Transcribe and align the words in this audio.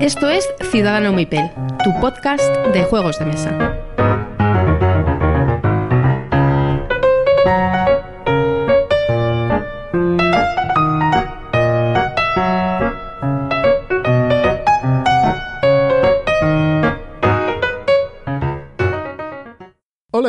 Esto 0.00 0.28
es 0.28 0.48
Ciudadano 0.70 1.12
Mipel, 1.12 1.50
tu 1.84 1.98
podcast 2.00 2.42
de 2.72 2.84
juegos 2.84 3.18
de 3.18 3.26
mesa. 3.26 3.89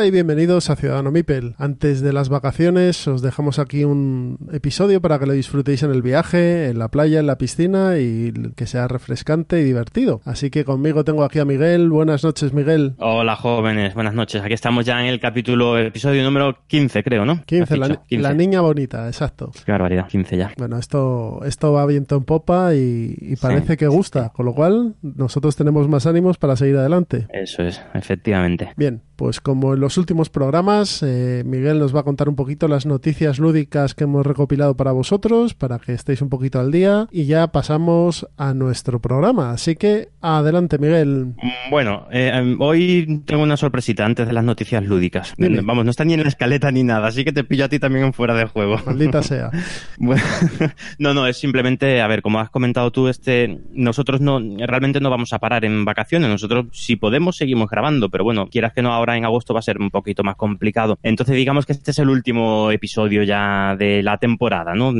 Hola 0.02 0.08
y 0.08 0.10
bienvenidos 0.10 0.68
a 0.68 0.74
Ciudadano 0.74 1.12
Mipel. 1.12 1.54
Antes 1.58 2.00
de 2.00 2.12
las 2.12 2.28
vacaciones 2.28 3.06
os 3.06 3.22
dejamos 3.22 3.60
aquí 3.60 3.84
un 3.84 4.36
episodio 4.52 5.00
para 5.00 5.20
que 5.20 5.26
lo 5.26 5.32
disfrutéis 5.32 5.84
en 5.84 5.92
el 5.92 6.02
viaje, 6.02 6.70
en 6.70 6.80
la 6.80 6.88
playa, 6.88 7.20
en 7.20 7.28
la 7.28 7.38
piscina 7.38 8.00
y 8.00 8.32
que 8.56 8.66
sea 8.66 8.88
refrescante 8.88 9.60
y 9.60 9.62
divertido. 9.62 10.20
Así 10.24 10.50
que 10.50 10.64
conmigo 10.64 11.04
tengo 11.04 11.22
aquí 11.22 11.38
a 11.38 11.44
Miguel. 11.44 11.88
Buenas 11.88 12.24
noches, 12.24 12.52
Miguel. 12.52 12.94
Hola, 12.98 13.36
jóvenes. 13.36 13.94
Buenas 13.94 14.14
noches. 14.14 14.42
Aquí 14.42 14.54
estamos 14.54 14.84
ya 14.84 15.00
en 15.00 15.06
el 15.06 15.20
capítulo, 15.20 15.78
episodio 15.78 16.24
número 16.24 16.58
15, 16.66 17.04
creo, 17.04 17.24
¿no? 17.24 17.44
15, 17.44 17.76
la, 17.76 17.88
15. 18.04 18.18
la, 18.20 18.34
niña 18.34 18.60
bonita, 18.60 19.06
exacto. 19.06 19.52
Qué 19.64 19.70
barbaridad, 19.70 20.08
15 20.08 20.36
ya. 20.36 20.52
Bueno, 20.58 20.78
esto, 20.78 21.42
esto 21.44 21.74
va 21.74 21.86
viento 21.86 22.16
en 22.16 22.24
popa 22.24 22.74
y, 22.74 23.14
y 23.20 23.36
parece 23.36 23.74
sí, 23.74 23.76
que 23.76 23.86
gusta, 23.86 24.30
con 24.30 24.46
lo 24.46 24.52
cual 24.52 24.96
nosotros 25.00 25.54
tenemos 25.54 25.86
más 25.86 26.06
ánimos 26.06 26.38
para 26.38 26.56
seguir 26.56 26.76
adelante. 26.76 27.28
Eso 27.32 27.62
es, 27.62 27.80
efectivamente. 27.94 28.72
Bien, 28.76 29.00
pues 29.22 29.40
como 29.40 29.74
en 29.74 29.78
los 29.78 29.98
últimos 29.98 30.30
programas, 30.30 31.00
eh, 31.04 31.44
Miguel 31.46 31.78
nos 31.78 31.94
va 31.94 32.00
a 32.00 32.02
contar 32.02 32.28
un 32.28 32.34
poquito 32.34 32.66
las 32.66 32.86
noticias 32.86 33.38
lúdicas 33.38 33.94
que 33.94 34.02
hemos 34.02 34.26
recopilado 34.26 34.76
para 34.76 34.90
vosotros, 34.90 35.54
para 35.54 35.78
que 35.78 35.92
estéis 35.92 36.22
un 36.22 36.28
poquito 36.28 36.58
al 36.58 36.72
día, 36.72 37.06
y 37.12 37.26
ya 37.26 37.46
pasamos 37.52 38.26
a 38.36 38.52
nuestro 38.52 38.98
programa. 38.98 39.52
Así 39.52 39.76
que 39.76 40.08
adelante, 40.20 40.76
Miguel. 40.76 41.34
Bueno, 41.70 42.08
eh, 42.10 42.56
hoy 42.58 43.22
tengo 43.24 43.44
una 43.44 43.56
sorpresita 43.56 44.04
antes 44.04 44.26
de 44.26 44.32
las 44.32 44.42
noticias 44.42 44.84
lúdicas. 44.84 45.34
Dime. 45.36 45.60
Vamos, 45.60 45.84
no 45.84 45.92
está 45.92 46.04
ni 46.04 46.14
en 46.14 46.24
la 46.24 46.28
escaleta 46.28 46.72
ni 46.72 46.82
nada, 46.82 47.06
así 47.06 47.24
que 47.24 47.30
te 47.30 47.44
pillo 47.44 47.66
a 47.66 47.68
ti 47.68 47.78
también 47.78 48.06
en 48.06 48.12
fuera 48.12 48.34
de 48.34 48.46
juego. 48.46 48.80
Maldita 48.84 49.22
sea. 49.22 49.52
bueno, 49.98 50.20
no, 50.98 51.14
no, 51.14 51.28
es 51.28 51.36
simplemente, 51.36 52.02
a 52.02 52.08
ver, 52.08 52.22
como 52.22 52.40
has 52.40 52.50
comentado 52.50 52.90
tú, 52.90 53.06
este, 53.06 53.60
nosotros 53.72 54.20
no, 54.20 54.40
realmente 54.66 54.98
no 54.98 55.10
vamos 55.10 55.32
a 55.32 55.38
parar 55.38 55.64
en 55.64 55.84
vacaciones. 55.84 56.28
Nosotros, 56.28 56.66
si 56.72 56.96
podemos, 56.96 57.36
seguimos 57.36 57.70
grabando, 57.70 58.10
pero 58.10 58.24
bueno, 58.24 58.48
quieras 58.48 58.72
que 58.72 58.82
no, 58.82 58.92
ahora 58.92 59.11
en 59.16 59.24
agosto 59.24 59.54
va 59.54 59.60
a 59.60 59.62
ser 59.62 59.78
un 59.78 59.90
poquito 59.90 60.22
más 60.22 60.36
complicado. 60.36 60.98
Entonces, 61.02 61.36
digamos 61.36 61.66
que 61.66 61.72
este 61.72 61.90
es 61.90 61.98
el 61.98 62.08
último 62.08 62.70
episodio 62.70 63.22
ya 63.22 63.76
de 63.76 64.02
la 64.02 64.18
temporada, 64.18 64.74
¿no? 64.74 64.92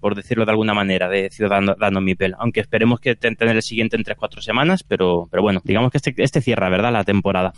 Por 0.00 0.14
decirlo 0.14 0.44
de 0.44 0.52
alguna 0.52 0.74
manera, 0.74 1.08
de 1.08 1.30
Ciudadano 1.30 1.76
Dando 1.78 2.00
Mipel. 2.00 2.34
Aunque 2.38 2.60
esperemos 2.60 3.00
que 3.00 3.16
tener 3.16 3.56
el 3.56 3.62
siguiente 3.62 3.96
en 3.96 4.04
3-4 4.04 4.40
semanas, 4.40 4.82
pero, 4.82 5.28
pero 5.30 5.42
bueno, 5.42 5.60
digamos 5.64 5.90
que 5.90 5.98
este, 5.98 6.14
este 6.18 6.40
cierra, 6.40 6.68
¿verdad? 6.68 6.92
La 6.92 7.04
temporada. 7.04 7.52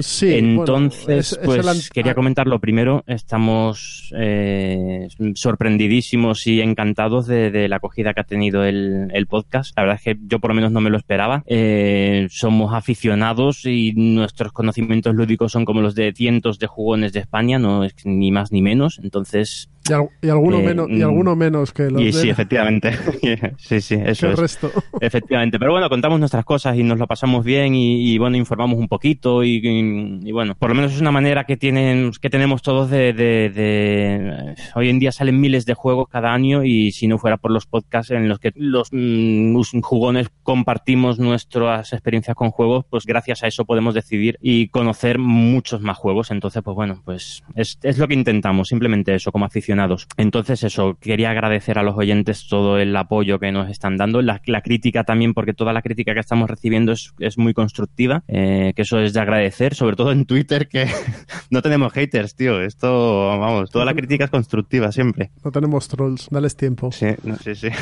Sí. 0.00 0.34
Entonces, 0.34 1.04
bueno, 1.06 1.20
es, 1.20 1.40
pues 1.44 1.66
es 1.66 1.86
el... 1.86 1.92
quería 1.92 2.14
comentar 2.14 2.46
lo 2.46 2.58
primero. 2.58 3.04
Estamos 3.06 4.12
eh, 4.16 5.08
sorprendidísimos 5.34 6.46
y 6.46 6.60
encantados 6.60 7.26
de, 7.26 7.50
de, 7.50 7.68
la 7.68 7.76
acogida 7.76 8.14
que 8.14 8.20
ha 8.20 8.24
tenido 8.24 8.64
el, 8.64 9.10
el, 9.12 9.26
podcast. 9.26 9.76
La 9.76 9.82
verdad 9.82 9.96
es 9.96 10.02
que 10.02 10.20
yo 10.26 10.38
por 10.38 10.50
lo 10.50 10.54
menos 10.54 10.72
no 10.72 10.80
me 10.80 10.90
lo 10.90 10.96
esperaba. 10.96 11.42
Eh, 11.46 12.26
somos 12.30 12.74
aficionados 12.74 13.64
y 13.64 13.92
nuestros 13.94 14.52
conocimientos 14.52 15.14
lúdicos 15.14 15.33
son 15.48 15.64
como 15.64 15.80
los 15.80 15.94
de 15.94 16.12
cientos 16.12 16.58
de 16.58 16.66
jugones 16.66 17.12
de 17.12 17.20
España, 17.20 17.58
no 17.58 17.84
es 17.84 17.94
ni 18.04 18.30
más 18.30 18.52
ni 18.52 18.62
menos. 18.62 19.00
Entonces. 19.02 19.68
Y, 19.88 19.92
al, 19.92 20.08
y 20.22 20.28
alguno, 20.30 20.60
eh, 20.60 20.62
menos, 20.62 20.88
y 20.90 21.02
alguno 21.02 21.36
menos 21.36 21.72
que 21.72 21.90
los 21.90 22.00
y, 22.00 22.06
de... 22.06 22.12
Sí, 22.12 22.30
efectivamente. 22.30 22.92
sí, 23.58 23.80
sí, 23.82 23.96
eso 24.02 24.26
el 24.26 24.32
es. 24.32 24.38
resto. 24.38 24.70
Efectivamente. 25.00 25.58
Pero 25.58 25.72
bueno, 25.72 25.90
contamos 25.90 26.18
nuestras 26.18 26.44
cosas 26.44 26.76
y 26.78 26.82
nos 26.82 26.98
lo 26.98 27.06
pasamos 27.06 27.44
bien 27.44 27.74
y, 27.74 28.12
y 28.12 28.18
bueno, 28.18 28.36
informamos 28.38 28.78
un 28.78 28.88
poquito 28.88 29.44
y, 29.44 29.60
y, 29.62 30.32
bueno, 30.32 30.54
por 30.54 30.70
lo 30.70 30.74
menos 30.74 30.94
es 30.94 31.00
una 31.00 31.10
manera 31.10 31.44
que 31.44 31.58
tienen, 31.58 32.12
que 32.20 32.30
tenemos 32.30 32.62
todos 32.62 32.88
de, 32.90 33.12
de, 33.12 33.50
de, 33.50 34.54
Hoy 34.74 34.88
en 34.88 34.98
día 34.98 35.12
salen 35.12 35.38
miles 35.38 35.66
de 35.66 35.74
juegos 35.74 36.08
cada 36.08 36.32
año 36.32 36.64
y 36.64 36.92
si 36.92 37.06
no 37.06 37.18
fuera 37.18 37.36
por 37.36 37.50
los 37.50 37.66
podcasts 37.66 38.10
en 38.12 38.28
los 38.28 38.38
que 38.38 38.52
los 38.54 38.88
mmm, 38.90 39.60
jugones 39.82 40.30
compartimos 40.42 41.18
nuestras 41.18 41.92
experiencias 41.92 42.34
con 42.34 42.50
juegos, 42.50 42.86
pues 42.88 43.04
gracias 43.04 43.42
a 43.42 43.48
eso 43.48 43.66
podemos 43.66 43.94
decidir 43.94 44.38
y 44.40 44.68
conocer 44.68 45.18
muchos 45.18 45.82
más 45.82 45.98
juegos. 45.98 46.30
Entonces, 46.30 46.62
pues 46.62 46.74
bueno, 46.74 47.02
pues 47.04 47.42
es, 47.54 47.78
es 47.82 47.98
lo 47.98 48.08
que 48.08 48.14
intentamos, 48.14 48.68
simplemente 48.68 49.14
eso, 49.14 49.30
como 49.30 49.44
aficionados. 49.74 50.06
Entonces, 50.16 50.62
eso, 50.64 50.96
quería 51.00 51.30
agradecer 51.30 51.78
a 51.78 51.82
los 51.82 51.96
oyentes 51.96 52.46
todo 52.48 52.78
el 52.78 52.94
apoyo 52.96 53.38
que 53.38 53.52
nos 53.52 53.70
están 53.70 53.96
dando, 53.96 54.22
la, 54.22 54.40
la 54.46 54.62
crítica 54.62 55.04
también, 55.04 55.34
porque 55.34 55.54
toda 55.54 55.72
la 55.72 55.82
crítica 55.82 56.14
que 56.14 56.20
estamos 56.20 56.48
recibiendo 56.48 56.92
es, 56.92 57.12
es 57.18 57.38
muy 57.38 57.54
constructiva, 57.54 58.22
eh, 58.28 58.72
que 58.74 58.82
eso 58.82 58.98
es 59.00 59.12
de 59.12 59.20
agradecer, 59.20 59.74
sobre 59.74 59.96
todo 59.96 60.12
en 60.12 60.24
Twitter, 60.26 60.68
que 60.68 60.86
no 61.50 61.62
tenemos 61.62 61.92
haters, 61.92 62.34
tío. 62.34 62.60
Esto, 62.60 63.28
vamos, 63.38 63.70
toda 63.70 63.84
la 63.84 63.94
crítica 63.94 64.24
es 64.24 64.30
constructiva 64.30 64.92
siempre. 64.92 65.30
No 65.44 65.50
tenemos 65.50 65.88
trolls, 65.88 66.28
dales 66.30 66.56
tiempo. 66.56 66.92
Sí, 66.92 67.06
no, 67.24 67.36
sí, 67.36 67.54
sí. 67.54 67.68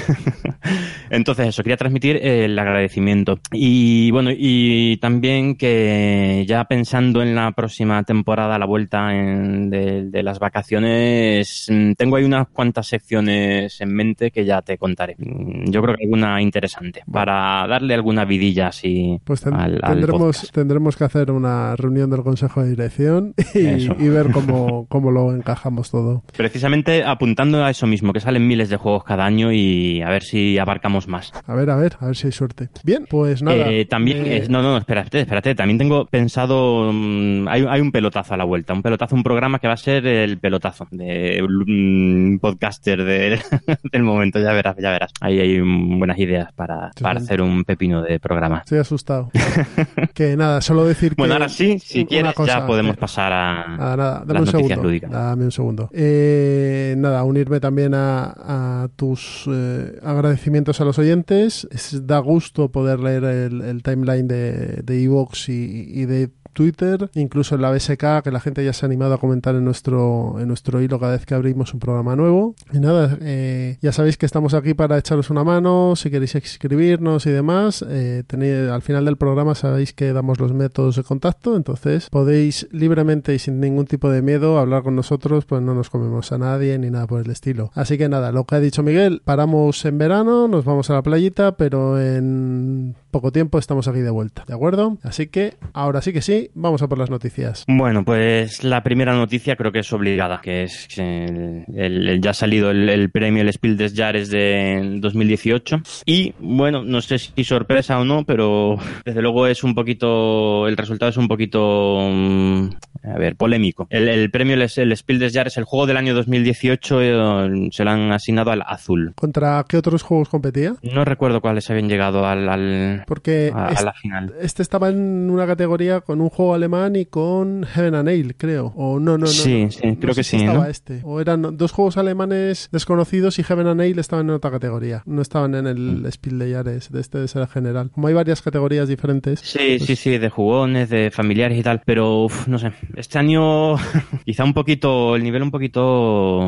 Entonces, 1.13 1.49
eso, 1.49 1.63
quería 1.63 1.77
transmitir 1.77 2.17
el 2.17 2.59
agradecimiento. 2.59 3.39
Y 3.53 4.11
bueno, 4.13 4.31
y 4.35 4.97
también 4.97 5.57
que 5.57 6.45
ya 6.49 6.65
pensando 6.65 7.23
en 7.23 7.35
la 7.35 7.53
próxima 7.53 8.03
temporada, 8.03 8.59
la 8.59 8.65
vuelta 8.65 9.15
en, 9.15 9.69
de, 9.69 10.05
de 10.11 10.23
las 10.23 10.39
vacaciones, 10.39 11.71
tengo 11.99 12.17
ahí 12.17 12.25
unas 12.25 12.49
cuantas 12.49 12.87
secciones 12.87 13.79
en 13.83 13.95
mente 13.95 14.31
que 14.31 14.47
ya 14.47 14.63
te 14.63 14.79
contaré. 14.79 15.17
Yo 15.19 15.83
creo 15.83 15.97
que 15.97 16.05
alguna 16.05 16.41
interesante 16.41 17.03
para 17.11 17.67
darle 17.67 17.93
alguna 17.93 18.25
vidilla 18.25 18.69
así 18.69 19.21
pues 19.25 19.43
ten, 19.43 19.53
al, 19.53 19.81
al 19.83 19.95
tendremos, 19.95 20.37
podcast. 20.37 20.55
tendremos 20.55 20.97
que 20.97 21.05
hacer 21.05 21.31
una 21.31 21.77
reunión 21.77 22.11
del 22.11 22.23
Consejo 22.23 22.63
de 22.63 22.71
Dirección 22.71 23.35
y, 23.55 23.59
y 23.59 24.09
ver 24.09 24.31
cómo, 24.31 24.87
cómo 24.89 25.11
lo 25.11 25.33
encajamos 25.33 25.91
todo. 25.91 26.23
Precisamente 26.37 27.05
apuntando 27.05 27.63
a 27.65 27.71
eso 27.71 27.87
mismo, 27.87 28.15
que 28.15 28.21
salen 28.21 28.47
miles 28.47 28.71
de 28.71 28.77
juegos 28.77 29.05
cada 29.05 29.27
año 29.27 29.53
y 29.53 30.01
a 30.01 30.09
ver 30.09 30.23
si 30.23 30.59
abarcamos 30.59 31.02
más. 31.09 31.33
A 31.47 31.55
ver, 31.55 31.71
a 31.71 31.77
ver, 31.77 31.97
a 32.01 32.07
ver 32.07 32.17
si 32.17 32.27
hay 32.27 32.33
suerte. 32.33 32.69
Bien, 32.85 33.07
pues 33.09 33.43
nada. 33.43 33.71
Eh, 33.71 33.85
también, 33.87 34.25
eh... 34.27 34.47
no, 34.49 34.63
no, 34.63 34.77
espérate, 34.77 35.21
espérate, 35.21 35.55
también 35.55 35.79
tengo 35.79 36.07
pensado, 36.07 36.89
um, 36.91 37.47
hay, 37.49 37.65
hay 37.69 37.81
un 37.81 37.93
pelotazo 37.93 38.35
a 38.35 38.37
la 38.37 38.45
vuelta, 38.45 38.73
un 38.73 38.83
pelotazo, 38.83 39.15
un 39.15 39.23
programa 39.23 39.59
que 39.59 39.67
va 39.67 39.75
a 39.75 39.79
ser 39.79 40.07
el 40.07 40.39
pelotazo 40.39 40.87
de 40.91 41.43
un 41.43 42.39
podcaster 42.41 43.05
de, 43.05 43.41
del 43.93 44.03
momento, 44.03 44.41
ya 44.41 44.53
verás, 44.53 44.77
ya 44.77 44.91
verás. 44.91 45.13
Ahí 45.21 45.41
hay 45.41 45.61
buenas 45.61 46.19
ideas 46.19 46.53
para, 46.53 46.91
sí, 46.97 47.03
para 47.03 47.21
hacer 47.21 47.43
un 47.43 47.65
pepino 47.65 48.03
de 48.03 48.19
programa. 48.21 48.59
Estoy 48.59 48.79
asustado. 48.79 49.31
que 50.15 50.37
nada, 50.37 50.61
solo 50.61 50.85
decir 50.85 51.11
que... 51.11 51.17
Bueno, 51.19 51.35
ahora 51.35 51.49
sí, 51.49 51.79
si 51.79 52.05
quieres 52.07 52.35
cosa, 52.35 52.61
ya 52.61 52.67
podemos 52.67 52.97
eh, 52.97 53.01
pasar 53.01 53.33
a, 53.33 53.75
a 53.75 53.97
nada, 53.97 54.25
las 54.27 54.41
un 54.41 54.45
noticias 54.47 54.69
segundo, 54.69 54.83
lúdicas. 54.83 55.11
Dame 55.11 55.45
un 55.45 55.53
segundo. 55.53 55.91
Eh, 55.93 56.95
nada, 56.99 57.25
unirme 57.25 57.61
también 57.61 57.95
a, 57.95 58.83
a 58.85 58.89
tus 58.97 59.45
eh, 59.51 59.99
agradecimientos 60.03 60.81
a 60.81 60.85
los 60.85 60.92
oyentes. 60.99 61.67
Es, 61.71 62.07
da 62.07 62.19
gusto 62.19 62.71
poder 62.71 63.01
leer 63.01 63.25
el, 63.25 63.61
el 63.63 63.83
timeline 63.83 64.29
de 64.29 65.03
Evox 65.03 65.49
y 65.49 66.05
de 66.07 66.31
Twitter, 66.53 67.11
incluso 67.15 67.55
en 67.55 67.63
la 67.63 67.71
BSK, 67.71 68.23
que 68.23 68.31
la 68.31 68.41
gente 68.41 68.65
ya 68.65 68.73
se 68.73 68.85
ha 68.85 68.89
animado 68.89 69.15
a 69.15 69.19
comentar 69.19 69.55
en 69.55 69.65
nuestro, 69.65 70.37
en 70.39 70.49
nuestro 70.49 70.81
hilo 70.81 70.99
cada 70.99 71.13
vez 71.13 71.27
que 71.27 71.35
abrimos 71.35 71.75
un 71.75 71.81
programa 71.81 72.17
nuevo. 72.17 72.55
Y 72.73 72.79
nada, 72.79 73.19
eh, 73.21 73.79
ya 73.81 73.93
sabéis 73.93 74.17
que 74.17 74.27
estamos 74.27 74.55
aquí 74.55 74.75
para 74.75 74.99
echaros 74.99 75.31
una 75.31 75.45
mano, 75.45 75.95
si 75.97 76.11
queréis 76.11 76.35
escribirnos 76.35 77.27
y 77.27 77.31
demás. 77.31 77.85
Eh, 77.89 78.23
al 78.71 78.83
final 78.83 79.05
del 79.05 79.17
programa 79.17 79.55
sabéis 79.55 79.93
que 79.93 80.13
damos 80.13 80.41
los 80.41 80.53
métodos 80.53 80.97
de 80.97 81.03
contacto, 81.03 81.57
entonces 81.57 82.09
podéis 82.11 82.69
libremente 82.71 83.35
y 83.35 83.39
sin 83.39 83.61
ningún 83.61 83.87
tipo 83.87 84.11
de 84.11 84.23
miedo 84.23 84.59
hablar 84.59 84.83
con 84.83 84.97
nosotros, 84.97 85.45
pues 85.45 85.63
no 85.63 85.75
nos 85.75 85.91
comemos 85.91 86.33
a 86.33 86.39
nadie 86.39 86.79
ni 86.79 86.91
nada 86.91 87.07
por 87.07 87.21
el 87.21 87.31
estilo. 87.31 87.71
Así 87.75 87.99
que 87.99 88.09
nada, 88.09 88.33
lo 88.33 88.45
que 88.45 88.57
ha 88.57 88.61
dicho 88.61 88.83
Miguel, 88.83 89.23
paramos 89.25 89.85
en 89.85 89.99
verano, 89.99 90.49
nos 90.49 90.65
vamos 90.65 90.91
a 90.91 90.95
la 90.95 91.03
playita, 91.03 91.57
pero 91.57 92.01
en 92.01 92.95
poco 93.13 93.31
tiempo 93.31 93.59
estamos 93.59 93.87
aquí 93.87 94.01
de 94.01 94.11
vuelta, 94.11 94.45
¿de 94.49 94.55
acuerdo? 94.55 94.99
Así 95.03 95.29
que 95.29 95.55
ahora 95.75 96.01
sí 96.01 96.13
que 96.13 96.23
sí, 96.23 96.51
vamos 96.55 96.83
a 96.83 96.89
por 96.89 96.99
las 96.99 97.11
noticias. 97.11 97.65
Bueno, 97.69 98.05
pues 98.05 98.65
la 98.65 98.83
primera 98.83 99.15
noticia 99.15 99.55
creo 99.55 99.71
que 99.71 99.81
es 99.81 99.93
obligada, 99.93 100.41
que 100.43 100.65
es 100.65 100.89
el, 100.99 101.65
el, 101.77 102.09
el 102.09 102.21
ya 102.21 102.31
ha 102.31 102.35
salido 102.35 102.71
el, 102.71 102.89
el, 102.89 103.11
premio 103.11 103.43
El 103.43 103.53
Spiel 103.53 103.77
des 103.77 103.95
Jahres 103.95 104.31
de 104.31 104.99
2018 105.01 105.83
y 106.07 106.35
bueno, 106.41 106.83
no 106.83 107.01
sé 107.03 107.19
si 107.19 107.45
sorpresa 107.45 108.01
o 108.01 108.05
no, 108.05 108.25
pero 108.25 108.79
desde 109.05 109.23
luego 109.23 109.47
es 109.47 109.63
un 109.63 109.75
poquito, 109.75 110.67
el 110.67 110.77
resultado 110.77 111.11
es 111.11 111.19
un 111.19 111.29
poquito, 111.29 111.99
um, 111.99 112.71
a 113.05 113.19
ver, 113.19 113.37
polémico. 113.37 113.87
El, 113.91 114.31
premio 114.31 114.55
El, 114.55 114.63
el 114.63 114.97
Spiel 114.97 115.19
des 115.19 115.35
Jahres, 115.35 115.59
el 115.59 115.65
juego 115.65 115.87
del 115.87 115.99
año 115.99 116.15
2018, 116.15 117.03
eh, 117.03 117.69
se 117.71 117.85
lo 117.85 117.91
han 117.91 118.11
asignado 118.11 118.51
al 118.51 118.63
azul. 118.67 119.13
¿Contra 119.17 119.65
qué 119.69 119.77
otros 119.77 120.03
juegos 120.03 120.31
competía? 120.31 120.77
No 120.83 121.05
recuerdo 121.05 121.43
cuáles 121.43 121.69
habían 121.71 121.91
llegado 121.91 122.27
al, 122.27 122.49
al 122.49 123.02
final. 123.03 123.07
Porque 123.07 123.53
a, 123.55 123.69
a 123.69 123.73
es- 123.73 123.83
la 123.85 123.93
final. 123.93 124.35
este 124.41 124.63
estaba 124.63 124.89
en 124.89 125.31
una 125.31 125.47
categoría 125.47 126.01
con 126.01 126.21
un 126.21 126.29
juego 126.31 126.55
alemán 126.55 126.97
y 126.97 127.07
con 127.07 127.65
Heaven 127.65 127.95
and 127.95 128.09
Ale, 128.09 128.35
creo. 128.37 128.73
O 128.77 128.99
no, 128.99 129.13
no, 129.13 129.19
no. 129.19 129.27
Sí, 129.27 129.65
no, 129.65 129.71
sí, 129.71 129.81
no 129.87 129.97
creo 130.01 130.15
sé 130.15 130.21
que 130.21 130.25
si 130.25 130.31
sí, 130.39 130.45
estaba 130.45 130.65
¿no? 130.65 130.71
este. 130.71 131.01
O 131.05 131.21
eran 131.21 131.57
dos 131.57 131.73
juegos 131.73 131.97
alemanes 131.97 132.69
desconocidos 132.73 133.39
y 133.39 133.43
Heaven 133.43 133.67
and 133.67 133.81
Ale 133.81 134.01
estaban 134.01 134.27
en 134.29 134.35
otra 134.35 134.51
categoría. 134.51 135.03
No 135.07 135.23
estaban 135.23 135.55
en 135.55 135.63
Mm. 135.65 135.67
el 136.07 136.13
Spiel 136.13 136.39
de 136.39 136.53
Jahres, 136.53 136.91
de 136.91 137.01
este 137.01 137.19
de 137.19 137.29
ser 137.29 137.47
general. 137.49 137.91
Como 137.91 138.09
hay 138.09 138.15
varias 138.15 138.43
categorías 138.43 138.89
diferentes. 138.89 139.41
Sí, 139.41 139.79
sí, 139.79 139.97
sí, 139.97 140.19
de 140.19 140.29
jugones, 140.29 140.89
de 140.91 141.11
familiares 141.11 141.59
y 141.59 141.63
tal, 141.63 141.83
pero 141.85 142.25
uf, 142.25 142.47
no 142.49 142.59
sé, 142.59 142.73
este 142.97 143.19
año 143.19 143.77
quizá 144.25 144.45
un 144.45 144.55
poquito, 144.55 145.17
el 145.17 145.23
nivel 145.23 145.43
un 145.43 145.51
poquito 145.51 146.41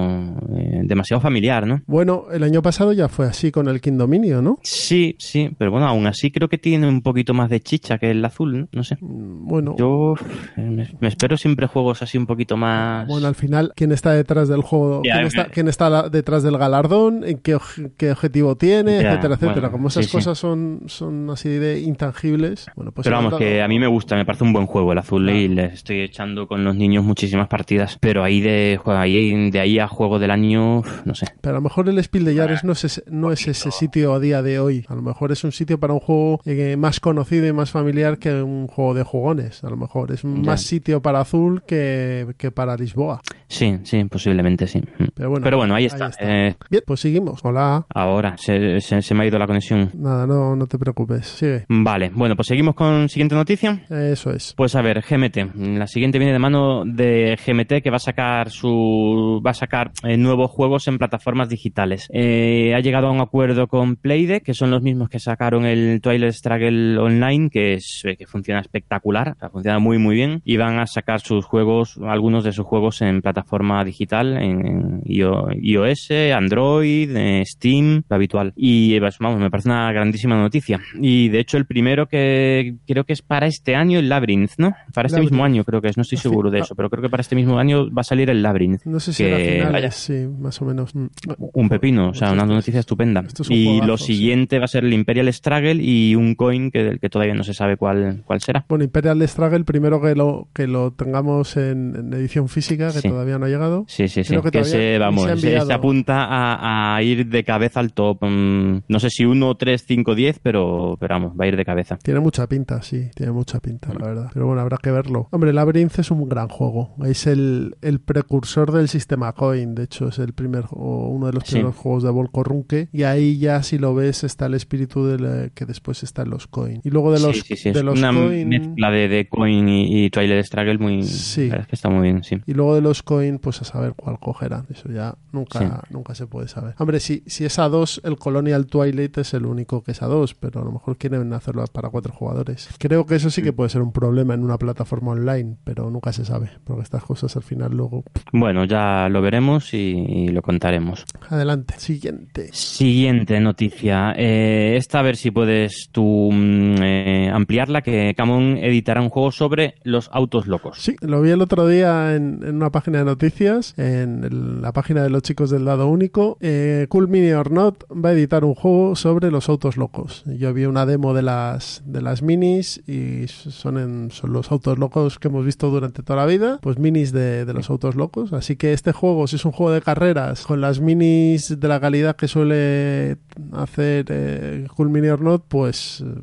eh, 0.57 0.81
demasiado 0.85 1.21
familiar, 1.21 1.67
¿no? 1.67 1.83
Bueno, 1.87 2.27
el 2.33 2.43
año 2.43 2.63
pasado 2.63 2.93
ya 2.93 3.09
fue 3.09 3.27
así 3.27 3.51
con 3.51 3.69
el 3.69 3.81
King 3.81 3.97
Dominio, 3.99 4.43
¿no? 4.43 4.59
Sí, 4.63 5.17
sí, 5.19 5.51
pero 5.59 5.71
bueno, 5.71 5.87
aún 5.87 6.07
así 6.07 6.31
creo 6.31 6.44
que 6.49 6.59
tiene 6.59 6.89
un 6.89 7.03
poquito 7.03 7.35
más 7.35 7.51
de 7.51 7.61
chicha 7.61 7.99
que 7.99 8.11
el 8.11 8.25
azul, 8.25 8.61
¿no? 8.61 8.69
No 8.73 8.85
sé. 8.85 8.97
Mm, 9.01 9.47
Bueno, 9.47 9.75
Yo 9.79 10.13
uf, 10.13 10.23
me, 10.57 10.89
me 11.01 11.09
espero 11.09 11.37
siempre 11.37 11.67
juegos 11.67 12.03
así 12.03 12.19
un 12.19 12.27
poquito 12.27 12.57
más... 12.57 13.07
Bueno, 13.07 13.27
al 13.29 13.35
final, 13.35 13.73
¿quién 13.77 13.93
está 13.93 14.13
detrás 14.13 14.49
del 14.49 14.63
juego? 14.63 15.03
¿Quién, 15.03 15.19
eh, 15.19 15.27
está, 15.27 15.47
quién 15.47 15.69
está 15.69 15.91
la- 15.91 16.09
detrás 16.09 16.43
del 16.43 16.59
galardón? 16.59 17.25
¿En 17.25 17.39
qué, 17.39 17.55
objetivo 17.55 18.57
tiene? 18.57 18.97
Etcétera, 18.99 19.35
etcétera. 19.35 19.53
bueno, 19.55 19.73
Como 19.73 19.89
esas 19.89 20.05
sí, 20.05 20.11
sí. 20.11 20.17
cosas 20.17 20.39
son, 20.39 20.83
son 20.87 21.29
así 21.31 21.49
de 21.49 21.81
intangibles. 21.81 22.67
Bueno, 22.77 22.93
pues 22.93 23.05
pero 23.05 23.17
vamos, 23.17 23.33
dado- 23.33 23.39
que 23.39 23.63
a 23.63 23.69
mí 23.69 23.79
me 23.79 23.87
gusta, 23.87 24.17
me 24.17 24.25
parece 24.25 24.45
un 24.45 24.53
buen 24.53 24.67
juego 24.67 24.93
el 24.93 24.99
azul 24.99 25.29
y 25.31 25.49
le 25.49 25.67
estoy 25.67 26.01
echando 26.01 26.47
con 26.47 26.65
los 26.65 26.75
niños 26.77 27.05
muchísimas 27.05 27.49
partidas, 27.49 27.99
pero 28.01 28.23
ahí 28.25 28.41
de, 28.41 28.79
ahí, 28.87 29.51
de 29.51 29.61
ahí 29.61 29.79
a 29.79 29.89
juego 29.89 30.19
del 30.19 30.31
año, 30.31 30.83
no 31.05 31.15
sé. 31.15 31.27
Pero 31.41 31.57
a 31.57 31.59
lo 31.59 31.63
mejor 31.63 31.89
el 31.89 32.03
Spiel 32.03 32.25
de 32.25 32.35
Jahres 32.37 32.65
no 32.65 32.73
es, 32.73 32.85
ese, 32.85 33.03
no 33.09 33.33
es 33.33 33.47
ese 33.47 33.71
sitio 33.71 34.15
a 34.15 34.21
día 34.21 34.43
de 34.43 34.59
hoy. 34.59 34.85
A 34.89 34.95
lo 34.95 35.03
mejor 35.03 35.33
es 35.33 35.45
un 35.45 35.53
sitio 35.53 35.79
para 35.79 35.93
un 35.93 36.01
juego 36.01 36.34
eh, 36.45 36.77
más 36.77 37.01
conocido 37.01 37.47
y 37.47 37.53
más 37.53 37.71
familiar 37.71 38.19
que 38.19 38.43
un 38.43 38.67
juego 38.67 38.95
de 38.95 39.03
jugones. 39.03 39.63
A 39.65 39.71
lo 39.71 39.77
mejor 39.77 40.13
es 40.13 40.25
más 40.25 40.63
sitio 40.63 41.01
para 41.03 41.21
Azul 41.21 41.63
que, 41.67 42.27
que 42.37 42.51
para 42.51 42.77
Lisboa. 42.77 43.21
Sí, 43.49 43.79
sí, 43.85 44.05
posiblemente 44.05 44.67
sí. 44.67 44.83
Pero 45.15 45.57
bueno, 45.57 45.75
ahí 45.75 45.87
está. 45.87 46.07
ahí 46.07 46.11
está. 46.11 46.25
Eh, 46.49 46.57
Bien, 46.71 46.83
pues 46.87 47.01
seguimos. 47.01 47.41
Hola. 47.45 47.87
ahora, 47.95 48.37
se, 48.37 48.81
se- 48.81 49.03
se 49.03 49.15
me 49.15 49.25
ha 49.25 49.27
ido 49.27 49.39
la 49.39 49.47
conexión. 49.47 49.91
Nada, 49.95 50.27
no, 50.27 50.57
no 50.57 50.67
te 50.67 50.79
preocupes. 50.79 51.27
Sigue. 51.27 51.65
Vale, 51.69 52.11
bueno, 52.15 52.37
pues 52.37 52.49
seguimos 52.49 52.75
con 52.75 53.09
siguiente 53.09 53.35
noticia. 53.35 53.85
Eso 53.91 54.31
es. 54.33 54.55
Pues 54.57 54.75
a 54.75 54.83
ver, 54.83 55.03
GMT. 55.09 55.55
La 55.79 55.87
siguiente 55.87 56.19
viene 56.19 56.33
de 56.33 56.39
mano 56.39 56.85
de 56.85 57.37
GMT 57.45 57.83
que 57.83 57.91
va 57.91 57.97
a 57.97 58.01
sacar 58.01 58.51
su 58.51 59.41
va 59.45 59.51
a 59.51 59.55
sacar 59.55 59.93
eh, 60.03 60.17
nuevos 60.17 60.51
juegos 60.51 60.89
en 60.89 60.99
plataformas 60.99 61.49
digitales. 61.49 62.09
Ha 62.13 62.81
llegado 62.81 63.09
a 63.09 63.11
un 63.13 63.21
acuerdo 63.21 63.67
con 63.69 63.97
Playdeck, 63.97 64.43
que 64.43 64.55
son 64.55 64.71
los 64.71 64.83
mismos 64.83 65.09
que 65.09 65.19
sacaron 65.19 65.65
el 65.67 66.01
Twilight 66.01 66.24
Struggle 66.33 66.99
Online, 66.99 67.51
que 67.51 67.75
es 67.75 68.03
eh, 68.05 68.17
que 68.17 68.27
funciona 68.27 68.61
espectacular, 68.61 69.31
o 69.37 69.39
sea, 69.39 69.51
funciona 69.51 69.79
muy 69.79 69.99
muy 69.99 70.15
bien 70.15 70.41
y 70.45 70.57
van 70.57 70.79
a 70.79 70.87
sacar 70.87 71.21
sus 71.21 71.45
juegos, 71.45 71.99
algunos 72.03 72.45
de 72.45 72.53
sus 72.53 72.65
juegos 72.67 73.01
en 73.03 73.23
plataforma 73.23 73.85
digital, 73.85 74.37
en, 74.37 74.67
en 74.67 75.01
IO- 75.05 75.49
iOS, 75.61 76.11
Android, 76.35 77.11
eh, 77.17 77.43
Steam, 77.47 78.03
lo 78.09 78.17
habitual. 78.17 78.53
Y 78.57 78.95
eh, 78.95 79.01
pues, 79.01 79.19
vamos, 79.19 79.41
me 79.41 79.51
parece 79.51 79.69
una 79.69 79.91
grandísima 79.93 80.37
noticia. 80.37 80.81
Y 81.01 81.29
de 81.29 81.41
hecho 81.41 81.57
el 81.57 81.67
primero 81.67 82.07
que 82.07 82.75
creo 82.87 83.05
que 83.05 83.13
es 83.13 83.23
para 83.23 83.47
este 83.47 83.75
año 83.75 83.99
el 83.99 84.09
Labyrinth, 84.09 84.53
¿no? 84.59 84.75
Para 84.93 85.07
este 85.07 85.17
Labyrinth. 85.19 85.33
mismo 85.33 85.45
año 85.45 85.65
creo 85.65 85.81
que 85.81 85.89
es, 85.89 85.97
no 85.97 86.03
estoy 86.03 86.19
sí. 86.19 86.23
seguro 86.23 86.51
de 86.51 86.59
Ah. 86.59 86.63
eso, 86.63 86.75
pero 86.75 86.89
creo 86.91 87.03
que 87.03 87.09
para 87.11 87.21
este 87.21 87.35
mismo 87.37 87.59
año 87.59 87.91
va 87.91 88.01
a 88.01 88.05
salir 88.05 88.31
el 88.31 88.43
Labyrinth. 88.43 88.85
No 88.85 89.01
sé 89.01 89.13
si 89.13 89.25
que, 89.25 89.35
finales, 89.57 89.73
vaya, 89.73 89.91
sí, 89.91 90.27
más 90.39 90.61
o 90.63 90.65
menos. 90.65 90.95
Mm. 90.95 91.07
un 91.53 91.69
pepino, 91.69 92.11
o 92.11 92.15
sea, 92.15 92.33
una 92.33 92.45
noticia 92.45 92.81
estupenda. 92.81 93.21
es 93.27 93.51
Y 93.51 93.65
juegazo, 93.67 93.87
lo 93.87 93.97
sí. 93.99 94.15
siguiente 94.15 94.59
va 94.59 94.65
a 94.67 94.69
ser 94.69 94.85
el 94.85 94.93
Imperial 94.93 95.33
Struggle 95.33 95.77
y 95.83 96.14
un 96.17 96.35
coin 96.35 96.71
que, 96.71 96.83
del 96.83 97.01
que 97.01 97.09
todavía 97.09 97.35
no 97.35 97.45
se 97.45 97.55
sabe 97.55 97.77
cuál, 97.77 98.23
cuál 98.25 98.41
será. 98.41 98.65
Bueno, 98.69 98.85
Imperial 98.85 99.21
Struggle, 99.29 99.65
primero 99.65 100.01
que 100.01 100.15
lo, 100.15 100.49
que 100.53 100.67
lo 100.67 100.93
tengamos 100.93 101.57
en, 101.57 101.95
en 101.97 102.13
edición 102.15 102.49
física, 102.49 102.93
que 102.93 103.01
Sí. 103.01 103.09
todavía 103.09 103.39
no 103.39 103.47
ha 103.47 103.49
llegado. 103.49 103.85
Sí, 103.89 104.09
sí, 104.09 104.25
sí. 104.25 104.31
Creo 104.31 104.43
que 104.43 104.51
Que, 104.51 104.65
se, 104.65 104.99
vamos, 104.99 105.25
se 105.41 105.61
se, 105.61 105.73
apunta 105.73 106.25
a, 106.25 106.97
a 106.97 107.03
ir 107.03 107.27
de 107.27 107.45
cabeza 107.45 107.81
al 107.81 107.93
top. 107.93 108.19
mm, 108.25 108.83
no 108.89 109.01
sé 109.01 109.11
si 109.11 109.25
1, 109.25 109.55
3, 109.57 109.85
5, 109.87 110.15
10, 110.15 110.39
pero, 110.41 110.97
pero 111.01 111.15
vamos, 111.15 111.33
va 111.39 111.45
a 111.45 111.49
ir 111.49 111.57
de 111.57 111.65
cabeza. 111.65 111.97
Tiene 112.03 112.21
mucha 112.21 112.47
pinta, 112.47 112.83
sí, 112.83 113.11
tiene 113.15 113.33
mucha 113.33 113.61
pinta, 113.61 113.93
la 113.99 114.07
verdad. 114.07 114.31
Pero 114.33 114.47
bueno, 114.47 114.61
habrá 114.63 114.79
que 114.79 114.91
verlo. 114.91 115.29
Hombre, 115.31 115.53
Labyrinth 115.53 115.99
es 115.99 116.11
un 116.11 116.29
gran 116.29 116.49
juego. 116.49 116.95
Es 117.05 117.27
el, 117.27 117.77
el 117.83 118.01
precursor 118.01 118.73
del 118.73 118.89
sistema 118.89 119.33
Coin. 119.33 119.75
De 119.75 119.85
hecho, 119.85 120.09
es 120.09 120.19
el 120.19 120.33
primer 120.33 120.65
o 120.71 121.09
uno 121.09 121.27
de 121.27 121.33
los 121.35 121.45
Sí. 121.45 121.53
primeros 121.53 121.77
juegos 121.77 122.03
de 122.03 122.11
Volcorunque. 122.11 122.89
Y 122.93 123.03
ahí 123.05 123.39
ya, 123.39 123.63
si 123.63 123.79
lo 123.79 123.95
ves, 123.95 124.25
está 124.25 124.47
el 124.47 124.55
espíritu 124.55 125.07
de 125.07 125.19
la- 125.19 125.49
que 125.51 125.65
después 125.67 125.94
está 126.03 126.23
en 126.23 126.31
los 126.31 126.47
Coin. 126.47 126.81
Y 126.85 126.91
luego 126.91 127.13
de 127.13 127.21
los, 127.21 127.37
sí, 127.37 127.43
sí, 127.49 127.57
sí. 127.57 127.71
de 127.73 127.83
los 127.83 127.99
una 127.99 128.13
Coin. 128.13 128.49
mezcla 128.49 128.91
de, 128.91 129.09
de 129.09 129.29
coin 129.29 129.69
y, 129.69 130.05
y 130.05 130.11
Twilight 130.11 130.45
Struggle 130.45 130.79
muy... 130.79 131.03
Sí. 131.05 131.43
la 131.43 131.51
verdad 131.51 131.61
es 131.63 131.67
que 131.69 131.77
está 131.77 131.89
muy 131.89 132.03
bien, 132.03 132.25
sí. 132.25 132.41
Y 132.47 132.55
luego 132.55 132.75
de 132.75 132.81
los 132.81 133.03
coin, 133.03 133.39
pues 133.39 133.63
a 133.63 133.65
saber 133.65 133.95
cuál 133.95 134.19
cogerán. 134.19 134.67
Eso 134.71 134.89
ya 134.91 135.15
nunca, 135.33 135.85
nunca 135.91 136.15
se 136.15 136.27
puede 136.27 136.49
saber. 136.49 136.75
Hombre, 136.79 137.01
si, 137.01 137.23
si 137.27 137.45
es 137.45 137.59
a 137.59 137.69
dos, 137.69 138.01
el 138.05 138.17
Colonial 138.17 138.67
Twilight 138.67 139.17
es 139.19 139.35
el 139.35 139.47
único 139.47 139.83
que 139.83 139.93
es 139.93 140.03
a 140.03 140.07
dos, 140.07 140.35
pero 140.35 140.61
a 140.61 140.65
lo 140.65 140.73
mejor 140.73 140.97
quieren 140.97 141.33
hacerlo 141.33 141.65
para 141.73 141.89
cuatro 141.91 142.13
jugadores. 142.13 142.69
Creo 142.79 143.07
que 143.07 143.15
eso 143.17 143.31
sí 143.31 143.43
que 143.43 143.53
puede 143.53 143.71
ser 143.71 143.83
un 143.83 143.93
problema 143.93 144.35
en 144.35 144.43
una 144.43 144.59
plataforma 144.59 145.13
online, 145.13 145.57
pero 145.65 145.91
nunca 145.91 146.13
se 146.13 146.25
sabe, 146.25 146.51
porque 146.65 146.83
estas 146.83 147.05
cosas 147.05 147.37
al 147.37 147.43
final 147.43 147.73
luego. 147.73 148.05
Bueno, 148.33 148.65
ya 148.65 149.09
lo 149.09 149.23
veremos 149.23 149.73
y, 149.75 149.79
y 149.79 150.29
lo 150.29 150.43
contaremos. 150.43 151.05
Adelante. 151.29 151.75
Siguiente. 151.79 152.49
Siguiente 152.53 153.41
noticia. 153.41 154.15
Eh, 154.17 154.77
esta 154.77 155.01
a 155.01 155.03
ver 155.03 155.17
si 155.17 155.31
puedes 155.31 155.84
tú 155.91 156.31
mm, 156.33 156.83
eh, 156.83 157.31
ampliarla, 157.33 157.83
que 157.83 158.15
Camon 158.17 158.59
editará 158.59 159.01
un 159.01 159.09
juego 159.09 159.33
sobre 159.33 159.75
los 159.83 160.11
autos 160.13 160.47
locos. 160.47 160.79
Sí, 160.81 160.97
lo 161.01 161.21
vi 161.21 161.31
el 161.31 161.43
otro 161.43 161.67
día 161.67 162.15
en, 162.15 162.45
una 162.45 162.71
página 162.71 162.99
de 162.99 163.05
noticias, 163.05 163.75
en 163.77 164.63
la 164.63 164.73
página 164.73 165.03
de 165.03 165.11
los 165.11 165.23
chicos 165.23 165.51
del 165.51 165.65
dado 165.65 165.89
único. 165.89 166.37
Eh, 166.41 166.87
cool 166.89 167.09
Mini 167.09 167.33
or 167.33 167.51
Not 167.51 167.85
va 167.93 168.11
a 168.11 168.13
editar 168.13 168.45
un 168.45 168.55
juego 168.55 168.97
sobre 168.97 169.31
los 169.31 169.49
autos 169.49 169.77
locos. 169.77 170.25
Yo 170.27 170.53
vi 170.53 170.65
una 170.67 170.87
demo 170.87 171.15
de 171.15 171.23
las, 171.23 171.83
de 171.87 172.03
las 172.03 172.23
minis 172.23 172.83
y 172.87 173.27
son, 173.29 173.79
en, 173.79 174.11
son 174.11 174.33
los 174.33 174.51
autos 174.51 174.79
locos 174.79 175.19
que 175.19 175.29
hemos 175.29 175.45
visto 175.45 175.71
durante 175.71 176.03
toda 176.03 176.21
la 176.21 176.27
vida, 176.27 176.59
pues 176.63 176.79
minis 176.79 177.13
de, 177.13 177.45
de 177.45 177.53
los 177.53 177.71
autos 177.71 177.95
locos. 177.95 178.33
Así 178.33 178.57
que 178.57 178.73
este 178.73 178.93
juego, 178.93 179.27
si 179.27 179.37
es 179.37 179.45
un 179.45 179.53
juego 179.53 179.73
de 179.73 179.83
carreras 179.83 180.45
con 180.47 180.61
las 180.61 180.81
minis 180.81 181.61
de 181.61 181.69
la 181.69 181.81
calidad 181.81 182.17
que 182.17 182.29
suele 182.29 183.19
hacer 183.53 184.07
eh, 184.09 184.67
Cool 184.77 184.91
Mini 184.91 185.09
or 185.09 185.21
Not, 185.21 185.45
pues, 185.49 185.74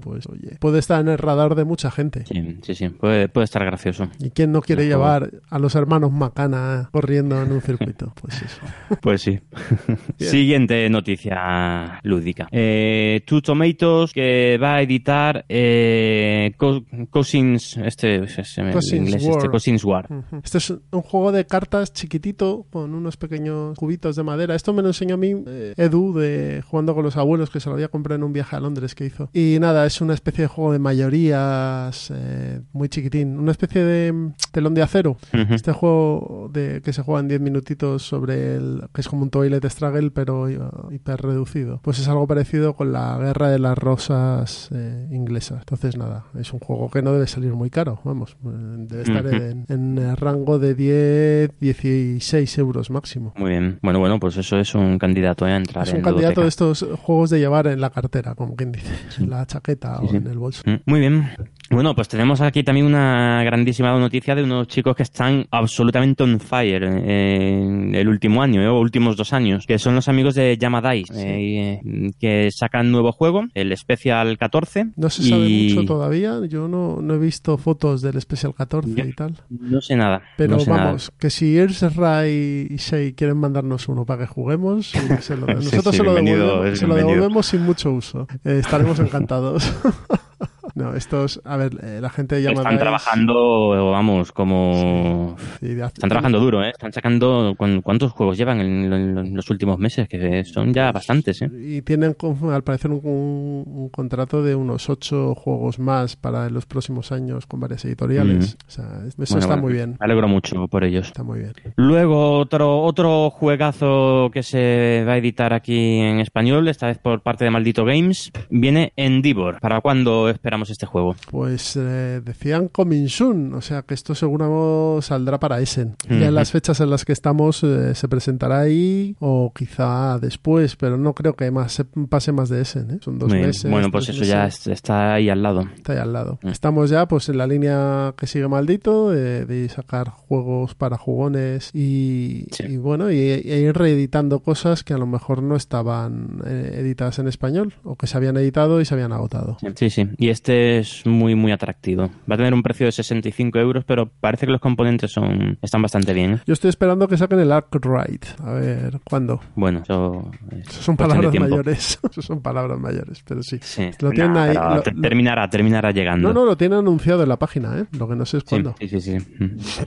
pues 0.01 0.27
oye, 0.27 0.57
puede 0.59 0.79
estar 0.79 1.01
en 1.01 1.07
el 1.09 1.17
radar 1.17 1.55
de 1.55 1.63
mucha 1.65 1.91
gente. 1.91 2.25
Sí, 2.25 2.57
sí, 2.63 2.75
sí, 2.75 2.89
puede, 2.89 3.29
puede 3.29 3.45
estar 3.45 3.63
gracioso. 3.65 4.09
¿Y 4.19 4.29
quién 4.31 4.51
no 4.51 4.61
quiere 4.61 4.85
llevar 4.87 5.29
a 5.49 5.59
los 5.59 5.75
hermanos 5.75 6.11
Macana 6.11 6.89
corriendo 6.91 7.41
en 7.41 7.51
un 7.51 7.61
circuito? 7.61 8.13
Pues 8.21 8.41
eso. 8.41 8.61
Pues 9.01 9.21
sí. 9.21 9.39
Siguiente 10.17 10.89
noticia 10.89 11.99
lúdica. 12.03 12.47
Eh, 12.51 13.21
Two 13.25 13.41
Tomatoes 13.41 14.13
que 14.13 14.57
va 14.61 14.75
a 14.75 14.81
editar 14.81 15.45
eh, 15.49 16.53
Co- 16.57 16.83
Cousins, 17.09 17.77
este 17.77 18.23
es 18.23 18.57
en 18.57 18.71
Cousins 18.71 18.93
inglés, 19.09 19.23
War. 19.25 19.37
este 19.37 19.49
Cousins 19.49 19.83
War. 19.85 20.07
Este 20.43 20.57
es 20.59 20.69
un 20.69 21.01
juego 21.01 21.31
de 21.31 21.45
cartas 21.45 21.93
chiquitito 21.93 22.65
con 22.69 22.93
unos 22.93 23.17
pequeños 23.17 23.77
cubitos 23.77 24.15
de 24.15 24.23
madera. 24.23 24.55
Esto 24.55 24.73
me 24.73 24.81
lo 24.81 24.89
enseñó 24.89 25.15
a 25.15 25.17
mí 25.17 25.33
eh, 25.47 25.73
Edu 25.77 26.13
de 26.13 26.61
jugando 26.67 26.93
con 26.93 27.03
los 27.03 27.17
abuelos 27.17 27.49
que 27.49 27.59
se 27.59 27.69
lo 27.69 27.75
había 27.75 27.87
comprado 27.87 28.17
en 28.17 28.23
un 28.23 28.33
viaje 28.33 28.55
a 28.55 28.59
Londres 28.59 28.95
que 28.95 29.05
hizo. 29.05 29.29
Y 29.33 29.40
nada, 29.59 29.85
es 29.85 30.01
una 30.01 30.13
especie 30.13 30.43
de 30.43 30.47
juego 30.47 30.73
de 30.73 30.79
mayorías 30.79 32.11
eh, 32.13 32.61
muy 32.73 32.89
chiquitín. 32.89 33.39
Una 33.39 33.51
especie 33.51 33.83
de 33.83 34.11
mm, 34.11 34.33
telón 34.51 34.73
de 34.73 34.81
acero. 34.81 35.17
Este 35.49 35.71
juego 35.71 36.49
de 36.51 36.81
que 36.81 36.93
se 36.93 37.01
juega 37.01 37.21
en 37.21 37.27
10 37.27 37.41
minutitos 37.41 38.03
sobre 38.03 38.55
el 38.55 38.83
que 38.93 39.01
es 39.01 39.07
como 39.07 39.23
un 39.23 39.29
Toilet 39.29 39.63
Struggle 39.69 40.11
pero 40.11 40.47
eh, 40.49 40.59
hiper 40.91 41.21
reducido. 41.21 41.79
Pues 41.83 41.99
es 41.99 42.07
algo 42.07 42.27
parecido 42.27 42.75
con 42.75 42.91
la 42.91 43.17
Guerra 43.17 43.49
de 43.49 43.59
las 43.59 43.77
Rosas 43.77 44.69
eh, 44.73 45.07
inglesa. 45.11 45.57
Entonces 45.59 45.97
nada, 45.97 46.25
es 46.39 46.53
un 46.53 46.59
juego 46.59 46.89
que 46.89 47.01
no 47.01 47.13
debe 47.13 47.27
salir 47.27 47.53
muy 47.53 47.69
caro, 47.69 47.99
vamos, 48.03 48.37
eh, 48.45 48.75
debe 48.77 49.03
estar 49.03 49.25
en, 49.27 49.65
en 49.69 49.97
el 49.97 50.17
rango 50.17 50.59
de 50.59 50.75
10, 50.75 51.59
16 51.59 52.57
euros 52.57 52.89
máximo. 52.89 53.33
Muy 53.37 53.51
bien. 53.51 53.79
Bueno, 53.81 53.99
bueno, 53.99 54.19
pues 54.19 54.37
eso 54.37 54.57
es 54.57 54.73
un 54.75 54.97
candidato 54.97 55.45
a 55.45 55.55
entrar 55.55 55.85
Es 55.85 55.91
en 55.91 55.97
un 55.97 56.03
candidato 56.03 56.41
de 56.41 56.47
estos 56.47 56.85
juegos 57.01 57.29
de 57.29 57.39
llevar 57.39 57.67
en 57.67 57.81
la 57.81 57.89
cartera, 57.89 58.35
como 58.35 58.55
quien 58.55 58.71
dice, 58.71 58.91
la 59.31 59.45
chaqueta 59.47 59.97
Sí, 59.99 60.05
o 60.05 60.09
sí. 60.09 60.17
en 60.17 60.27
el 60.27 60.37
bolso. 60.37 60.61
Mm, 60.65 60.75
Muy 60.85 60.99
bien. 60.99 61.27
Bueno, 61.71 61.95
pues 61.95 62.09
tenemos 62.09 62.41
aquí 62.41 62.63
también 62.63 62.85
una 62.85 63.43
grandísima 63.45 63.97
noticia 63.97 64.35
de 64.35 64.43
unos 64.43 64.67
chicos 64.67 64.93
que 64.93 65.03
están 65.03 65.47
absolutamente 65.51 66.21
on 66.21 66.41
fire 66.41 66.83
en 66.83 67.95
el 67.95 68.09
último 68.09 68.43
año, 68.43 68.61
eh, 68.61 68.67
o 68.67 68.77
últimos 68.77 69.15
dos 69.15 69.31
años, 69.31 69.65
que 69.65 69.79
son 69.79 69.95
los 69.95 70.09
amigos 70.09 70.35
de 70.35 70.57
Yamadai, 70.57 71.05
eh, 71.15 71.79
que 72.19 72.49
sacan 72.51 72.91
nuevo 72.91 73.13
juego, 73.13 73.45
el 73.53 73.75
Special 73.77 74.37
14. 74.37 74.87
No 74.97 75.09
se 75.09 75.23
sabe 75.23 75.47
mucho 75.47 75.85
todavía, 75.85 76.41
yo 76.49 76.67
no, 76.67 77.01
no, 77.01 77.13
he 77.13 77.19
visto 77.19 77.57
fotos 77.57 78.01
del 78.01 78.19
Special 78.19 78.53
14 78.53 78.89
y 79.07 79.13
tal. 79.13 79.37
No 79.49 79.79
sé 79.81 79.95
nada. 79.95 80.21
Pero 80.35 80.55
no 80.55 80.59
sé 80.59 80.69
vamos, 80.69 81.09
nada. 81.09 81.17
que 81.19 81.29
si 81.29 81.57
Ersra 81.57 82.27
y 82.27 82.67
Shea 82.77 83.13
quieren 83.15 83.37
mandarnos 83.37 83.87
uno 83.87 84.05
para 84.05 84.25
que 84.25 84.27
juguemos, 84.27 84.87
se 85.21 85.37
lo, 85.37 85.47
nosotros 85.47 85.95
sí, 85.95 85.97
se, 85.97 86.03
lo 86.03 86.13
bienvenido, 86.13 86.75
se 86.75 86.85
lo 86.85 86.95
devolvemos 86.95 87.45
sin 87.45 87.61
mucho 87.61 87.93
uso. 87.93 88.27
Eh, 88.43 88.59
estaremos 88.59 88.99
encantados. 88.99 89.73
No, 90.75 90.93
estos, 90.95 91.41
a 91.45 91.57
ver, 91.57 91.71
eh, 91.83 91.99
la 92.01 92.09
gente 92.09 92.41
llama. 92.41 92.61
Están 92.61 92.79
trabajando, 92.79 93.91
vamos, 93.91 94.31
como. 94.31 95.35
Sí, 95.59 95.71
Están 95.71 96.09
trabajando 96.09 96.39
duro, 96.39 96.63
¿eh? 96.63 96.69
Están 96.69 96.93
sacando. 96.93 97.55
¿con- 97.57 97.81
¿Cuántos 97.81 98.11
juegos 98.11 98.37
llevan 98.37 98.59
en, 98.61 99.35
los 99.35 99.49
últimos 99.49 99.77
meses? 99.79 100.07
Que 100.07 100.43
son 100.45 100.73
ya 100.73 100.91
bastantes, 100.91 101.41
¿eh? 101.41 101.49
Y 101.59 101.81
tienen, 101.81 102.15
al 102.51 102.63
parecer, 102.63 102.91
un, 102.91 103.01
un- 103.03 103.63
un 103.67 103.89
contrato 103.89 104.43
de 104.43 104.55
unos 104.55 104.89
ocho 104.89 105.35
juegos 105.35 105.79
más 105.79 106.15
para 106.15 106.49
los 106.49 106.65
próximos 106.65 107.11
años 107.11 107.45
con 107.45 107.59
varias 107.59 107.83
editoriales. 107.85 108.57
O 108.67 108.71
sea, 108.71 108.85
eso 109.07 109.15
Bueno, 109.17 109.23
está 109.39 109.45
bueno, 109.47 109.61
muy 109.61 109.73
bien. 109.73 109.91
Me 109.99 110.05
alegro 110.05 110.27
mucho 110.27 110.67
por 110.67 110.83
ellos. 110.83 111.07
Está 111.07 111.23
muy 111.23 111.39
bien. 111.39 111.53
Luego 111.75 112.37
otro, 112.39 112.81
otro 112.81 113.29
juegazo 113.29 114.29
que 114.33 114.43
se 114.43 115.03
va 115.07 115.13
a 115.13 115.17
editar 115.17 115.53
aquí 115.53 115.99
en 115.99 116.19
español, 116.19 116.67
esta 116.67 116.87
vez 116.87 116.97
por 116.97 117.21
parte 117.21 117.43
de 117.43 117.51
Maldito 117.51 117.85
Games, 117.85 118.31
viene 118.49 118.93
Endeavor. 118.95 119.59
¿Para 119.59 119.81
cuándo 119.81 120.29
esperamos 120.29 120.60
este 120.69 120.85
juego? 120.85 121.15
Pues 121.29 121.75
eh, 121.75 122.21
decían 122.23 122.67
Coming 122.67 123.07
Soon, 123.09 123.53
o 123.53 123.61
sea 123.61 123.81
que 123.83 123.93
esto 123.93 124.13
seguro 124.15 124.99
saldrá 125.01 125.39
para 125.39 125.59
Essen. 125.59 125.95
Ya 126.09 126.27
en 126.27 126.35
las 126.35 126.51
fechas 126.51 126.79
en 126.81 126.89
las 126.89 127.05
que 127.05 127.13
estamos 127.13 127.63
eh, 127.63 127.95
se 127.95 128.07
presentará 128.07 128.59
ahí 128.61 129.15
o 129.19 129.51
quizá 129.55 130.19
después, 130.19 130.75
pero 130.75 130.97
no 130.97 131.13
creo 131.13 131.35
que 131.35 131.49
más 131.51 131.73
se 131.73 131.85
pase 131.85 132.31
más 132.31 132.49
de 132.49 132.61
Essen. 132.61 132.91
¿eh? 132.91 132.99
Son 133.01 133.17
dos 133.19 133.29
Muy 133.29 133.39
meses. 133.41 133.69
bueno, 133.69 133.89
pues 133.91 134.09
eso 134.09 134.23
ya 134.23 134.43
meses. 134.45 134.67
está 134.67 135.13
ahí 135.15 135.29
al 135.29 135.41
lado. 135.41 135.67
Está 135.75 135.93
ahí 135.93 135.99
al 135.99 136.13
lado. 136.13 136.39
Mm. 136.43 136.47
Estamos 136.49 136.89
ya 136.89 137.07
pues 137.07 137.29
en 137.29 137.37
la 137.37 137.47
línea 137.47 138.13
que 138.17 138.27
sigue 138.27 138.47
maldito 138.47 139.09
de, 139.11 139.45
de 139.45 139.69
sacar 139.69 140.09
juegos 140.09 140.75
para 140.75 140.97
jugones 140.97 141.71
y, 141.73 142.45
Sí. 142.51 142.63
y 142.69 142.77
bueno, 142.77 143.11
y, 143.11 143.15
y 143.17 143.51
ir 143.53 143.75
reeditando 143.77 144.39
cosas 144.41 144.83
que 144.83 144.93
a 144.93 144.97
lo 144.97 145.07
mejor 145.07 145.41
no 145.43 145.55
estaban 145.55 146.41
editadas 146.45 147.19
en 147.19 147.27
español 147.27 147.73
o 147.83 147.95
que 147.95 148.07
se 148.07 148.17
habían 148.17 148.37
editado 148.37 148.81
y 148.81 148.85
se 148.85 148.93
habían 148.93 149.11
agotado. 149.13 149.57
Sí, 149.75 149.89
sí. 149.89 150.07
Y 150.17 150.29
este 150.29 150.50
es 150.51 151.05
muy, 151.05 151.35
muy 151.35 151.51
atractivo. 151.51 152.09
Va 152.29 152.35
a 152.35 152.37
tener 152.37 152.53
un 152.53 152.63
precio 152.63 152.85
de 152.85 152.91
65 152.91 153.59
euros, 153.59 153.83
pero 153.85 154.09
parece 154.19 154.45
que 154.45 154.51
los 154.51 154.61
componentes 154.61 155.11
son 155.11 155.57
están 155.61 155.81
bastante 155.81 156.13
bien. 156.13 156.33
¿eh? 156.33 156.39
Yo 156.45 156.53
estoy 156.53 156.69
esperando 156.69 157.07
que 157.07 157.17
saquen 157.17 157.39
el 157.39 157.51
Arkwright. 157.51 158.25
A 158.43 158.53
ver, 158.53 158.99
¿cuándo? 159.03 159.39
Bueno, 159.55 159.81
eso 159.83 160.29
es 160.51 160.67
Eso 160.69 160.81
son 160.83 160.97
palabras 160.97 161.33
mayores. 161.39 161.99
Eso 162.11 162.21
son 162.21 162.41
palabras 162.41 162.79
mayores, 162.79 163.23
pero 163.27 163.41
sí. 163.43 163.59
Sí. 163.61 163.89
Lo 164.01 164.11
tienen 164.11 164.33
Nah, 164.33 164.43
ahí, 164.43 164.55
lo- 164.55 164.81
terminará, 165.01 165.49
terminará 165.49 165.91
llegando. 165.91 166.27
No, 166.27 166.33
no, 166.41 166.45
lo 166.45 166.55
tienen 166.57 166.79
anunciado 166.79 167.23
en 167.23 167.29
la 167.29 167.37
página, 167.37 167.77
¿eh? 167.79 167.85
Lo 167.97 168.07
que 168.07 168.15
no 168.15 168.25
sé 168.25 168.37
es 168.37 168.43
Sí, 168.43 168.49
cuándo. 168.49 168.75
sí, 168.79 168.87
sí, 168.87 169.01
sí. 169.01 169.17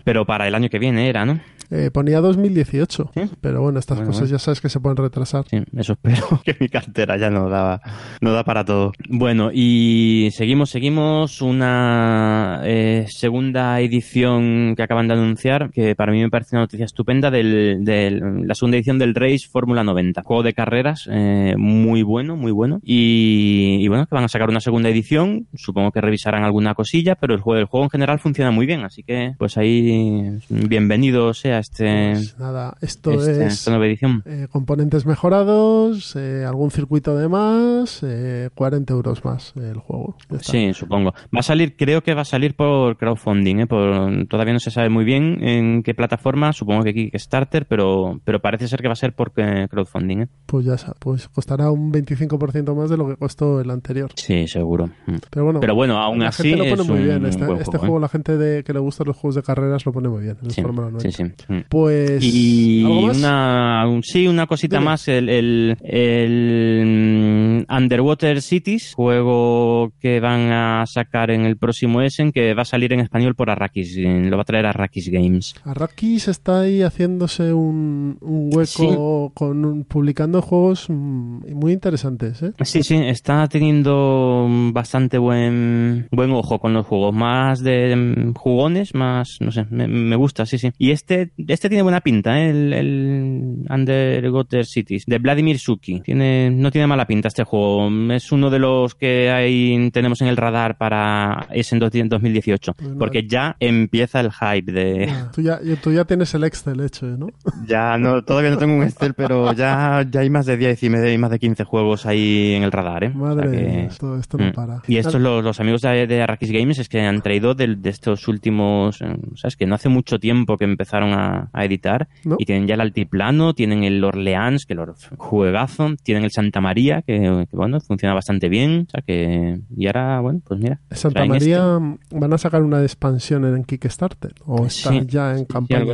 Pero 0.05 0.25
para 0.27 0.47
el 0.49 0.55
año 0.55 0.69
que 0.69 0.79
viene 0.79 1.09
era, 1.09 1.25
¿no? 1.25 1.41
Eh, 1.71 1.91
ponía 1.91 2.21
2018. 2.21 3.11
Sí. 3.15 3.21
Pero 3.41 3.63
bueno, 3.63 3.79
estas 3.79 3.97
Bueno, 3.99 4.11
cosas 4.11 4.23
bueno. 4.25 4.33
ya 4.37 4.39
sabes 4.39 4.61
que 4.61 4.69
se 4.69 4.81
pueden 4.81 4.97
retrasar. 4.97 5.45
Sí, 5.49 5.59
eso 5.77 5.93
espero, 5.95 6.41
que 6.45 6.57
mi 6.61 6.69
cartera 6.69 7.17
ya 7.17 7.31
no 7.31 7.49
da, 7.49 7.81
no 8.21 8.33
da 8.33 8.45
para 8.45 8.65
todo. 8.65 8.93
Bueno, 9.09 9.51
y 9.53 10.29
seguimos, 10.33 10.54
seguimos 10.65 11.43
una 11.43 12.61
eh, 12.65 13.07
segunda 13.09 13.81
edición 13.81 14.75
que 14.77 14.83
acaban 14.83 15.09
de 15.09 15.15
anunciar, 15.15 15.71
que 15.71 15.95
para 15.97 16.13
mí 16.13 16.21
me 16.23 16.31
parece 16.31 16.55
una 16.57 16.63
noticia 16.63 16.85
estupenda, 16.87 17.31
del, 17.31 17.85
del- 17.85 18.47
la 18.47 18.55
segunda 18.55 18.77
edición 18.77 18.99
del 18.99 19.15
Race 19.15 19.49
Fórmula 19.51 19.83
90. 19.85 20.23
Juego 20.23 20.43
de 20.45 20.55
carreras, 20.55 21.09
eh, 21.11 21.55
muy 21.59 22.03
bueno, 22.03 22.37
muy 22.37 22.53
bueno. 22.53 22.79
Y, 22.85 23.79
y 23.81 23.89
bueno, 23.89 24.07
que 24.07 24.15
van 24.15 24.25
a 24.25 24.29
sacar 24.29 24.49
una 24.49 24.61
segunda 24.61 24.89
edición, 24.89 25.49
supongo 25.55 25.91
que 25.91 26.01
revisarán 26.01 26.45
alguna 26.45 26.75
cosilla, 26.75 27.17
pero 27.17 27.35
el 27.35 27.41
juego, 27.41 27.59
el 27.61 27.67
juego 27.67 27.85
en 27.85 27.91
general 27.91 28.19
funciona 28.21 28.51
muy 28.51 28.65
bien, 28.67 28.85
así 28.85 29.03
que 29.03 29.35
pues 29.39 29.59
ahí 29.59 30.39
bienvenido 30.49 31.35
sea 31.35 31.59
este, 31.59 32.13
Pues 32.13 32.39
nada, 32.39 32.77
esto 32.81 33.13
este- 33.13 33.47
es 33.47 33.55
esta 33.55 33.71
nueva 33.73 33.87
edición. 33.87 34.23
eh, 34.27 34.47
componentes 34.51 35.05
mejorados, 35.05 36.15
eh, 36.17 36.45
algún 36.47 36.71
circuito 36.71 37.17
de 37.17 37.29
más, 37.29 38.01
eh, 38.03 38.51
40 38.55 38.93
euros 38.95 39.25
más 39.25 39.53
el 39.57 39.79
juego. 39.79 40.17
Está. 40.47 40.53
Sí, 40.53 40.75
supongo. 40.75 41.13
Va 41.35 41.41
a 41.41 41.43
salir, 41.43 41.77
creo 41.77 42.03
que 42.03 42.15
va 42.15 42.23
a 42.23 42.25
salir 42.25 42.55
por 42.55 42.97
crowdfunding, 42.97 43.61
¿eh? 43.61 43.67
Por, 43.67 44.27
todavía 44.27 44.53
no 44.53 44.61
se 44.61 44.71
sabe 44.71 44.89
muy 44.89 45.05
bien 45.05 45.43
en 45.47 45.83
qué 45.83 45.95
plataforma, 45.95 46.53
supongo 46.53 46.83
que 46.85 46.95
Kickstarter, 46.95 47.67
pero, 47.67 48.21
pero 48.25 48.41
parece 48.41 48.69
ser 48.69 48.81
que 48.83 48.89
va 48.89 48.93
a 48.93 48.97
ser 48.97 49.15
por 49.15 49.33
eh, 49.37 49.67
crowdfunding, 49.71 50.23
¿eh? 50.23 50.29
Pues 50.47 50.67
ya 50.67 50.77
sa- 50.79 50.95
pues 50.99 51.29
costará 51.29 51.71
un 51.71 51.93
25% 51.93 52.75
más 52.75 52.91
de 52.91 52.97
lo 52.97 53.09
que 53.09 53.17
costó 53.17 53.61
el 53.61 53.71
anterior. 53.71 54.11
Sí, 54.17 54.47
seguro. 54.49 54.87
Mm. 55.07 55.15
Pero 55.31 55.45
bueno, 55.45 55.61
Pero 55.61 55.75
bueno, 55.75 55.99
aún 55.99 56.21
la 56.21 56.29
así 56.29 56.51
gente 56.51 56.69
lo 56.69 56.77
pone 56.77 56.89
muy 56.91 57.03
bien. 57.05 57.25
Este, 57.27 57.45
este 57.45 57.45
juego, 57.79 57.79
juego, 57.79 57.99
¿eh? 57.99 58.01
la 58.01 58.09
gente 58.09 58.37
de, 58.37 58.65
que 58.65 58.73
le 58.73 58.79
gustan 58.81 59.07
los 59.07 59.17
juegos 59.17 59.35
de 59.37 59.43
carreras 59.43 59.85
lo 59.87 59.93
pone 59.93 60.09
muy 60.09 60.23
bien. 60.23 60.37
Sí, 60.49 60.63
Fórmula 60.63 60.89
90. 60.91 61.11
sí, 61.11 61.13
sí. 61.13 61.53
Mm. 61.53 61.59
Pues, 61.69 62.23
Y 62.23 62.85
¿algo 62.85 63.03
más? 63.03 63.17
una, 63.19 63.85
un- 63.89 64.03
sí, 64.03 64.27
una 64.27 64.47
cosita 64.47 64.77
Dime. 64.79 64.85
más, 64.91 65.09
el, 65.09 65.29
el, 65.29 65.77
el, 65.83 67.65
mm, 67.69 67.73
Underwater 67.75 68.43
Cities, 68.43 68.93
juego 68.95 69.93
que 70.01 70.21
van 70.35 70.53
a 70.53 70.87
sacar 70.87 71.31
en 71.31 71.45
el 71.45 71.57
próximo 71.57 72.03
Essen, 72.03 72.33
que 72.33 72.55
va 72.55 72.63
a 72.63 72.65
salir 72.65 72.93
en 72.93 73.01
español 73.01 73.35
por 73.35 73.51
Arrakis, 73.51 73.97
lo 73.97 74.37
va 74.37 74.43
a 74.43 74.45
traer 74.45 74.67
Arrakis 74.67 75.09
Games. 75.09 75.55
Arrakis 75.65 76.29
está 76.29 76.61
ahí 76.61 76.83
haciéndose 76.83 77.53
un, 77.53 78.19
un 78.21 78.51
hueco 78.53 79.31
con 79.35 79.85
publicando 79.85 80.43
juegos 80.43 80.87
mm, 80.89 81.53
muy 81.55 81.73
interesantes. 81.73 82.43
¿eh? 82.43 82.53
Sí, 82.63 82.83
sí, 82.83 82.97
está 82.97 83.47
teniendo 83.49 84.47
bastante 84.73 85.19
buen 85.19 86.09
buen 86.11 86.31
ojo 86.33 86.59
con 86.59 86.73
los 86.73 86.87
juegos, 86.87 87.15
más 87.15 87.63
de 87.63 87.95
mm, 87.95 88.35
jugones, 88.35 88.95
más, 88.95 89.39
no 89.41 89.53
sé, 89.53 89.67
me, 89.71 89.87
me 89.87 90.17
gusta, 90.17 90.47
sí, 90.47 90.59
sí. 90.59 90.71
Y 90.79 90.91
este 90.91 91.31
este 91.47 91.69
tiene 91.69 91.83
buena 91.83 92.01
pinta, 92.01 92.41
¿eh? 92.41 92.51
el, 92.51 92.73
el 92.73 93.67
Underwater 93.71 94.67
Cities, 94.67 95.07
de 95.07 95.19
Vladimir 95.19 95.59
Suki. 95.59 96.01
Tiene, 96.01 96.51
no 96.51 96.71
tiene 96.71 96.87
mala 96.87 97.07
pinta 97.07 97.29
este 97.29 97.45
juego, 97.45 97.89
es 98.13 98.33
uno 98.33 98.51
de 98.51 98.59
los 98.59 98.95
que 98.95 99.31
hay, 99.31 99.91
tenemos 99.91 100.21
en 100.21 100.24
el 100.27 100.37
radar 100.37 100.77
para 100.79 101.47
ese 101.51 101.75
en 101.77 102.09
2018, 102.09 102.75
Pues 102.75 102.91
porque 102.99 103.27
ya 103.27 103.57
empieza 103.61 104.21
el 104.21 104.31
hype 104.33 104.73
de... 104.73 105.09
Ah, 105.11 105.31
tú, 105.35 105.41
ya, 105.43 105.59
tú 105.83 105.93
ya 105.93 106.05
tienes 106.05 106.35
el 106.35 106.45
Excel 106.45 106.81
hecho, 106.81 107.07
¿no? 107.07 107.29
Ya 107.67 107.97
no, 107.99 108.23
todavía 108.23 108.51
no 108.51 108.59
tengo 108.59 108.75
un 108.77 108.83
Excel, 108.83 109.15
pero 109.15 109.53
ya, 109.53 110.05
ya 110.11 110.21
hay 110.21 110.31
más 110.31 110.47
de 110.47 110.57
10 110.57 110.83
y 110.83 110.91
me- 110.91 111.13
y 111.13 111.19
más 111.19 111.31
de 111.31 111.39
15 111.39 111.65
juegos 111.65 112.07
ahí 112.07 112.55
en 112.55 112.63
el 112.63 112.73
radar, 112.73 113.05
¿eh? 113.05 113.13
O 113.15 113.19
Madre 113.19 113.49
sea 113.51 113.59
que- 113.61 113.67
mía, 113.67 113.85
esto, 113.87 114.19
esto 114.19 114.39
no 114.39 114.45
Mm. 114.49 114.53
para. 114.53 114.83
Y 114.87 114.97
estos 114.99 115.21
los, 115.21 115.43
los 115.45 115.61
amigos 115.61 115.83
de, 115.83 116.07
de 116.07 116.23
Arrakis 116.23 116.51
Games 116.53 116.79
es 116.79 116.89
que 116.89 117.01
han 117.01 117.23
traído 117.23 117.55
del- 117.55 117.81
de, 117.83 117.91
estos 117.91 118.27
últimos, 118.29 119.01
eh, 119.03 119.17
sabes 119.37 119.57
que 119.57 119.67
no 119.67 119.75
hace 119.75 119.89
mucho 119.89 120.19
tiempo 120.19 120.57
que 120.57 120.65
empezaron 120.65 121.13
a, 121.13 121.49
a 121.53 121.65
editar 121.65 122.09
¿No? 122.25 122.37
y 122.39 122.45
tienen 122.45 122.67
ya 122.67 122.75
el 122.75 122.81
Altiplano, 122.81 123.55
tienen 123.55 123.85
el 123.85 124.03
Orleans, 124.05 124.67
que 124.67 124.75
lo 124.75 124.95
juegazo, 125.17 125.95
tienen 126.03 126.25
el 126.25 126.31
Santa 126.31 126.61
María, 126.61 127.03
que, 127.03 127.19
que, 127.51 127.57
bueno, 127.57 127.81
funciona 127.81 128.15
bastante 128.15 128.49
bien, 128.49 128.87
o 128.89 128.91
sea 128.91 129.03
que, 129.07 129.61
y 129.77 129.87
ahora, 129.87 130.14
bueno, 130.21 130.41
pues 130.45 130.61
mira. 130.61 130.81
Santa 130.91 131.21
traen 131.21 131.31
María 131.31 131.79
van 132.11 132.33
a 132.33 132.39
sacar 132.39 132.63
una 132.63 132.83
expansión 132.83 133.45
en 133.45 133.65
Kickstarter 133.65 134.35
o 134.45 134.67
este. 134.67 134.81
está 134.81 134.91
Sí, 134.91 135.07
ya 135.07 135.37
en 135.37 135.45
campaña. 135.45 135.85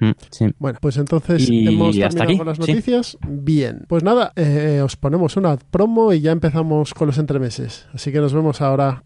Mm, 0.00 0.12
sí. 0.30 0.46
Bueno, 0.58 0.78
pues 0.80 0.96
entonces 0.96 1.48
Y 1.48 1.68
hemos 1.68 1.96
terminado 1.96 2.22
aquí, 2.22 2.38
con 2.38 2.46
las 2.46 2.58
noticias. 2.58 3.18
Bien, 3.26 3.84
pues 3.88 4.02
nada, 4.02 4.32
eh, 4.36 4.80
os 4.84 4.96
ponemos 4.96 5.36
una 5.36 5.56
promo 5.56 6.12
y 6.12 6.20
ya 6.20 6.32
empezamos 6.32 6.94
con 6.94 7.06
los 7.08 7.18
entremeses. 7.18 7.86
Así 7.92 8.12
que 8.12 8.20
nos 8.20 8.32
vemos 8.32 8.60
ahora. 8.60 9.02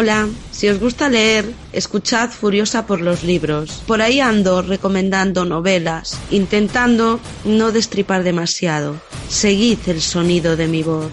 Hola, 0.00 0.28
si 0.52 0.68
os 0.68 0.78
gusta 0.78 1.08
leer, 1.08 1.44
escuchad 1.72 2.30
Furiosa 2.30 2.86
por 2.86 3.00
los 3.00 3.24
libros. 3.24 3.82
Por 3.84 4.00
ahí 4.00 4.20
ando 4.20 4.62
recomendando 4.62 5.44
novelas, 5.44 6.16
intentando 6.30 7.18
no 7.44 7.72
destripar 7.72 8.22
demasiado. 8.22 9.00
Seguid 9.28 9.80
el 9.88 10.00
sonido 10.00 10.54
de 10.54 10.68
mi 10.68 10.84
voz. 10.84 11.10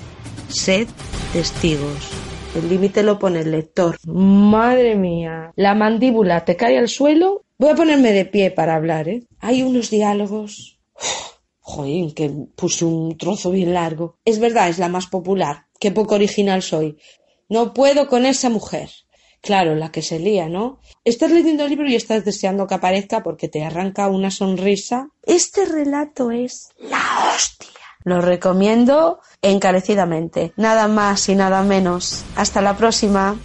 Sed 0.50 0.88
testigos. 1.34 2.12
El 2.54 2.70
límite 2.70 3.01
lo 3.01 3.18
pone 3.18 3.39
el 3.39 3.50
lector. 3.50 3.98
Madre 4.06 4.94
mía, 4.94 5.51
la 5.56 5.74
mandíbula 5.74 6.46
te 6.46 6.56
cae 6.56 6.77
al 6.77 6.88
suelo. 6.88 7.44
Voy 7.58 7.72
a 7.72 7.75
ponerme 7.75 8.12
de 8.12 8.25
pie 8.25 8.51
para 8.51 8.75
hablar, 8.75 9.10
¿eh? 9.10 9.24
Hay 9.39 9.63
unos 9.63 9.89
diálogos. 9.89 10.77
Joder, 11.60 12.13
que 12.13 12.32
puse 12.56 12.86
un 12.86 13.18
trozo 13.18 13.50
bien 13.50 13.74
largo. 13.74 14.20
Es 14.24 14.38
verdad, 14.38 14.70
es 14.70 14.77
la 14.77 14.89
más 14.89 15.08
popular. 15.08 15.65
Qué 15.80 15.89
poco 15.89 16.13
original 16.13 16.62
soy. 16.62 17.00
No 17.50 17.74
puedo 17.74 18.08
con 18.08 18.25
esa 18.25 18.50
mujer. 18.50 18.90
Claro, 19.42 19.75
la 19.75 19.92
que 19.92 20.02
se 20.02 20.18
lía, 20.18 20.50
¿no? 20.50 20.80
Estás 21.04 21.30
leyendo 21.30 21.64
el 21.64 21.70
libro 21.70 21.88
y 21.88 21.96
estás 21.96 22.25
deseando 22.25 22.66
que 22.66 22.74
aparezca 22.74 23.22
porque 23.22 23.48
te 23.48 23.64
arranca 23.64 24.08
una 24.08 24.32
sonrisa. 24.32 25.10
Este 25.22 25.66
relato 25.66 26.32
es 26.32 26.70
la 26.80 27.34
hostia. 27.36 27.70
Lo 28.04 28.22
recomiendo 28.22 29.20
encarecidamente. 29.44 30.54
Nada 30.58 30.88
más 30.88 31.30
y 31.30 31.36
nada 31.36 31.62
menos. 31.62 32.24
Hasta 32.36 32.62
la 32.62 32.75
próxima. 32.75 33.36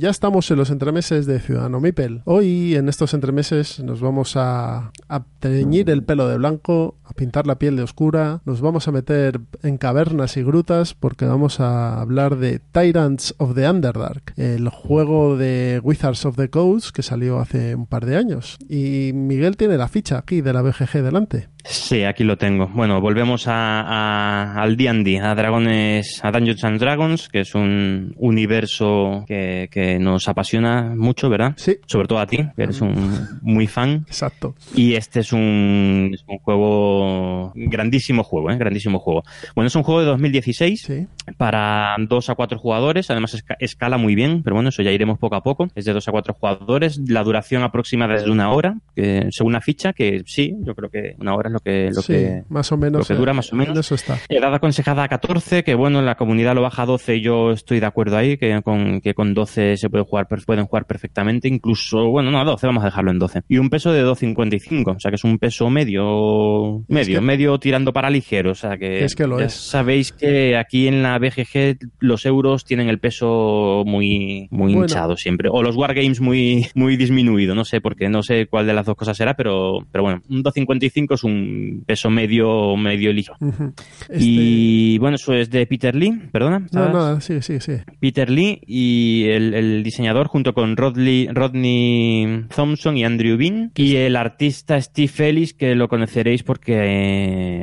Ya 0.00 0.10
estamos 0.10 0.48
en 0.52 0.58
los 0.58 0.70
entremeses 0.70 1.26
de 1.26 1.40
Ciudadano 1.40 1.80
Mipel. 1.80 2.22
Hoy, 2.24 2.76
en 2.76 2.88
estos 2.88 3.14
entremeses, 3.14 3.80
nos 3.80 4.00
vamos 4.00 4.34
a, 4.36 4.92
teñir 5.40 5.90
el 5.90 6.04
pelo 6.04 6.28
de 6.28 6.38
blanco, 6.38 6.94
a 7.02 7.14
pintar 7.14 7.48
la 7.48 7.58
piel 7.58 7.74
de 7.74 7.82
oscura, 7.82 8.40
nos 8.44 8.60
vamos 8.60 8.86
a 8.86 8.92
meter 8.92 9.40
en 9.64 9.76
cavernas 9.76 10.36
y 10.36 10.44
grutas 10.44 10.94
porque 10.94 11.24
vamos 11.24 11.58
a 11.58 12.00
hablar 12.00 12.36
de 12.36 12.60
Tyrants 12.60 13.34
of 13.38 13.56
the 13.56 13.68
Underdark, 13.68 14.34
el 14.36 14.68
juego 14.68 15.36
de 15.36 15.80
Wizards 15.82 16.26
of 16.26 16.36
the 16.36 16.48
Coast 16.48 16.90
que 16.94 17.02
salió 17.02 17.40
hace 17.40 17.74
un 17.74 17.86
par 17.86 18.06
de 18.06 18.16
años. 18.16 18.56
Y 18.68 19.10
Miguel 19.14 19.56
tiene 19.56 19.78
la 19.78 19.88
ficha 19.88 20.18
aquí 20.18 20.42
de 20.42 20.52
la 20.52 20.62
BGG 20.62 21.02
delante. 21.02 21.48
Sí, 21.64 22.04
aquí 22.04 22.24
lo 22.24 22.38
tengo. 22.38 22.68
Bueno, 22.68 23.00
volvemos 23.00 23.46
a, 23.46 23.80
a, 23.82 24.62
al 24.62 24.76
D&D, 24.76 25.20
a 25.20 25.34
Dragones, 25.34 26.20
a 26.24 26.30
Dungeons 26.30 26.64
and 26.64 26.80
Dragons, 26.80 27.28
que 27.28 27.40
es 27.40 27.54
un 27.54 28.14
universo 28.16 29.24
que, 29.26 29.68
que, 29.70 29.98
nos 29.98 30.28
apasiona 30.28 30.94
mucho, 30.96 31.28
¿verdad? 31.28 31.52
Sí. 31.56 31.76
Sobre 31.86 32.06
todo 32.08 32.20
a 32.20 32.26
ti, 32.26 32.38
que 32.56 32.62
eres 32.62 32.80
un 32.80 32.94
muy 33.42 33.66
fan. 33.66 34.04
Exacto. 34.08 34.54
Y 34.74 34.94
este 34.94 35.20
es 35.20 35.32
un, 35.32 36.12
es 36.14 36.24
un 36.26 36.38
juego, 36.38 37.52
grandísimo 37.54 38.22
juego, 38.24 38.50
¿eh? 38.50 38.56
Grandísimo 38.56 38.98
juego. 38.98 39.22
Bueno, 39.54 39.66
es 39.66 39.74
un 39.76 39.82
juego 39.82 40.00
de 40.00 40.06
2016 40.06 40.80
Sí. 40.82 41.06
para 41.36 41.96
dos 42.08 42.30
a 42.30 42.34
cuatro 42.34 42.58
jugadores, 42.58 43.10
además 43.10 43.34
esca- 43.34 43.56
escala 43.58 43.98
muy 43.98 44.14
bien, 44.14 44.42
pero 44.42 44.54
bueno, 44.54 44.70
eso 44.70 44.82
ya 44.82 44.90
iremos 44.92 45.18
poco 45.18 45.34
a 45.36 45.42
poco. 45.42 45.68
Es 45.74 45.84
de 45.84 45.92
dos 45.92 46.08
a 46.08 46.12
cuatro 46.12 46.32
jugadores, 46.34 46.98
la 47.08 47.22
duración 47.24 47.62
aproximada 47.62 48.14
es 48.14 48.24
de 48.24 48.30
una 48.30 48.50
hora, 48.52 48.76
que, 48.94 49.26
según 49.32 49.52
la 49.52 49.60
ficha, 49.60 49.92
que 49.92 50.22
sí, 50.24 50.54
yo 50.62 50.74
creo 50.74 50.88
que 50.88 51.14
una 51.18 51.34
hora 51.34 51.48
es 51.48 51.52
lo 51.52 51.57
que, 51.60 51.90
lo 51.94 52.02
sí, 52.02 52.12
que 52.12 52.42
más 52.48 52.70
o 52.72 52.76
menos. 52.76 53.00
lo 53.00 53.04
que 53.14 53.18
dura 53.18 53.32
eh, 53.32 53.34
más 53.34 53.52
o 53.52 53.56
menos. 53.56 53.74
en 53.76 53.80
Eso 53.80 53.94
está. 53.94 54.18
Edad 54.28 54.54
aconsejada 54.54 55.02
a 55.04 55.08
14, 55.08 55.62
que 55.64 55.74
bueno, 55.74 56.02
la 56.02 56.16
comunidad 56.16 56.54
lo 56.54 56.62
baja 56.62 56.82
a 56.82 56.86
12 56.86 57.16
y 57.16 57.20
yo 57.22 57.50
estoy 57.52 57.80
de 57.80 57.86
acuerdo 57.86 58.16
ahí, 58.16 58.36
que 58.38 58.60
con, 58.62 59.00
que 59.00 59.14
con 59.14 59.34
12 59.34 59.76
se 59.76 59.90
puede 59.90 60.04
jugar, 60.04 60.26
pueden 60.46 60.66
jugar 60.66 60.86
perfectamente, 60.86 61.48
incluso, 61.48 62.08
bueno, 62.08 62.30
no 62.30 62.40
a 62.40 62.44
12, 62.44 62.66
vamos 62.66 62.82
a 62.82 62.86
dejarlo 62.86 63.10
en 63.10 63.18
12. 63.18 63.42
Y 63.48 63.58
un 63.58 63.70
peso 63.70 63.92
de 63.92 64.04
2,55, 64.04 64.96
o 64.96 65.00
sea 65.00 65.10
que 65.10 65.16
es 65.16 65.24
un 65.24 65.38
peso 65.38 65.68
medio, 65.70 66.84
medio, 66.88 67.18
que- 67.18 67.24
medio 67.24 67.58
tirando 67.58 67.92
para 67.92 68.10
ligero, 68.10 68.52
o 68.52 68.54
sea 68.54 68.76
que, 68.78 69.04
Es 69.04 69.14
que 69.14 69.26
lo 69.26 69.38
ya 69.38 69.46
es. 69.46 69.52
sabéis 69.54 70.12
que 70.12 70.56
aquí 70.56 70.88
en 70.88 71.02
la 71.02 71.18
BGG 71.18 71.78
los 72.00 72.24
euros 72.26 72.64
tienen 72.64 72.88
el 72.88 72.98
peso 72.98 73.82
muy, 73.86 74.48
muy 74.50 74.72
Bueno. 74.72 74.86
hinchado 74.86 75.16
siempre, 75.16 75.48
o 75.52 75.62
los 75.62 75.76
wargames 75.76 76.20
muy, 76.20 76.66
muy 76.74 76.96
disminuido, 76.96 77.54
no 77.54 77.64
sé, 77.64 77.80
porque 77.80 78.08
no 78.08 78.22
sé 78.22 78.46
cuál 78.46 78.66
de 78.66 78.74
las 78.74 78.86
dos 78.86 78.96
cosas 78.96 79.16
será, 79.16 79.34
pero, 79.34 79.80
pero 79.90 80.04
bueno, 80.04 80.22
un 80.28 80.42
2,55 80.42 81.14
es 81.14 81.24
un 81.24 81.37
peso 81.86 82.10
medio, 82.10 82.76
medio 82.76 83.12
ligero. 83.12 83.36
Ujú. 83.40 83.72
Este- 84.08 84.18
Y 84.24 84.98
bueno, 84.98 85.16
eso 85.16 85.32
es 85.34 85.50
de 85.50 85.66
Peter 85.66 85.94
Lee, 85.94 86.12
perdona. 86.32 86.66
No, 86.72 86.92
¿sabes? 86.92 87.24
sí, 87.24 87.42
sí, 87.42 87.60
sí. 87.60 87.72
Peter 88.00 88.30
Lee 88.30 88.60
y 88.66 89.24
el, 89.28 89.54
el 89.54 89.82
diseñador 89.82 90.26
junto 90.28 90.54
con 90.54 90.76
Rodley- 90.76 91.28
Rodney 91.32 92.44
Thompson 92.54 92.96
y 92.96 93.04
Andrew 93.04 93.36
Bean 93.36 93.72
y 93.76 93.96
el 93.96 94.16
artista 94.16 94.80
Steve 94.80 95.12
Ellis 95.28 95.54
que 95.54 95.74
lo 95.74 95.88
conoceréis 95.88 96.42
porque 96.42 96.74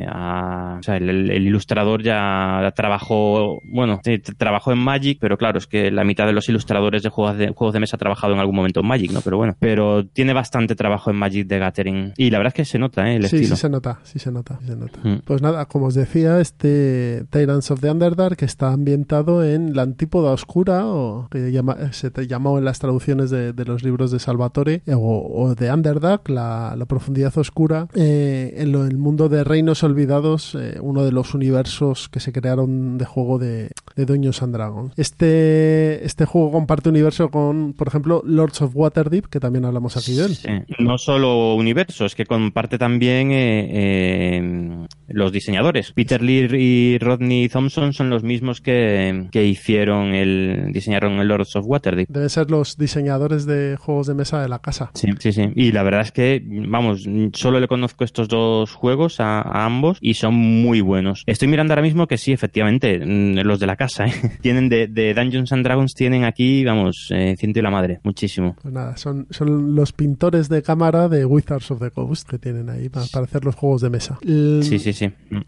eh, 0.00 0.06
a- 0.08 0.76
o 0.78 0.82
sea, 0.82 0.96
el, 0.96 1.08
el- 1.08 1.30
el 1.30 1.46
ilustrador 1.46 2.02
ya 2.02 2.72
trabajó, 2.76 3.60
bueno, 3.64 4.00
trabajó 4.38 4.72
en 4.72 4.78
Magic, 4.78 5.18
pero 5.20 5.36
claro, 5.38 5.58
es 5.58 5.66
que 5.66 5.90
la 5.90 6.04
mitad 6.04 6.26
de 6.26 6.32
los 6.32 6.48
ilustradores 6.48 7.02
de 7.02 7.08
juegos 7.08 7.36
de, 7.38 7.48
juegos 7.48 7.72
de 7.74 7.80
mesa 7.80 7.96
ha 7.96 7.98
trabajado 7.98 8.32
en 8.34 8.40
algún 8.40 8.56
momento 8.56 8.80
en 8.80 8.86
Magic, 8.86 9.10
¿no? 9.12 9.20
Pero 9.22 9.36
bueno, 9.36 9.56
pero 9.58 10.06
tiene 10.06 10.32
bastante 10.32 10.74
trabajo 10.74 11.10
en 11.10 11.16
Magic 11.16 11.46
de 11.46 11.58
Gathering 11.58 12.12
y 12.16 12.30
la 12.30 12.38
verdad 12.38 12.48
es 12.52 12.54
que 12.54 12.64
se 12.64 12.78
nota, 12.78 13.10
¿eh? 13.10 13.16
El 13.16 13.26
sí, 13.28 13.36
estilo. 13.36 13.56
sí 13.56 13.60
se 13.66 13.70
nota, 13.70 13.98
sí 14.04 14.18
se 14.18 14.30
nota, 14.32 14.58
sí 14.60 14.68
se 14.68 14.76
nota. 14.76 14.98
Mm. 15.02 15.20
Pues 15.24 15.42
nada, 15.42 15.66
como 15.66 15.86
os 15.86 15.94
decía, 15.94 16.40
este 16.40 17.24
Tyrants 17.30 17.70
of 17.70 17.80
the 17.80 17.90
Underdark 17.90 18.42
está 18.42 18.72
ambientado 18.72 19.44
en 19.44 19.74
la 19.74 19.82
antípoda 19.82 20.30
oscura, 20.32 20.86
o 20.86 21.28
que 21.30 21.50
llama- 21.52 21.92
se 21.92 22.10
te 22.10 22.26
llamó 22.26 22.58
en 22.58 22.64
las 22.64 22.78
traducciones 22.78 23.30
de, 23.30 23.52
de 23.52 23.64
los 23.64 23.82
libros 23.82 24.10
de 24.10 24.18
Salvatore, 24.18 24.82
eh, 24.86 24.94
o, 24.94 25.00
o 25.00 25.54
de 25.54 25.72
Underdark, 25.72 26.28
la, 26.28 26.74
la 26.76 26.84
profundidad 26.86 27.36
oscura, 27.38 27.88
eh, 27.94 28.54
en 28.58 28.72
lo- 28.72 28.84
el 28.86 28.96
mundo 28.98 29.28
de 29.28 29.44
Reinos 29.44 29.82
Olvidados, 29.82 30.54
eh, 30.54 30.78
uno 30.80 31.04
de 31.04 31.12
los 31.12 31.34
universos 31.34 32.08
que 32.08 32.20
se 32.20 32.32
crearon 32.32 32.98
de 32.98 33.04
juego 33.04 33.38
de, 33.38 33.70
de 33.96 34.06
Dungeons 34.06 34.42
and 34.42 34.54
Dragons. 34.54 34.92
Este, 34.96 36.04
este 36.04 36.24
juego 36.24 36.52
comparte 36.52 36.88
universo 36.88 37.30
con, 37.30 37.72
por 37.72 37.88
ejemplo, 37.88 38.22
Lords 38.24 38.62
of 38.62 38.72
Waterdeep, 38.74 39.26
que 39.26 39.40
también 39.40 39.64
hablamos 39.64 39.96
aquí 39.96 40.14
de 40.14 40.24
él. 40.26 40.34
Sí. 40.36 40.48
No 40.78 40.98
solo 40.98 41.54
universo, 41.54 42.04
es 42.04 42.14
que 42.14 42.26
comparte 42.26 42.78
también 42.78 43.30
eh, 43.32 43.55
eh, 43.58 44.86
los 45.08 45.32
diseñadores. 45.32 45.92
Peter 45.92 46.22
Lee 46.22 46.48
y 46.52 46.98
Rodney 46.98 47.48
Thompson 47.48 47.92
son 47.92 48.10
los 48.10 48.22
mismos 48.22 48.60
que, 48.60 49.28
que 49.30 49.44
hicieron 49.46 50.14
el 50.14 50.70
diseñaron 50.72 51.12
el 51.20 51.28
Lords 51.28 51.56
of 51.56 51.64
Waterdeep. 51.66 52.08
Deben 52.08 52.30
ser 52.30 52.50
los 52.50 52.76
diseñadores 52.76 53.46
de 53.46 53.76
juegos 53.78 54.06
de 54.06 54.14
mesa 54.14 54.40
de 54.42 54.48
la 54.48 54.58
casa. 54.58 54.90
Sí, 54.94 55.08
sí, 55.18 55.32
sí. 55.32 55.50
Y 55.54 55.72
la 55.72 55.82
verdad 55.82 56.02
es 56.02 56.12
que, 56.12 56.42
vamos, 56.46 57.06
solo 57.32 57.60
le 57.60 57.68
conozco 57.68 58.04
estos 58.04 58.28
dos 58.28 58.72
juegos 58.72 59.20
a, 59.20 59.40
a 59.40 59.64
ambos 59.64 59.98
y 60.00 60.14
son 60.14 60.34
muy 60.34 60.80
buenos. 60.80 61.22
Estoy 61.26 61.48
mirando 61.48 61.72
ahora 61.72 61.82
mismo 61.82 62.06
que 62.06 62.18
sí, 62.18 62.32
efectivamente, 62.32 62.98
mm, 63.04 63.40
los 63.46 63.60
de 63.60 63.66
la 63.66 63.76
casa, 63.76 64.06
¿eh? 64.06 64.12
Tienen 64.42 64.68
de, 64.68 64.86
de 64.86 65.14
Dungeons 65.14 65.52
and 65.52 65.64
Dragons, 65.64 65.94
tienen 65.94 66.24
aquí, 66.24 66.64
vamos, 66.64 67.08
eh, 67.10 67.36
ciento 67.38 67.58
y 67.58 67.62
la 67.62 67.70
madre, 67.70 68.00
muchísimo. 68.02 68.56
Pues 68.60 68.72
nada, 68.74 68.96
son, 68.96 69.26
son 69.30 69.74
los 69.74 69.92
pintores 69.92 70.48
de 70.48 70.62
cámara 70.62 71.08
de 71.08 71.24
Wizards 71.24 71.70
of 71.70 71.80
the 71.80 71.90
Coast 71.90 72.28
que 72.28 72.38
tienen 72.38 72.68
ahí 72.70 72.88
para, 72.88 73.06
para 73.12 73.24
hacer 73.24 73.44
los 73.44 73.54
juegos 73.54 73.80
de 73.82 73.90
mesa. 73.90 74.18
El- 74.22 74.62
Sí, 74.62 74.78
sí, 74.78 74.92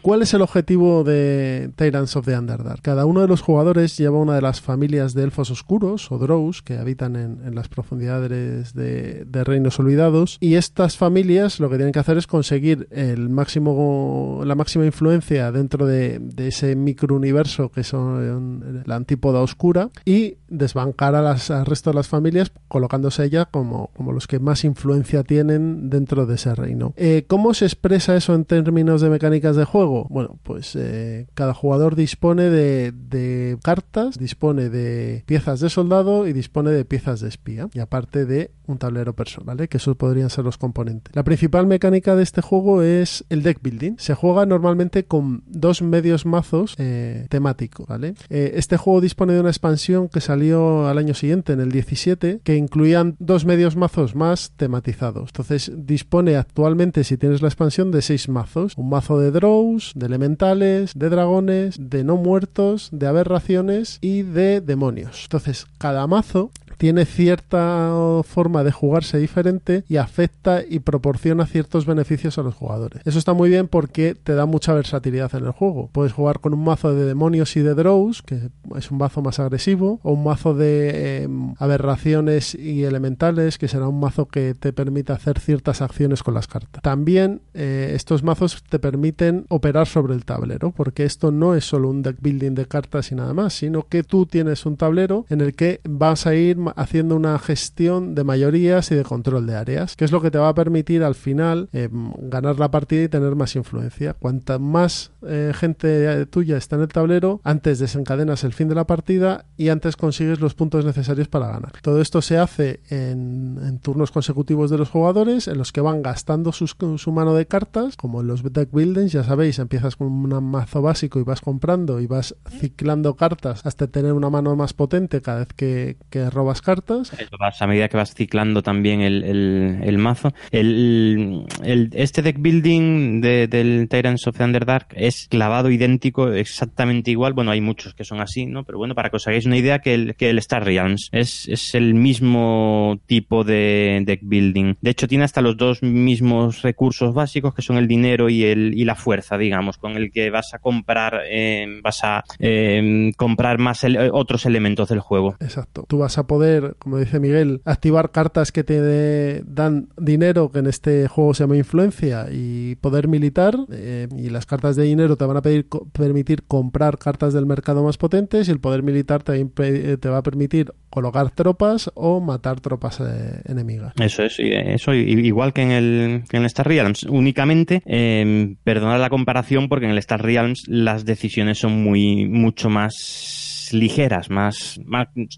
¿Cuál 0.01 0.21
es 0.21 0.33
el 0.33 0.41
objetivo 0.41 1.03
de 1.03 1.71
Tyrants 1.75 2.15
of 2.15 2.25
the 2.25 2.37
Underdark? 2.37 2.81
Cada 2.81 3.05
uno 3.05 3.21
de 3.21 3.27
los 3.27 3.41
jugadores 3.41 3.97
lleva 3.97 4.17
una 4.17 4.35
de 4.35 4.41
las 4.41 4.61
familias 4.61 5.13
de 5.13 5.23
elfos 5.23 5.51
oscuros 5.51 6.11
o 6.11 6.17
drows 6.17 6.61
que 6.61 6.77
habitan 6.77 7.15
en, 7.15 7.55
las 7.55 7.67
profundidades 7.67 8.73
de, 8.73 9.25
reinos 9.43 9.79
olvidados 9.79 10.37
y 10.39 10.55
estas 10.55 10.97
familias 10.97 11.59
lo 11.59 11.69
que 11.69 11.77
tienen 11.77 11.93
que 11.93 11.99
hacer 11.99 12.17
es 12.17 12.27
conseguir 12.27 12.87
el 12.91 13.29
máximo 13.29 14.41
la 14.45 14.53
máxima 14.55 14.85
influencia 14.85 15.51
dentro 15.51 15.85
de, 15.85 16.19
de 16.19 16.49
ese 16.49 16.75
microuniverso 16.75 17.71
que 17.71 17.83
son 17.83 18.83
la 18.85 18.95
antípoda 18.95 19.39
oscura 19.41 19.89
y 20.05 20.35
desbancar 20.49 21.15
a 21.15 21.21
las, 21.21 21.51
al 21.51 21.65
resto 21.65 21.91
de 21.91 21.95
las 21.95 22.07
familias 22.07 22.51
colocándose 22.67 23.23
ella 23.23 23.45
como, 23.45 23.91
los 24.13 24.27
que 24.27 24.39
más 24.39 24.63
influencia 24.63 25.23
tienen 25.23 25.89
dentro 25.89 26.25
de 26.25 26.35
ese 26.35 26.55
reino. 26.55 26.93
Eh, 26.97 27.25
¿Cómo 27.27 27.53
se 27.53 27.65
expresa 27.65 28.15
eso 28.15 28.33
en 28.33 28.45
términos 28.45 29.01
de 29.01 29.09
de 29.39 29.65
juego? 29.65 30.05
Bueno, 30.09 30.37
pues 30.43 30.75
eh, 30.75 31.27
cada 31.33 31.53
jugador 31.53 31.95
dispone 31.95 32.49
de, 32.49 33.57
cartas, 33.63 34.17
dispone 34.17 34.69
de 34.69 35.23
piezas 35.25 35.59
de 35.59 35.69
soldado 35.69 36.27
y 36.27 36.33
dispone 36.33 36.71
de 36.71 36.85
piezas 36.85 37.21
de 37.21 37.29
espía. 37.29 37.69
Y 37.73 37.79
aparte 37.79 38.25
de 38.25 38.51
un 38.67 38.77
tablero 38.77 39.13
personal, 39.13 39.57
¿vale? 39.57 39.67
que 39.67 39.77
esos 39.77 39.95
podrían 39.95 40.29
ser 40.29 40.45
los 40.45 40.57
componentes. 40.57 41.15
La 41.15 41.23
principal 41.23 41.65
mecánica 41.67 42.15
de 42.15 42.23
este 42.23 42.41
juego 42.41 42.83
es 42.83 43.25
el 43.29 43.41
deck 43.41 43.61
building. 43.61 43.93
Se 43.97 44.13
juega 44.13 44.45
normalmente 44.45 45.05
con 45.05 45.43
dos 45.47 45.81
medios 45.81 46.25
mazos 46.25 46.75
eh, 46.77 47.25
temáticos. 47.29 47.87
Eh, 48.29 48.51
este 48.55 48.77
juego 48.77 49.01
dispone 49.01 49.33
de 49.33 49.39
una 49.39 49.49
expansión 49.49 50.09
que 50.09 50.21
salió 50.21 50.87
al 50.87 50.97
año 50.97 51.13
siguiente, 51.13 51.53
en 51.53 51.61
el 51.61 51.71
17, 51.71 52.41
que 52.43 52.55
incluían 52.55 53.15
dos 53.19 53.45
medios 53.45 53.75
mazos 53.75 54.15
más 54.15 54.51
tematizados. 54.55 55.29
Entonces 55.29 55.71
dispone 55.75 56.35
actualmente, 56.35 57.03
si 57.03 57.17
tienes 57.17 57.41
la 57.41 57.47
expansión, 57.47 57.91
de 57.91 58.01
seis 58.01 58.29
mazos. 58.29 58.73
Un 58.77 58.89
mazo 58.89 59.19
de 59.19 59.28
drows, 59.31 59.93
de 59.95 60.05
elementales, 60.05 60.93
de 60.95 61.09
dragones, 61.09 61.75
de 61.79 62.03
no 62.03 62.17
muertos, 62.17 62.89
de 62.91 63.07
aberraciones 63.07 63.97
y 64.01 64.23
de 64.23 64.61
demonios. 64.61 65.23
Entonces, 65.23 65.67
cada 65.77 66.07
mazo 66.07 66.51
tiene 66.79 67.03
cierta 67.03 67.91
forma 68.23 68.63
de 68.63 68.71
jugarse 68.71 69.17
diferente 69.17 69.83
y 69.89 69.97
afecta 69.97 70.61
y 70.67 70.79
proporciona 70.79 71.45
ciertos 71.45 71.85
beneficios 71.85 72.37
a 72.37 72.41
los 72.41 72.55
jugadores. 72.55 73.01
Eso 73.05 73.19
está 73.19 73.33
muy 73.33 73.49
bien 73.49 73.67
porque 73.67 74.15
te 74.15 74.33
da 74.33 74.45
mucha 74.45 74.73
versatilidad 74.73 75.35
en 75.35 75.45
el 75.45 75.51
juego. 75.51 75.89
Puedes 75.91 76.13
jugar 76.13 76.39
con 76.39 76.53
un 76.53 76.63
mazo 76.63 76.95
de 76.95 77.03
demonios 77.03 77.57
y 77.57 77.59
de 77.59 77.75
drows, 77.75 78.21
que 78.21 78.49
es 78.77 78.91
un 78.91 78.97
mazo 78.97 79.21
más 79.21 79.41
agresivo, 79.41 79.99
o 80.03 80.13
un 80.13 80.23
mazo 80.23 80.53
de 80.53 80.91
eh, 80.93 81.27
aberraciones 81.57 82.55
y 82.55 82.85
elementales, 82.85 83.57
que 83.57 83.67
será 83.67 83.89
un 83.89 83.99
mazo 83.99 84.27
que 84.27 84.53
te 84.53 84.71
permite 84.71 85.11
hacer 85.11 85.37
ciertas 85.39 85.81
acciones 85.81 86.23
con 86.23 86.33
las 86.33 86.47
cartas. 86.47 86.81
También 86.81 87.41
eh, 87.53 87.91
estos 87.93 88.23
mazos 88.23 88.63
te 88.63 88.79
permiten 88.79 89.45
operar 89.49 89.85
sobre 89.85 90.13
el 90.13 90.23
tablero, 90.23 90.71
porque 90.71 91.03
esto 91.03 91.29
no 91.33 91.55
es 91.55 91.65
solo 91.65 91.89
un 91.89 92.03
deck 92.03 92.21
building 92.21 92.55
de 92.55 92.67
cartas 92.67 93.11
y 93.11 93.15
nada 93.15 93.33
más, 93.33 93.53
sino 93.53 93.85
que 93.85 94.03
tú 94.03 94.25
tienes 94.25 94.65
un 94.65 94.77
tablero 94.77 95.25
en 95.27 95.41
el 95.41 95.55
que 95.55 95.81
vas 95.83 96.25
a 96.25 96.35
ir 96.35 96.57
haciendo 96.75 97.15
una 97.15 97.37
gestión 97.39 98.15
de 98.15 98.23
mayorías 98.23 98.91
y 98.91 98.95
de 98.95 99.03
control 99.03 99.45
de 99.45 99.55
áreas, 99.55 99.95
que 99.95 100.05
es 100.05 100.11
lo 100.11 100.21
que 100.21 100.31
te 100.31 100.37
va 100.37 100.49
a 100.49 100.53
permitir 100.53 101.03
al 101.03 101.15
final 101.15 101.69
eh, 101.73 101.89
ganar 101.91 102.59
la 102.59 102.71
partida 102.71 103.03
y 103.03 103.09
tener 103.09 103.35
más 103.35 103.55
influencia. 103.55 104.13
Cuanta 104.13 104.59
más 104.59 105.11
eh, 105.25 105.51
gente 105.55 106.25
tuya 106.27 106.57
está 106.57 106.75
en 106.75 106.83
el 106.83 106.87
tablero, 106.87 107.41
antes 107.43 107.79
desencadenas 107.79 108.43
el 108.43 108.53
fin 108.53 108.67
de 108.67 108.75
la 108.75 108.87
partida 108.87 109.45
y 109.57 109.69
antes 109.69 109.95
consigues 109.95 110.39
los 110.39 110.53
puntos 110.53 110.85
necesarios 110.85 111.27
para 111.27 111.47
ganar. 111.47 111.73
Todo 111.81 112.01
esto 112.01 112.21
se 112.21 112.37
hace 112.37 112.81
en, 112.89 113.79
turnos 113.81 114.11
consecutivos 114.11 114.69
de 114.69 114.77
los 114.77 114.89
jugadores, 114.89 115.47
en 115.47 115.57
los 115.57 115.71
que 115.71 115.81
van 115.81 116.01
gastando 116.01 116.51
su 116.51 117.11
mano 117.11 117.33
de 117.33 117.45
cartas, 117.45 117.95
como 117.95 118.21
en 118.21 118.27
los 118.27 118.43
deck 118.43 118.71
buildings, 118.71 119.11
ya 119.11 119.23
sabéis, 119.23 119.59
empiezas 119.59 119.95
con 119.95 120.07
un 120.07 120.43
mazo 120.43 120.81
básico 120.81 121.19
y 121.19 121.23
vas 121.23 121.41
comprando 121.41 121.99
y 121.99 122.07
vas 122.07 122.35
ciclando 122.49 123.15
cartas 123.15 123.65
hasta 123.65 123.87
tener 123.87 124.13
una 124.13 124.29
mano 124.29 124.55
más 124.55 124.73
potente 124.73 125.21
cada 125.21 125.39
vez 125.39 125.47
que, 125.55 125.97
robas 126.31 126.58
cartas. 126.61 127.11
a 127.59 127.67
medida 127.67 127.87
que 127.87 127.97
vas 127.97 128.13
ciclando 128.13 128.61
también 128.61 129.01
el, 129.01 129.97
mazo. 129.97 130.33
El, 130.51 131.45
este 131.93 132.21
deck 132.21 132.37
building 132.39 133.21
del 133.21 133.87
Tyrants 133.89 134.27
of 134.27 134.39
Underdark 134.39 134.87
es 134.95 135.27
clavado 135.29 135.69
idéntico, 135.69 136.31
exactamente 136.31 137.11
igual. 137.11 137.33
Bueno, 137.33 137.51
hay 137.51 137.61
muchos 137.61 137.93
que 137.93 138.03
son 138.03 138.21
así, 138.21 138.45
¿no? 138.45 138.63
Pero 138.63 138.77
bueno, 138.77 138.95
para 138.95 139.09
que 139.09 139.17
os 139.17 139.27
hagáis 139.27 139.45
una 139.45 139.57
idea, 139.57 139.79
que 139.79 139.93
el, 139.93 140.15
que 140.15 140.29
el 140.29 140.37
Star 140.39 140.65
Realms 140.65 141.09
es, 141.11 141.47
es 141.47 141.75
el 141.75 141.93
mismo 141.93 142.99
tipo 143.05 143.43
de 143.43 144.03
deck 144.05 144.21
building. 144.23 144.75
De 144.81 144.91
hecho, 144.91 145.07
tiene 145.07 145.23
hasta 145.23 145.41
los 145.41 145.57
dos 145.57 145.83
mismos 145.83 146.61
recursos 146.61 147.13
básicos, 147.13 147.53
que 147.53 147.61
son 147.61 147.77
el 147.77 147.87
dinero 147.87 148.29
y, 148.29 148.43
el, 148.43 148.73
y 148.75 148.85
la 148.85 148.95
fuerza, 148.95 149.37
digamos, 149.37 149.77
con 149.77 149.95
el 149.95 150.11
que 150.11 150.29
vas 150.29 150.53
a 150.53 150.59
comprar, 150.59 151.21
eh, 151.29 151.79
vas 151.83 152.03
a 152.03 152.23
eh, 152.39 153.11
comprar 153.17 153.57
más 153.59 153.85
otros 154.11 154.45
elementos 154.45 154.89
del 154.89 154.99
juego. 154.99 155.35
Exacto. 155.39 155.85
Tú 155.87 155.99
vas 155.99 156.17
a 156.17 156.27
poder, 156.27 156.48
como 156.79 156.97
dice 156.97 157.19
Miguel, 157.19 157.61
activar 157.65 158.11
cartas 158.11 158.51
que 158.51 158.63
te 158.63 159.41
dan 159.43 159.89
dinero, 159.97 160.51
que 160.51 160.59
en 160.59 160.67
este 160.67 161.07
juego 161.07 161.33
se 161.33 161.43
llama 161.43 161.57
influencia, 161.57 162.27
y 162.31 162.75
poder 162.75 163.07
militar. 163.07 163.55
Eh, 163.71 164.07
y 164.17 164.29
las 164.29 164.45
cartas 164.45 164.75
de 164.75 164.83
dinero 164.83 165.15
te 165.15 165.25
van 165.25 165.37
a 165.37 165.41
pedir, 165.41 165.67
permitir 165.91 166.43
comprar 166.43 166.97
cartas 166.97 167.33
del 167.33 167.45
mercado 167.45 167.83
más 167.83 167.97
potentes 167.97 168.47
y 168.47 168.51
el 168.51 168.59
poder 168.59 168.83
militar 168.83 169.23
te, 169.23 169.43
te 169.45 170.09
va 170.09 170.17
a 170.17 170.23
permitir 170.23 170.73
colocar 170.89 171.31
tropas 171.31 171.91
o 171.93 172.19
matar 172.19 172.59
tropas 172.61 172.99
eh, 172.99 173.41
enemigas. 173.45 173.93
Eso 173.99 174.23
es, 174.23 174.37
eso 174.39 174.93
igual 174.93 175.53
que 175.53 175.61
en 175.61 175.71
el, 175.71 176.23
que 176.29 176.37
en 176.37 176.45
Star 176.45 176.67
Realms. 176.67 177.03
Únicamente, 177.03 177.81
eh, 177.85 178.55
perdonad 178.63 178.99
la 178.99 179.09
comparación 179.09 179.69
porque 179.69 179.85
en 179.85 179.91
el 179.91 179.97
Star 179.99 180.23
Realms 180.23 180.63
las 180.67 181.05
decisiones 181.05 181.59
son 181.59 181.83
muy 181.83 182.25
mucho 182.27 182.69
más 182.69 183.58
ligeras, 183.73 184.29
más, 184.29 184.79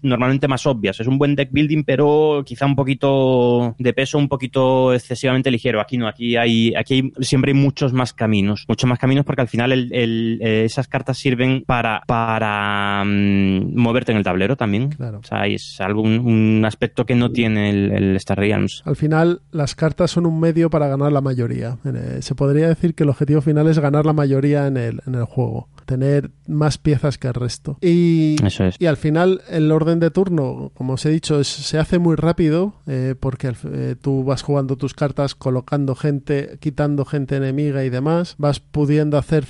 normalmente 0.02 0.48
más 0.48 0.66
obvias. 0.66 1.00
Es 1.00 1.06
un 1.06 1.18
buen 1.18 1.34
deck 1.34 1.50
building, 1.52 1.84
pero 1.84 2.42
quizá 2.44 2.66
un 2.66 2.76
poquito 2.76 3.74
de 3.78 3.92
peso, 3.92 4.18
un 4.18 4.28
poquito 4.28 4.92
excesivamente 4.92 5.50
ligero. 5.50 5.80
Aquí 5.80 5.98
no, 5.98 6.06
aquí 6.08 6.36
hay, 6.36 6.74
aquí 6.74 6.94
hay, 6.94 7.12
siempre 7.24 7.52
hay 7.52 7.58
muchos 7.58 7.92
más 7.92 8.12
caminos, 8.12 8.64
muchos 8.68 8.88
más 8.88 8.98
caminos 8.98 9.24
porque 9.24 9.42
al 9.42 9.48
final 9.48 9.72
el, 9.72 10.38
eh, 10.42 10.64
esas 10.64 10.88
cartas 10.88 11.18
sirven 11.18 11.64
para, 11.66 12.02
para 12.06 13.04
mm, 13.04 13.74
moverte 13.76 14.12
en 14.12 14.18
el 14.18 14.24
tablero 14.24 14.56
también. 14.56 14.90
Claro. 14.90 15.18
O 15.18 15.24
sea, 15.24 15.46
es 15.46 15.80
algo, 15.80 16.02
un, 16.02 16.62
aspecto 16.64 17.04
que 17.04 17.14
no 17.14 17.32
tiene 17.32 17.70
el, 17.70 18.16
Star 18.16 18.38
Realms. 18.38 18.82
Al 18.84 18.96
final, 18.96 19.42
las 19.50 19.74
cartas 19.74 20.10
son 20.10 20.26
un 20.26 20.38
medio 20.38 20.70
para 20.70 20.88
ganar 20.88 21.12
la 21.12 21.20
mayoría. 21.20 21.78
Eh, 21.84 22.18
se 22.20 22.34
podría 22.34 22.68
decir 22.68 22.94
que 22.94 23.02
el 23.04 23.10
objetivo 23.10 23.40
final 23.40 23.68
es 23.68 23.78
ganar 23.78 24.06
la 24.06 24.12
mayoría 24.12 24.66
en 24.66 24.76
el, 24.76 25.00
en 25.06 25.14
el 25.14 25.24
juego 25.24 25.68
tener 25.86 26.30
más 26.46 26.78
piezas 26.78 27.18
que 27.18 27.28
el 27.28 27.34
resto. 27.34 27.78
Y, 27.80 28.36
y 28.78 28.86
al 28.86 28.96
final 28.96 29.42
el 29.48 29.70
orden 29.72 30.00
de 30.00 30.10
turno, 30.10 30.72
como 30.74 30.94
os 30.94 31.06
he 31.06 31.10
dicho, 31.10 31.42
se 31.44 31.78
hace 31.78 31.98
muy 31.98 32.16
rápido 32.16 32.74
eh, 32.86 33.14
porque 33.18 33.52
eh, 33.64 33.96
tú 34.00 34.24
vas 34.24 34.42
jugando 34.42 34.76
tus 34.76 34.94
cartas, 34.94 35.34
colocando 35.34 35.94
gente, 35.94 36.58
quitando 36.60 37.04
gente 37.04 37.36
enemiga 37.36 37.84
y 37.84 37.90
demás, 37.90 38.34
vas 38.38 38.60
pudiendo 38.60 39.18
hacer 39.18 39.46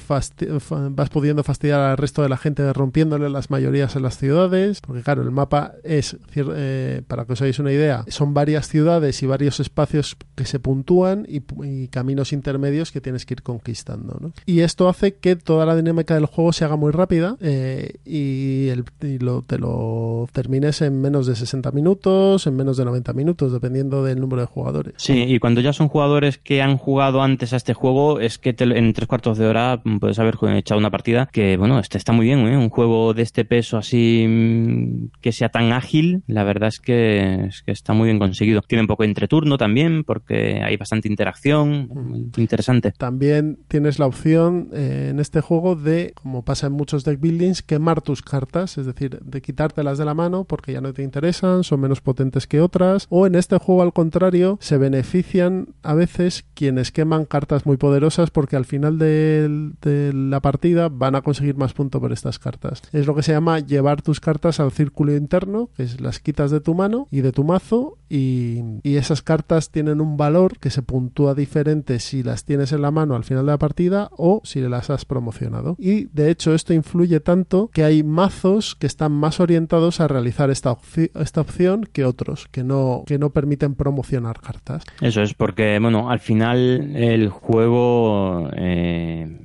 vas 0.90 1.11
pudiendo 1.11 1.45
fastidiar 1.45 1.81
al 1.81 1.97
resto 1.97 2.23
de 2.23 2.29
la 2.29 2.37
gente 2.37 2.73
rompiéndole 2.73 3.29
las 3.29 3.51
mayorías 3.51 3.97
en 3.97 4.03
las 4.03 4.18
ciudades, 4.18 4.81
porque 4.81 5.03
claro, 5.03 5.23
el 5.23 5.31
mapa 5.31 5.75
es, 5.85 6.16
eh, 6.35 7.03
para 7.07 7.25
que 7.25 7.33
os 7.35 7.42
hagáis 7.42 7.59
una 7.59 7.73
idea, 7.73 8.05
son 8.09 8.35
varias 8.35 8.68
ciudades 8.68 9.23
y 9.23 9.27
varios 9.27 9.61
espacios 9.61 10.16
que 10.35 10.45
se 10.45 10.59
puntúan 10.59 11.27
y, 11.29 11.42
caminos 11.88 12.33
intermedios 12.33 12.92
que 12.92 13.01
tienes 13.01 13.27
que 13.27 13.35
ir 13.35 13.42
conquistando. 13.42 14.16
¿no? 14.21 14.33
Y 14.47 14.61
esto 14.61 14.88
hace 14.88 15.14
que 15.14 15.37
toda 15.37 15.66
la 15.66 15.77
dinámica 15.77 16.14
del 16.22 16.30
juego 16.30 16.52
se 16.52 16.64
haga 16.64 16.76
muy 16.76 16.92
rápida 16.92 17.37
eh, 17.40 17.94
y, 18.04 18.68
el, 18.68 18.85
lo, 19.20 19.42
te 19.42 19.58
lo 19.58 20.28
termines 20.32 20.80
en 20.82 21.00
menos 21.00 21.26
de 21.26 21.35
60 21.35 21.70
minutos, 21.72 22.46
en 22.46 22.56
menos 22.56 22.76
de 22.76 22.85
90 22.85 23.12
minutos, 23.12 23.52
dependiendo 23.52 24.04
del 24.04 24.20
número 24.20 24.42
de 24.42 24.46
jugadores. 24.46 24.94
Sí, 24.96 25.24
y 25.26 25.38
cuando 25.38 25.61
ya 25.61 25.72
son 25.72 25.88
jugadores 25.88 26.38
que 26.38 26.62
han 26.62 26.76
jugado 26.76 27.22
antes 27.22 27.52
a 27.52 27.56
este 27.56 27.74
juego, 27.74 28.20
es 28.20 28.38
que 28.38 28.54
en 28.58 28.92
tres 28.92 29.08
cuartos 29.08 29.38
de 29.38 29.46
hora 29.46 29.82
puedes 30.00 30.18
haber 30.18 30.37
echado 30.56 30.78
una 30.78 30.90
partida 30.90 31.28
que, 31.32 31.56
bueno, 31.56 31.78
este 31.78 31.98
está 31.98 32.12
muy 32.12 32.26
bien, 32.26 32.40
¿eh? 32.46 32.56
un 32.56 32.70
juego 32.70 33.14
de 33.14 33.22
este 33.22 33.44
peso 33.44 33.76
así 33.76 34.26
mm, 34.28 35.11
que 35.20 35.32
sea 35.32 35.48
tan 35.48 35.72
ágil, 35.72 36.22
la 36.26 36.44
verdad 36.44 36.68
es 36.68 36.78
que, 36.78 37.46
es 37.46 37.62
que 37.62 37.72
está 37.72 37.92
muy 37.92 38.06
bien 38.06 38.18
conseguido. 38.18 38.62
Tiene 38.62 38.82
un 38.82 38.88
poco 38.88 39.02
de 39.02 39.08
entreturno 39.08 39.58
también, 39.58 40.04
porque 40.04 40.62
hay 40.62 40.76
bastante 40.76 41.08
interacción, 41.08 41.88
muy 41.92 42.30
interesante. 42.37 42.92
También 42.92 43.58
tienes 43.68 43.98
la 43.98 44.06
opción 44.06 44.68
eh, 44.72 45.08
en 45.11 45.20
este 45.20 45.40
juego 45.40 45.74
de 45.74 46.12
como 46.14 46.44
pasa 46.44 46.66
en 46.66 46.72
muchos 46.72 47.05
deck 47.05 47.20
buildings, 47.20 47.62
quemar 47.62 48.03
tus 48.03 48.22
cartas, 48.22 48.79
es 48.79 48.87
decir, 48.87 49.20
de 49.20 49.42
quitártelas 49.42 49.98
de 49.98 50.05
la 50.05 50.14
mano 50.14 50.44
porque 50.44 50.72
ya 50.72 50.81
no 50.81 50.92
te 50.92 51.03
interesan, 51.03 51.64
son 51.64 51.81
menos 51.81 52.01
potentes 52.01 52.46
que 52.46 52.61
otras, 52.61 53.07
o 53.11 53.27
en 53.27 53.35
este 53.35 53.59
juego 53.59 53.83
al 53.83 53.92
contrario, 53.92 54.59
se 54.61 54.79
benefician 54.79 55.68
a 55.83 55.94
veces 55.94 56.44
quienes 56.55 56.92
queman 56.92 57.25
cartas 57.25 57.66
muy 57.66 57.77
poderosas 57.77 58.31
porque 58.31 58.57
al 58.57 58.64
final 58.64 58.98
de, 58.98 59.70
la 60.14 60.40
partida 60.40 60.88
van 60.88 61.14
a 61.14 61.22
conseguir 61.22 61.57
más 61.57 61.72
puntos 61.72 62.01
por 62.01 62.12
estas 62.12 62.38
cartas. 62.38 62.83
Es 62.92 63.07
lo 63.07 63.14
que 63.14 63.22
se 63.22 63.33
llama 63.33 63.59
llevar 63.61 64.03
tus 64.03 64.20
cartas 64.20 64.61
al 64.61 64.72
círculo 64.72 65.14
interno, 65.14 65.70
que 65.77 65.85
es 65.85 66.01
las 66.01 66.20
quitas 66.20 66.51
de 66.51 66.61
tu 66.61 66.75
mano 66.75 67.09
y 67.11 67.20
de 67.20 67.33
tu 67.33 67.44
mazo 67.44 67.98
y, 68.09 68.61
y 68.83 68.96
esas 68.96 69.22
cartas 69.22 69.70
tienen 69.70 70.01
un 70.01 70.16
valor 70.16 70.59
que 70.59 70.70
se 70.70 70.83
puntúa 70.83 71.35
diferente 71.35 71.98
si 71.98 72.22
las 72.22 72.44
tienes 72.44 72.72
en 72.72 72.83
la 72.83 72.90
mano 72.90 73.14
al 73.14 73.25
final 73.25 73.46
de 73.46 73.53
la 73.53 73.59
partida 73.59 74.11
o 74.12 74.40
si 74.44 74.61
las 74.61 74.90
has 74.90 75.05
promocionado. 75.05 75.77
Y 75.79 76.01
de 76.12 76.30
hecho 76.30 76.54
esto 76.54 76.72
influye 76.72 77.20
tanto 77.20 77.68
que 77.72 77.84
hay 77.84 78.02
mazos 78.02 78.74
que 78.74 78.86
están 78.86 79.12
más 79.12 79.40
orientados 79.40 80.00
a 80.00 80.08
realizar 80.08 80.50
esta, 80.50 80.76
esta 80.96 81.40
opción 81.40 81.88
que 81.92 82.04
otros, 82.04 82.48
que 82.48 82.64
no, 82.64 83.04
que 83.06 83.18
no 83.18 83.30
permiten 83.30 83.74
promocionar 83.74 84.40
cartas. 84.40 84.84
Eso 85.00 85.22
es 85.22 85.34
porque, 85.34 85.78
bueno, 85.80 86.10
al 86.10 86.20
final 86.20 86.96
el 86.96 87.28
juego 87.28 88.48
eh, 88.56 89.38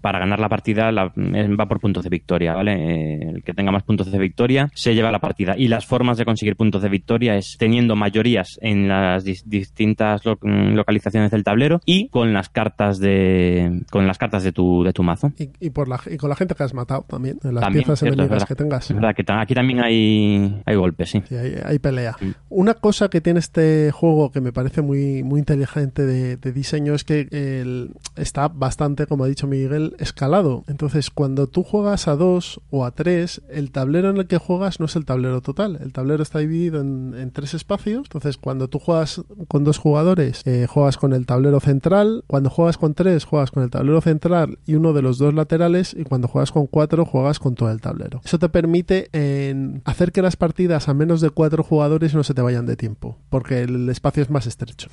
para 0.00 0.18
ganar 0.18 0.40
la 0.40 0.48
partida 0.48 0.90
va 0.90 1.68
por 1.68 1.80
puntos 1.80 2.04
de 2.04 2.10
victoria, 2.10 2.54
¿vale? 2.54 2.72
Eh, 2.72 3.30
el 3.34 3.42
que 3.42 3.54
tenga 3.54 3.72
más 3.72 3.82
puntos 3.82 4.10
de 4.10 4.18
victoria 4.18 4.70
se 4.74 4.94
lleva 4.94 5.10
la 5.10 5.18
partida 5.18 5.54
y 5.56 5.68
las 5.68 5.86
formas 5.86 6.18
de 6.18 6.24
conseguir 6.24 6.56
puntos 6.56 6.82
de 6.82 6.88
victoria 6.88 7.36
es 7.36 7.56
teniendo 7.58 7.96
mayorías 7.96 8.58
en 8.62 8.88
las 8.88 9.24
distintas 9.24 10.22
localizaciones 10.24 11.30
del 11.30 11.44
tablero 11.44 11.80
y 11.84 12.08
con 12.08 12.32
las 12.32 12.48
cartas 12.48 12.98
de 12.98 13.82
con 13.90 14.06
las 14.06 14.18
cartas 14.18 14.42
de 14.42 14.52
tu 14.52 14.82
de 14.84 14.92
tu 14.92 15.02
mazo 15.02 15.32
y, 15.60 15.70
por 15.70 15.88
la 15.88 15.97
y 16.06 16.16
con 16.16 16.30
la 16.30 16.36
gente 16.36 16.54
que 16.54 16.62
has 16.62 16.74
matado 16.74 17.04
también, 17.08 17.38
en 17.44 17.54
las 17.54 17.70
piezas 17.70 18.02
enemigas 18.02 18.44
que 18.44 18.54
tengas. 18.54 18.90
Es 18.90 18.94
verdad 18.94 19.14
que 19.14 19.24
aquí 19.28 19.54
también 19.54 19.80
hay, 19.80 20.62
hay 20.64 20.76
golpes, 20.76 21.10
sí. 21.10 21.22
hay, 21.64 21.78
pelea. 21.78 22.16
Una 22.48 22.74
cosa 22.74 23.08
que 23.08 23.20
tiene 23.20 23.40
este 23.40 23.90
juego 23.92 24.30
que 24.30 24.40
me 24.40 24.52
parece 24.52 24.82
muy, 24.82 25.22
muy 25.22 25.40
inteligente 25.40 26.06
de, 26.06 26.36
diseño 26.52 26.94
es 26.94 27.04
que 27.04 27.28
el, 27.30 27.92
está 28.16 28.48
bastante, 28.48 29.06
como 29.06 29.24
ha 29.24 29.28
dicho 29.28 29.46
Miguel, 29.46 29.94
escalado. 29.98 30.64
Entonces, 30.66 31.10
cuando 31.10 31.46
tú 31.46 31.62
juegas 31.62 32.08
a 32.08 32.16
dos 32.16 32.60
o 32.70 32.84
a 32.84 32.92
tres, 32.92 33.42
el 33.50 33.70
tablero 33.70 34.10
en 34.10 34.16
el 34.16 34.26
que 34.26 34.38
juegas 34.38 34.80
no 34.80 34.86
es 34.86 34.96
el 34.96 35.04
tablero 35.04 35.40
total. 35.40 35.78
El 35.80 35.92
tablero 35.92 36.22
está 36.22 36.38
dividido 36.38 36.80
en, 36.80 37.30
tres 37.32 37.54
espacios. 37.54 38.06
Entonces, 38.06 38.38
cuando 38.38 38.68
tú 38.68 38.78
juegas 38.78 39.22
con 39.48 39.64
dos 39.64 39.78
jugadores, 39.78 40.42
eh, 40.46 40.66
juegas 40.68 40.96
con 40.96 41.12
el 41.12 41.26
tablero 41.26 41.60
central. 41.60 42.24
Cuando 42.26 42.50
juegas 42.50 42.78
con 42.78 42.94
tres, 42.94 43.24
juegas 43.24 43.50
con 43.50 43.62
el 43.62 43.70
tablero 43.70 44.00
central 44.00 44.58
y 44.66 44.74
uno 44.74 44.92
de 44.92 45.02
los 45.02 45.18
dos 45.18 45.34
laterales 45.34 45.87
y 45.98 46.04
cuando 46.04 46.28
juegas 46.28 46.52
con 46.52 46.66
cuatro 46.66 47.04
juegas 47.04 47.38
con 47.38 47.54
todo 47.54 47.70
el 47.70 47.80
tablero. 47.80 48.20
Eso 48.24 48.38
te 48.38 48.48
permite 48.48 49.08
hacer 49.84 50.12
que 50.12 50.22
las 50.22 50.36
partidas 50.36 50.88
a 50.88 50.94
menos 50.94 51.20
de 51.20 51.30
cuatro 51.30 51.62
jugadores 51.62 52.14
no 52.14 52.22
se 52.24 52.34
te 52.34 52.42
vayan 52.42 52.66
de 52.66 52.76
tiempo, 52.76 53.18
porque 53.30 53.62
el 53.62 53.88
espacio 53.88 54.22
es 54.22 54.30
más 54.30 54.46
estrecho. 54.46 54.88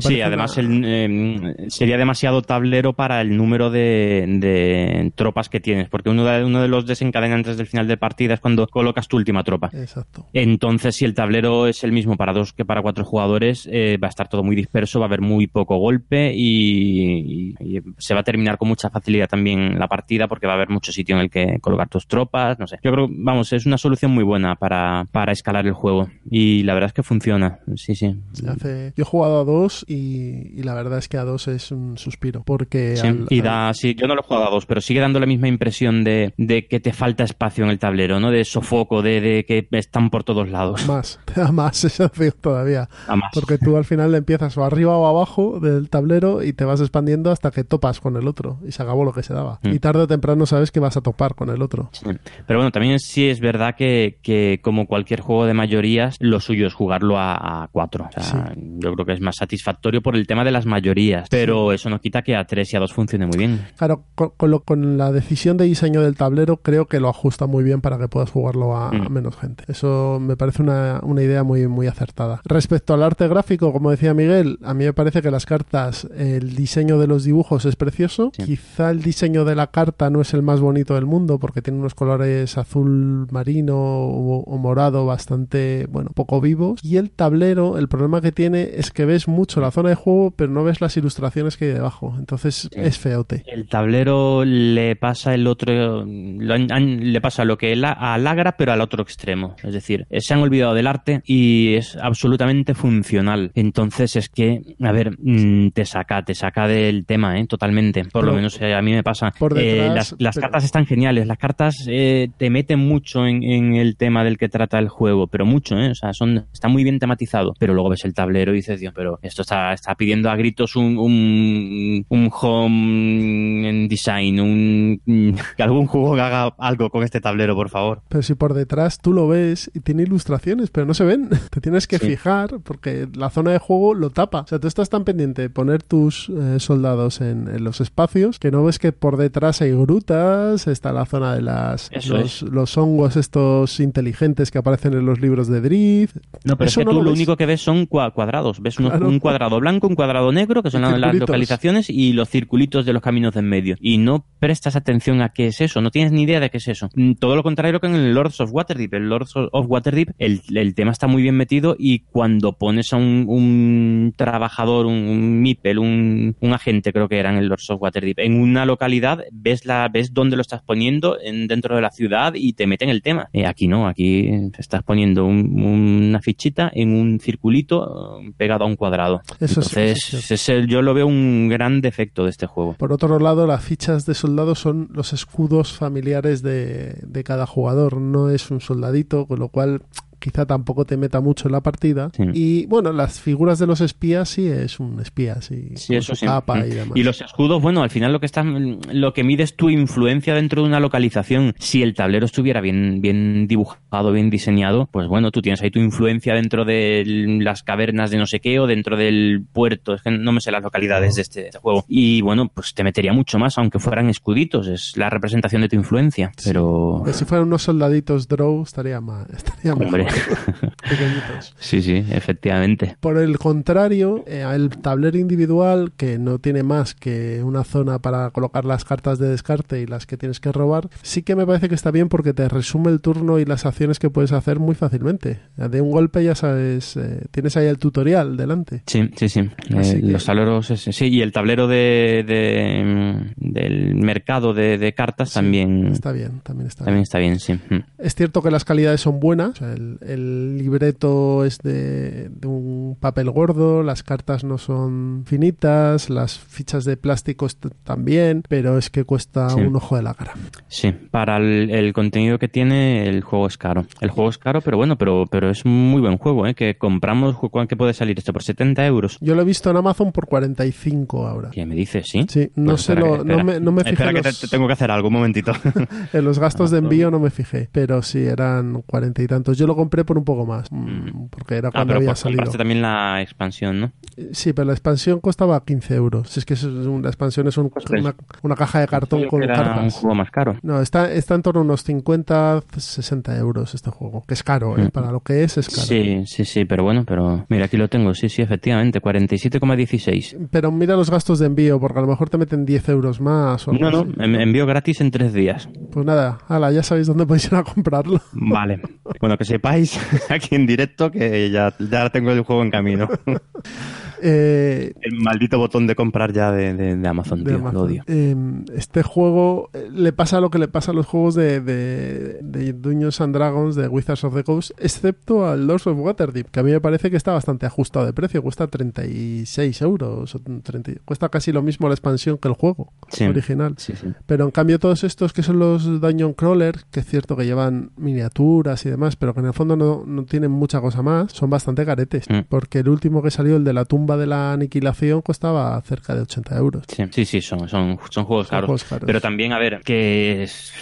Sí, 0.00 0.20
además 0.20 0.56
em, 0.58 1.54
sería 1.68 1.96
demasiado 1.96 2.42
tablero 2.42 2.92
para 2.94 3.20
el 3.20 3.36
número 3.36 3.70
de, 3.70 4.24
de 4.40 5.12
tropas 5.14 5.48
que 5.48 5.60
tienes, 5.60 5.88
porque 5.88 6.10
uno 6.10 6.24
de, 6.24 6.44
uno 6.44 6.60
de 6.62 6.68
los 6.68 6.86
desencadenantes 6.86 7.56
del 7.56 7.66
final 7.66 7.86
de 7.88 7.96
partida 7.96 8.34
es 8.34 8.40
cuando 8.40 8.66
colocas 8.66 9.08
tu 9.08 9.16
última 9.16 9.44
tropa. 9.44 9.70
Exacto. 9.72 10.26
Entonces, 10.32 10.96
si 10.96 11.04
el 11.04 11.14
tablero 11.14 11.66
es 11.66 11.84
el 11.84 11.92
mismo 11.92 12.16
para 12.16 12.32
dos 12.32 12.52
que 12.52 12.64
para 12.64 12.82
cuatro 12.82 13.04
jugadores, 13.04 13.68
eh, 13.70 13.98
va 14.02 14.08
a 14.08 14.10
estar 14.10 14.28
todo 14.28 14.42
muy 14.42 14.56
disperso, 14.56 14.98
va 15.00 15.06
a 15.06 15.08
haber 15.08 15.20
muy 15.20 15.46
poco 15.46 15.76
golpe 15.78 16.32
y, 16.34 17.52
y- 17.60 17.76
y 17.78 17.80
se 17.98 18.14
va 18.14 18.20
a 18.20 18.24
terminar 18.24 18.58
con 18.58 18.68
mucha 18.68 18.90
facilidad 18.90 19.28
también 19.28 19.78
la 19.78 19.88
partida 19.88 20.28
porque 20.32 20.46
va 20.46 20.54
a 20.54 20.56
haber 20.56 20.70
mucho 20.70 20.92
sitio 20.92 21.14
en 21.14 21.20
el 21.20 21.30
que 21.30 21.58
colocar 21.60 21.90
tus 21.90 22.06
tropas, 22.06 22.58
no 22.58 22.66
sé. 22.66 22.78
Yo 22.82 22.90
creo, 22.90 23.06
vamos, 23.10 23.52
es 23.52 23.66
una 23.66 23.76
solución 23.76 24.12
muy 24.12 24.24
buena 24.24 24.56
para, 24.56 25.06
para 25.12 25.30
escalar 25.32 25.66
el 25.66 25.74
juego 25.74 26.08
y 26.30 26.62
la 26.62 26.72
verdad 26.72 26.86
es 26.88 26.94
que 26.94 27.02
funciona, 27.02 27.58
sí, 27.76 27.94
sí. 27.94 28.16
Se 28.32 28.48
hace... 28.48 28.94
Yo 28.96 29.02
he 29.02 29.04
jugado 29.04 29.40
a 29.40 29.44
dos 29.44 29.84
y, 29.86 30.58
y 30.58 30.62
la 30.62 30.72
verdad 30.72 30.98
es 30.98 31.08
que 31.10 31.18
a 31.18 31.24
dos 31.24 31.48
es 31.48 31.70
un 31.70 31.98
suspiro. 31.98 32.44
Porque 32.46 32.96
Sí, 32.96 33.06
al- 33.06 33.26
y 33.28 33.40
al- 33.40 33.44
da, 33.44 33.74
sí, 33.74 33.94
yo 33.94 34.06
no 34.06 34.14
lo 34.14 34.22
he 34.22 34.24
jugado 34.24 34.46
a 34.46 34.50
dos, 34.50 34.64
pero 34.64 34.80
sigue 34.80 35.00
dando 35.00 35.20
la 35.20 35.26
misma 35.26 35.48
impresión 35.48 36.02
de, 36.04 36.32
de 36.38 36.66
que 36.66 36.80
te 36.80 36.94
falta 36.94 37.24
espacio 37.24 37.64
en 37.64 37.70
el 37.70 37.78
tablero, 37.78 38.18
¿no? 38.20 38.30
De 38.30 38.44
sofoco, 38.46 39.02
de, 39.02 39.20
de 39.20 39.44
que 39.44 39.68
están 39.72 40.08
por 40.08 40.24
todos 40.24 40.48
lados. 40.48 40.86
más, 40.88 41.20
te 41.26 41.40
da 41.40 41.52
más 41.52 41.76
sensación 41.76 42.32
todavía. 42.40 42.88
A 43.06 43.16
más. 43.16 43.30
Porque 43.34 43.58
tú 43.58 43.76
al 43.76 43.84
final 43.84 44.14
empiezas 44.14 44.56
o 44.56 44.64
arriba 44.64 44.96
o 44.96 45.06
abajo 45.06 45.60
del 45.60 45.90
tablero 45.90 46.42
y 46.42 46.52
te 46.54 46.64
vas 46.64 46.80
expandiendo 46.80 47.30
hasta 47.30 47.50
que 47.50 47.64
topas 47.64 48.00
con 48.00 48.16
el 48.16 48.28
otro 48.28 48.58
y 48.66 48.72
se 48.72 48.82
acabó 48.82 49.04
lo 49.04 49.12
que 49.12 49.22
se 49.22 49.34
daba. 49.34 49.58
Mm. 49.62 49.72
Y 49.72 49.78
tarde 49.80 50.02
o 50.02 50.06
temprano 50.06 50.21
sabes 50.46 50.70
que 50.70 50.80
vas 50.80 50.96
a 50.96 51.00
topar 51.00 51.34
con 51.34 51.50
el 51.50 51.62
otro. 51.62 51.88
Sí. 51.92 52.06
Pero 52.46 52.58
bueno, 52.58 52.70
también 52.70 52.98
sí 52.98 53.28
es 53.28 53.40
verdad 53.40 53.74
que, 53.76 54.18
que 54.22 54.60
como 54.62 54.86
cualquier 54.86 55.20
juego 55.20 55.46
de 55.46 55.54
mayorías, 55.54 56.16
lo 56.20 56.40
suyo 56.40 56.66
es 56.66 56.74
jugarlo 56.74 57.18
a, 57.18 57.62
a 57.64 57.68
cuatro. 57.72 58.08
O 58.16 58.20
sea, 58.22 58.52
Yo 58.56 58.92
creo 58.94 59.06
que 59.06 59.12
es 59.12 59.20
más 59.20 59.36
satisfactorio 59.36 60.02
por 60.02 60.16
el 60.16 60.26
tema 60.26 60.44
de 60.44 60.50
las 60.52 60.66
mayorías. 60.66 61.28
Pero 61.30 61.72
eso 61.72 61.90
no 61.90 62.00
quita 62.00 62.22
que 62.22 62.36
a 62.36 62.44
tres 62.46 62.72
y 62.72 62.76
a 62.76 62.80
dos 62.80 62.92
funcione 62.92 63.26
muy 63.26 63.38
bien. 63.38 63.66
Claro, 63.76 64.04
con, 64.14 64.30
con 64.36 64.50
lo- 64.50 64.60
con 64.62 64.96
la 64.98 65.12
decisión 65.12 65.56
de 65.56 65.64
diseño 65.64 66.02
del 66.02 66.16
tablero 66.16 66.58
creo 66.58 66.86
que 66.86 67.00
lo 67.00 67.08
ajusta 67.08 67.46
muy 67.46 67.64
bien 67.64 67.80
para 67.80 67.98
que 67.98 68.08
puedas 68.08 68.30
jugarlo 68.30 68.76
a, 68.76 68.88
a 68.88 68.92
Mm. 68.92 69.12
menos 69.12 69.36
gente. 69.36 69.64
Eso 69.68 70.18
me 70.20 70.36
parece 70.36 70.62
una, 70.62 71.00
una 71.02 71.22
idea 71.22 71.42
muy, 71.42 71.66
muy 71.66 71.86
acertada. 71.86 72.40
Respecto 72.44 72.94
al 72.94 73.02
arte 73.02 73.26
gráfico, 73.28 73.72
como 73.72 73.90
decía 73.90 74.14
Miguel, 74.14 74.58
a 74.62 74.74
mí 74.74 74.84
me 74.84 74.92
parece 74.92 75.22
que 75.22 75.30
las 75.30 75.46
cartas, 75.46 76.06
el 76.16 76.54
diseño 76.54 76.98
de 76.98 77.06
los 77.06 77.24
dibujos 77.24 77.64
es 77.64 77.76
precioso. 77.76 78.30
Sí. 78.36 78.44
Quizá 78.44 78.90
el 78.90 79.02
diseño 79.02 79.44
de 79.44 79.54
la 79.54 79.68
carta 79.68 80.10
no 80.12 80.20
es 80.20 80.34
el 80.34 80.42
más 80.42 80.60
bonito 80.60 80.94
del 80.94 81.06
mundo 81.06 81.38
porque 81.38 81.62
tiene 81.62 81.78
unos 81.80 81.94
colores 81.94 82.56
azul 82.58 83.26
marino 83.30 83.76
o, 83.76 84.44
o 84.44 84.58
morado 84.58 85.06
bastante, 85.06 85.86
bueno, 85.90 86.10
poco 86.14 86.40
vivos. 86.40 86.80
Y 86.84 86.96
el 86.96 87.10
tablero, 87.10 87.78
el 87.78 87.88
problema 87.88 88.20
que 88.20 88.32
tiene 88.32 88.62
es 88.76 88.90
que 88.90 89.04
ves 89.04 89.28
mucho 89.28 89.60
la 89.60 89.70
zona 89.70 89.88
de 89.90 89.94
juego, 89.94 90.30
pero 90.32 90.50
no 90.52 90.64
ves 90.64 90.80
las 90.80 90.96
ilustraciones 90.96 91.56
que 91.56 91.66
hay 91.66 91.72
debajo. 91.72 92.14
Entonces 92.18 92.68
es 92.72 92.98
feote. 92.98 93.44
El 93.46 93.66
tablero 93.68 94.44
le 94.44 94.96
pasa 94.96 95.34
el 95.34 95.46
otro, 95.46 96.04
lo 96.04 96.56
le 96.58 97.20
pasa 97.20 97.44
lo 97.44 97.56
que 97.58 97.74
la- 97.76 97.92
a 97.92 98.18
Lagra, 98.18 98.56
pero 98.56 98.72
al 98.72 98.80
otro 98.80 99.02
extremo. 99.02 99.56
Es 99.62 99.72
decir, 99.72 100.06
eh, 100.10 100.20
se 100.20 100.34
han 100.34 100.40
olvidado 100.40 100.74
del 100.74 100.86
arte 100.86 101.22
y 101.24 101.74
es 101.74 101.96
absolutamente 101.96 102.74
funcional. 102.74 103.50
Entonces 103.54 104.16
es 104.16 104.28
que, 104.28 104.60
a 104.82 104.92
ver, 104.92 105.16
mm, 105.18 105.70
te 105.70 105.84
saca, 105.84 106.22
te 106.24 106.34
saca 106.34 106.66
del 106.68 107.04
tema, 107.06 107.38
¿eh? 107.38 107.46
Totalmente. 107.46 108.04
Por 108.04 108.24
lo 108.24 108.32
menos 108.34 108.60
eh, 108.60 108.74
a 108.74 108.82
mí 108.82 108.92
me 108.92 109.02
pasa. 109.02 109.32
Por 109.38 109.56
Eh, 109.58 109.64
detrás, 109.64 109.91
las 109.94 110.14
las 110.18 110.34
pero- 110.34 110.44
cartas 110.46 110.64
están 110.64 110.86
geniales. 110.86 111.26
Las 111.26 111.38
cartas 111.38 111.76
eh, 111.88 112.28
te 112.38 112.50
meten 112.50 112.78
mucho 112.80 113.26
en, 113.26 113.42
en 113.42 113.74
el 113.76 113.96
tema 113.96 114.24
del 114.24 114.38
que 114.38 114.48
trata 114.48 114.78
el 114.78 114.88
juego, 114.88 115.26
pero 115.26 115.44
mucho, 115.46 115.76
¿eh? 115.78 115.90
O 115.90 115.94
sea, 115.94 116.12
son, 116.12 116.46
está 116.52 116.68
muy 116.68 116.82
bien 116.84 116.98
tematizado. 116.98 117.54
Pero 117.58 117.74
luego 117.74 117.90
ves 117.90 118.04
el 118.04 118.14
tablero 118.14 118.52
y 118.52 118.56
dices, 118.56 118.80
Dios, 118.80 118.92
pero 118.96 119.18
esto 119.22 119.42
está, 119.42 119.72
está 119.72 119.94
pidiendo 119.94 120.30
a 120.30 120.36
gritos 120.36 120.76
un, 120.76 120.98
un, 120.98 122.06
un 122.08 122.30
home 122.32 123.86
design, 123.88 124.40
un, 124.40 125.00
que 125.56 125.62
algún 125.62 125.86
juego 125.86 126.14
haga 126.14 126.54
algo 126.58 126.90
con 126.90 127.02
este 127.02 127.20
tablero, 127.20 127.54
por 127.54 127.68
favor. 127.68 128.02
Pero 128.08 128.22
si 128.22 128.34
por 128.34 128.54
detrás 128.54 128.98
tú 129.00 129.12
lo 129.12 129.28
ves 129.28 129.70
y 129.74 129.80
tiene 129.80 130.02
ilustraciones, 130.02 130.70
pero 130.70 130.86
no 130.86 130.94
se 130.94 131.04
ven, 131.04 131.28
te 131.50 131.60
tienes 131.60 131.86
que 131.86 131.98
Sí. 131.98 132.06
fijar 132.08 132.58
porque 132.64 133.06
la 133.14 133.30
zona 133.30 133.52
de 133.52 133.58
juego 133.58 133.94
lo 133.94 134.10
tapa. 134.10 134.40
O 134.40 134.46
sea, 134.46 134.58
tú 134.58 134.66
estás 134.66 134.88
tan 134.90 135.04
pendiente 135.04 135.42
de 135.42 135.50
poner 135.50 135.82
tus 135.82 136.28
eh, 136.30 136.58
soldados 136.58 137.20
en, 137.20 137.48
en 137.48 137.62
los 137.64 137.80
espacios 137.80 138.38
que 138.38 138.50
no 138.50 138.64
ves 138.64 138.78
que 138.78 138.92
por 138.92 139.16
detrás 139.16 139.62
hay 139.62 139.72
grutas, 139.82 140.66
está 140.66 140.92
la 140.92 141.04
zona 141.06 141.34
de 141.34 141.42
las 141.42 141.90
los, 142.08 142.42
los 142.42 142.76
hongos 142.78 143.16
estos 143.16 143.78
inteligentes 143.80 144.50
que 144.50 144.58
aparecen 144.58 144.94
en 144.94 145.06
los 145.06 145.20
libros 145.20 145.48
de 145.48 145.60
Drift. 145.60 146.16
No, 146.44 146.56
pero 146.56 146.68
Eso 146.68 146.80
es 146.80 146.86
que 146.86 146.92
no 146.92 146.98
tú 146.98 147.02
lo 147.04 147.12
único 147.12 147.36
que 147.36 147.46
ves 147.46 147.60
son 147.60 147.86
cua- 147.88 148.12
cuadrados. 148.12 148.60
Ves 148.60 148.78
unos- 148.78 148.92
Claro. 148.92 149.08
un 149.08 149.18
cuadrado 149.20 149.58
blanco, 149.60 149.86
un 149.86 149.94
cuadrado 149.94 150.32
negro, 150.32 150.62
que 150.62 150.70
son 150.70 150.82
las 150.82 151.14
localizaciones, 151.14 151.88
y 151.90 152.12
los 152.12 152.28
circulitos 152.28 152.84
de 152.86 152.92
los 152.92 153.02
caminos 153.02 153.34
de 153.34 153.40
en 153.42 153.48
medio. 153.48 153.76
Y 153.80 153.98
no 153.98 154.24
prestas 154.38 154.76
atención 154.76 155.20
a 155.22 155.30
qué 155.30 155.46
es 155.48 155.60
eso, 155.60 155.80
no 155.80 155.90
tienes 155.90 156.12
ni 156.12 156.22
idea 156.22 156.38
de 156.40 156.50
qué 156.50 156.58
es 156.58 156.68
eso. 156.68 156.88
Mm, 156.94 157.14
Todo 157.14 157.34
lo 157.36 157.42
contrario 157.42 157.80
que 157.80 157.86
en 157.88 157.94
el 157.94 158.12
Lords 158.14 158.40
of 158.40 158.50
Waterdeep. 158.52 158.94
El 158.94 159.08
Lords 159.08 159.32
of 159.34 159.66
Waterdeep, 159.68 160.10
el, 160.18 160.42
el 160.54 160.74
tema 160.74 160.92
está 160.92 161.06
muy 161.06 161.22
bien 161.22 161.36
metido 161.36 161.74
y 161.78 162.00
cuando 162.00 162.52
pones 162.52 162.92
a 162.92 162.96
un, 162.96 163.24
un 163.28 164.14
trabajador, 164.16 164.86
un, 164.86 164.94
un 164.94 165.40
Mipel, 165.42 165.78
un, 165.78 166.36
un 166.40 166.52
agente, 166.52 166.92
creo 166.92 167.08
que 167.08 167.18
era 167.18 167.30
en 167.30 167.38
el 167.38 167.46
Lords 167.48 167.68
of 167.70 167.80
Waterdeep, 167.82 168.18
en 168.20 168.40
una 168.40 168.64
localidad, 168.66 169.24
ves 169.32 169.64
la 169.66 169.71
ves 169.92 170.12
dónde 170.14 170.36
lo 170.36 170.42
estás 170.42 170.62
poniendo 170.62 171.18
en, 171.20 171.46
dentro 171.48 171.74
de 171.76 171.82
la 171.82 171.90
ciudad 171.90 172.32
y 172.34 172.52
te 172.54 172.66
meten 172.66 172.88
el 172.88 173.02
tema. 173.02 173.28
Eh, 173.32 173.46
aquí 173.46 173.68
no, 173.68 173.86
aquí 173.88 174.28
estás 174.58 174.82
poniendo 174.82 175.24
un- 175.24 175.62
una 175.62 176.20
fichita 176.20 176.70
en 176.74 176.92
un 176.94 177.20
circulito 177.20 178.20
eh, 178.20 178.32
pegado 178.36 178.64
a 178.64 178.66
un 178.66 178.76
cuadrado. 178.76 179.22
Eso 179.40 179.60
es- 179.60 179.66
Entonces, 179.68 179.96
es 179.98 180.04
cierto. 180.04 180.34
es 180.34 180.48
el- 180.48 180.66
yo 180.68 180.82
lo 180.82 180.94
veo 180.94 181.06
un 181.06 181.48
gran 181.48 181.80
defecto 181.80 182.24
de 182.24 182.30
este 182.30 182.46
juego. 182.46 182.74
Por 182.74 182.92
otro 182.92 183.18
lado, 183.18 183.46
las 183.46 183.64
fichas 183.64 184.06
de 184.06 184.14
soldado 184.14 184.54
son 184.54 184.88
los 184.92 185.12
escudos 185.12 185.72
familiares 185.72 186.42
de, 186.42 186.94
de 187.02 187.24
cada 187.24 187.46
jugador, 187.46 187.96
no 187.98 188.30
es 188.30 188.50
un 188.50 188.60
soldadito, 188.60 189.26
con 189.26 189.38
lo 189.38 189.48
cual 189.48 189.82
quizá 190.22 190.46
tampoco 190.46 190.84
te 190.84 190.96
meta 190.96 191.20
mucho 191.20 191.48
en 191.48 191.52
la 191.52 191.60
partida. 191.60 192.10
Sí. 192.16 192.22
Y 192.32 192.66
bueno, 192.66 192.92
las 192.92 193.20
figuras 193.20 193.58
de 193.58 193.66
los 193.66 193.80
espías 193.80 194.28
sí 194.28 194.46
es 194.46 194.78
un 194.78 195.00
espía, 195.00 195.42
sí, 195.42 195.70
Sí, 195.74 195.96
eso 195.96 196.14
su 196.14 196.20
sí. 196.20 196.26
capa 196.26 196.56
Mm. 196.56 196.64
y 196.64 196.68
demás. 196.70 196.96
Y 196.96 197.02
los 197.02 197.20
escudos, 197.20 197.60
bueno, 197.60 197.82
al 197.82 197.90
final 197.90 198.12
lo 198.12 198.20
que 198.20 198.26
está, 198.26 198.44
lo 198.44 199.12
que 199.12 199.24
mide 199.24 199.42
es 199.42 199.56
tu 199.56 199.68
influencia 199.70 200.34
dentro 200.34 200.62
de 200.62 200.68
una 200.68 200.78
localización. 200.80 201.54
Si 201.58 201.82
el 201.82 201.94
tablero 201.94 202.24
estuviera 202.26 202.60
bien, 202.60 203.00
bien 203.00 203.46
dibujado, 203.48 204.12
bien 204.12 204.30
diseñado, 204.30 204.88
pues 204.92 205.08
bueno, 205.08 205.30
tú 205.32 205.42
tienes 205.42 205.60
ahí 205.62 205.70
tu 205.70 205.80
influencia 205.80 206.34
dentro 206.34 206.64
de 206.64 207.02
las 207.40 207.62
cavernas 207.62 208.10
de 208.10 208.18
no 208.18 208.26
sé 208.26 208.38
qué 208.40 208.60
o 208.60 208.66
dentro 208.66 208.96
del 208.96 209.44
puerto. 209.52 209.94
Es 209.94 210.02
que 210.02 210.10
no 210.12 210.30
me 210.32 210.40
sé 210.40 210.52
las 210.52 210.62
localidades 210.62 211.16
de 211.16 211.22
este, 211.22 211.40
de 211.40 211.46
este 211.48 211.58
juego. 211.58 211.84
Y 211.88 212.20
bueno, 212.22 212.48
pues 212.48 212.74
te 212.74 212.84
metería 212.84 213.12
mucho 213.12 213.38
más, 213.38 213.58
aunque 213.58 213.78
fueran 213.78 214.08
escuditos. 214.08 214.68
Es 214.68 214.96
la 214.96 215.10
representación 215.10 215.62
de 215.62 215.68
tu 215.68 215.76
influencia. 215.76 216.30
Pero, 216.44 217.02
si 217.12 217.24
fueran 217.24 217.46
unos 217.48 217.62
soldaditos 217.62 218.28
draw 218.28 218.62
estaría 218.62 219.00
más, 219.00 219.28
estaría 219.36 219.72
hombre. 219.72 220.06
Pequeñitos. 220.88 221.54
sí, 221.58 221.82
sí, 221.82 222.04
efectivamente. 222.10 222.96
Por 223.00 223.18
el 223.18 223.38
contrario, 223.38 224.24
eh, 224.26 224.44
el 224.54 224.70
tablero 224.70 225.18
individual, 225.18 225.92
que 225.96 226.18
no 226.18 226.38
tiene 226.38 226.62
más 226.62 226.94
que 226.94 227.42
una 227.42 227.64
zona 227.64 227.98
para 228.00 228.30
colocar 228.30 228.64
las 228.64 228.84
cartas 228.84 229.18
de 229.18 229.28
descarte 229.28 229.80
y 229.80 229.86
las 229.86 230.06
que 230.06 230.16
tienes 230.16 230.40
que 230.40 230.52
robar, 230.52 230.88
sí 231.02 231.22
que 231.22 231.36
me 231.36 231.46
parece 231.46 231.68
que 231.68 231.74
está 231.74 231.90
bien 231.90 232.08
porque 232.08 232.32
te 232.34 232.48
resume 232.48 232.90
el 232.90 233.00
turno 233.00 233.38
y 233.38 233.44
las 233.44 233.66
acciones 233.66 233.98
que 233.98 234.10
puedes 234.10 234.32
hacer 234.32 234.58
muy 234.58 234.74
fácilmente. 234.74 235.40
De 235.56 235.80
un 235.80 235.90
golpe 235.90 236.22
ya 236.24 236.34
sabes, 236.34 236.96
eh, 236.96 237.22
tienes 237.30 237.56
ahí 237.56 237.66
el 237.66 237.78
tutorial 237.78 238.36
delante. 238.36 238.82
Sí, 238.86 239.10
sí, 239.16 239.28
sí. 239.28 239.40
Eh, 239.40 240.00
que- 240.00 240.12
Los 240.12 240.24
tableros, 240.24 240.66
sí, 240.66 241.06
y 241.08 241.22
el 241.22 241.32
tablero 241.32 241.66
de, 241.68 242.24
de, 242.26 242.84
mm, 242.84 243.52
del 243.52 243.94
mercado 243.96 244.52
de, 244.54 244.78
de 244.78 244.92
cartas 244.94 245.30
Sí, 245.30 245.34
también, 245.34 245.86
Está 245.88 246.12
bien, 246.12 246.40
también 246.42 246.68
está 246.68 246.84
también 246.84 246.96
bien. 246.98 247.02
está 247.02 247.18
bien, 247.18 247.38
sí. 247.40 247.54
Mm. 247.54 247.84
Es 247.98 248.14
cierto 248.14 248.42
que 248.42 248.50
las 248.50 248.64
calidades 248.64 249.00
son 249.00 249.20
buenas, 249.20 249.50
o 249.50 249.54
sea, 249.56 249.72
el, 249.72 249.98
el 250.06 250.58
libreto 250.58 251.44
es 251.44 251.58
de, 251.58 252.28
de 252.28 252.46
un 252.48 252.96
papel 253.00 253.30
gordo, 253.30 253.82
las 253.82 254.02
cartas 254.02 254.44
no 254.44 254.58
son 254.58 255.24
finitas, 255.26 256.10
las 256.10 256.38
fichas 256.38 256.84
de 256.84 256.96
plástico 256.96 257.46
también, 257.84 258.42
pero 258.48 258.78
es 258.78 258.90
que 258.90 259.04
cuesta 259.04 259.50
Sí. 259.50 259.60
un 259.60 259.76
ojo 259.76 259.96
de 259.96 260.02
la 260.02 260.14
cara. 260.14 260.32
Sí, 260.68 260.92
para 261.10 261.36
el, 261.38 261.70
el 261.70 261.92
contenido 261.92 262.38
que 262.38 262.48
tiene, 262.48 263.08
el 263.08 263.22
juego 263.22 263.46
es 263.46 263.58
caro. 263.58 263.86
El 264.00 264.10
juego 264.10 264.30
es 264.30 264.38
caro, 264.38 264.60
pero 264.60 264.76
bueno, 264.76 264.96
pero, 264.96 265.26
pero 265.30 265.50
es 265.50 265.64
muy 265.66 266.00
buen 266.00 266.18
juego, 266.18 266.46
¿eh? 266.46 266.54
Que 266.54 266.76
compramos, 266.76 267.36
¿cuál 267.50 267.68
que 267.68 267.76
puede 267.76 267.92
salir 267.94 268.18
esto? 268.18 268.32
¿Por 268.32 268.42
70 268.42 268.86
euros? 268.86 269.18
Yo 269.20 269.34
lo 269.34 269.42
he 269.42 269.44
visto 269.44 269.70
en 269.70 269.76
Amazon 269.76 270.12
por 270.12 270.26
45 270.26 271.26
ahora. 271.26 271.50
¿Qué 271.50 271.66
me 271.66 271.74
dices? 271.74 272.06
¿Sí? 272.08 272.24
Sí, 272.28 272.50
no 272.54 272.72
Pues 272.72 272.82
sé 272.82 272.92
espera 272.94 273.08
lo- 273.16 273.22
que- 273.24 273.28
no 273.36 273.44
me, 273.44 273.60
no 273.60 273.72
me 273.72 273.82
fijé 273.82 273.92
Espera 273.94 274.12
que 274.14 274.22
te, 274.22 274.28
los, 274.28 274.40
te 274.40 274.48
tengo 274.48 274.66
que 274.66 274.72
hacer 274.72 274.90
algo, 274.90 275.08
un 275.08 275.14
momentito. 275.14 275.52
en 276.12 276.24
los 276.24 276.38
gastos 276.38 276.70
de 276.70 276.78
envío, 276.78 277.10
no 277.10 277.18
me 277.18 277.30
fijé, 277.30 277.68
pero 277.72 278.00
sí 278.02 278.20
eran 278.20 278.82
cuarenta 278.86 279.22
y 279.22 279.26
tantos. 279.26 279.58
Yo 279.58 279.66
lo 279.66 279.76
compré 279.76 279.91
compré 279.92 280.04
por 280.06 280.16
un 280.16 280.24
poco 280.24 280.46
más, 280.46 280.72
mm, 280.72 281.26
porque 281.28 281.56
era 281.56 281.68
Ah, 281.68 281.72
cuando 281.72 281.88
pero 281.88 281.98
había 281.98 282.08
pues 282.10 282.20
salido. 282.20 282.38
compraste 282.38 282.56
también 282.58 282.80
la 282.80 283.20
expansión, 283.20 283.78
¿no? 283.78 283.92
Sí, 284.32 284.54
pero 284.54 284.66
la 284.66 284.72
expansión 284.72 285.20
costaba 285.20 285.62
15 285.64 285.94
euros. 285.94 286.30
Si 286.30 286.40
es 286.40 286.46
que 286.46 286.54
es 286.54 286.64
un- 286.64 287.02
la 287.02 287.08
expansión 287.10 287.46
es 287.48 287.58
un- 287.58 287.70
Ostras. 287.74 288.00
una, 288.00 288.14
una 288.42 288.54
caja 288.56 288.80
de 288.80 288.86
cartón 288.88 289.26
con 289.26 289.42
era 289.42 289.52
un 289.58 289.64
cartas. 289.64 289.94
juego 289.96 290.14
más 290.14 290.30
caro. 290.30 290.56
No, 290.62 290.80
está, 290.80 291.12
está 291.12 291.34
en 291.34 291.42
torno 291.42 291.60
a 291.60 291.64
unos 291.64 291.82
50, 291.84 292.62
60 292.78 293.36
euros 293.36 293.74
este 293.74 293.90
juego, 293.90 294.24
que 294.26 294.32
es 294.32 294.42
caro, 294.42 294.78
¿eh? 294.78 294.84
Mm. 294.86 294.90
para 294.92 295.12
lo 295.12 295.20
que 295.20 295.44
es, 295.44 295.58
es 295.58 295.68
caro. 295.68 295.82
Sí, 295.86 296.22
sí, 296.26 296.44
sí, 296.46 296.64
pero 296.64 296.84
bueno, 296.84 297.04
pero 297.06 297.44
mira, 297.50 297.66
aquí 297.66 297.76
lo 297.76 297.88
tengo, 297.88 298.14
sí, 298.14 298.30
sí, 298.30 298.40
efectivamente, 298.40 299.00
47,16. 299.02 300.36
Pero 300.50 300.72
mira 300.72 300.96
los 300.96 301.10
gastos 301.10 301.38
de 301.38 301.46
envío, 301.46 301.78
porque 301.78 301.98
a 301.98 302.02
lo 302.02 302.08
mejor 302.08 302.30
te 302.30 302.38
meten 302.38 302.64
10 302.64 302.88
euros 302.88 303.20
más. 303.20 303.68
O 303.68 303.72
No, 303.74 303.90
no, 303.90 304.00
así. 304.00 304.10
envío 304.18 304.64
gratis 304.64 305.02
en 305.02 305.10
tres 305.10 305.34
días. 305.34 305.68
Pues 305.90 306.06
nada, 306.06 306.38
ala, 306.48 306.70
ya 306.72 306.82
sabéis 306.82 307.06
dónde 307.08 307.26
podéis 307.26 307.46
ir 307.46 307.54
a 307.56 307.62
comprarlo. 307.62 308.20
Vale. 308.32 308.80
Bueno, 309.20 309.36
que 309.38 309.44
sepáis 309.44 309.81
aquí 310.28 310.54
en 310.54 310.66
directo 310.66 311.10
que 311.10 311.50
ya, 311.50 311.74
ya 311.78 312.10
tengo 312.10 312.32
el 312.32 312.42
juego 312.42 312.62
en 312.62 312.70
camino. 312.70 313.08
Eh, 314.22 314.92
El 315.00 315.16
maldito 315.20 315.58
botón 315.58 315.86
de 315.86 315.94
comprar 315.94 316.32
ya 316.32 316.52
de, 316.52 316.74
de- 316.74 316.96
de 316.96 317.08
Amazon, 317.08 317.42
de 317.42 317.50
tío, 317.50 317.56
Amazon. 317.56 317.74
lo 317.74 317.82
odio. 317.82 318.04
Eh, 318.06 318.36
este 318.74 319.02
juego 319.02 319.68
eh, 319.72 319.88
le 319.92 320.12
pasa 320.12 320.40
lo 320.40 320.50
que 320.50 320.58
le 320.58 320.68
pasa 320.68 320.92
a 320.92 320.94
los 320.94 321.06
juegos 321.06 321.34
de, 321.34 321.60
de, 321.60 322.72
Dungeons 322.72 323.20
and 323.20 323.34
Dragons 323.34 323.74
de 323.76 323.88
Wizards 323.88 324.24
of 324.24 324.34
the 324.34 324.44
Coast, 324.44 324.70
excepto 324.78 325.46
al 325.46 325.66
Lords 325.66 325.86
of 325.86 325.98
Waterdeep, 325.98 326.48
que 326.50 326.60
a 326.60 326.62
mí 326.62 326.70
me 326.70 326.80
parece 326.80 327.10
que 327.10 327.16
está 327.16 327.32
bastante 327.32 327.66
ajustado 327.66 328.06
de 328.06 328.12
precio, 328.12 328.42
cuesta 328.42 328.66
36 328.66 329.82
euros, 329.82 330.34
o 330.34 330.38
30 330.62 330.92
cuesta 331.04 331.28
casi 331.28 331.52
lo 331.52 331.62
mismo 331.62 331.88
la 331.88 331.94
expansión 331.94 332.38
que 332.38 332.48
el 332.48 332.54
juego 332.54 332.92
Sí. 333.08 333.24
original. 333.24 333.74
Sí, 333.78 333.94
sí. 334.00 334.08
Pero 334.26 334.44
en 334.44 334.50
cambio 334.50 334.78
todos 334.78 335.04
estos 335.04 335.32
que 335.32 335.42
son 335.42 335.58
los 335.58 336.00
Dungeon 336.00 336.34
Crawler, 336.34 336.76
que 336.90 337.00
es 337.00 337.06
cierto 337.06 337.36
que 337.36 337.44
llevan 337.44 337.90
miniaturas 337.96 338.84
y 338.86 338.90
demás, 338.90 339.16
pero 339.16 339.34
que 339.34 339.40
en 339.40 339.46
el 339.46 339.52
fondo 339.52 339.76
no, 339.76 340.04
no 340.06 340.24
tienen 340.24 340.50
mucha 340.50 340.80
cosa 340.80 341.02
más, 341.02 341.32
son 341.32 341.50
bastante 341.50 341.84
caretes. 341.84 342.28
Mm. 342.28 342.40
Porque 342.48 342.80
el 342.80 342.88
último 342.88 343.22
que 343.22 343.30
salió, 343.30 343.56
el 343.56 343.64
de 343.64 343.72
la 343.72 343.84
tumba 343.84 344.11
de 344.16 344.26
la 344.26 344.52
aniquilación, 344.52 345.22
costaba 345.22 345.80
cerca 345.82 346.14
de 346.14 346.22
80 346.22 346.56
euros. 346.56 346.84
Sí, 346.88 347.04
sí, 347.10 347.24
sí, 347.24 347.40
son, 347.40 347.68
son, 347.68 347.98
son 348.10 348.24
juegos 348.24 348.48
Son 348.48 348.56
caros. 348.56 348.66
juegos 348.66 348.84
caros. 348.84 349.06
Pero 349.06 349.20
también, 349.20 349.52
a 349.52 349.58
ver, 349.58 349.80
que 349.84 350.42
es, 350.44 350.72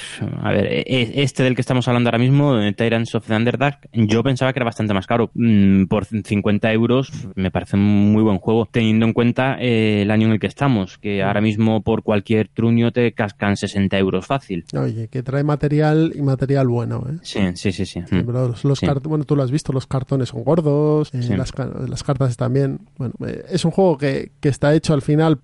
a 0.42 0.50
ver, 0.50 0.66
e- 0.66 1.22
este 1.22 1.42
del 1.42 1.54
que 1.54 1.60
estamos 1.60 1.86
hablando 1.88 2.08
ahora 2.08 2.18
mismo, 2.18 2.58
Tyrants 2.76 3.14
of 3.14 3.26
the 3.26 3.34
Underdark, 3.34 3.88
yo 3.92 4.22
pensaba 4.22 4.52
que 4.52 4.58
era 4.58 4.64
bastante 4.64 4.94
más 4.94 5.06
caro. 5.06 5.30
Mm, 5.34 5.84
Por 5.86 6.04
50 6.04 6.72
euros 6.72 7.10
me 7.34 7.50
parece 7.50 7.76
un 7.76 8.12
muy 8.12 8.22
buen 8.22 8.38
juego, 8.38 8.66
teniendo 8.70 9.06
en 9.06 9.12
cuenta 9.12 9.56
eh, 9.60 10.02
el 10.02 10.10
año 10.10 10.26
en 10.26 10.32
el 10.34 10.40
que 10.40 10.46
estamos, 10.46 10.98
que 10.98 11.22
ahora 11.22 11.40
mismo 11.40 11.82
por 11.82 12.02
cualquier 12.02 12.48
truño 12.48 12.92
te 12.92 13.12
cascan 13.12 13.56
60 13.56 13.98
euros 13.98 14.26
fácil. 14.26 14.64
Oye, 14.78 15.08
que 15.08 15.22
trae 15.22 15.44
material 15.44 16.12
y 16.14 16.22
material 16.22 16.68
bueno, 16.68 17.04
¿eh? 17.10 17.18
Sí, 17.22 17.40
sí, 17.54 17.72
sí, 17.72 17.84
sí. 17.86 18.00
Los, 18.26 18.64
los 18.64 18.78
Sí. 18.78 18.86
cart- 18.86 19.06
bueno, 19.06 19.24
tú 19.24 19.36
lo 19.36 19.42
has 19.42 19.50
visto, 19.50 19.72
los 19.72 19.86
cartones 19.86 20.28
son 20.30 20.44
gordos, 20.44 21.10
eh, 21.14 21.36
las, 21.36 21.52
las 21.88 22.02
cartas 22.02 22.36
también. 22.36 22.80
Bueno, 22.98 23.14
es 23.26 23.64
un 23.64 23.70
juego 23.70 23.98
que, 23.98 24.33
que 24.40 24.48
está 24.48 24.74
hecho 24.74 24.94
al 24.94 25.02
final 25.02 25.40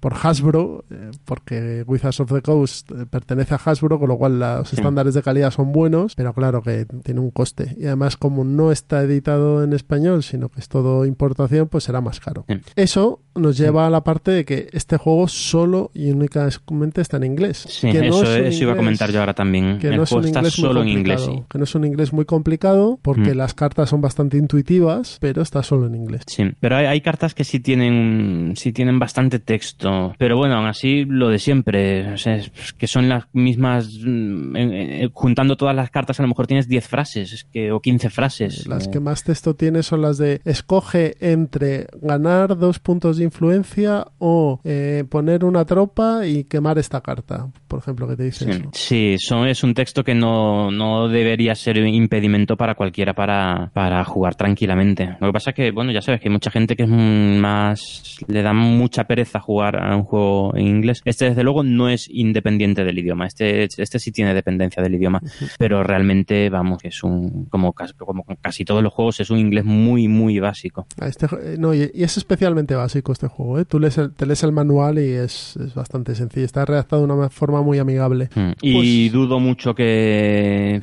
por 0.00 0.14
Hasbro, 0.22 0.84
eh, 0.90 1.10
porque 1.24 1.84
Wizards 1.86 2.20
of 2.20 2.32
the 2.32 2.42
Coast 2.42 2.90
eh, 2.92 3.06
pertenece 3.10 3.54
a 3.54 3.56
Hasbro, 3.64 3.98
con 3.98 4.08
lo 4.08 4.16
cual 4.16 4.38
los 4.38 4.68
Sí. 4.68 4.76
estándares 4.76 5.14
de 5.14 5.22
calidad 5.22 5.50
son 5.50 5.72
buenos, 5.72 6.14
pero 6.14 6.32
claro 6.34 6.62
que 6.62 6.86
tiene 7.02 7.20
un 7.20 7.30
coste. 7.30 7.74
Y 7.78 7.86
además, 7.86 8.16
como 8.16 8.44
no 8.44 8.70
está 8.72 9.02
editado 9.02 9.62
en 9.64 9.72
español, 9.72 10.22
sino 10.22 10.48
que 10.48 10.60
es 10.60 10.68
todo 10.68 11.04
importación, 11.04 11.68
pues 11.68 11.84
será 11.84 12.00
más 12.00 12.20
caro. 12.20 12.44
Sí. 12.48 12.60
Eso 12.76 13.20
nos 13.34 13.56
lleva 13.56 13.86
a 13.86 13.90
la 13.90 14.02
parte 14.04 14.30
de 14.32 14.44
que 14.44 14.68
este 14.72 14.96
juego 14.96 15.28
solo 15.28 15.90
y 15.94 16.10
únicamente 16.10 17.00
está 17.00 17.16
en 17.18 17.24
inglés. 17.24 17.64
Sí, 17.68 17.90
que 17.90 18.00
no 18.00 18.06
eso, 18.06 18.22
es 18.24 18.40
un 18.40 18.46
eso 18.46 18.62
iba 18.64 18.72
a 18.72 18.76
comentar 18.76 19.10
yo 19.10 19.20
ahora 19.20 19.34
también. 19.34 19.78
que 19.78 19.88
el 19.88 19.96
no 19.96 20.02
es 20.04 20.12
un 20.12 20.24
está 20.24 20.38
inglés 20.40 20.58
muy 20.58 20.68
solo 20.68 20.82
en 20.82 20.88
inglés, 20.88 21.20
sí. 21.24 21.42
que 21.48 21.58
no 21.58 21.64
es 21.64 21.74
un 21.74 21.84
inglés 21.84 22.12
muy 22.12 22.24
complicado 22.24 22.98
porque 23.02 23.34
Mm. 23.34 23.36
las 23.36 23.54
cartas 23.54 23.88
son 23.90 24.00
bastante 24.00 24.36
intuitivas 24.36 25.18
pero 25.20 25.42
está 25.42 25.62
solo 25.62 25.86
en 25.86 25.94
inglés 25.94 26.22
Sí, 26.26 26.44
pero 26.60 26.76
hay, 26.76 26.86
hay 26.86 27.00
cartas 27.00 27.34
que 27.34 27.44
sí 27.44 27.60
tienen, 27.60 28.54
sí 28.56 28.72
tienen 28.72 28.98
bastante 28.98 29.38
texto. 29.38 29.87
Pero 30.18 30.36
bueno, 30.36 30.56
aún 30.56 30.66
así, 30.66 31.04
lo 31.04 31.28
de 31.28 31.38
siempre. 31.38 32.12
O 32.12 32.16
sea, 32.16 32.36
es 32.36 32.72
que 32.76 32.86
son 32.86 33.08
las 33.08 33.24
mismas. 33.32 33.88
mm, 34.04 34.56
eh, 34.56 35.10
juntando 35.12 35.56
todas 35.56 35.74
las 35.74 35.90
cartas, 35.90 36.18
a 36.20 36.22
lo 36.22 36.28
mejor 36.28 36.46
tienes 36.46 36.68
10 36.68 36.86
frases 36.86 37.32
es 37.32 37.44
que, 37.44 37.72
o 37.72 37.80
15 37.80 38.10
frases. 38.10 38.66
las 38.66 38.86
Eh, 38.86 38.90
que 38.90 39.00
más 39.00 39.24
texto 39.24 39.54
tiene 39.54 39.82
son 39.82 40.02
las 40.02 40.18
de 40.18 40.40
escoge 40.44 41.16
entre 41.20 41.86
ganar 42.00 42.56
dos 42.56 42.78
puntos 42.78 43.18
de 43.18 43.24
influencia 43.24 44.06
o 44.18 44.60
eh, 44.64 45.04
poner 45.08 45.44
una 45.44 45.64
tropa 45.64 46.26
y 46.26 46.44
quemar 46.44 46.78
esta 46.78 47.00
carta 47.00 47.48
por 47.68 47.80
ejemplo 47.80 48.08
que 48.08 48.16
te 48.16 48.24
dice 48.24 48.44
Sí, 48.46 48.50
eso 48.50 48.70
sí, 48.72 49.16
son, 49.18 49.46
es 49.46 49.62
un 49.62 49.74
texto 49.74 50.02
que 50.02 50.14
no, 50.14 50.70
no 50.70 51.08
debería 51.08 51.54
ser 51.54 51.76
impedimento 51.76 52.56
para 52.56 52.74
cualquiera 52.74 53.14
para, 53.14 53.70
para 53.72 54.02
jugar 54.04 54.34
tranquilamente. 54.34 55.16
Lo 55.20 55.28
que 55.28 55.32
pasa 55.32 55.50
es 55.50 55.56
que, 55.56 55.70
bueno, 55.70 55.92
ya 55.92 56.00
sabes 56.00 56.20
que 56.20 56.28
hay 56.28 56.32
mucha 56.32 56.50
gente 56.50 56.74
que 56.74 56.84
es 56.84 56.88
más, 56.88 58.16
le 58.26 58.42
da 58.42 58.52
mucha 58.52 59.04
pereza 59.04 59.38
jugar 59.38 59.77
a 59.78 59.96
un 59.96 60.04
juego 60.04 60.54
en 60.56 60.66
inglés. 60.66 61.02
Este, 61.04 61.26
desde 61.26 61.42
luego, 61.44 61.62
no 61.62 61.88
es 61.88 62.08
independiente 62.10 62.84
del 62.84 62.98
idioma. 62.98 63.26
Este, 63.26 63.64
este 63.64 63.98
sí 63.98 64.12
tiene 64.12 64.34
dependencia 64.34 64.82
del 64.82 64.94
idioma, 64.94 65.20
pero 65.58 65.82
realmente, 65.82 66.48
vamos, 66.50 66.78
es 66.84 67.02
un, 67.02 67.46
como, 67.46 67.72
casi 68.40 68.64
todos 68.64 68.82
los 68.82 68.92
juegos, 68.92 69.20
es 69.20 69.30
un 69.30 69.38
inglés 69.38 69.64
muy, 69.64 70.08
muy 70.08 70.38
básico. 70.40 70.86
Este 71.00 71.26
eh, 71.26 71.56
no, 71.58 71.74
y, 71.74 71.90
y 71.94 72.02
es 72.02 72.16
especialmente 72.16 72.74
básico 72.74 73.12
este 73.12 73.28
juego 73.28 73.58
¿eh? 73.58 73.64
tú 73.64 73.78
lees 73.78 73.98
el- 73.98 74.12
te 74.12 74.26
lees 74.26 74.42
el 74.42 74.52
manual 74.52 74.98
y 74.98 75.10
es, 75.12 75.56
es 75.56 75.74
bastante 75.74 76.14
sencillo 76.14 76.44
está 76.44 76.64
redactado 76.64 77.06
de 77.06 77.12
una 77.12 77.28
forma 77.30 77.62
muy 77.62 77.78
amigable 77.78 78.28
Mm. 78.34 78.52
Y 78.62 79.08
Pues- 79.08 79.12
dudo 79.12 79.40
mucho 79.40 79.74
que, 79.74 80.80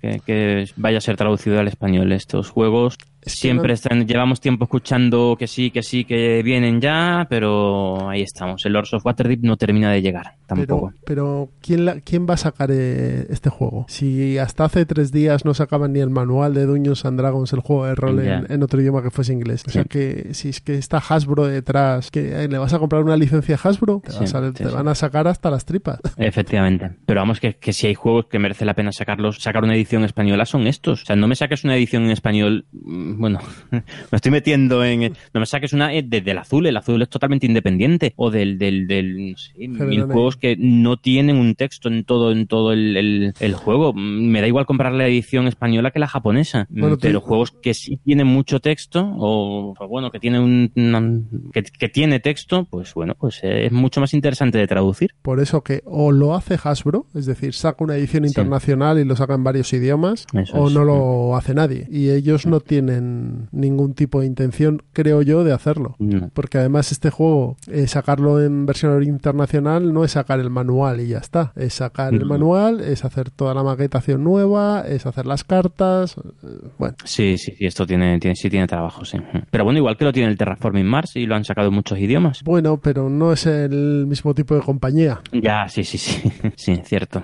que, 0.00 0.20
que 0.24 0.68
vaya 0.76 0.98
a 0.98 1.00
ser 1.00 1.16
traducido 1.16 1.58
al 1.58 1.68
español 1.68 2.12
estos 2.12 2.50
juegos. 2.50 2.96
Siempre 3.28 3.72
están, 3.74 4.06
llevamos 4.06 4.40
tiempo 4.40 4.64
escuchando 4.64 5.36
que 5.38 5.46
sí, 5.46 5.70
que 5.70 5.82
sí, 5.82 6.04
que 6.04 6.42
vienen 6.42 6.80
ya, 6.80 7.26
pero 7.28 8.08
ahí 8.08 8.22
estamos. 8.22 8.64
El 8.66 8.72
Lords 8.72 8.94
of 8.94 9.04
Waterdeep 9.04 9.40
no 9.42 9.56
termina 9.56 9.90
de 9.92 10.02
llegar 10.02 10.34
tampoco. 10.46 10.92
Pero, 11.04 11.04
pero 11.04 11.48
¿quién, 11.60 11.84
la- 11.84 12.00
¿quién 12.00 12.26
va 12.28 12.34
a 12.34 12.38
sacar 12.38 12.70
eh, 12.72 13.26
este 13.30 13.50
juego? 13.50 13.84
Si 13.88 14.38
hasta 14.38 14.64
hace 14.64 14.86
tres 14.86 15.12
días 15.12 15.44
no 15.44 15.54
sacaban 15.54 15.92
ni 15.92 16.00
el 16.00 16.10
manual 16.10 16.54
de 16.54 16.66
Dungeons 16.66 17.04
and 17.04 17.18
Dragons, 17.18 17.52
el 17.52 17.60
juego 17.60 17.86
de 17.86 17.94
rol 17.94 18.18
en, 18.20 18.62
otro 18.62 18.80
idioma 18.80 19.02
que 19.02 19.10
fuese 19.10 19.32
inglés. 19.32 19.62
O 19.66 19.70
sea 19.70 19.84
que 19.84 20.34
si 20.34 20.48
es 20.50 20.60
que 20.60 20.74
está 20.76 20.98
Hasbro 20.98 21.46
detrás, 21.46 22.10
que 22.10 22.44
eh, 22.44 22.48
le 22.48 22.58
vas 22.58 22.72
a 22.74 22.78
comprar 22.78 23.02
una 23.02 23.16
licencia 23.16 23.56
a 23.62 23.68
Hasbro, 23.68 24.02
te, 24.04 24.12
Sí, 24.12 24.18
vas 24.20 24.34
a- 24.34 24.46
sí, 24.48 24.54
te 24.54 24.68
sí. 24.68 24.74
van 24.74 24.88
a 24.88 24.94
sacar 24.94 25.28
hasta 25.28 25.50
las 25.50 25.64
tripas. 25.64 26.00
Efectivamente. 26.16 26.90
Pero 27.06 27.20
vamos, 27.20 27.40
que, 27.40 27.56
que 27.56 27.72
si 27.72 27.86
hay 27.86 27.94
juegos 27.94 28.26
que 28.26 28.38
merece 28.38 28.64
la 28.64 28.74
pena 28.74 28.92
sacarlos, 28.92 29.38
sacar 29.42 29.64
una 29.64 29.74
edición 29.74 30.04
española 30.04 30.46
son 30.46 30.66
estos. 30.66 31.02
O 31.02 31.04
sea, 31.06 31.16
no 31.16 31.28
me 31.28 31.36
saques 31.36 31.64
una 31.64 31.76
edición 31.76 32.04
en 32.04 32.10
español, 32.10 32.66
mm, 32.72 33.17
bueno, 33.18 33.38
me 33.70 33.82
estoy 34.12 34.32
metiendo 34.32 34.84
en... 34.84 35.12
No 35.34 35.40
me 35.40 35.46
saques 35.46 35.72
una 35.72 35.92
eh, 35.94 36.02
de- 36.02 36.20
del 36.20 36.38
azul, 36.38 36.66
el 36.66 36.76
azul 36.76 37.00
es 37.02 37.08
totalmente 37.08 37.46
independiente. 37.46 38.12
O 38.16 38.30
del, 38.30 38.58
del, 38.58 38.86
del 38.86 39.32
no 39.32 39.36
sé, 39.36 39.52
mil 39.68 40.02
juegos 40.04 40.36
que 40.36 40.56
no 40.58 40.96
tienen 40.96 41.36
un 41.36 41.54
texto 41.54 41.88
en 41.88 42.04
todo, 42.04 42.32
en 42.32 42.46
todo 42.46 42.72
el, 42.72 42.96
el- 42.96 43.34
el 43.40 43.54
juego. 43.54 43.92
Mm, 43.92 44.28
Me 44.30 44.40
da 44.40 44.46
igual 44.46 44.66
comprar 44.66 44.92
la 44.92 45.06
edición 45.06 45.46
española 45.46 45.90
que 45.90 45.98
la 45.98 46.08
japonesa. 46.08 46.66
Mm, 46.70 46.88
tú- 46.90 46.98
Pero 47.00 47.20
juegos 47.20 47.50
que 47.50 47.74
sí 47.74 47.98
tienen 48.04 48.26
mucho 48.26 48.60
texto, 48.60 49.00
o 49.18 49.74
o 49.78 49.88
bueno, 49.88 50.10
que 50.10 50.20
tienen 50.20 50.40
un, 50.42 50.72
una- 50.76 51.20
que, 51.52 51.62
que 51.62 51.88
tiene 51.88 52.20
texto, 52.20 52.66
pues 52.70 52.94
bueno, 52.94 53.14
pues 53.18 53.40
eh, 53.42 53.66
es 53.66 53.72
mucho 53.72 54.00
más 54.00 54.14
interesante 54.14 54.58
de 54.58 54.66
traducir. 54.66 55.10
Por 55.22 55.40
eso 55.40 55.62
que 55.62 55.82
o 55.84 56.12
lo 56.12 56.34
hace 56.34 56.58
Hasbro, 56.62 57.06
es 57.14 57.26
decir, 57.26 57.54
saca 57.54 57.84
una 57.84 57.96
edición 57.96 58.24
Sí. 58.24 58.28
internacional 58.28 58.98
y 58.98 59.04
lo 59.04 59.14
saca 59.16 59.34
en 59.34 59.44
varios 59.44 59.72
idiomas, 59.72 60.26
Eso 60.32 60.56
o 60.56 60.68
es. 60.68 60.74
no 60.74 60.84
lo 60.84 61.36
hace 61.36 61.54
nadie. 61.54 61.86
Y 61.90 62.10
ellos 62.10 62.46
no 62.46 62.60
tienen 62.60 62.97
ningún 63.00 63.94
tipo 63.94 64.20
de 64.20 64.26
intención, 64.26 64.82
creo 64.92 65.22
yo, 65.22 65.44
de 65.44 65.52
hacerlo. 65.52 65.96
No. 65.98 66.30
Porque 66.34 66.58
además 66.58 66.92
este 66.92 67.10
juego, 67.10 67.56
eh, 67.70 67.86
sacarlo 67.86 68.42
en 68.42 68.66
versión 68.66 69.02
internacional 69.02 69.92
no 69.92 70.04
es 70.04 70.12
sacar 70.12 70.40
el 70.40 70.50
manual 70.50 71.00
y 71.00 71.08
ya 71.08 71.18
está. 71.18 71.52
Es 71.56 71.74
sacar 71.74 72.14
el 72.14 72.24
manual, 72.24 72.80
es 72.80 73.04
hacer 73.04 73.30
toda 73.30 73.54
la 73.54 73.62
maquetación 73.62 74.24
nueva, 74.24 74.84
es 74.86 75.06
hacer 75.06 75.26
las 75.26 75.44
cartas. 75.44 76.16
eh, 76.18 76.68
Bueno, 76.78 76.96
Sí, 77.04 77.36
sí, 77.38 77.52
sí, 77.56 77.66
esto 77.66 77.86
tiene, 77.86 78.18
tiene, 78.18 78.34
sí 78.36 78.50
tiene 78.50 78.66
trabajo, 78.66 79.04
sí. 79.04 79.18
Pero 79.50 79.64
bueno, 79.64 79.78
igual 79.78 79.96
que 79.96 80.04
lo 80.04 80.12
tiene 80.12 80.30
el 80.30 80.38
Terraforming 80.38 80.86
Mars 80.86 81.16
y 81.16 81.26
lo 81.26 81.34
han 81.34 81.44
sacado 81.44 81.68
en 81.68 81.74
muchos 81.74 81.98
idiomas. 81.98 82.42
bueno, 82.44 82.78
pero 82.78 83.08
no 83.08 83.32
es 83.32 83.46
el 83.46 84.06
mismo 84.06 84.34
tipo 84.34 84.54
de 84.54 84.60
compañía. 84.60 85.20
Ya, 85.32 85.68
sí, 85.68 85.84
sí, 85.84 85.98
sí, 85.98 86.30
sí, 86.56 86.80
cierto. 86.84 87.22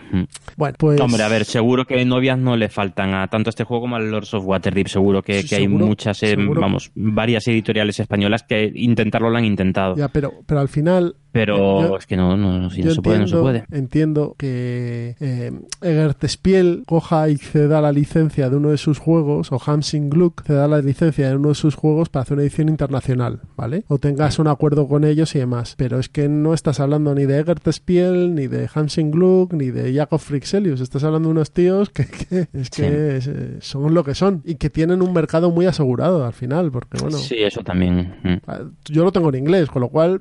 Bueno, 0.56 0.76
pues... 0.78 1.00
Hombre, 1.00 1.22
a 1.22 1.28
ver, 1.28 1.44
seguro 1.44 1.84
que 1.84 2.04
novias 2.04 2.38
no 2.38 2.56
le 2.56 2.68
faltan 2.68 3.14
a 3.14 3.28
tanto 3.28 3.48
a 3.48 3.50
este 3.50 3.64
juego 3.64 3.82
como 3.82 3.96
al 3.96 4.10
Lords 4.10 4.34
of 4.34 4.44
Waterdeep. 4.46 4.88
Seguro 4.88 5.22
que, 5.22 5.44
que 5.44 5.56
hay 5.56 5.63
seguro, 5.64 5.86
muchas, 5.86 6.22
eh, 6.22 6.36
vamos, 6.36 6.90
varias 6.94 7.46
editoriales 7.48 8.00
españolas 8.00 8.42
que 8.42 8.70
intentarlo 8.74 9.30
lo 9.30 9.38
han 9.38 9.44
intentado. 9.44 9.96
Ya, 9.96 10.08
pero, 10.08 10.32
pero 10.46 10.60
al 10.60 10.68
final 10.68 11.16
Pero 11.34 11.82
Yo- 11.82 11.96
es 11.98 12.06
que 12.06 12.16
no, 12.16 12.36
no, 12.36 12.70
si 12.70 12.80
no 12.82 12.94
se 12.94 13.02
puede, 13.02 13.18
no 13.18 13.26
se 13.26 13.36
puede. 13.36 13.64
entiendo 13.72 14.36
que 14.38 15.16
eh, 15.20 15.50
Egert 15.82 16.24
Spiel 16.28 16.84
coja 16.86 17.28
y 17.28 17.36
ceda 17.36 17.80
la 17.80 17.90
licencia 17.90 18.48
de 18.48 18.56
uno 18.56 18.70
de 18.70 18.78
sus 18.78 18.98
juegos, 19.00 19.50
o 19.50 19.58
Hamsing 19.58 20.10
Gluck 20.10 20.44
ceda 20.44 20.68
la 20.68 20.80
licencia 20.80 21.28
de 21.28 21.34
uno 21.36 21.48
de 21.48 21.56
sus 21.56 21.74
juegos 21.74 22.08
para 22.08 22.22
hacer 22.22 22.34
una 22.34 22.42
edición 22.44 22.68
internacional, 22.68 23.40
¿vale? 23.56 23.82
O 23.88 23.98
tengas 23.98 24.38
un 24.38 24.46
acuerdo 24.46 24.86
con 24.86 25.02
ellos 25.02 25.34
y 25.34 25.40
demás. 25.40 25.74
Pero 25.76 25.98
es 25.98 26.08
que 26.08 26.28
no 26.28 26.54
estás 26.54 26.78
hablando 26.78 27.12
ni 27.16 27.24
de 27.26 27.40
Egert 27.40 27.66
Spiel, 27.72 28.34
ni 28.36 28.46
de 28.46 28.68
Hamsing 28.72 29.10
Gluck, 29.10 29.54
ni 29.54 29.70
de 29.72 29.92
Jakob 29.92 30.20
Frixelius. 30.20 30.80
Estás 30.80 31.02
hablando 31.02 31.28
de 31.30 31.32
unos 31.32 31.50
tíos 31.50 31.90
que, 31.90 32.06
que- 32.06 32.46
es 32.52 32.70
que 32.70 32.86
eh, 33.18 33.56
son 33.60 33.92
lo 33.92 34.04
que 34.04 34.14
son 34.14 34.40
y 34.44 34.54
que 34.54 34.70
tienen 34.70 35.02
un 35.02 35.12
mercado 35.12 35.50
muy 35.50 35.66
asegurado 35.66 36.24
al 36.24 36.32
final, 36.32 36.70
porque 36.70 36.98
bueno. 37.00 37.18
Sí, 37.18 37.38
eso 37.42 37.62
también. 37.64 38.14
mm. 38.22 38.92
Yo 38.92 39.02
lo 39.02 39.10
tengo 39.10 39.30
en 39.30 39.34
inglés, 39.34 39.68
con 39.68 39.82
lo 39.82 39.88
cual 39.88 40.20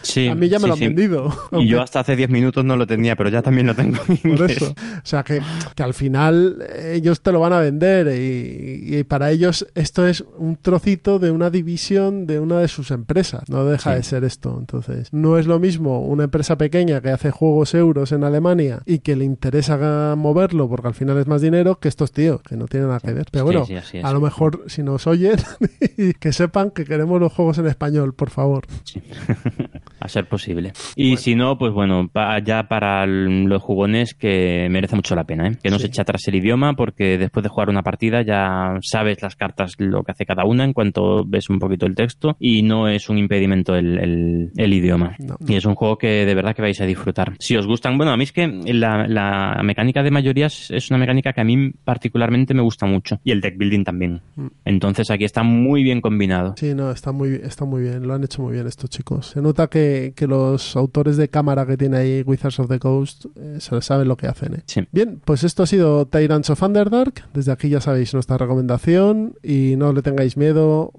Sí, 0.00 0.28
a 0.28 0.34
mí 0.34 0.45
ya 0.48 0.58
me 0.58 0.62
sí, 0.62 0.66
lo 0.68 0.72
han 0.74 0.78
sí. 0.78 0.86
vendido. 0.86 1.32
Y 1.52 1.66
yo 1.68 1.82
hasta 1.82 2.00
hace 2.00 2.16
10 2.16 2.30
minutos 2.30 2.64
no 2.64 2.76
lo 2.76 2.86
tenía, 2.86 3.16
pero 3.16 3.28
ya 3.30 3.42
también 3.42 3.66
lo 3.66 3.74
tengo 3.74 3.98
Por 4.36 4.50
eso. 4.50 4.70
O 4.72 5.00
sea, 5.04 5.22
que, 5.22 5.40
que 5.74 5.82
al 5.82 5.94
final 5.94 6.64
eh, 6.68 6.94
ellos 6.96 7.20
te 7.20 7.32
lo 7.32 7.40
van 7.40 7.52
a 7.52 7.60
vender 7.60 8.08
y, 8.08 8.96
y 8.98 9.04
para 9.04 9.30
ellos 9.30 9.66
esto 9.74 10.06
es 10.06 10.24
un 10.38 10.56
trocito 10.56 11.18
de 11.18 11.30
una 11.30 11.50
división 11.50 12.26
de 12.26 12.40
una 12.40 12.58
de 12.60 12.68
sus 12.68 12.90
empresas. 12.90 13.48
No 13.48 13.64
deja 13.64 13.90
Sí. 13.92 13.96
de 13.96 14.02
ser 14.02 14.24
esto. 14.24 14.56
Entonces, 14.58 15.08
no 15.12 15.38
es 15.38 15.46
lo 15.46 15.58
mismo 15.58 16.00
una 16.00 16.24
empresa 16.24 16.56
pequeña 16.58 17.00
que 17.00 17.10
hace 17.10 17.30
juegos 17.30 17.74
euros 17.74 18.12
en 18.12 18.24
Alemania 18.24 18.80
y 18.86 18.98
que 19.00 19.16
le 19.16 19.24
interesa 19.24 20.14
moverlo 20.16 20.68
porque 20.68 20.88
al 20.88 20.94
final 20.94 21.18
es 21.18 21.26
más 21.26 21.40
dinero 21.42 21.78
que 21.78 21.88
estos 21.88 22.12
tíos, 22.12 22.42
que 22.42 22.56
no 22.56 22.66
tienen 22.66 22.88
nada 22.88 23.00
que 23.00 23.12
ver. 23.12 23.26
Pero 23.30 23.44
bueno, 23.44 23.66
a 24.02 24.12
lo 24.12 24.20
mejor 24.20 24.64
si 24.66 24.82
nos 24.82 25.06
oyen, 25.06 25.36
que 26.20 26.32
sepan 26.32 26.70
que 26.70 26.84
queremos 26.84 27.20
los 27.20 27.32
juegos 27.32 27.58
en 27.58 27.66
español, 27.66 28.14
por 28.14 28.30
favor. 28.30 28.66
A 30.00 30.08
ser 30.08 30.28
posible. 30.36 30.72
Y 30.96 31.16
si 31.16 31.34
no, 31.34 31.56
pues 31.58 31.72
bueno, 31.72 32.10
ya 32.44 32.68
para 32.68 33.06
los 33.06 33.62
jugones 33.62 34.14
que 34.14 34.68
merece 34.70 34.96
mucho 34.96 35.14
la 35.14 35.24
pena, 35.24 35.48
¿eh? 35.48 35.56
que 35.62 35.70
no 35.70 35.76
Sí. 35.76 35.82
se 35.82 35.88
eche 35.88 36.02
atrás 36.02 36.26
el 36.28 36.34
idioma 36.36 36.74
porque 36.74 37.16
después 37.18 37.42
de 37.42 37.48
jugar 37.48 37.68
una 37.70 37.82
partida 37.82 38.22
ya 38.22 38.76
sabes 38.82 39.22
las 39.22 39.36
cartas 39.36 39.74
lo 39.78 40.02
que 40.02 40.12
hace 40.12 40.26
cada 40.26 40.44
una 40.44 40.64
en 40.64 40.72
cuanto 40.72 41.24
ves 41.26 41.48
un 41.50 41.58
poquito 41.58 41.86
el 41.86 41.94
texto 41.94 42.36
y 42.38 42.62
no 42.62 42.88
es 42.88 43.08
un 43.08 43.18
impedimento 43.18 43.74
el, 43.74 43.98
el- 43.98 44.50
el 44.56 44.72
idioma. 44.74 45.16
No. 45.18 45.36
Y 45.46 45.54
es 45.54 45.64
un 45.64 45.74
juego 45.74 45.96
que 45.98 46.24
de 46.26 46.34
verdad 46.34 46.54
que 46.54 46.62
vais 46.62 46.80
a 46.80 46.86
disfrutar. 46.86 47.34
Si 47.38 47.56
os 47.56 47.66
gustan, 47.66 47.96
bueno, 47.96 48.12
a 48.12 48.16
mí 48.16 48.24
es 48.24 48.32
que 48.32 48.46
la, 48.46 49.06
la 49.08 49.60
mecánica 49.62 50.02
de 50.02 50.10
mayorías 50.10 50.70
es 50.70 50.90
una 50.90 50.98
mecánica 50.98 51.32
que 51.32 51.40
a 51.40 51.44
mí 51.44 51.70
particularmente 51.84 52.54
me 52.54 52.62
gusta 52.62 52.86
mucho 52.86 53.20
y 53.24 53.30
el 53.30 53.40
deck 53.40 53.56
building 53.58 53.84
también. 53.84 54.20
Mm. 54.36 54.46
Entonces 54.64 55.10
aquí 55.10 55.24
está 55.24 55.42
muy 55.42 55.82
bien 55.82 56.00
combinado. 56.00 56.54
Sí, 56.56 56.74
no, 56.74 56.90
está 56.90 57.12
muy, 57.12 57.34
está 57.42 57.64
muy 57.64 57.82
bien, 57.82 58.06
lo 58.06 58.14
han 58.14 58.24
hecho 58.24 58.42
muy 58.42 58.52
bien 58.54 58.66
estos 58.66 58.90
chicos. 58.90 59.26
Se 59.28 59.40
nota 59.40 59.68
que, 59.68 60.12
que 60.16 60.25
los 60.26 60.76
autores 60.76 61.16
de 61.16 61.28
cámara 61.28 61.66
que 61.66 61.76
tiene 61.76 61.96
ahí 61.98 62.22
Wizards 62.22 62.58
of 62.60 62.68
the 62.68 62.78
Coast 62.78 63.26
eh, 63.36 63.58
se 63.60 63.80
saben 63.82 64.08
lo 64.08 64.16
que 64.16 64.26
hacen. 64.26 64.54
¿eh? 64.54 64.62
Sí. 64.66 64.86
Bien, 64.92 65.20
pues 65.24 65.44
esto 65.44 65.62
ha 65.62 65.66
sido 65.66 66.06
Tyrants 66.06 66.50
of 66.50 66.62
Underdark. 66.62 67.24
Desde 67.32 67.52
aquí 67.52 67.68
ya 67.68 67.80
sabéis 67.80 68.14
nuestra 68.14 68.38
recomendación 68.38 69.34
y 69.42 69.74
no 69.76 69.92
le 69.92 70.02
tengáis 70.02 70.36
miedo, 70.36 70.92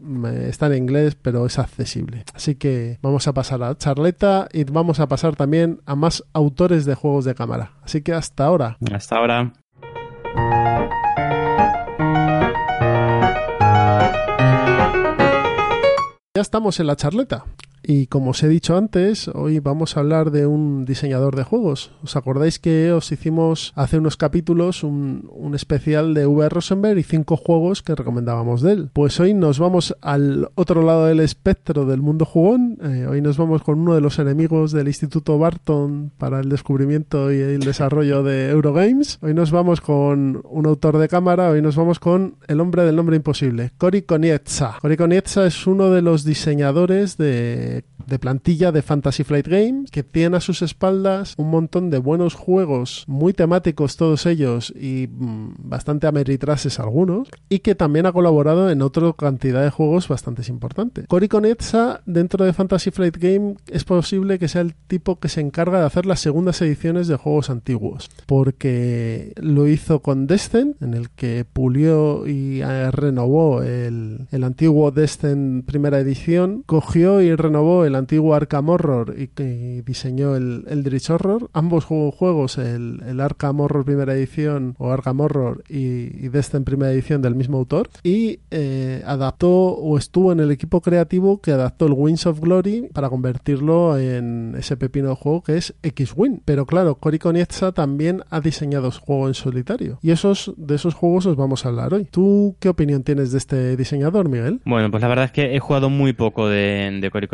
está 0.47 0.67
en 0.67 0.75
inglés, 0.75 1.15
pero 1.15 1.45
es 1.45 1.59
accesible. 1.59 2.23
Así 2.33 2.55
que 2.55 2.99
vamos 3.01 3.27
a 3.27 3.33
pasar 3.33 3.63
a 3.63 3.69
la 3.69 3.77
charleta 3.77 4.47
y 4.51 4.63
vamos 4.65 4.99
a 4.99 5.07
pasar 5.07 5.35
también 5.35 5.81
a 5.85 5.95
más 5.95 6.23
autores 6.33 6.85
de 6.85 6.95
juegos 6.95 7.25
de 7.25 7.35
cámara. 7.35 7.73
Así 7.83 8.01
que 8.01 8.13
hasta 8.13 8.45
ahora. 8.45 8.77
Hasta 8.91 9.15
ahora. 9.17 9.53
Ya 16.35 16.41
estamos 16.41 16.79
en 16.79 16.85
la 16.85 16.95
charleta. 16.95 17.45
Y 17.89 18.07
como 18.07 18.31
os 18.31 18.43
he 18.43 18.49
dicho 18.49 18.75
antes, 18.75 19.29
hoy 19.29 19.59
vamos 19.59 19.95
a 19.95 20.01
hablar 20.01 20.31
de 20.31 20.45
un 20.45 20.83
diseñador 20.83 21.37
de 21.37 21.43
juegos. 21.43 21.91
¿Os 22.03 22.17
acordáis 22.17 22.59
que 22.59 22.91
os 22.91 23.09
hicimos 23.13 23.71
hace 23.77 23.97
unos 23.97 24.17
capítulos 24.17 24.83
un, 24.83 25.29
un 25.31 25.55
especial 25.55 26.13
de 26.13 26.25
V. 26.25 26.49
Rosenberg 26.49 26.97
y 26.97 27.03
cinco 27.03 27.37
juegos 27.37 27.83
que 27.83 27.95
recomendábamos 27.95 28.61
de 28.61 28.73
él? 28.73 28.89
Pues 28.91 29.17
hoy 29.21 29.33
nos 29.33 29.57
vamos 29.57 29.95
al 30.01 30.49
otro 30.55 30.81
lado 30.81 31.05
del 31.05 31.21
espectro 31.21 31.85
del 31.85 32.01
mundo 32.01 32.25
jugón. 32.25 32.77
Eh, 32.83 33.07
hoy 33.09 33.21
nos 33.21 33.37
vamos 33.37 33.63
con 33.63 33.79
uno 33.79 33.95
de 33.95 34.01
los 34.01 34.19
enemigos 34.19 34.73
del 34.73 34.89
Instituto 34.89 35.37
Barton 35.37 36.11
para 36.17 36.41
el 36.41 36.49
descubrimiento 36.49 37.31
y 37.31 37.37
el 37.37 37.61
desarrollo 37.61 38.21
de 38.21 38.49
Eurogames. 38.49 39.17
Hoy 39.21 39.33
nos 39.33 39.51
vamos 39.51 39.79
con 39.79 40.41
un 40.43 40.65
autor 40.65 40.97
de 40.97 41.07
cámara. 41.07 41.51
Hoy 41.51 41.61
nos 41.61 41.77
vamos 41.77 41.99
con 41.99 42.35
el 42.49 42.59
hombre 42.59 42.83
del 42.83 42.97
nombre 42.97 43.15
imposible, 43.15 43.71
Cory 43.77 44.01
Konieczka. 44.01 44.75
Cory 44.81 44.97
Konieczka 44.97 45.45
es 45.45 45.65
uno 45.65 45.89
de 45.89 46.01
los 46.01 46.25
diseñadores 46.25 47.15
de 47.15 47.76
de 48.07 48.19
plantilla 48.19 48.71
de 48.71 48.81
Fantasy 48.81 49.23
Flight 49.23 49.47
Games, 49.47 49.91
que 49.91 50.03
tiene 50.03 50.37
a 50.37 50.41
sus 50.41 50.61
espaldas 50.61 51.33
un 51.37 51.49
montón 51.49 51.89
de 51.89 51.97
buenos 51.97 52.33
juegos, 52.33 53.03
muy 53.07 53.33
temáticos 53.33 53.97
todos 53.97 54.25
ellos 54.25 54.73
y 54.75 55.07
mm, 55.09 55.55
bastante 55.59 56.07
ameritrases 56.07 56.79
algunos, 56.79 57.29
y 57.49 57.59
que 57.59 57.75
también 57.75 58.05
ha 58.05 58.11
colaborado 58.11 58.69
en 58.69 58.81
otra 58.81 59.11
cantidad 59.13 59.63
de 59.63 59.69
juegos 59.69 60.07
bastante 60.07 60.37
importantes. 60.49 61.05
Cory 61.07 61.27
Konetsa, 61.27 62.01
dentro 62.05 62.45
de 62.45 62.53
Fantasy 62.53 62.91
Flight 62.91 63.17
Game, 63.17 63.55
es 63.67 63.83
posible 63.83 64.39
que 64.39 64.47
sea 64.47 64.61
el 64.61 64.73
tipo 64.73 65.19
que 65.19 65.29
se 65.29 65.41
encarga 65.41 65.79
de 65.79 65.85
hacer 65.85 66.05
las 66.05 66.19
segundas 66.19 66.61
ediciones 66.61 67.07
de 67.07 67.17
juegos 67.17 67.49
antiguos, 67.49 68.09
porque 68.25 69.33
lo 69.35 69.67
hizo 69.67 70.01
con 70.01 70.27
Descent, 70.27 70.81
en 70.81 70.93
el 70.93 71.09
que 71.09 71.45
pulió 71.51 72.27
y 72.27 72.61
eh, 72.61 72.91
renovó 72.91 73.61
el, 73.61 74.27
el 74.31 74.43
antiguo 74.43 74.91
Descent 74.91 75.65
primera 75.65 75.99
edición, 75.99 76.63
cogió 76.65 77.21
y 77.21 77.35
renovó 77.35 77.85
el 77.85 77.95
antiguo 77.97 78.33
Arkham 78.33 78.69
Horror 78.69 79.15
y, 79.17 79.29
y 79.41 79.81
diseñó 79.81 80.35
el 80.35 80.63
Eldritch 80.67 81.09
Horror. 81.09 81.49
Ambos 81.53 81.85
ju- 81.85 82.11
juegos, 82.13 82.57
el, 82.57 83.01
el 83.07 83.19
Arkham 83.19 83.59
Horror 83.59 83.83
primera 83.85 84.13
edición 84.13 84.75
o 84.77 84.91
Arkham 84.91 85.19
Horror 85.19 85.63
y, 85.69 86.25
y 86.25 86.29
primera 86.63 86.91
edición 86.91 87.21
del 87.21 87.35
mismo 87.35 87.57
autor. 87.57 87.89
Y 88.03 88.39
eh, 88.51 89.01
adaptó 89.05 89.49
o 89.49 89.97
estuvo 89.97 90.31
en 90.31 90.39
el 90.39 90.51
equipo 90.51 90.81
creativo 90.81 91.41
que 91.41 91.51
adaptó 91.51 91.87
el 91.87 91.93
Wings 91.93 92.25
of 92.25 92.39
Glory 92.39 92.89
para 92.93 93.09
convertirlo 93.09 93.97
en 93.97 94.55
ese 94.57 94.77
pepino 94.77 95.09
de 95.09 95.15
juego 95.15 95.41
que 95.43 95.57
es 95.57 95.75
X-Wing. 95.83 96.39
Pero 96.45 96.65
claro, 96.65 96.95
Cory 96.95 97.17
también 97.73 98.21
ha 98.29 98.39
diseñado 98.41 98.91
su 98.91 99.01
juego 99.01 99.27
en 99.27 99.33
solitario. 99.33 99.99
Y 100.01 100.11
esos, 100.11 100.53
de 100.57 100.75
esos 100.75 100.93
juegos 100.93 101.25
os 101.25 101.35
vamos 101.35 101.65
a 101.65 101.69
hablar 101.69 101.93
hoy. 101.93 102.05
¿Tú 102.05 102.55
qué 102.59 102.69
opinión 102.69 103.03
tienes 103.03 103.31
de 103.31 103.37
este 103.39 103.75
diseñador, 103.75 104.29
Miguel? 104.29 104.61
Bueno, 104.65 104.91
pues 104.91 105.01
la 105.01 105.07
verdad 105.07 105.25
es 105.25 105.31
que 105.31 105.55
he 105.55 105.59
jugado 105.59 105.89
muy 105.89 106.13
poco 106.13 106.47
de, 106.47 106.99
de 107.01 107.11
Cory 107.11 107.27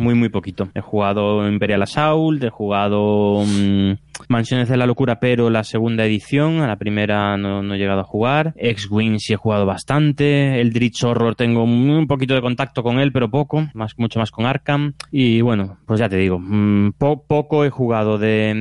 muy 0.00 0.14
muy 0.14 0.30
poquito. 0.30 0.68
He 0.74 0.80
jugado 0.80 1.46
Imperial 1.48 1.82
Assault, 1.82 2.42
he 2.42 2.50
jugado 2.50 3.44
mm, 3.46 3.92
Mansiones 4.28 4.68
de 4.68 4.76
la 4.76 4.86
Locura, 4.86 5.20
pero 5.20 5.50
la 5.50 5.64
segunda 5.64 6.04
edición, 6.04 6.60
a 6.60 6.66
la 6.66 6.76
primera 6.76 7.36
no, 7.36 7.74
he 7.74 7.78
llegado 7.78 8.00
a 8.00 8.04
jugar. 8.04 8.52
X-Wing 8.56 9.18
sí 9.18 9.32
he 9.32 9.36
jugado 9.36 9.66
bastante, 9.66 10.60
el 10.60 10.72
Dritch 10.72 11.04
Horror 11.04 11.34
tengo 11.34 11.64
un 11.64 12.06
poquito 12.06 12.34
de 12.34 12.40
contacto 12.40 12.82
con 12.82 12.98
él, 12.98 13.12
pero 13.12 13.30
poco, 13.30 13.68
más 13.74 13.98
mucho 13.98 14.18
más 14.18 14.30
con 14.30 14.46
Arkham. 14.46 14.94
Y 15.10 15.40
bueno, 15.40 15.78
pues 15.86 16.00
ya 16.00 16.08
te 16.08 16.16
digo, 16.16 16.38
mm, 16.38 16.92
po- 16.98 17.24
poco 17.26 17.64
he 17.64 17.70
jugado 17.70 18.18
de, 18.18 18.52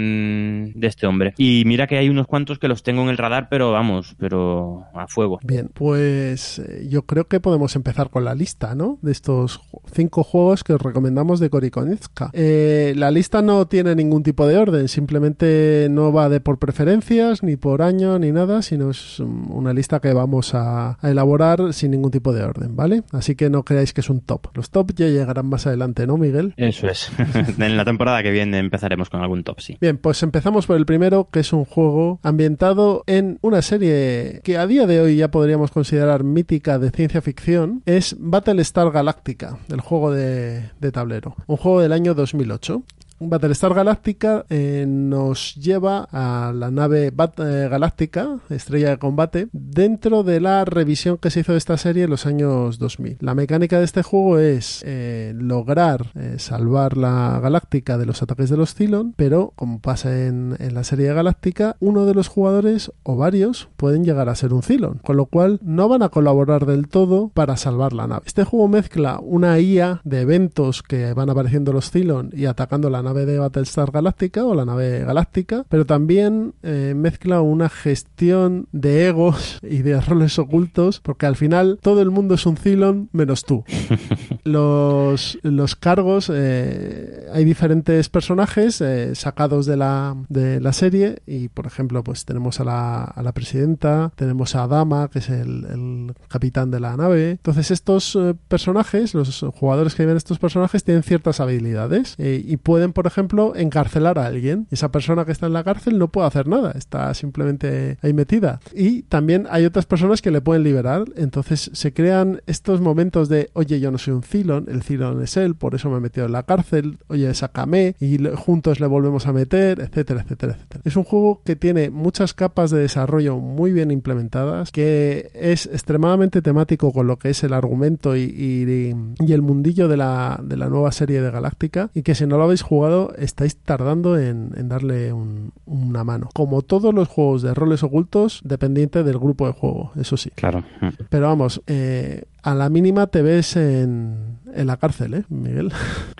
mm, 0.74 0.80
de 0.80 0.88
este 0.88 1.07
hombre. 1.07 1.34
Y 1.38 1.64
mira 1.66 1.88
que 1.88 1.97
hay 1.97 2.10
unos 2.10 2.28
cuantos 2.28 2.60
que 2.60 2.68
los 2.68 2.84
tengo 2.84 3.01
en 3.03 3.10
el 3.10 3.18
radar, 3.18 3.47
pero 3.49 3.72
vamos, 3.72 4.16
pero 4.18 4.84
a 4.93 5.07
fuego. 5.07 5.39
Bien, 5.43 5.70
pues 5.74 6.60
eh, 6.60 6.88
yo 6.89 7.03
creo 7.03 7.28
que 7.28 7.39
podemos 7.39 7.76
empezar 7.76 8.10
con 8.10 8.26
la 8.26 8.36
lista, 8.36 8.76
¿no? 8.76 8.97
De 9.01 9.12
estos 9.12 9.62
cinco 9.93 10.24
juegos 10.24 10.64
que 10.64 10.74
os 10.74 10.82
recomendamos 10.82 11.39
de 11.39 11.49
Cory 11.49 11.70
Konieczka. 11.70 12.30
Eh, 12.34 12.93
la 12.95 13.12
lista 13.12 13.41
no 13.41 13.68
tiene 13.68 13.95
ningún 13.95 14.24
tipo 14.24 14.45
de 14.47 14.57
orden, 14.57 14.88
simplemente 14.88 15.48
no 15.89 16.11
va 16.11 16.29
de 16.29 16.39
por 16.39 16.59
preferencias, 16.59 17.43
ni 17.43 17.55
por 17.55 17.81
año, 17.81 18.19
ni 18.19 18.31
nada, 18.31 18.61
sino 18.61 18.89
es 18.91 19.19
mm, 19.19 19.51
una 19.51 19.73
lista 19.73 19.99
que 19.99 20.13
vamos 20.13 20.53
a, 20.53 20.97
a 21.01 21.09
elaborar 21.09 21.73
sin 21.73 21.91
ningún 21.91 22.11
tipo 22.11 22.33
de 22.33 22.43
orden, 22.43 22.75
¿vale? 22.75 23.03
Así 23.11 23.35
que 23.35 23.49
no 23.49 23.63
creáis 23.63 23.93
que 23.93 24.01
es 24.01 24.09
un 24.09 24.21
top. 24.21 24.47
Los 24.53 24.69
top 24.69 24.93
ya 24.95 25.07
llegarán 25.07 25.47
más 25.47 25.67
adelante, 25.67 26.07
¿no, 26.07 26.17
Miguel? 26.17 26.53
Eso 26.57 26.87
es. 26.87 27.11
en 27.59 27.77
la 27.77 27.85
temporada 27.85 28.23
que 28.23 28.31
viene 28.31 28.59
empezaremos 28.59 29.09
con 29.09 29.21
algún 29.21 29.43
top, 29.43 29.59
sí. 29.59 29.77
Bien, 29.79 29.97
pues 29.97 30.21
empezamos 30.23 30.65
por 30.65 30.77
el 30.77 30.85
primero, 30.85 31.29
que 31.31 31.39
es 31.41 31.53
un 31.53 31.65
juego 31.65 32.19
ambientado 32.23 33.03
en 33.07 33.39
una 33.41 33.61
serie 33.61 34.41
que 34.43 34.57
a 34.57 34.67
día 34.67 34.87
de 34.87 35.01
hoy 35.01 35.17
ya 35.17 35.31
podríamos 35.31 35.71
considerar 35.71 36.23
mítica 36.23 36.79
de 36.79 36.91
ciencia 36.91 37.21
ficción. 37.21 37.81
Es 37.85 38.15
Battlestar 38.19 38.91
Galactica, 38.91 39.57
el 39.69 39.81
juego 39.81 40.11
de, 40.11 40.69
de 40.79 40.91
tablero. 40.91 41.35
Un 41.47 41.57
juego 41.57 41.81
del 41.81 41.93
año 41.93 42.13
2008. 42.13 42.83
Battlestar 43.20 43.74
Galáctica 43.74 44.45
eh, 44.49 44.86
nos 44.88 45.55
lleva 45.55 46.07
a 46.11 46.53
la 46.53 46.72
nave 46.72 47.11
Bat 47.11 47.39
eh, 47.39 47.67
Galáctica, 47.70 48.39
estrella 48.49 48.91
de 48.91 48.97
combate, 48.97 49.49
dentro 49.51 50.24
de 50.24 50.39
la 50.39 50.63
revisión 50.63 51.17
que 51.17 51.30
se 51.30 51.41
hizo 51.41 51.51
de 51.51 51.57
esta 51.57 51.78
serie 51.78 52.05
en 52.05 52.09
los 52.09 52.26
años 52.26 52.80
2000. 52.80 53.17
La 53.20 53.36
mecánica 53.36 53.78
de 53.78 53.86
este 53.86 54.03
juego 54.03 54.39
es 54.39 54.84
eh, 54.86 55.34
lograr 55.36 56.11
salvar 56.38 56.97
la 56.97 57.39
Galáctica 57.41 57.97
de 57.97 58.05
los 58.05 58.22
ataques 58.22 58.49
de 58.49 58.57
los 58.57 58.74
Cylon, 58.74 59.13
pero 59.15 59.53
como 59.55 59.80
pasa 59.80 60.26
en, 60.26 60.55
en 60.59 60.74
la 60.74 60.84
serie 60.84 61.13
Galáctica, 61.13 61.76
uno 61.80 62.05
de 62.05 62.13
los 62.13 62.28
jugadores 62.28 62.91
o 63.03 63.15
varios 63.17 63.70
pueden 63.76 64.03
llegar 64.03 64.30
a 64.30 64.36
ser 64.36 64.53
un 64.53 64.63
Cylon, 64.63 64.99
con 65.03 65.17
lo 65.17 65.26
cual 65.26 65.59
no 65.61 65.89
van 65.89 66.03
a 66.03 66.09
colaborar 66.09 66.65
del 66.65 66.88
todo 66.88 67.30
para 67.30 67.57
salvar 67.57 67.93
la 67.93 68.07
nave. 68.07 68.24
Este 68.26 68.43
juego 68.43 68.67
mezcla 68.67 69.20
una 69.22 69.59
IA 69.59 70.01
de 70.03 70.22
eventos 70.22 70.84
que 70.84 71.13
van 71.13 71.30
apareciendo 71.30 71.74
los 71.74 71.91
Cylon 71.91 72.30
y 72.34 72.45
atacando 72.45 72.89
la 72.89 73.03
nave 73.03 73.09
de 73.14 73.39
Battlestar 73.39 73.91
Galáctica 73.91 74.45
o 74.45 74.55
la 74.55 74.66
nave 74.66 75.03
galáctica, 75.03 75.66
pero 75.70 75.86
también 75.86 76.53
eh, 76.64 76.93
mezcla 76.95 77.41
una 77.41 77.70
gestión 77.70 78.68
de 78.72 79.07
egos 79.07 79.60
y 79.64 79.80
de 79.80 79.99
roles 79.99 80.39
ocultos, 80.39 80.99
porque 80.99 81.26
al 81.26 81.36
final 81.36 81.80
todo 81.82 82.01
el 82.01 82.12
mundo 82.12 82.36
es 82.36 82.45
un 82.45 82.57
Cylon 82.57 83.10
menos 83.12 83.43
tú. 83.43 83.64
los, 84.43 85.39
los 85.43 85.76
cargos, 85.76 86.32
eh, 86.34 87.28
hay 87.34 87.45
diferentes 87.45 88.10
personajes 88.10 88.82
eh, 88.82 89.16
sacados 89.16 89.66
de 89.66 89.78
la, 89.78 90.16
de 90.30 90.60
la 90.60 90.74
serie 90.74 91.22
y, 91.26 91.49
por 91.49 91.66
ejemplo, 91.66 92.03
pues 92.03 92.26
tenemos 92.26 92.60
a 92.60 92.64
la, 92.64 93.03
a 93.03 93.24
la 93.24 93.34
presidenta, 93.34 94.12
tenemos 94.16 94.55
a 94.55 94.68
Dama, 94.68 95.10
que 95.10 95.20
es 95.20 95.30
el, 95.30 95.66
el 95.66 96.14
capitán 96.28 96.72
de 96.72 96.80
la 96.80 96.95
nave. 96.97 97.32
Entonces 97.32 97.72
estos 97.72 98.18
personajes, 98.47 99.14
los 99.14 99.45
jugadores 99.55 99.95
que 99.95 100.05
ven 100.05 100.18
estos 100.18 100.39
personajes, 100.39 100.84
tienen 100.84 101.03
ciertas 101.03 101.39
habilidades 101.39 102.16
y 102.18 102.57
pueden, 102.57 102.93
por 102.99 103.07
ejemplo, 103.07 103.53
encarcelar 103.55 104.19
a 104.19 104.25
alguien. 104.25 104.67
Y 104.69 104.73
esa 104.73 104.91
persona 104.91 105.23
que 105.23 105.31
está 105.31 105.45
en 105.47 105.53
la 105.53 105.63
cárcel 105.63 105.97
no 105.97 106.09
puede 106.09 106.27
hacer 106.27 106.49
nada, 106.49 106.73
está 106.75 107.13
simplemente 107.13 107.97
ahí 108.01 108.11
metida. 108.11 108.59
Y 108.75 109.03
también 109.03 109.47
hay 109.49 109.63
otras 109.63 109.85
personas 109.85 110.21
que 110.21 110.31
le 110.31 110.41
pueden 110.41 110.63
liberar. 110.63 111.05
Entonces 111.15 111.71
se 111.73 111.93
crean 111.93 112.41
estos 112.45 112.81
momentos 112.81 113.29
de, 113.29 113.51
oye, 113.53 113.79
yo 113.79 113.89
no 113.89 113.97
soy 113.97 114.15
un 114.15 114.21
Cylon, 114.23 114.65
el 114.67 114.83
Cylon 114.83 115.23
es 115.23 115.37
él, 115.37 115.55
por 115.55 115.75
eso 115.75 115.89
me 115.89 115.95
he 115.95 116.01
metido 116.01 116.25
en 116.25 116.33
la 116.33 116.43
cárcel, 116.43 116.97
oye, 117.07 117.33
sácame, 117.33 117.95
y 118.01 118.17
juntos 118.35 118.81
le 118.81 118.87
volvemos 118.87 119.27
a 119.27 119.31
meter, 119.31 119.79
etcétera, 119.79 120.23
etcétera, 120.23 120.55
etcétera. 120.55 120.81
Es 120.83 120.97
un 120.97 121.05
juego 121.05 121.41
que 121.45 121.55
tiene 121.55 121.89
muchas 121.91 122.33
capas 122.33 122.69
de 122.69 122.79
desarrollo 122.79 123.37
muy 123.37 123.71
bien 123.71 123.91
implementadas, 123.91 124.71
que 124.73 125.31
es 125.35 125.67
extremadamente 125.67 126.41
temático 126.41 126.91
con 126.91 127.07
lo 127.07 127.17
que 127.17 127.29
es 127.29 127.45
el 127.45 127.53
argumento 127.53 128.17
y, 128.17 128.23
y- 128.23 128.95
y 129.25 129.31
el 129.31 129.41
mundillo 129.41 129.87
de 129.87 129.95
la, 129.95 130.37
de 130.43 130.57
la 130.57 130.67
nueva 130.67 130.91
serie 130.91 131.21
de 131.21 131.31
Galáctica, 131.31 131.91
y 131.93 132.01
que 132.01 132.13
si 132.13 132.25
no 132.25 132.37
lo 132.37 132.43
habéis 132.43 132.61
jugado, 132.63 132.88
estáis 133.17 133.55
tardando 133.57 134.17
en, 134.17 134.51
en 134.55 134.69
darle 134.69 135.13
un- 135.13 135.51
una 135.65 136.03
mano. 136.03 136.29
Como 136.33 136.61
todos 136.61 136.93
los 136.93 137.07
juegos 137.07 137.41
de 137.41 137.53
roles 137.53 137.83
ocultos, 137.83 138.41
dependiente 138.43 139.03
del 139.03 139.17
grupo 139.19 139.47
de 139.47 139.53
juego, 139.53 139.91
eso 139.99 140.17
sí. 140.17 140.29
Claro. 140.35 140.63
Pero 141.09 141.27
vamos, 141.27 141.61
eh, 141.67 142.23
a 142.41 142.55
la 142.55 142.69
mínima 142.69 143.07
te 143.07 143.21
ves 143.21 143.55
en, 143.55 144.39
en 144.55 144.67
la 144.67 144.77
cárcel, 144.77 145.13
¿eh, 145.13 145.23
Miguel? 145.29 145.71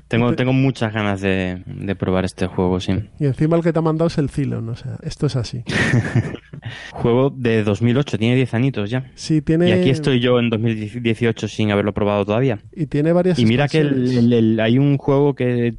Tengo, 0.07 0.34
tengo 0.36 0.53
muchas 0.53 0.91
ganas 0.93 1.21
de, 1.21 1.61
de 1.65 1.95
probar 1.95 2.25
este 2.25 2.47
juego, 2.47 2.80
sí. 2.80 2.93
Y 3.19 3.25
encima 3.25 3.55
el 3.57 3.63
que 3.63 3.71
te 3.73 3.80
ha 3.80 3.82
mandado 3.82 4.07
es 4.07 4.17
el 4.17 4.30
Cylon, 4.30 4.67
o 4.69 4.75
sea, 4.75 4.97
esto 5.03 5.27
es 5.27 5.36
así. 5.36 5.63
Juego 6.91 7.30
de 7.30 7.63
2008, 7.63 8.17
tiene 8.17 8.36
10 8.36 8.53
añitos 8.53 8.89
ya. 8.89 9.11
Sí, 9.15 9.41
tiene... 9.41 9.69
Y 9.69 9.71
aquí 9.71 9.89
estoy 9.89 10.19
yo 10.19 10.39
en 10.39 10.49
2018 10.49 11.47
sin 11.47 11.71
haberlo 11.71 11.93
probado 11.93 12.25
todavía. 12.25 12.59
Y 12.75 12.88
tiene 12.88 13.11
varias 13.13 13.39
Y 13.39 13.45
mira 13.45 13.67
que 13.67 13.80
el- 13.80 13.88
expansiones. 13.88 14.23
el- 14.25 14.34
el- 14.34 14.59
hay 14.59 14.77
un 14.77 14.97
juego 14.97 15.34
que 15.36 15.73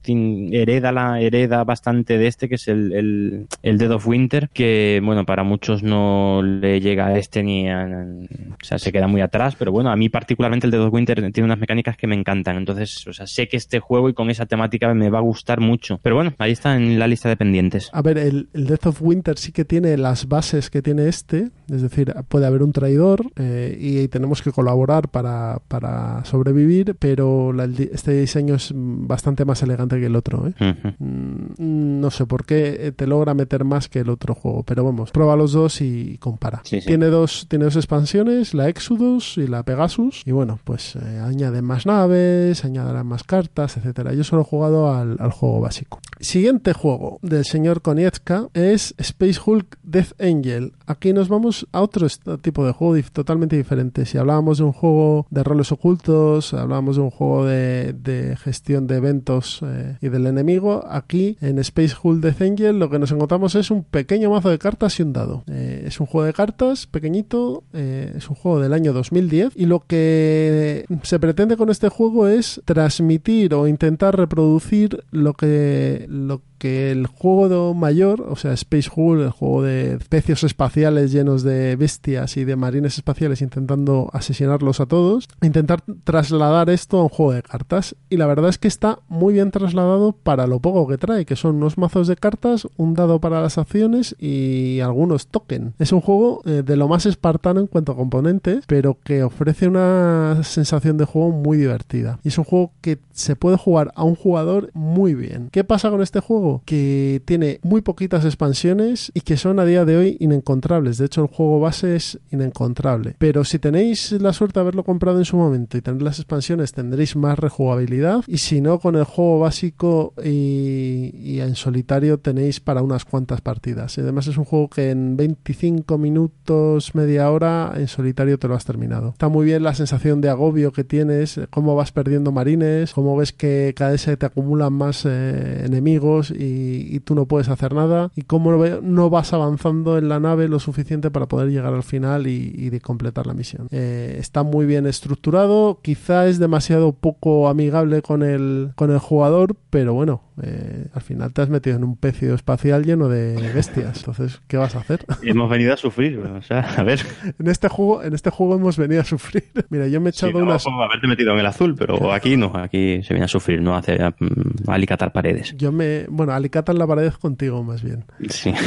hereda 0.52 0.92
la 0.92 1.20
hereda 1.20 1.64
bastante 1.64 2.18
de 2.18 2.26
este, 2.26 2.48
que 2.48 2.54
es 2.54 2.68
el, 2.68 2.92
el, 2.92 3.46
el 3.62 3.78
Dead 3.78 3.90
of 3.90 4.06
Winter, 4.06 4.48
que 4.52 5.00
bueno, 5.04 5.26
para 5.26 5.42
muchos 5.44 5.82
no 5.82 6.40
le 6.42 6.80
llega 6.80 7.08
a 7.08 7.18
este 7.18 7.42
ni 7.42 7.68
a, 7.68 8.06
o 8.52 8.64
sea, 8.64 8.78
se 8.78 8.90
queda 8.92 9.06
muy 9.06 9.20
atrás, 9.20 9.56
pero 9.58 9.72
bueno, 9.72 9.90
a 9.90 9.96
mí 9.96 10.08
particularmente 10.08 10.66
el 10.66 10.70
Dead 10.70 10.82
of 10.82 10.92
Winter 10.92 11.30
tiene 11.32 11.44
unas 11.44 11.58
mecánicas 11.58 11.96
que 11.96 12.06
me 12.06 12.14
encantan, 12.16 12.39
entonces, 12.46 13.06
o 13.06 13.12
sea, 13.12 13.26
sé 13.26 13.48
que 13.48 13.56
este 13.56 13.80
juego 13.80 14.08
y 14.08 14.14
con 14.14 14.30
esa 14.30 14.46
temática 14.46 14.92
me 14.94 15.10
va 15.10 15.18
a 15.18 15.22
gustar 15.22 15.60
mucho. 15.60 15.98
Pero 16.02 16.16
bueno, 16.16 16.34
ahí 16.38 16.52
está 16.52 16.76
en 16.76 16.98
la 16.98 17.06
lista 17.06 17.28
de 17.28 17.36
pendientes. 17.36 17.90
A 17.92 18.02
ver, 18.02 18.18
el, 18.18 18.48
el 18.52 18.66
Death 18.66 18.86
of 18.86 19.02
Winter 19.02 19.38
sí 19.38 19.52
que 19.52 19.64
tiene 19.64 19.96
las 19.96 20.28
bases 20.28 20.70
que 20.70 20.82
tiene 20.82 21.08
este, 21.08 21.50
es 21.70 21.82
decir, 21.82 22.14
puede 22.28 22.46
haber 22.46 22.62
un 22.62 22.72
traidor 22.72 23.24
eh, 23.36 23.76
y 23.80 24.08
tenemos 24.08 24.42
que 24.42 24.52
colaborar 24.52 25.08
para, 25.08 25.60
para 25.68 26.24
sobrevivir, 26.24 26.96
pero 26.98 27.52
la- 27.52 27.64
este 27.64 28.12
diseño 28.20 28.54
es 28.54 28.72
bastante 28.74 29.44
más 29.44 29.62
elegante 29.62 29.98
que 30.00 30.06
el 30.06 30.16
otro. 30.16 30.46
¿eh? 30.48 30.74
Mm, 30.98 32.00
No 32.00 32.10
sé 32.10 32.26
por 32.26 32.44
qué 32.44 32.76
eh, 32.80 32.92
te 32.92 33.06
logra 33.06 33.34
meter 33.34 33.64
más 33.64 33.88
que 33.88 34.00
el 34.00 34.08
otro 34.10 34.34
juego, 34.34 34.62
pero 34.62 34.84
vamos, 34.84 35.10
prueba 35.10 35.36
los 35.36 35.52
dos 35.52 35.80
y 35.80 36.16
compara. 36.18 36.60
Sí, 36.64 36.80
sí. 36.80 36.86
Tiene 36.86 37.06
dos, 37.06 37.46
tiene 37.48 37.64
dos 37.66 37.76
expansiones, 37.76 38.54
la 38.54 38.68
Exodus 38.68 39.36
y 39.38 39.46
la 39.46 39.62
Pegasus, 39.62 40.22
y 40.26 40.32
bueno, 40.32 40.58
pues 40.64 40.96
eh, 40.96 41.20
añaden 41.22 41.64
más 41.64 41.86
naves, 41.86 42.29
añadirán 42.64 43.06
más 43.06 43.24
cartas, 43.24 43.76
etcétera. 43.76 44.14
Yo 44.14 44.24
solo 44.24 44.42
he 44.42 44.44
jugado 44.44 44.92
al, 44.92 45.16
juego 45.30 45.60
básico. 45.60 46.00
Siguiente 46.18 46.72
juego 46.72 47.18
del 47.22 47.44
señor 47.44 47.82
Konietzka 47.82 48.48
es 48.54 48.94
Space 48.98 49.40
Hulk 49.44 49.78
Death 49.82 50.20
Angel. 50.20 50.72
Aquí 50.86 51.12
nos 51.12 51.28
vamos 51.28 51.66
a 51.72 51.80
otro 51.80 52.06
tipo 52.42 52.66
de 52.66 52.72
juego 52.72 52.96
totalmente 53.12 53.56
diferente. 53.56 54.06
Si 54.06 54.18
hablábamos 54.18 54.58
de 54.58 54.64
un 54.64 54.72
juego 54.72 55.26
de 55.30 55.44
roles 55.44 55.72
ocultos, 55.72 56.52
hablábamos 56.52 56.96
de 56.96 57.02
un 57.02 57.10
juego 57.10 57.46
de, 57.46 57.92
de 57.92 58.36
gestión 58.36 58.86
de 58.86 58.96
eventos 58.96 59.60
eh, 59.62 59.96
y 60.00 60.08
del 60.08 60.26
enemigo, 60.26 60.84
aquí 60.88 61.36
en 61.40 61.58
Space 61.58 61.94
Hulk 62.00 62.22
Death 62.22 62.42
Angel 62.42 62.78
lo 62.78 62.90
que 62.90 62.98
nos 62.98 63.12
encontramos 63.12 63.54
es 63.54 63.70
un 63.70 63.84
pequeño 63.84 64.30
mazo 64.30 64.50
de 64.50 64.58
cartas 64.58 64.98
y 64.98 65.02
un 65.02 65.12
dado. 65.12 65.44
Eh, 65.46 65.84
es 65.86 66.00
un 66.00 66.06
juego 66.06 66.26
de 66.26 66.32
cartas 66.32 66.86
pequeñito, 66.86 67.64
eh, 67.72 68.14
es 68.16 68.28
un 68.28 68.36
juego 68.36 68.60
del 68.60 68.72
año 68.72 68.92
2010 68.92 69.52
y 69.54 69.66
lo 69.66 69.80
que 69.80 70.84
se 71.02 71.18
pretende 71.18 71.56
con 71.56 71.70
este 71.70 71.88
juego 71.88 72.19
es 72.28 72.60
transmitir 72.64 73.54
o 73.54 73.66
intentar 73.66 74.16
reproducir 74.16 75.04
lo 75.10 75.34
que 75.34 76.06
lo 76.08 76.42
que 76.60 76.92
el 76.92 77.06
juego 77.06 77.72
mayor, 77.72 78.20
o 78.28 78.36
sea, 78.36 78.52
Space 78.52 78.90
Hulk, 78.94 79.22
el 79.22 79.30
juego 79.30 79.62
de 79.62 79.94
especies 79.94 80.44
espaciales 80.44 81.10
llenos 81.10 81.42
de 81.42 81.74
bestias 81.74 82.36
y 82.36 82.44
de 82.44 82.54
marines 82.54 82.98
espaciales 82.98 83.40
intentando 83.40 84.10
asesinarlos 84.12 84.78
a 84.80 84.86
todos, 84.86 85.26
intentar 85.40 85.80
trasladar 86.04 86.68
esto 86.68 86.98
a 86.98 87.04
un 87.04 87.08
juego 87.08 87.32
de 87.32 87.42
cartas. 87.42 87.96
Y 88.10 88.18
la 88.18 88.26
verdad 88.26 88.50
es 88.50 88.58
que 88.58 88.68
está 88.68 88.98
muy 89.08 89.32
bien 89.32 89.50
trasladado 89.50 90.12
para 90.12 90.46
lo 90.46 90.60
poco 90.60 90.86
que 90.86 90.98
trae, 90.98 91.24
que 91.24 91.34
son 91.34 91.56
unos 91.56 91.78
mazos 91.78 92.06
de 92.06 92.16
cartas, 92.16 92.68
un 92.76 92.92
dado 92.92 93.20
para 93.20 93.40
las 93.40 93.56
acciones 93.56 94.14
y 94.18 94.80
algunos 94.80 95.28
tokens. 95.28 95.72
Es 95.78 95.92
un 95.92 96.02
juego 96.02 96.42
eh, 96.44 96.62
de 96.62 96.76
lo 96.76 96.88
más 96.88 97.06
espartano 97.06 97.60
en 97.60 97.68
cuanto 97.68 97.92
a 97.92 97.96
componentes, 97.96 98.64
pero 98.66 98.98
que 99.02 99.22
ofrece 99.22 99.66
una 99.66 100.42
sensación 100.42 100.98
de 100.98 101.06
juego 101.06 101.30
muy 101.30 101.56
divertida. 101.56 102.20
Y 102.22 102.28
es 102.28 102.36
un 102.36 102.44
juego 102.44 102.72
que 102.82 102.98
se 103.12 103.34
puede 103.34 103.56
jugar 103.56 103.92
a 103.94 104.04
un 104.04 104.14
jugador 104.14 104.70
muy 104.74 105.14
bien. 105.14 105.48
¿Qué 105.50 105.64
pasa 105.64 105.88
con 105.88 106.02
este 106.02 106.20
juego? 106.20 106.49
Que 106.64 107.22
tiene 107.24 107.60
muy 107.62 107.80
poquitas 107.80 108.24
expansiones 108.24 109.10
y 109.14 109.20
que 109.20 109.36
son 109.36 109.58
a 109.58 109.64
día 109.64 109.84
de 109.84 109.96
hoy 109.96 110.16
inencontrables. 110.20 110.98
De 110.98 111.06
hecho, 111.06 111.22
el 111.22 111.28
juego 111.28 111.60
base 111.60 111.96
es 111.96 112.18
inencontrable. 112.30 113.16
Pero 113.18 113.44
si 113.44 113.58
tenéis 113.58 114.12
la 114.12 114.32
suerte 114.32 114.58
de 114.58 114.62
haberlo 114.62 114.84
comprado 114.84 115.18
en 115.18 115.24
su 115.24 115.36
momento 115.36 115.76
y 115.76 115.82
tener 115.82 116.02
las 116.02 116.18
expansiones, 116.18 116.72
tendréis 116.72 117.16
más 117.16 117.38
rejugabilidad. 117.38 118.24
Y 118.26 118.38
si 118.38 118.60
no, 118.60 118.78
con 118.78 118.96
el 118.96 119.04
juego 119.04 119.40
básico 119.40 120.14
y, 120.22 121.40
en 121.40 121.54
solitario 121.54 122.18
tenéis 122.18 122.60
para 122.60 122.82
unas 122.82 123.04
cuantas 123.04 123.40
partidas. 123.40 123.96
Y 123.96 124.02
además 124.02 124.26
es 124.26 124.36
un 124.36 124.44
juego 124.44 124.68
que 124.68 124.90
en 124.90 125.16
25 125.16 125.98
minutos, 125.98 126.94
media 126.94 127.30
hora, 127.30 127.72
en 127.76 127.88
solitario 127.88 128.38
te 128.38 128.48
lo 128.48 128.54
has 128.54 128.64
terminado. 128.64 129.10
Está 129.10 129.28
muy 129.28 129.44
bien 129.44 129.62
la 129.62 129.74
sensación 129.74 130.20
de 130.20 130.28
agobio 130.28 130.72
que 130.72 130.84
tienes, 130.84 131.40
cómo 131.50 131.74
vas 131.74 131.92
perdiendo 131.92 132.32
marines, 132.32 132.92
cómo 132.92 133.16
ves 133.16 133.32
que 133.32 133.72
cada 133.76 133.92
vez 133.92 134.02
se 134.02 134.16
te 134.16 134.26
acumulan 134.26 134.72
más 134.72 135.04
eh, 135.06 135.64
enemigos 135.64 136.32
y, 136.40 136.94
y 136.96 137.00
tú 137.00 137.14
no 137.14 137.26
puedes 137.26 137.48
hacer 137.48 137.74
nada, 137.74 138.10
y 138.16 138.22
cómo 138.22 138.52
no 138.82 139.10
vas 139.10 139.32
avanzando 139.32 139.98
en 139.98 140.08
la 140.08 140.20
nave 140.20 140.48
lo 140.48 140.58
suficiente 140.58 141.10
para 141.10 141.26
poder 141.26 141.48
llegar 141.50 141.74
al 141.74 141.82
final 141.82 142.26
y, 142.26 142.52
y 142.56 142.70
de 142.70 142.80
completar 142.80 143.26
la 143.26 143.34
misión. 143.34 143.68
Eh, 143.70 144.16
está 144.18 144.42
muy 144.42 144.66
bien 144.66 144.86
estructurado, 144.86 145.80
quizá 145.82 146.26
es 146.26 146.38
demasiado 146.38 146.92
poco 146.92 147.48
amigable 147.48 148.02
con 148.02 148.22
el, 148.22 148.70
con 148.76 148.90
el 148.90 148.98
jugador, 148.98 149.56
pero 149.70 149.92
bueno, 149.94 150.22
eh, 150.42 150.86
al 150.94 151.02
final 151.02 151.32
te 151.32 151.42
has 151.42 151.48
metido 151.50 151.76
en 151.76 151.84
un 151.84 151.96
pecio 151.96 152.34
espacial 152.34 152.84
lleno 152.84 153.08
de 153.08 153.34
bestias, 153.54 153.98
entonces, 153.98 154.40
¿qué 154.48 154.56
vas 154.56 154.74
a 154.76 154.80
hacer? 154.80 155.04
Hemos 155.22 155.50
venido 155.50 155.74
a 155.74 155.76
sufrir, 155.76 156.18
o 156.18 156.42
sea, 156.42 156.60
a 156.60 156.82
ver. 156.82 157.00
En 157.38 157.48
este 157.48 157.68
juego, 157.68 158.02
en 158.02 158.14
este 158.14 158.30
juego 158.30 158.54
hemos 158.54 158.76
venido 158.78 159.00
a 159.02 159.04
sufrir. 159.04 159.44
Mira, 159.70 159.86
yo 159.88 160.00
me 160.00 160.10
he 160.10 160.12
Sí, 160.12 160.26
echado 160.26 160.38
no, 160.40 160.46
unas. 160.46 160.66
haberte 160.66 161.06
metido 161.06 161.32
en 161.32 161.38
el 161.40 161.46
azul, 161.46 161.74
pero 161.78 162.12
aquí 162.12 162.36
no, 162.36 162.52
aquí 162.56 163.02
se 163.02 163.14
viene 163.14 163.24
a 163.24 163.28
sufrir, 163.28 163.60
no 163.60 163.74
a 163.74 163.78
hacer 163.78 164.02
a, 164.02 164.08
a 164.08 164.74
alicatar 164.74 165.12
paredes. 165.12 165.54
Yo 165.56 165.72
me. 165.72 166.06
Bueno, 166.08 166.29
alicatan 166.36 166.78
la 166.78 166.86
pared 166.86 167.12
contigo, 167.12 167.62
más 167.62 167.82
bien. 167.82 168.04
Sí. 168.28 168.52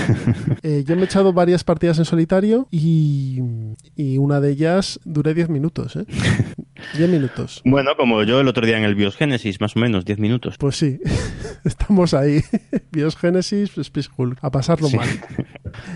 Eh, 0.66 0.84
yo 0.88 0.96
me 0.96 1.02
he 1.02 1.06
echado 1.06 1.34
varias 1.34 1.64
partidas 1.64 1.98
en 2.00 2.06
solitario 2.06 2.68
y. 2.72 3.42
Y 3.96 4.18
una 4.18 4.40
de 4.40 4.52
ellas 4.52 5.00
duré 5.04 5.34
10 5.34 5.50
minutos, 5.50 5.98
¿eh? 5.98 6.06
10 6.98 7.10
minutos. 7.10 7.62
bueno, 7.66 7.92
como 7.98 8.24
yo 8.24 8.40
el 8.42 8.48
otro 8.48 8.66
día 8.66 8.78
en 8.78 8.84
el 8.84 8.96
Biosgénesis, 8.96 9.60
más 9.62 9.76
o 9.76 9.80
menos, 9.80 10.06
10 10.06 10.20
minutos. 10.20 10.56
Pues 10.58 10.76
sí. 10.78 11.00
Estamos 11.64 12.14
ahí. 12.14 12.42
BIOS 12.92 13.16
Genesis, 13.16 13.78
Space 13.78 14.10
Hulk. 14.16 14.38
A 14.42 14.52
pasarlo 14.52 14.88
Sí. 14.90 14.98
mal. 14.98 15.08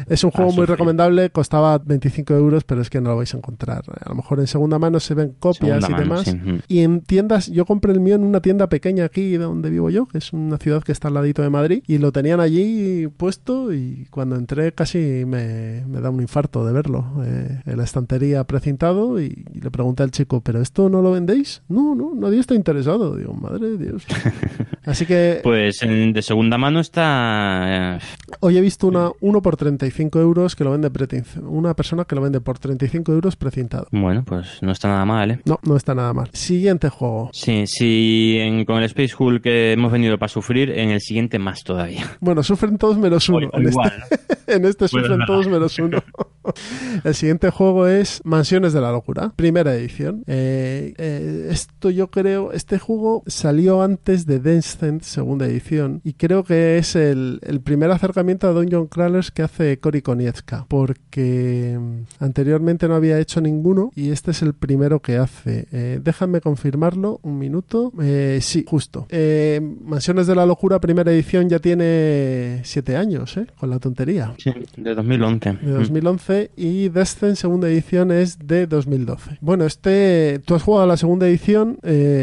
Es 0.07 0.23
un 0.23 0.31
juego 0.31 0.51
muy 0.53 0.65
recomendable. 0.65 1.29
Costaba 1.29 1.77
25 1.77 2.33
euros, 2.35 2.63
pero 2.63 2.81
es 2.81 2.89
que 2.89 3.01
no 3.01 3.09
lo 3.11 3.17
vais 3.17 3.33
a 3.33 3.38
encontrar. 3.38 3.83
A 4.05 4.09
lo 4.09 4.15
mejor 4.15 4.39
en 4.39 4.47
segunda 4.47 4.79
mano 4.79 4.99
se 4.99 5.13
ven 5.13 5.35
copias 5.39 5.83
Segunda 5.83 5.89
y 5.89 6.03
demás. 6.03 6.23
sí. 6.25 6.39
Y 6.67 6.79
en 6.81 7.01
tiendas, 7.01 7.47
yo 7.47 7.65
compré 7.65 7.91
el 7.91 7.99
mío 7.99 8.15
en 8.15 8.23
una 8.23 8.41
tienda 8.41 8.67
pequeña 8.69 9.05
aquí 9.05 9.35
donde 9.38 9.69
vivo 9.69 9.89
yo, 9.89 10.07
que 10.07 10.17
es 10.19 10.31
una 10.33 10.57
ciudad 10.57 10.83
que 10.83 10.91
está 10.93 11.09
al 11.09 11.15
ladito 11.15 11.41
de 11.41 11.49
Madrid, 11.49 11.83
y 11.88 11.97
lo 11.97 12.11
tenían 12.11 12.39
allí 12.39 13.07
puesto 13.17 13.73
y 13.73 14.07
cuando 14.09 14.35
entré 14.35 14.71
casi 14.73 15.23
me, 15.25 15.83
me 15.88 15.99
da 16.01 16.09
un 16.09 16.21
infarto 16.21 16.65
de 16.65 16.71
verlo. 16.73 17.05
eh, 17.25 17.61
en 17.65 17.77
la 17.77 17.83
estantería 17.83 18.43
precintado 18.45 19.21
y, 19.21 19.45
y 19.53 19.59
le 19.61 19.71
pregunté 19.71 20.03
al 20.03 20.11
chico, 20.11 20.41
¿pero 20.41 20.61
esto 20.78 20.89
no 20.89 21.01
lo 21.01 21.11
vendéis? 21.11 21.63
No, 21.69 21.95
no, 21.95 22.13
nadie 22.13 22.39
está 22.39 22.53
interesado. 22.53 23.15
Digo, 23.15 23.34
madre 23.34 23.67
de 23.69 23.78
Dios. 23.80 24.05
Así 24.88 25.05
que 25.05 25.41
Pues 25.43 25.83
en- 25.83 26.13
de 26.13 26.21
segunda 26.21 26.57
mano 26.57 26.79
está... 26.79 27.97
eh, 27.97 27.99
hoy 28.39 28.57
he 28.57 28.61
visto 28.61 28.88
una, 28.88 29.11
uno 29.21 29.41
por 29.41 29.57
35 29.57 30.19
euros 30.19 30.55
que 30.55 30.63
lo 30.63 30.71
vende 30.71 30.89
pretin- 30.91 31.25
una 31.45 31.73
persona 31.75 32.05
que 32.05 32.15
lo 32.15 32.21
vende 32.21 32.39
por 32.41 32.57
35 32.57 33.11
euros 33.11 33.35
precintado. 33.35 33.88
Bueno, 33.91 34.23
pues 34.25 34.59
no 34.61 34.71
está 34.71 34.88
nada 34.88 35.05
mal, 35.05 35.31
¿eh? 35.31 35.39
No, 35.45 35.59
no 35.63 35.75
está 35.75 35.93
nada 35.93 36.13
mal. 36.13 36.29
Siguiente 36.33 36.89
juego. 36.89 37.29
Sí, 37.33 37.65
sí, 37.67 38.38
en- 38.39 38.65
con 38.65 38.77
el 38.77 38.85
Space 38.85 39.13
Hulk 39.17 39.43
que 39.43 39.73
hemos 39.73 39.91
venido 39.91 40.17
para 40.17 40.29
sufrir, 40.29 40.71
en 40.71 40.89
el 40.89 41.01
siguiente 41.01 41.38
más 41.38 41.63
todavía. 41.63 42.17
Bueno, 42.21 42.41
sufren 42.41 42.77
todos 42.77 42.97
menos 42.97 43.27
uno. 43.29 43.47
O- 43.51 43.55
o 43.55 43.59
en 43.59 43.67
este. 43.67 43.71
igual, 43.71 43.93
¿no? 43.99 44.17
En 44.47 44.63
este 44.63 44.85
Bueno, 44.89 45.07
sufren 45.09 45.25
todos 45.27 45.47
menos 45.49 45.77
uno. 45.77 46.01
El 47.03 47.13
siguiente 47.13 47.49
juego 47.49 47.88
es 47.88 48.21
Mansiones 48.23 48.71
de 48.71 48.79
la 48.79 48.91
Locura, 48.93 49.33
primera 49.35 49.75
edición. 49.75 50.23
Eh, 50.27 50.93
eh, 50.97 51.47
esto 51.51 51.89
yo 51.89 52.07
creo, 52.09 52.53
este 52.53 52.79
juego 52.79 53.23
salió 53.27 53.81
antes 53.81 54.25
de 54.25 54.39
Descent, 54.78 55.01
segunda 55.03 55.45
edición, 55.47 56.01
y 56.03 56.13
creo 56.13 56.43
que 56.43 56.78
es 56.78 56.95
el, 56.95 57.39
el 57.43 57.61
primer 57.61 57.89
acercamiento 57.91 58.47
a 58.47 58.51
Dungeon 58.51 58.88
Crawlers 58.88 59.32
que 59.32 59.41
hace 59.41 59.80
Cory 59.80 60.01
Konietzka, 60.03 60.65
porque 60.69 61.78
mm, 61.80 62.23
anteriormente 62.23 62.88
no 62.88 62.95
había 62.95 63.19
hecho 63.19 63.41
ninguno 63.41 63.91
y 63.95 64.11
este 64.11 64.32
es 64.32 64.41
el 64.41 64.53
primero 64.53 64.99
que 65.01 65.17
hace. 65.17 65.67
Eh, 65.71 65.99
déjame 66.03 66.41
confirmarlo, 66.41 67.19
un 67.23 67.39
minuto. 67.39 67.91
Eh, 68.01 68.39
sí, 68.41 68.65
justo. 68.67 69.07
Eh, 69.09 69.59
Mansiones 69.84 70.28
de 70.28 70.36
la 70.36 70.45
Locura, 70.45 70.80
primera 70.80 71.11
edición, 71.11 71.49
ya 71.49 71.59
tiene 71.59 72.61
siete 72.63 72.95
años, 72.95 73.36
¿eh? 73.38 73.47
Con 73.59 73.69
la 73.69 73.80
tontería 73.80 74.34
Sí, 74.38 74.51
de 74.78 74.93
2011. 74.95 75.53
de 75.61 75.71
2011 75.71 76.51
y 76.55 76.89
Descent 76.89 77.36
segunda 77.36 77.67
edición 77.67 78.11
es 78.11 78.38
de 78.45 78.67
2012. 78.67 79.38
Bueno, 79.41 79.65
este 79.65 80.39
tú 80.45 80.53
has 80.55 80.61
jugado 80.63 80.84
a 80.84 80.88
la 80.88 80.97
segunda 80.97 81.28
edición. 81.28 81.78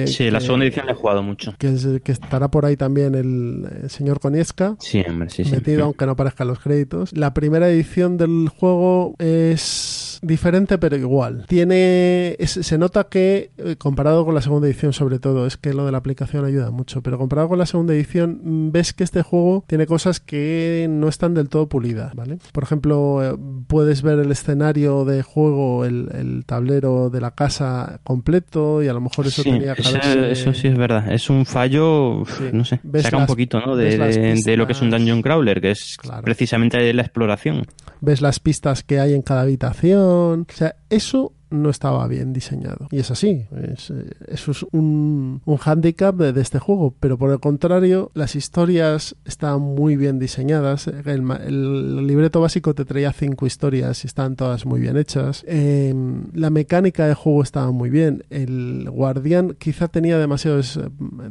Sí, 0.06 0.30
la 0.30 0.40
segunda 0.40 0.66
edición 0.66 0.86
la 0.86 0.92
he 0.92 0.94
jugado 0.94 1.22
mucho. 1.22 1.54
Que, 1.58 1.68
es- 1.68 1.84
que 2.04 2.12
estará 2.12 2.43
por 2.50 2.64
ahí 2.66 2.76
también 2.76 3.14
el, 3.14 3.66
eh, 3.84 3.88
señor 3.88 4.20
Konietzka. 4.20 4.76
Sí, 4.80 5.02
hombre, 5.08 5.30
sí. 5.30 5.44
Metido, 5.50 5.84
aunque 5.84 6.06
no 6.06 6.12
aparezcan 6.12 6.48
los 6.48 6.58
créditos. 6.60 7.16
La 7.16 7.34
primera 7.34 7.68
edición 7.68 8.16
del 8.16 8.48
juego 8.48 9.14
es 9.18 10.18
diferente, 10.22 10.78
pero 10.78 10.96
igual. 10.96 11.44
Tiene. 11.48 12.36
es- 12.38 12.52
se 12.52 12.78
nota 12.78 13.04
que, 13.04 13.50
eh, 13.58 13.76
comparado 13.76 14.24
con 14.24 14.34
la 14.34 14.40
segunda 14.42 14.66
edición, 14.66 14.92
sobre 14.92 15.18
todo, 15.18 15.46
es 15.46 15.56
que 15.56 15.74
lo 15.74 15.84
de 15.86 15.92
la 15.92 15.98
aplicación 15.98 16.44
ayuda 16.44 16.70
mucho. 16.70 17.02
Pero 17.02 17.18
comparado 17.18 17.48
con 17.48 17.58
la 17.58 17.66
segunda 17.66 17.94
edición, 17.94 18.40
mm, 18.42 18.70
ves 18.72 18.92
que 18.92 19.04
este 19.04 19.22
juego 19.22 19.64
tiene 19.66 19.86
cosas 19.86 20.20
que 20.20 20.86
no 20.90 21.08
están 21.08 21.34
del 21.34 21.48
todo 21.48 21.68
pulidas, 21.68 22.14
¿vale? 22.14 22.38
Por 22.52 22.62
ejemplo, 22.64 23.22
eh, 23.22 23.36
puedes 23.66 24.02
ver 24.02 24.18
el 24.18 24.30
escenario 24.30 25.04
de 25.04 25.22
juego, 25.22 25.84
el, 25.84 26.08
el 26.14 26.44
tablero 26.46 27.10
de 27.10 27.20
la 27.20 27.32
casa 27.32 28.00
completo, 28.04 28.82
y 28.82 28.88
a 28.88 28.92
lo 28.92 29.00
mejor 29.00 29.26
eso 29.26 29.42
Sí, 29.42 29.50
tenía 29.50 29.74
que 29.74 29.82
eso, 29.82 29.90
haberse- 29.98 30.30
eso 30.30 30.52
sí 30.54 30.68
es 30.68 30.76
verdad. 30.78 31.12
Es 31.12 31.28
un 31.30 31.44
fallo, 31.46 32.24
Sí. 32.38 32.44
no 32.52 32.64
sé, 32.64 32.80
Ves 32.82 33.02
saca 33.02 33.16
las- 33.16 33.22
un 33.22 33.26
poquito 33.26 33.60
¿no? 33.60 33.76
de, 33.76 33.96
de- 33.98 34.40
de 34.44 34.56
lo 34.56 34.66
que 34.66 34.72
es 34.72 34.80
un. 34.82 34.90
Dungeon 34.90 35.22
Crawler, 35.22 35.60
que 35.60 35.70
es 35.72 35.96
Claro. 36.00 36.22
precisamente 36.22 36.92
la 36.92 37.02
exploración. 37.02 37.66
ves 38.00 38.20
las 38.20 38.38
pistas 38.40 38.82
que 38.82 39.00
hay 39.00 39.14
en 39.14 39.22
cada 39.22 39.42
habitación. 39.42 40.46
O 40.48 40.52
sea, 40.52 40.76
eso 40.90 41.32
no 41.54 41.70
estaba 41.70 42.06
bien 42.08 42.32
diseñado. 42.32 42.88
Y 42.90 42.98
es 42.98 43.10
así. 43.10 43.46
Es, 43.72 43.90
eh, 43.90 44.10
eso 44.28 44.50
es 44.50 44.64
un, 44.72 45.40
un 45.44 45.56
hándicap 45.56 46.16
de, 46.16 46.40
este 46.40 46.58
juego. 46.58 46.94
Pero 47.00 47.16
por 47.18 47.30
el 47.30 47.40
contrario, 47.40 48.10
las 48.14 48.36
historias 48.36 49.16
estaban 49.24 49.60
muy 49.62 49.96
bien 49.96 50.18
diseñadas. 50.18 50.88
El, 50.88 52.06
libreto 52.06 52.40
básico 52.40 52.74
te 52.74 52.84
traía 52.84 53.12
cinco 53.12 53.46
historias 53.46 54.04
y 54.04 54.06
estaban 54.06 54.36
todas 54.36 54.66
muy 54.66 54.80
bien 54.80 54.96
hechas. 54.96 55.44
Eh, 55.46 55.94
la 56.32 56.50
mecánica 56.50 57.06
de 57.06 57.14
juego 57.14 57.42
estaba 57.42 57.70
muy 57.70 57.90
bien. 57.90 58.24
El 58.30 58.88
guardián 58.90 59.56
quizá 59.58 59.88
tenía 59.88 60.18
demasiado, 60.18 60.60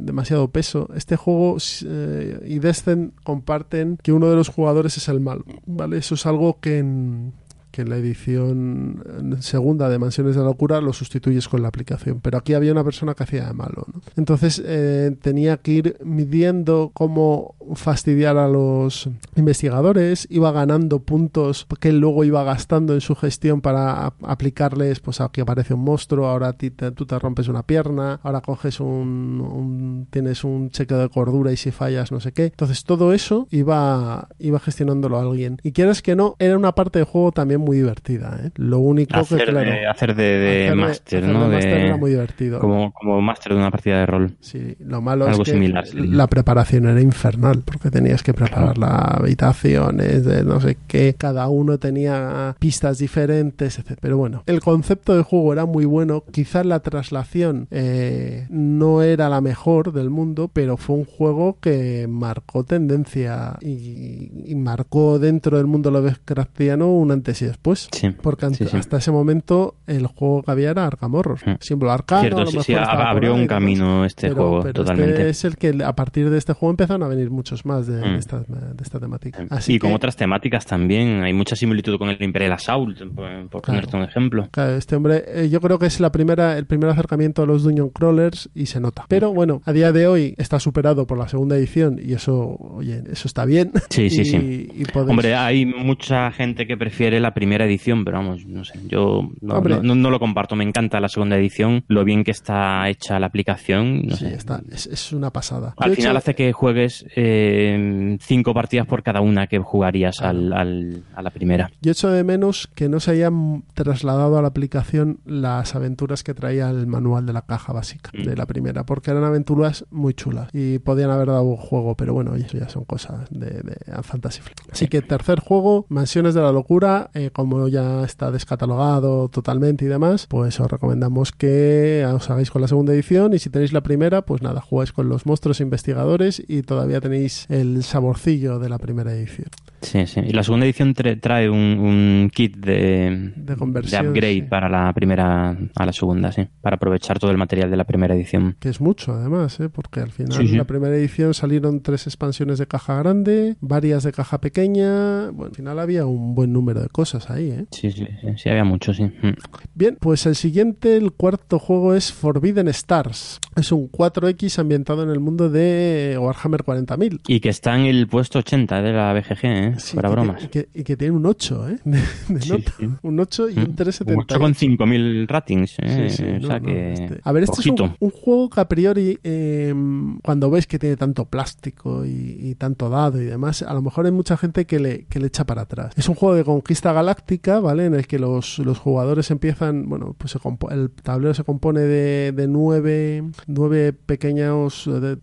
demasiado 0.00 0.48
peso. 0.48 0.88
Este 0.94 1.16
juego 1.16 1.58
eh, 1.86 2.40
y 2.46 2.58
Descent 2.58 3.14
comparten 3.22 3.98
que 4.02 4.12
uno 4.12 4.30
de 4.30 4.36
los 4.36 4.48
jugadores 4.48 4.96
es 4.96 5.08
el 5.08 5.20
malo. 5.20 5.44
¿vale? 5.66 5.98
Eso 5.98 6.14
es 6.14 6.26
algo 6.26 6.58
que 6.60 6.78
en, 6.78 7.32
que 7.74 7.84
la 7.84 7.96
edición 7.96 9.02
segunda 9.40 9.88
de 9.88 9.98
Mansiones 9.98 10.36
de 10.36 10.42
la 10.42 10.46
Locura 10.48 10.80
lo 10.80 10.92
sustituyes 10.92 11.48
con 11.48 11.60
la 11.60 11.68
aplicación. 11.68 12.20
Pero 12.20 12.38
aquí 12.38 12.54
había 12.54 12.70
una 12.70 12.84
persona 12.84 13.14
que 13.14 13.24
hacía 13.24 13.46
de 13.46 13.52
malo. 13.52 13.84
Entonces 14.16 14.62
eh, 14.64 15.16
tenía 15.20 15.56
que 15.56 15.72
ir 15.72 15.96
midiendo 16.04 16.92
cómo 16.94 17.56
fastidiar 17.74 18.36
a 18.36 18.46
los 18.48 19.08
investigadores, 19.34 20.26
iba 20.30 20.52
ganando 20.52 21.00
puntos 21.00 21.66
que 21.80 21.92
luego 21.92 22.22
iba 22.24 22.44
gastando 22.44 22.94
en 22.94 23.00
su 23.00 23.16
gestión 23.16 23.60
para 23.60 24.12
aplicarles, 24.22 25.00
pues 25.00 25.20
aquí 25.20 25.40
aparece 25.40 25.74
un 25.74 25.80
monstruo, 25.80 26.28
ahora 26.28 26.52
tú 26.52 27.06
te 27.06 27.18
rompes 27.18 27.48
una 27.48 27.64
pierna, 27.64 28.20
ahora 28.22 28.40
coges 28.40 28.78
un, 28.80 29.40
un- 29.40 30.06
tienes 30.10 30.44
un 30.44 30.70
chequeo 30.70 30.98
de 30.98 31.08
cordura 31.08 31.50
y 31.52 31.56
si 31.56 31.70
fallas 31.72 32.12
no 32.12 32.20
sé 32.20 32.30
qué. 32.32 32.44
Entonces 32.46 32.84
todo 32.84 33.12
eso 33.12 33.48
iba, 33.50 34.28
iba 34.38 34.60
gestionándolo 34.60 35.18
alguien. 35.18 35.58
Y 35.62 35.72
quieres 35.72 36.02
que 36.02 36.14
no, 36.14 36.36
era 36.38 36.56
una 36.56 36.72
parte 36.74 36.98
del 36.98 37.06
juego 37.06 37.32
también 37.32 37.60
muy 37.64 37.78
divertida. 37.78 38.38
¿eh? 38.44 38.50
Lo 38.56 38.78
único 38.78 39.12
que, 39.14 39.18
Hacer 39.20 39.48
claro, 39.50 39.70
de, 39.70 39.86
hacer 39.86 40.14
de, 40.14 40.24
de 40.24 40.58
hacer 40.66 40.68
de- 40.70 40.74
máster, 40.76 41.24
¿no? 41.24 41.48
de 41.48 41.56
De- 41.56 41.86
era 41.86 41.96
muy 41.96 42.10
divertido. 42.12 42.58
como, 42.60 42.92
como 42.92 43.20
máster 43.20 43.52
de 43.52 43.58
una 43.58 43.70
partida 43.70 43.98
de 44.00 44.06
rol. 44.06 44.36
Sí, 44.40 44.76
lo 44.80 45.00
malo 45.00 45.26
Algo 45.26 45.42
es 45.42 45.48
que 45.48 45.52
similar 45.54 45.84
la 45.94 46.26
preparación 46.26 46.86
era 46.86 47.00
infernal, 47.00 47.62
porque 47.64 47.90
tenías 47.90 48.22
que 48.22 48.34
preparar 48.34 48.78
las 48.78 48.90
habitaciones, 49.18 50.24
de 50.24 50.44
no 50.44 50.60
sé 50.60 50.76
qué, 50.86 51.14
cada 51.16 51.48
uno 51.48 51.78
tenía 51.78 52.56
pistas 52.58 52.98
diferentes, 52.98 53.78
etc. 53.78 53.98
Pero 54.00 54.16
bueno, 54.18 54.42
el 54.46 54.60
concepto 54.60 55.14
del 55.14 55.22
juego 55.22 55.52
era 55.52 55.64
muy 55.66 55.84
bueno, 55.84 56.24
quizás 56.30 56.66
la 56.66 56.80
traslación 56.80 57.66
eh, 57.70 58.46
no 58.50 59.02
era 59.02 59.28
la 59.28 59.40
mejor 59.40 59.92
del 59.92 60.10
mundo, 60.10 60.50
pero 60.52 60.76
fue 60.76 60.96
un 60.96 61.04
juego 61.04 61.58
que 61.60 62.06
marcó 62.08 62.64
tendencia 62.64 63.56
y, 63.60 64.30
y 64.46 64.54
marcó 64.54 65.18
dentro 65.18 65.56
del 65.56 65.66
mundo 65.66 65.90
Lovecraftiano 65.90 66.88
un 66.92 67.10
antes 67.12 67.40
y 67.42 67.46
después. 67.54 67.88
Sí. 67.92 68.10
Porque 68.22 68.44
Sí, 68.50 68.66
sí. 68.66 68.76
hasta 68.76 68.98
ese 68.98 69.10
momento 69.10 69.74
el 69.86 70.06
juego 70.06 70.42
que 70.42 70.50
había 70.50 70.70
era 70.70 70.86
Arkham 70.86 71.14
Horror. 71.14 71.38
Mm. 71.46 71.50
Símbolo 71.60 71.92
arcano. 71.92 72.36
a 72.36 72.40
lo 72.44 72.50
mejor 72.52 72.78
abrió 72.78 73.34
un 73.34 73.46
camino 73.46 74.04
este 74.04 74.28
Pero- 74.28 74.34
juego, 74.36 74.60
pero 74.62 74.72
totalmente. 74.74 75.12
Este 75.14 75.28
es 75.30 75.44
el 75.44 75.56
que 75.56 75.82
a 75.84 75.94
partir 75.94 76.30
de 76.30 76.38
este 76.38 76.52
juego 76.52 76.70
empezaron 76.70 77.02
a 77.02 77.08
venir 77.08 77.30
muchos 77.30 77.64
más 77.64 77.86
de, 77.86 77.96
de 77.96 78.10
Mm. 78.10 78.14
esta, 78.16 78.40
de 78.40 78.82
esta 78.82 79.00
temática. 79.00 79.46
Así 79.50 79.74
y 79.74 79.78
con 79.78 79.92
otras 79.92 80.16
temáticas 80.16 80.66
también. 80.66 81.22
Hay 81.22 81.32
mucha 81.32 81.56
similitud 81.56 81.96
con 81.98 82.08
el 82.10 82.22
Imperial 82.22 82.52
Assault, 82.52 82.98
por, 83.14 83.62
ponerte 83.62 83.96
un 83.96 84.02
ejemplo. 84.02 84.48
claro, 84.50 84.76
este 84.76 84.96
hombre, 84.96 85.24
eh, 85.28 85.48
yo 85.48 85.60
creo 85.60 85.78
que 85.78 85.86
es 85.86 86.00
la 86.00 86.10
primera, 86.12 86.58
el 86.58 86.66
primer 86.66 86.90
acercamiento 86.90 87.42
a 87.42 87.46
los 87.46 87.62
Dungeon 87.62 87.90
Crawlers 87.90 88.50
y 88.54 88.66
se 88.66 88.80
nota. 88.80 89.04
Pero 89.08 89.32
bueno, 89.32 89.62
a 89.64 89.72
día 89.72 89.92
de 89.92 90.06
hoy 90.06 90.34
está 90.38 90.58
superado 90.60 91.06
por 91.06 91.18
la 91.18 91.28
segunda 91.28 91.56
edición 91.56 92.00
y 92.02 92.12
eso, 92.14 92.56
oye, 92.58 93.02
eso 93.10 93.28
está 93.28 93.44
bien. 93.44 93.72
Sí, 93.90 94.10
sí, 94.10 94.24
sí. 94.24 94.68
y 94.74 94.84
podéis- 94.84 95.10
Hombre, 95.10 95.34
hay 95.34 95.64
mucha 95.66 96.30
gente 96.32 96.66
que 96.66 96.76
prefiere 96.76 97.20
la 97.20 97.32
primera 97.32 97.43
edición, 97.52 98.04
pero 98.04 98.18
vamos, 98.18 98.44
no 98.46 98.64
sé, 98.64 98.78
yo 98.86 99.30
no, 99.40 99.54
Hombre. 99.54 99.76
no- 99.76 99.82
no- 99.82 99.94
no 99.94 100.10
lo 100.10 100.18
comparto. 100.18 100.56
Me 100.56 100.64
encanta 100.64 101.00
la 101.00 101.08
segunda 101.08 101.36
edición, 101.36 101.84
lo 101.88 102.04
bien 102.04 102.24
que 102.24 102.30
está 102.30 102.88
hecha 102.88 103.18
la 103.20 103.26
aplicación, 103.26 104.06
no 104.06 104.16
sí, 104.16 104.26
sé. 104.26 104.34
está, 104.34 104.62
es, 104.70 104.86
es 104.86 105.12
una 105.12 105.30
pasada. 105.30 105.74
Al 105.78 105.90
De 105.90 105.96
final 105.96 106.12
hecho, 106.12 106.18
hace 106.18 106.34
que 106.34 106.52
juegues 106.52 107.04
eh, 107.16 108.16
cinco 108.20 108.54
partidas 108.54 108.86
por 108.86 109.02
cada 109.02 109.20
una 109.20 109.46
que 109.46 109.58
jugarías 109.58 110.20
al, 110.20 110.52
al- 110.52 111.02
a 111.14 111.22
la 111.22 111.30
primera. 111.30 111.70
Yo 111.80 111.92
echo 111.92 112.10
de 112.10 112.24
menos 112.24 112.68
que 112.74 112.88
no 112.88 113.00
se 113.00 113.12
hayan 113.12 113.64
trasladado 113.74 114.38
a 114.38 114.42
la 114.42 114.48
aplicación 114.48 115.20
las 115.24 115.74
aventuras 115.74 116.22
que 116.22 116.34
traía 116.34 116.70
el 116.70 116.86
manual 116.86 117.26
de 117.26 117.32
la 117.32 117.42
caja 117.42 117.72
básica 117.72 118.10
Mm. 118.14 118.22
de 118.24 118.36
la 118.36 118.46
primera, 118.46 118.84
porque 118.84 119.10
eran 119.10 119.24
aventuras 119.24 119.84
muy 119.90 120.14
chulas 120.14 120.48
y 120.52 120.78
podían 120.78 121.10
haber 121.10 121.28
dado 121.28 121.42
un 121.42 121.56
juego, 121.56 121.96
pero 121.96 122.14
bueno, 122.14 122.34
eso 122.34 122.56
ya 122.58 122.68
son 122.68 122.84
cosas 122.84 123.28
de, 123.30 123.46
de 123.62 123.76
Fantasy 124.02 124.40
Flight. 124.40 124.60
Así 124.72 124.88
que 124.88 125.02
tercer 125.02 125.40
juego, 125.40 125.86
Mansiones 125.88 126.34
de 126.34 126.40
la 126.42 126.52
Locura, 126.52 127.10
eh, 127.14 127.30
como 127.34 127.68
ya 127.68 128.04
está 128.04 128.30
descatalogado 128.30 129.28
totalmente 129.28 129.84
y 129.84 129.88
demás, 129.88 130.26
pues 130.26 130.58
os 130.60 130.70
recomendamos 130.70 131.32
que 131.32 132.06
os 132.14 132.30
hagáis 132.30 132.50
con 132.50 132.62
la 132.62 132.68
segunda 132.68 132.94
edición 132.94 133.34
y 133.34 133.38
si 133.38 133.50
tenéis 133.50 133.72
la 133.72 133.82
primera, 133.82 134.22
pues 134.22 134.40
nada, 134.40 134.60
jugáis 134.60 134.92
con 134.92 135.08
los 135.08 135.26
monstruos 135.26 135.60
investigadores 135.60 136.42
y 136.46 136.62
todavía 136.62 137.00
tenéis 137.00 137.46
el 137.50 137.82
saborcillo 137.82 138.58
de 138.58 138.68
la 138.68 138.78
primera 138.78 139.12
edición. 139.12 139.48
Sí, 139.84 140.06
sí. 140.06 140.20
Y 140.20 140.32
la 140.32 140.42
segunda 140.42 140.66
edición 140.66 140.94
trae 140.94 141.48
un, 141.48 142.30
kit 142.34 142.56
de, 142.56 143.32
de, 143.36 143.56
conversión, 143.56 144.08
upgrade 144.08 144.42
para 144.48 144.68
la 144.68 144.92
primera 144.92 145.56
a 145.74 145.86
la 145.86 145.92
segunda, 145.92 146.32
sí. 146.32 146.46
Para 146.60 146.76
aprovechar 146.76 147.18
todo 147.18 147.30
el 147.30 147.38
material 147.38 147.70
de 147.70 147.76
la 147.76 147.84
primera 147.84 148.14
edición. 148.14 148.56
Que 148.58 148.68
es 148.68 148.80
mucho, 148.80 149.12
además, 149.12 149.58
¿eh? 149.60 149.68
porque 149.68 150.00
al 150.00 150.10
final 150.10 150.40
en 150.40 150.56
la 150.56 150.64
primera 150.64 150.94
edición 150.94 151.34
salieron 151.34 151.80
tres 151.80 152.06
expansiones 152.06 152.58
de 152.58 152.66
caja 152.66 152.96
grande, 152.98 153.56
varias 153.60 154.02
de 154.02 154.12
caja 154.12 154.40
pequeña. 154.40 155.30
Bueno, 155.30 155.46
al 155.46 155.54
final 155.54 155.78
había 155.78 156.06
un 156.06 156.34
buen 156.34 156.52
número 156.52 156.80
de 156.80 156.88
cosas 156.88 157.30
ahí, 157.30 157.50
¿eh? 157.50 157.66
Sí, 157.70 157.90
sí, 157.90 158.06
sí, 158.36 158.48
había 158.48 158.64
mucho, 158.64 158.92
sí. 158.94 159.04
Mm. 159.04 159.34
Bien, 159.74 159.96
pues 160.00 160.26
el 160.26 160.34
siguiente, 160.34 160.96
el 160.96 161.12
cuarto 161.12 161.58
juego 161.58 161.94
es 161.94 162.12
Forbidden 162.12 162.68
Stars. 162.68 163.40
Es 163.56 163.72
un 163.72 163.90
4X 163.90 164.58
ambientado 164.58 165.02
en 165.02 165.10
el 165.10 165.20
mundo 165.20 165.50
de 165.50 166.16
Warhammer 166.20 166.62
40.000. 166.62 167.20
Y 167.28 167.40
que 167.40 167.48
está 167.48 167.74
en 167.76 167.86
el 167.86 168.06
puesto 168.08 168.38
80 168.40 168.82
de 168.82 168.92
la 168.92 169.12
BGG, 169.12 169.44
¿eh? 169.44 169.73
Para 169.94 170.08
bromas. 170.08 170.44
y, 170.44 170.48
que, 170.84 170.96
tiene 170.96 171.12
un 171.12 171.26
8, 171.26 171.68
¿eh? 171.68 171.78
Un 173.02 173.20
8 173.20 173.50
y 173.50 173.58
un 173.58 173.76
3,70. 173.76 174.14
Un 174.14 174.20
8 174.20 174.38
con 174.38 174.54
5.000 174.54 175.26
ratings, 175.28 175.76
¿eh? 175.80 176.38
o 176.42 176.46
sea 176.46 176.60
que... 176.60 176.92
Este. 176.92 177.20
A 177.22 177.32
ver, 177.32 177.44
este 177.44 177.60
es 177.60 177.66
un, 177.66 178.10
juego 178.10 178.50
que 178.50 178.60
a 178.60 178.68
priori, 178.68 179.18
em, 179.22 180.18
cuando 180.20 180.50
ves 180.50 180.66
que 180.66 180.78
tiene 180.78 180.96
tanto 180.96 181.24
plástico 181.26 182.04
y, 182.04 182.54
tanto 182.56 182.88
dado 182.88 183.20
y 183.20 183.24
demás, 183.24 183.62
a 183.62 183.74
lo 183.74 183.82
mejor 183.82 184.06
hay 184.06 184.12
mucha 184.12 184.36
gente 184.36 184.66
que 184.66 184.78
le, 184.78 185.04
que 185.06 185.18
le 185.18 185.26
echa 185.26 185.44
para 185.44 185.62
atrás. 185.62 185.92
Es 185.96 186.08
un 186.08 186.14
juego 186.14 186.34
de 186.34 186.44
conquista 186.44 186.92
galáctica, 186.92 187.60
¿vale? 187.60 187.86
En 187.86 187.94
el 187.94 188.06
que 188.06 188.18
los, 188.18 188.58
los 188.58 188.78
jugadores 188.78 189.30
empiezan, 189.30 189.88
bueno, 189.88 190.14
pues 190.16 190.36
el 190.70 190.90
tablero 190.90 191.34
se 191.34 191.44
compone 191.44 191.80
de, 191.80 192.32
de 192.32 192.48
nueve, 192.48 193.24
nueve 193.46 193.92
pequeños 193.92 194.84
de 194.86 195.16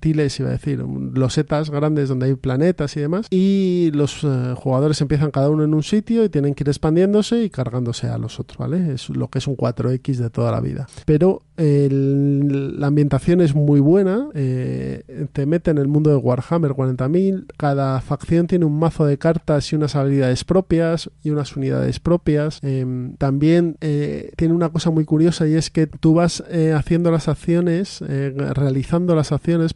tiles, 0.00 0.40
iba 0.40 0.48
a 0.48 0.52
decir, 0.52 0.80
losetas 0.80 1.70
grandes 1.70 2.08
donde 2.08 2.26
hay 2.26 2.34
planetas 2.34 2.96
y 2.96 3.00
demás. 3.00 3.26
Y 3.30 3.90
los 3.94 4.24
eh, 4.24 4.54
jugadores 4.56 5.00
empiezan 5.00 5.30
cada 5.30 5.50
uno 5.50 5.64
en 5.64 5.74
un 5.74 5.82
sitio 5.82 6.24
y 6.24 6.28
tienen 6.28 6.54
que 6.54 6.64
ir 6.64 6.68
expandiéndose 6.68 7.44
y 7.44 7.50
cargándose 7.50 8.08
a 8.08 8.18
los 8.18 8.40
otros, 8.40 8.58
¿vale? 8.58 8.92
Es 8.92 9.10
lo 9.10 9.28
que 9.28 9.38
es 9.38 9.46
un 9.46 9.56
4X 9.56 10.16
de 10.16 10.30
toda 10.30 10.50
la 10.50 10.60
vida. 10.60 10.88
Pero 11.04 11.42
la 11.56 12.86
ambientación 12.86 13.42
es 13.42 13.54
muy 13.54 13.80
buena, 13.80 14.30
eh, 14.34 15.28
te 15.34 15.44
mete 15.44 15.70
en 15.70 15.76
el 15.76 15.88
mundo 15.88 16.08
de 16.08 16.16
Warhammer 16.16 16.70
40.000, 16.70 17.48
cada 17.58 18.00
facción 18.00 18.46
tiene 18.46 18.64
un 18.64 18.78
mazo 18.78 19.04
de 19.04 19.18
cartas 19.18 19.70
y 19.70 19.76
unas 19.76 19.94
habilidades 19.94 20.44
propias 20.44 21.10
y 21.22 21.28
unas 21.28 21.54
unidades 21.56 22.00
propias. 22.00 22.60
Em, 22.62 23.14
también 23.16 23.76
eh, 23.82 24.32
tiene 24.36 24.54
una 24.54 24.70
cosa 24.70 24.90
muy 24.90 25.04
curiosa 25.04 25.46
y 25.46 25.54
es 25.54 25.68
que 25.68 25.86
tú 25.86 26.14
vas 26.14 26.42
haciendo 26.74 27.10
las 27.10 27.28
acciones, 27.28 28.00
realizando 28.00 29.14
las 29.14 29.32
acciones, 29.32 29.74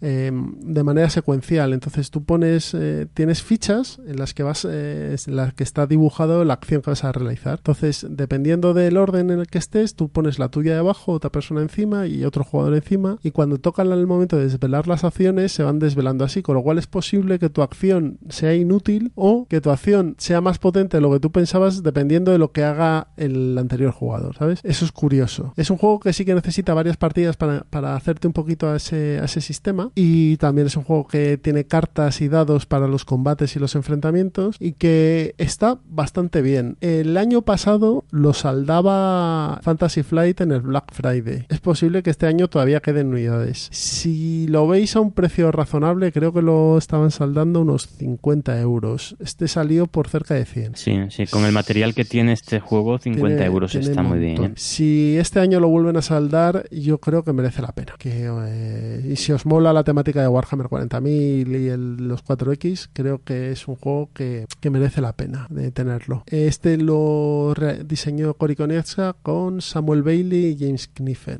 em, 0.00 0.54
de 0.60 0.82
manera 0.82 1.10
secuencial. 1.10 1.72
Entonces 1.72 2.10
tú 2.10 2.24
pones, 2.24 2.76
tienes 3.14 3.42
fichas 3.42 4.00
en 4.06 4.16
las 4.16 4.34
que 4.34 4.42
vas, 4.42 4.64
en 4.64 5.36
las 5.36 5.54
que 5.54 5.62
está 5.62 5.86
dibujado 5.86 6.44
la 6.44 6.54
acción 6.54 6.82
que 6.82 6.90
vas 6.90 7.04
a 7.04 7.12
realizar. 7.12 7.58
Entonces, 7.58 8.06
dependiendo 8.08 8.74
del 8.74 8.96
orden 8.96 9.30
en 9.30 9.40
el 9.40 9.46
que 9.46 9.58
estés, 9.58 9.94
tú 9.94 10.08
pones 10.08 10.38
la 10.38 10.48
tuya 10.48 10.74
debajo, 10.74 11.20
persona 11.30 11.62
encima 11.62 12.06
y 12.06 12.24
otro 12.24 12.44
jugador 12.44 12.74
encima 12.74 13.18
y 13.22 13.30
cuando 13.30 13.58
tocan 13.58 13.92
el 13.92 14.06
momento 14.06 14.36
de 14.36 14.44
desvelar 14.44 14.88
las 14.88 15.04
acciones 15.04 15.52
se 15.52 15.62
van 15.62 15.78
desvelando 15.78 16.24
así, 16.24 16.42
con 16.42 16.54
lo 16.54 16.62
cual 16.62 16.78
es 16.78 16.86
posible 16.86 17.38
que 17.38 17.50
tu 17.50 17.62
acción 17.62 18.18
sea 18.28 18.54
inútil 18.54 19.12
o 19.14 19.46
que 19.48 19.60
tu 19.60 19.70
acción 19.70 20.14
sea 20.18 20.40
más 20.40 20.58
potente 20.58 20.96
de 20.96 21.00
lo 21.00 21.12
que 21.12 21.20
tú 21.20 21.30
pensabas 21.30 21.82
dependiendo 21.82 22.32
de 22.32 22.38
lo 22.38 22.52
que 22.52 22.64
haga 22.64 23.08
el 23.16 23.56
anterior 23.58 23.92
jugador, 23.92 24.36
¿sabes? 24.36 24.60
Eso 24.62 24.84
es 24.84 24.92
curioso. 24.92 25.52
Es 25.56 25.70
un 25.70 25.76
juego 25.76 26.00
que 26.00 26.12
sí 26.12 26.24
que 26.24 26.34
necesita 26.34 26.74
varias 26.74 26.96
partidas 26.96 27.36
para, 27.36 27.64
para 27.64 27.94
hacerte 27.94 28.26
un 28.26 28.32
poquito 28.32 28.68
a 28.68 28.76
ese, 28.76 29.18
a 29.20 29.24
ese 29.24 29.40
sistema 29.40 29.55
y 29.94 30.36
también 30.36 30.66
es 30.66 30.76
un 30.76 30.84
juego 30.84 31.06
que 31.06 31.38
tiene 31.38 31.64
cartas 31.64 32.20
y 32.20 32.28
dados 32.28 32.66
para 32.66 32.88
los 32.88 33.04
combates 33.04 33.56
y 33.56 33.58
los 33.58 33.74
enfrentamientos 33.74 34.56
y 34.60 34.72
que 34.72 35.34
está 35.38 35.78
bastante 35.88 36.42
bien. 36.42 36.76
El 36.80 37.16
año 37.16 37.42
pasado 37.42 38.04
lo 38.10 38.32
saldaba 38.32 39.60
Fantasy 39.62 40.02
Flight 40.02 40.40
en 40.40 40.52
el 40.52 40.60
Black 40.60 40.92
Friday 40.92 41.46
es 41.48 41.60
posible 41.60 42.02
que 42.02 42.10
este 42.10 42.26
año 42.26 42.48
todavía 42.48 42.80
queden 42.80 43.08
unidades. 43.08 43.68
Si 43.72 44.46
lo 44.48 44.66
veis 44.66 44.96
a 44.96 45.00
un 45.00 45.12
precio 45.12 45.50
razonable, 45.52 46.12
creo 46.12 46.32
que 46.32 46.42
lo 46.42 46.78
estaban 46.78 47.10
saldando 47.10 47.60
unos 47.60 47.86
50 47.86 48.60
euros. 48.60 49.16
Este 49.20 49.48
salió 49.48 49.86
por 49.86 50.08
cerca 50.08 50.34
de 50.34 50.44
100. 50.44 50.76
Sí, 50.76 50.98
sí, 51.10 51.26
con 51.26 51.44
el 51.44 51.52
material 51.52 51.94
que 51.94 52.04
tiene 52.04 52.32
este 52.32 52.60
juego, 52.60 52.98
50 52.98 53.44
euros 53.44 53.74
está 53.74 54.02
muy 54.02 54.18
bien. 54.18 54.44
¿eh? 54.44 54.52
Si 54.56 55.16
este 55.18 55.40
año 55.40 55.60
lo 55.60 55.68
vuelven 55.68 55.96
a 55.96 56.02
saldar, 56.02 56.68
yo 56.70 56.98
creo 56.98 57.24
que 57.24 57.32
merece 57.32 57.62
la 57.62 57.72
pena. 57.72 57.94
Que, 57.98 58.30
eh, 58.46 59.08
y 59.10 59.16
si 59.16 59.32
os 59.32 59.45
mola 59.46 59.72
la 59.72 59.84
temática 59.84 60.20
de 60.20 60.28
Warhammer 60.28 60.66
40.000 60.66 61.60
y 61.60 61.68
el, 61.68 62.08
los 62.08 62.24
4X, 62.24 62.88
creo 62.92 63.22
que 63.22 63.52
es 63.52 63.68
un 63.68 63.76
juego 63.76 64.10
que, 64.12 64.46
que 64.60 64.70
merece 64.70 65.00
la 65.00 65.14
pena 65.14 65.46
de 65.50 65.70
tenerlo. 65.70 66.24
Este 66.26 66.76
lo 66.76 67.54
diseñó 67.84 68.34
Cory 68.34 68.56
con 69.22 69.60
Samuel 69.60 70.02
Bailey 70.02 70.46
y 70.46 70.58
James 70.58 70.90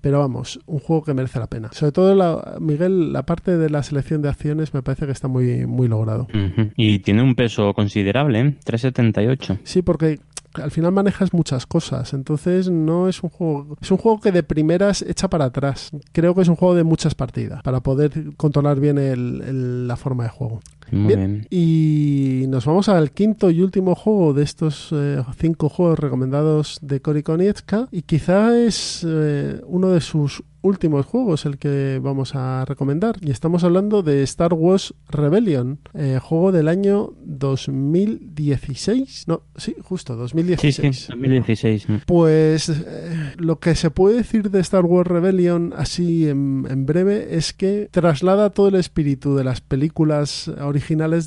pero 0.01 0.21
vamos, 0.21 0.61
un 0.67 0.79
juego 0.79 1.03
que 1.03 1.15
merece 1.15 1.39
la 1.39 1.49
pena. 1.49 1.71
Sobre 1.73 1.93
todo, 1.93 2.15
la, 2.15 2.57
Miguel, 2.61 3.13
la 3.13 3.25
parte 3.25 3.57
de 3.57 3.71
la 3.71 3.83
selección 3.83 4.23
de 4.23 4.29
acciones 4.29 4.73
me 4.75 4.83
parece 4.83 5.07
que 5.07 5.13
está 5.13 5.29
muy, 5.29 5.67
muy 5.67 5.89
logrado. 5.89 6.29
Y 6.77 7.01
tiene 7.01 7.23
un 7.23 7.35
peso 7.35 7.75
considerable, 7.75 8.41
¿eh? 8.41 8.55
3,78. 8.65 9.59
Sí, 9.65 9.83
porque 9.83 10.21
al 10.63 10.71
final 10.71 10.93
manejas 10.93 11.33
muchas 11.33 11.67
cosas, 11.67 12.13
entonces 12.13 12.71
no 12.71 13.09
es 13.09 13.23
un 13.23 13.31
juego, 13.31 13.77
es 13.81 13.91
un 13.91 13.99
juego 13.99 14.21
que 14.21 14.33
de 14.33 14.43
primeras 14.43 15.03
echa 15.03 15.29
para 15.29 15.47
atrás. 15.47 15.91
Creo 16.13 16.35
que 16.35 16.43
es 16.43 16.49
un 16.49 16.57
juego 16.57 16.75
de 16.75 16.85
muchas 16.85 17.15
partidas 17.15 17.63
para 17.63 17.81
poder 17.81 18.35
controlar 18.37 18.81
bien 18.81 19.89
la 19.89 19.97
forma 19.97 20.25
de 20.25 20.31
juego. 20.31 20.61
Bien. 20.91 21.47
Y 21.51 22.45
nos 22.49 22.65
vamos 22.65 22.89
al 22.89 23.13
quinto 23.13 23.51
y 23.51 23.63
último 23.63 23.95
juego 23.95 24.35
de 24.35 24.45
estos 24.45 24.91
eh, 24.93 25.23
cinco 25.39 25.69
juegos 25.69 25.99
recomendados 25.99 26.79
de 26.83 27.01
Cory 27.01 27.23
Konietzka 27.23 27.89
y 27.91 28.03
quizá 28.03 28.59
es 28.59 29.07
eh, 29.09 29.61
uno 29.67 29.91
de 29.91 30.01
sus 30.01 30.43
últimos 30.67 31.07
juegos 31.07 31.47
el 31.47 31.59
que 31.59 32.01
vamos 32.03 32.35
a 32.35 32.65
recomendar. 32.65 33.17
Y 33.21 33.31
estamos 33.31 33.65
hablando 33.65 34.03
de 34.03 34.23
Star 34.23 34.53
Wars 34.53 34.95
Rebellion, 35.09 35.79
eh, 35.95 36.19
juego 36.21 36.53
del 36.53 36.69
año 36.69 37.15
2016. 37.25 39.29
No, 39.29 39.43
sí, 39.57 39.75
justo, 39.81 40.17
2016. 40.17 41.09
2016. 41.09 41.87
Pues 42.07 42.69
eh, 42.69 43.33
lo 43.37 43.59
que 43.59 43.75
se 43.75 43.91
puede 43.91 44.17
decir 44.17 44.51
de 44.51 44.61
Star 44.61 44.85
Wars 44.85 45.09
Rebellion 45.09 45.73
así 45.77 46.29
en, 46.29 46.87
breve 46.87 47.37
es 47.37 47.53
que 47.53 47.89
traslada 47.91 48.51
todo 48.51 48.69
el 48.69 48.77
espíritu 48.77 49.35
de 49.35 49.45
las 49.45 49.61
películas 49.61 50.49
originales 50.49 50.76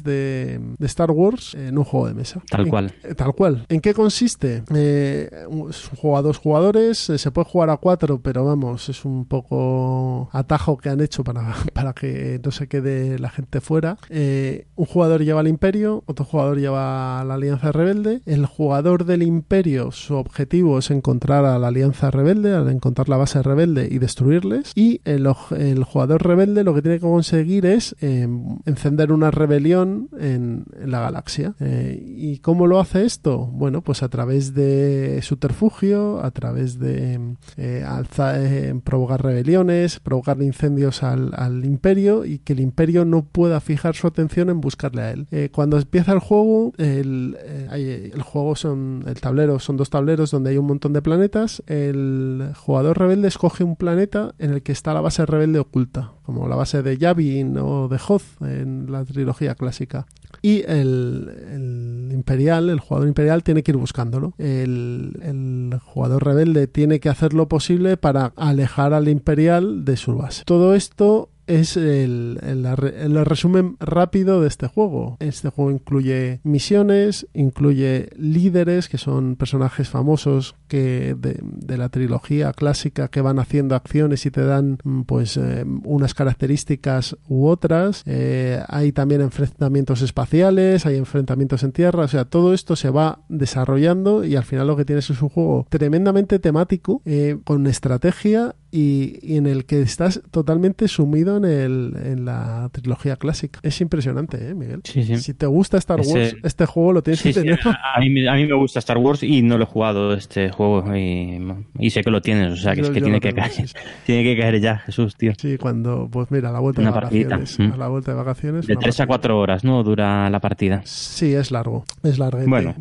de, 0.04 0.60
Star 0.82 1.12
Wars 1.12 1.56
en 1.56 1.78
un 1.78 1.84
juego 1.84 2.08
de 2.08 2.14
mesa. 2.14 2.42
Tal 2.50 2.68
cual. 2.68 2.94
Eh, 3.04 3.16
tal 3.16 3.34
cual. 3.34 3.66
¿En 3.70 3.82
qué 3.82 3.94
consiste? 3.94 4.64
es 4.70 5.32
un 5.52 5.72
juego 5.98 6.18
a 6.18 6.22
dos 6.22 6.38
jugadores, 6.38 6.98
se 6.98 7.32
puede 7.32 7.46
jugar 7.46 7.70
a 7.70 7.78
cuatro, 7.78 8.20
pero 8.22 8.46
vamos, 8.46 8.90
es 8.90 9.06
un 9.06 9.26
poco 9.26 10.30
atajo 10.32 10.78
que 10.78 10.90
han 10.90 11.02
hecho 11.02 11.24
para, 11.24 11.54
para 11.74 11.94
que 11.94 12.40
no 12.44 12.52
se 12.52 12.68
quede 12.68 13.20
la 13.20 13.30
gente 13.30 13.62
fuera. 13.62 13.98
Eh, 14.10 14.68
un 14.76 14.86
jugador 14.86 15.24
lleva 15.24 15.42
al 15.42 15.48
imperio, 15.48 16.04
otro 16.06 16.26
jugador 16.26 16.60
lleva 16.60 17.20
a 17.20 17.24
la 17.26 17.36
alianza 17.36 17.72
rebelde. 17.72 18.22
El 18.26 18.46
jugador 18.46 19.06
del 19.06 19.24
imperio, 19.24 19.92
su 19.92 20.16
objetivo 20.16 20.80
es 20.80 20.92
encontrar 20.92 21.46
a 21.46 21.60
la 21.60 21.68
alianza 21.68 22.12
rebelde, 22.12 22.54
al 22.54 22.70
encontrar 22.70 23.10
la 23.10 23.18
base 23.18 23.42
rebelde 23.42 23.88
y 23.90 24.00
destruirles. 24.00 24.72
Y 24.76 25.02
el, 25.06 25.28
el 25.58 25.84
jugador 25.84 26.26
rebelde 26.26 26.64
lo 26.64 26.74
que 26.74 26.82
tiene 26.82 26.98
que 26.98 27.06
conseguir 27.06 27.66
es 27.66 27.96
em, 28.00 28.60
encender 28.66 29.12
una 29.12 29.32
rebelión 29.40 30.10
en, 30.20 30.66
la 30.86 31.02
galaxia. 31.02 31.56
Eh, 31.60 32.02
¿Y 32.02 32.40
cómo 32.40 32.68
lo 32.68 32.80
hace 32.80 33.06
esto? 33.06 33.48
Bueno, 33.48 33.82
pues 33.82 34.04
a 34.04 34.10
través 34.10 34.54
de 34.54 35.20
subterfugio, 35.22 36.24
a 36.24 36.32
través 36.32 36.80
de 36.80 37.36
eh, 37.58 38.80
provocar 38.84 39.24
rebeliones, 39.24 40.00
provocar 40.00 40.42
incendios 40.42 41.04
al, 41.04 41.66
imperio 41.66 42.26
y 42.26 42.40
que 42.40 42.54
el 42.54 42.60
imperio 42.60 43.06
no 43.06 43.24
pueda 43.24 43.60
fijar 43.60 43.96
su 43.96 44.08
atención 44.08 44.50
en 44.50 44.62
buscarle 44.62 45.02
a 45.02 45.12
él. 45.12 45.28
Eh, 45.32 45.50
cuando 45.52 45.78
empieza 45.78 46.14
el 46.14 46.20
juego, 46.20 46.74
el, 46.78 47.38
eh, 47.40 48.12
el 48.14 48.22
juego 48.22 48.56
son, 48.56 49.04
el 49.08 49.20
tablero 49.20 49.60
son 49.60 49.78
dos 49.78 49.90
tableros 49.90 50.32
donde 50.32 50.52
hay 50.52 50.58
un 50.58 50.68
montón 50.68 50.94
de 50.94 51.02
planetas. 51.02 51.64
El 51.68 52.52
jugador 52.56 52.98
rebelde 52.98 53.28
escoge 53.28 53.64
un 53.64 53.76
planeta 53.76 54.34
en 54.40 54.52
el 54.52 54.64
que 54.64 54.72
está 54.72 54.94
la 54.94 55.02
base 55.02 55.26
rebelde 55.26 55.60
oculta, 55.60 56.14
como 56.30 56.48
la 56.48 56.56
base 56.56 56.84
de 56.84 56.96
Yavin 56.96 57.58
o 57.58 57.88
de 57.88 58.00
Hoth 58.08 58.40
en 58.42 58.92
la 58.92 59.04
trilogía 59.04 59.56
clásica. 59.56 60.06
Y 60.44 60.62
el, 60.68 62.12
imperial, 62.12 62.70
el 62.70 62.80
jugador 62.80 63.08
imperial, 63.08 63.42
tiene 63.42 63.64
que 63.64 63.72
ir 63.72 63.78
buscándolo. 63.78 64.36
El, 64.38 65.20
el 65.24 65.80
jugador 65.84 66.24
rebelde 66.24 66.68
tiene 66.68 67.00
que 67.00 67.10
hacer 67.10 67.34
lo 67.34 67.48
posible 67.48 67.98
para 67.98 68.32
alejar 68.36 68.94
al 68.94 69.08
imperial 69.08 69.86
de 69.86 69.98
su 69.98 70.18
base. 70.18 70.44
Todo 70.46 70.76
esto 70.76 71.30
es 71.50 71.78
el, 71.78 72.40
el, 72.44 73.26
resumen 73.26 73.76
rápido 73.80 74.42
de 74.42 74.48
este 74.48 74.68
juego. 74.68 75.18
Este 75.20 75.50
juego 75.50 75.72
incluye 75.72 76.40
misiones, 76.44 77.28
incluye 77.34 78.10
líderes, 78.18 78.88
que 78.88 79.00
son 79.00 79.36
personajes 79.36 79.90
famosos 79.90 80.56
que 80.68 81.16
de, 81.18 81.40
de 81.42 81.78
la 81.78 81.90
trilogía 81.90 82.54
clásica 82.54 83.08
que 83.08 83.22
van 83.22 83.40
haciendo 83.40 83.76
acciones 83.76 84.26
y 84.26 84.32
te 84.32 84.46
dan 84.46 84.78
mm, 84.84 85.02
pues 85.02 85.38
eh, 85.38 85.66
unas 85.84 86.14
características 86.14 87.18
u 87.28 87.48
otras. 87.48 88.04
Eh, 88.06 88.62
hay 88.68 88.92
también 88.92 89.22
enfrentamientos 89.22 90.02
espaciales, 90.04 90.86
hay 90.86 90.98
enfrentamientos 90.98 91.64
en 91.64 91.72
tierra, 91.72 92.04
o 92.04 92.08
sea, 92.08 92.26
todo 92.26 92.54
esto 92.54 92.76
se 92.76 92.90
va 92.90 93.22
desarrollando 93.28 94.24
y 94.24 94.36
al 94.36 94.44
final 94.44 94.68
lo 94.68 94.76
que 94.76 94.86
tienes 94.86 95.10
es 95.10 95.22
un 95.22 95.30
juego 95.30 95.66
tremendamente 95.70 96.38
temático, 96.38 97.02
eh, 97.06 97.38
con 97.44 97.66
estrategia 97.68 98.56
y, 98.72 99.20
y, 99.24 99.38
en 99.38 99.48
el 99.48 99.66
que 99.66 99.82
estás 99.82 100.22
totalmente 100.30 100.88
sumido 100.88 101.39
en, 101.46 101.52
el, 101.52 101.94
en 102.04 102.26
la 102.26 102.70
trilogía 102.72 103.16
clásica. 103.16 103.60
Es 103.64 103.82
impresionante, 103.82 104.50
¿eh, 104.50 104.56
Miguel? 104.56 104.82
Sí, 104.84 105.04
sí. 105.04 105.18
Si 105.18 105.34
te 105.34 105.46
gusta 105.46 105.78
Star 105.78 106.00
Wars, 106.00 106.10
Ese- 106.16 106.38
este 106.44 106.66
juego 106.66 106.94
lo 106.94 107.04
tienes 107.04 107.20
Sí, 107.20 107.30
que 107.30 107.34
sí, 107.34 107.40
tener. 107.42 107.60
a, 107.66 108.00
mí, 108.00 108.10
me- 108.10 108.30
a 108.30 108.34
mí 108.34 108.46
me 108.46 108.54
gusta 108.56 108.80
Star 108.80 108.98
Wars 108.98 109.24
y 109.24 109.42
no 109.42 109.58
lo 109.58 109.64
he 109.64 109.68
jugado 109.68 110.14
este 110.14 110.50
juego 110.52 110.96
y, 110.96 111.40
y 111.80 111.90
sé 111.90 112.02
que 112.04 112.12
lo 112.12 112.22
tienes, 112.22 112.54
o 112.54 112.56
sea 112.58 112.74
que 112.76 112.82
Yo- 112.82 112.88
es 112.88 112.92
que 112.92 113.02
tiene 113.02 113.20
que 113.20 113.34
tengo, 113.34 113.48
caer, 113.48 113.70
tiene 114.06 114.24
que 114.24 114.40
caer 114.42 114.60
ya, 114.62 114.78
Jesús, 114.80 115.16
tío. 115.16 115.34
Sí, 115.38 115.58
cuando, 115.58 116.08
pues 116.12 116.30
mira, 116.32 116.50
a 116.50 116.52
la 116.54 116.60
vuelta 116.60 116.82
Una 116.82 116.92
de 116.92 116.96
vacaciones. 116.96 117.60
mm. 117.60 117.72
A 117.74 117.78
la 117.78 117.88
vuelta 117.88 118.12
de 118.12 118.18
vacaciones. 118.18 118.68
De 118.68 118.74
una 118.74 118.80
3 118.82 118.96
a 118.96 118.98
partida. 119.04 119.08
4 119.08 119.40
horas, 119.40 119.64
¿no? 119.64 119.84
Dura 119.84 120.30
la 120.30 120.40
partida. 120.40 120.82
Sí, 120.86 121.34
es 121.34 121.52
largo, 121.52 121.86
es 122.04 122.18
largo. 122.20 122.40
Bueno. 122.48 122.76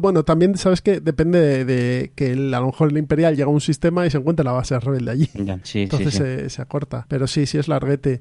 bueno, 0.00 0.22
también 0.24 0.56
sabes 0.56 0.82
que 0.82 1.00
depende 1.00 1.40
de, 1.40 1.64
de 1.64 2.12
que 2.14 2.32
el- 2.32 2.52
a 2.54 2.60
lo 2.60 2.66
mejor 2.66 2.90
el 2.90 2.98
Imperial 2.98 3.34
llega 3.36 3.46
a 3.46 3.50
un 3.52 3.60
sistema 3.60 4.06
y 4.06 4.10
se 4.10 4.18
encuentra 4.18 4.44
la 4.44 4.52
base 4.52 4.78
rebelde 4.78 5.10
allí. 5.10 5.28
Ya, 5.34 5.58
sí, 5.62 5.82
Entonces 5.82 6.12
sí. 6.14 6.18
Se, 6.18 6.50
se 6.50 6.62
acorta. 6.62 7.06
Pero 7.08 7.26
sí, 7.26 7.46
sí 7.46 7.58
es 7.58 7.68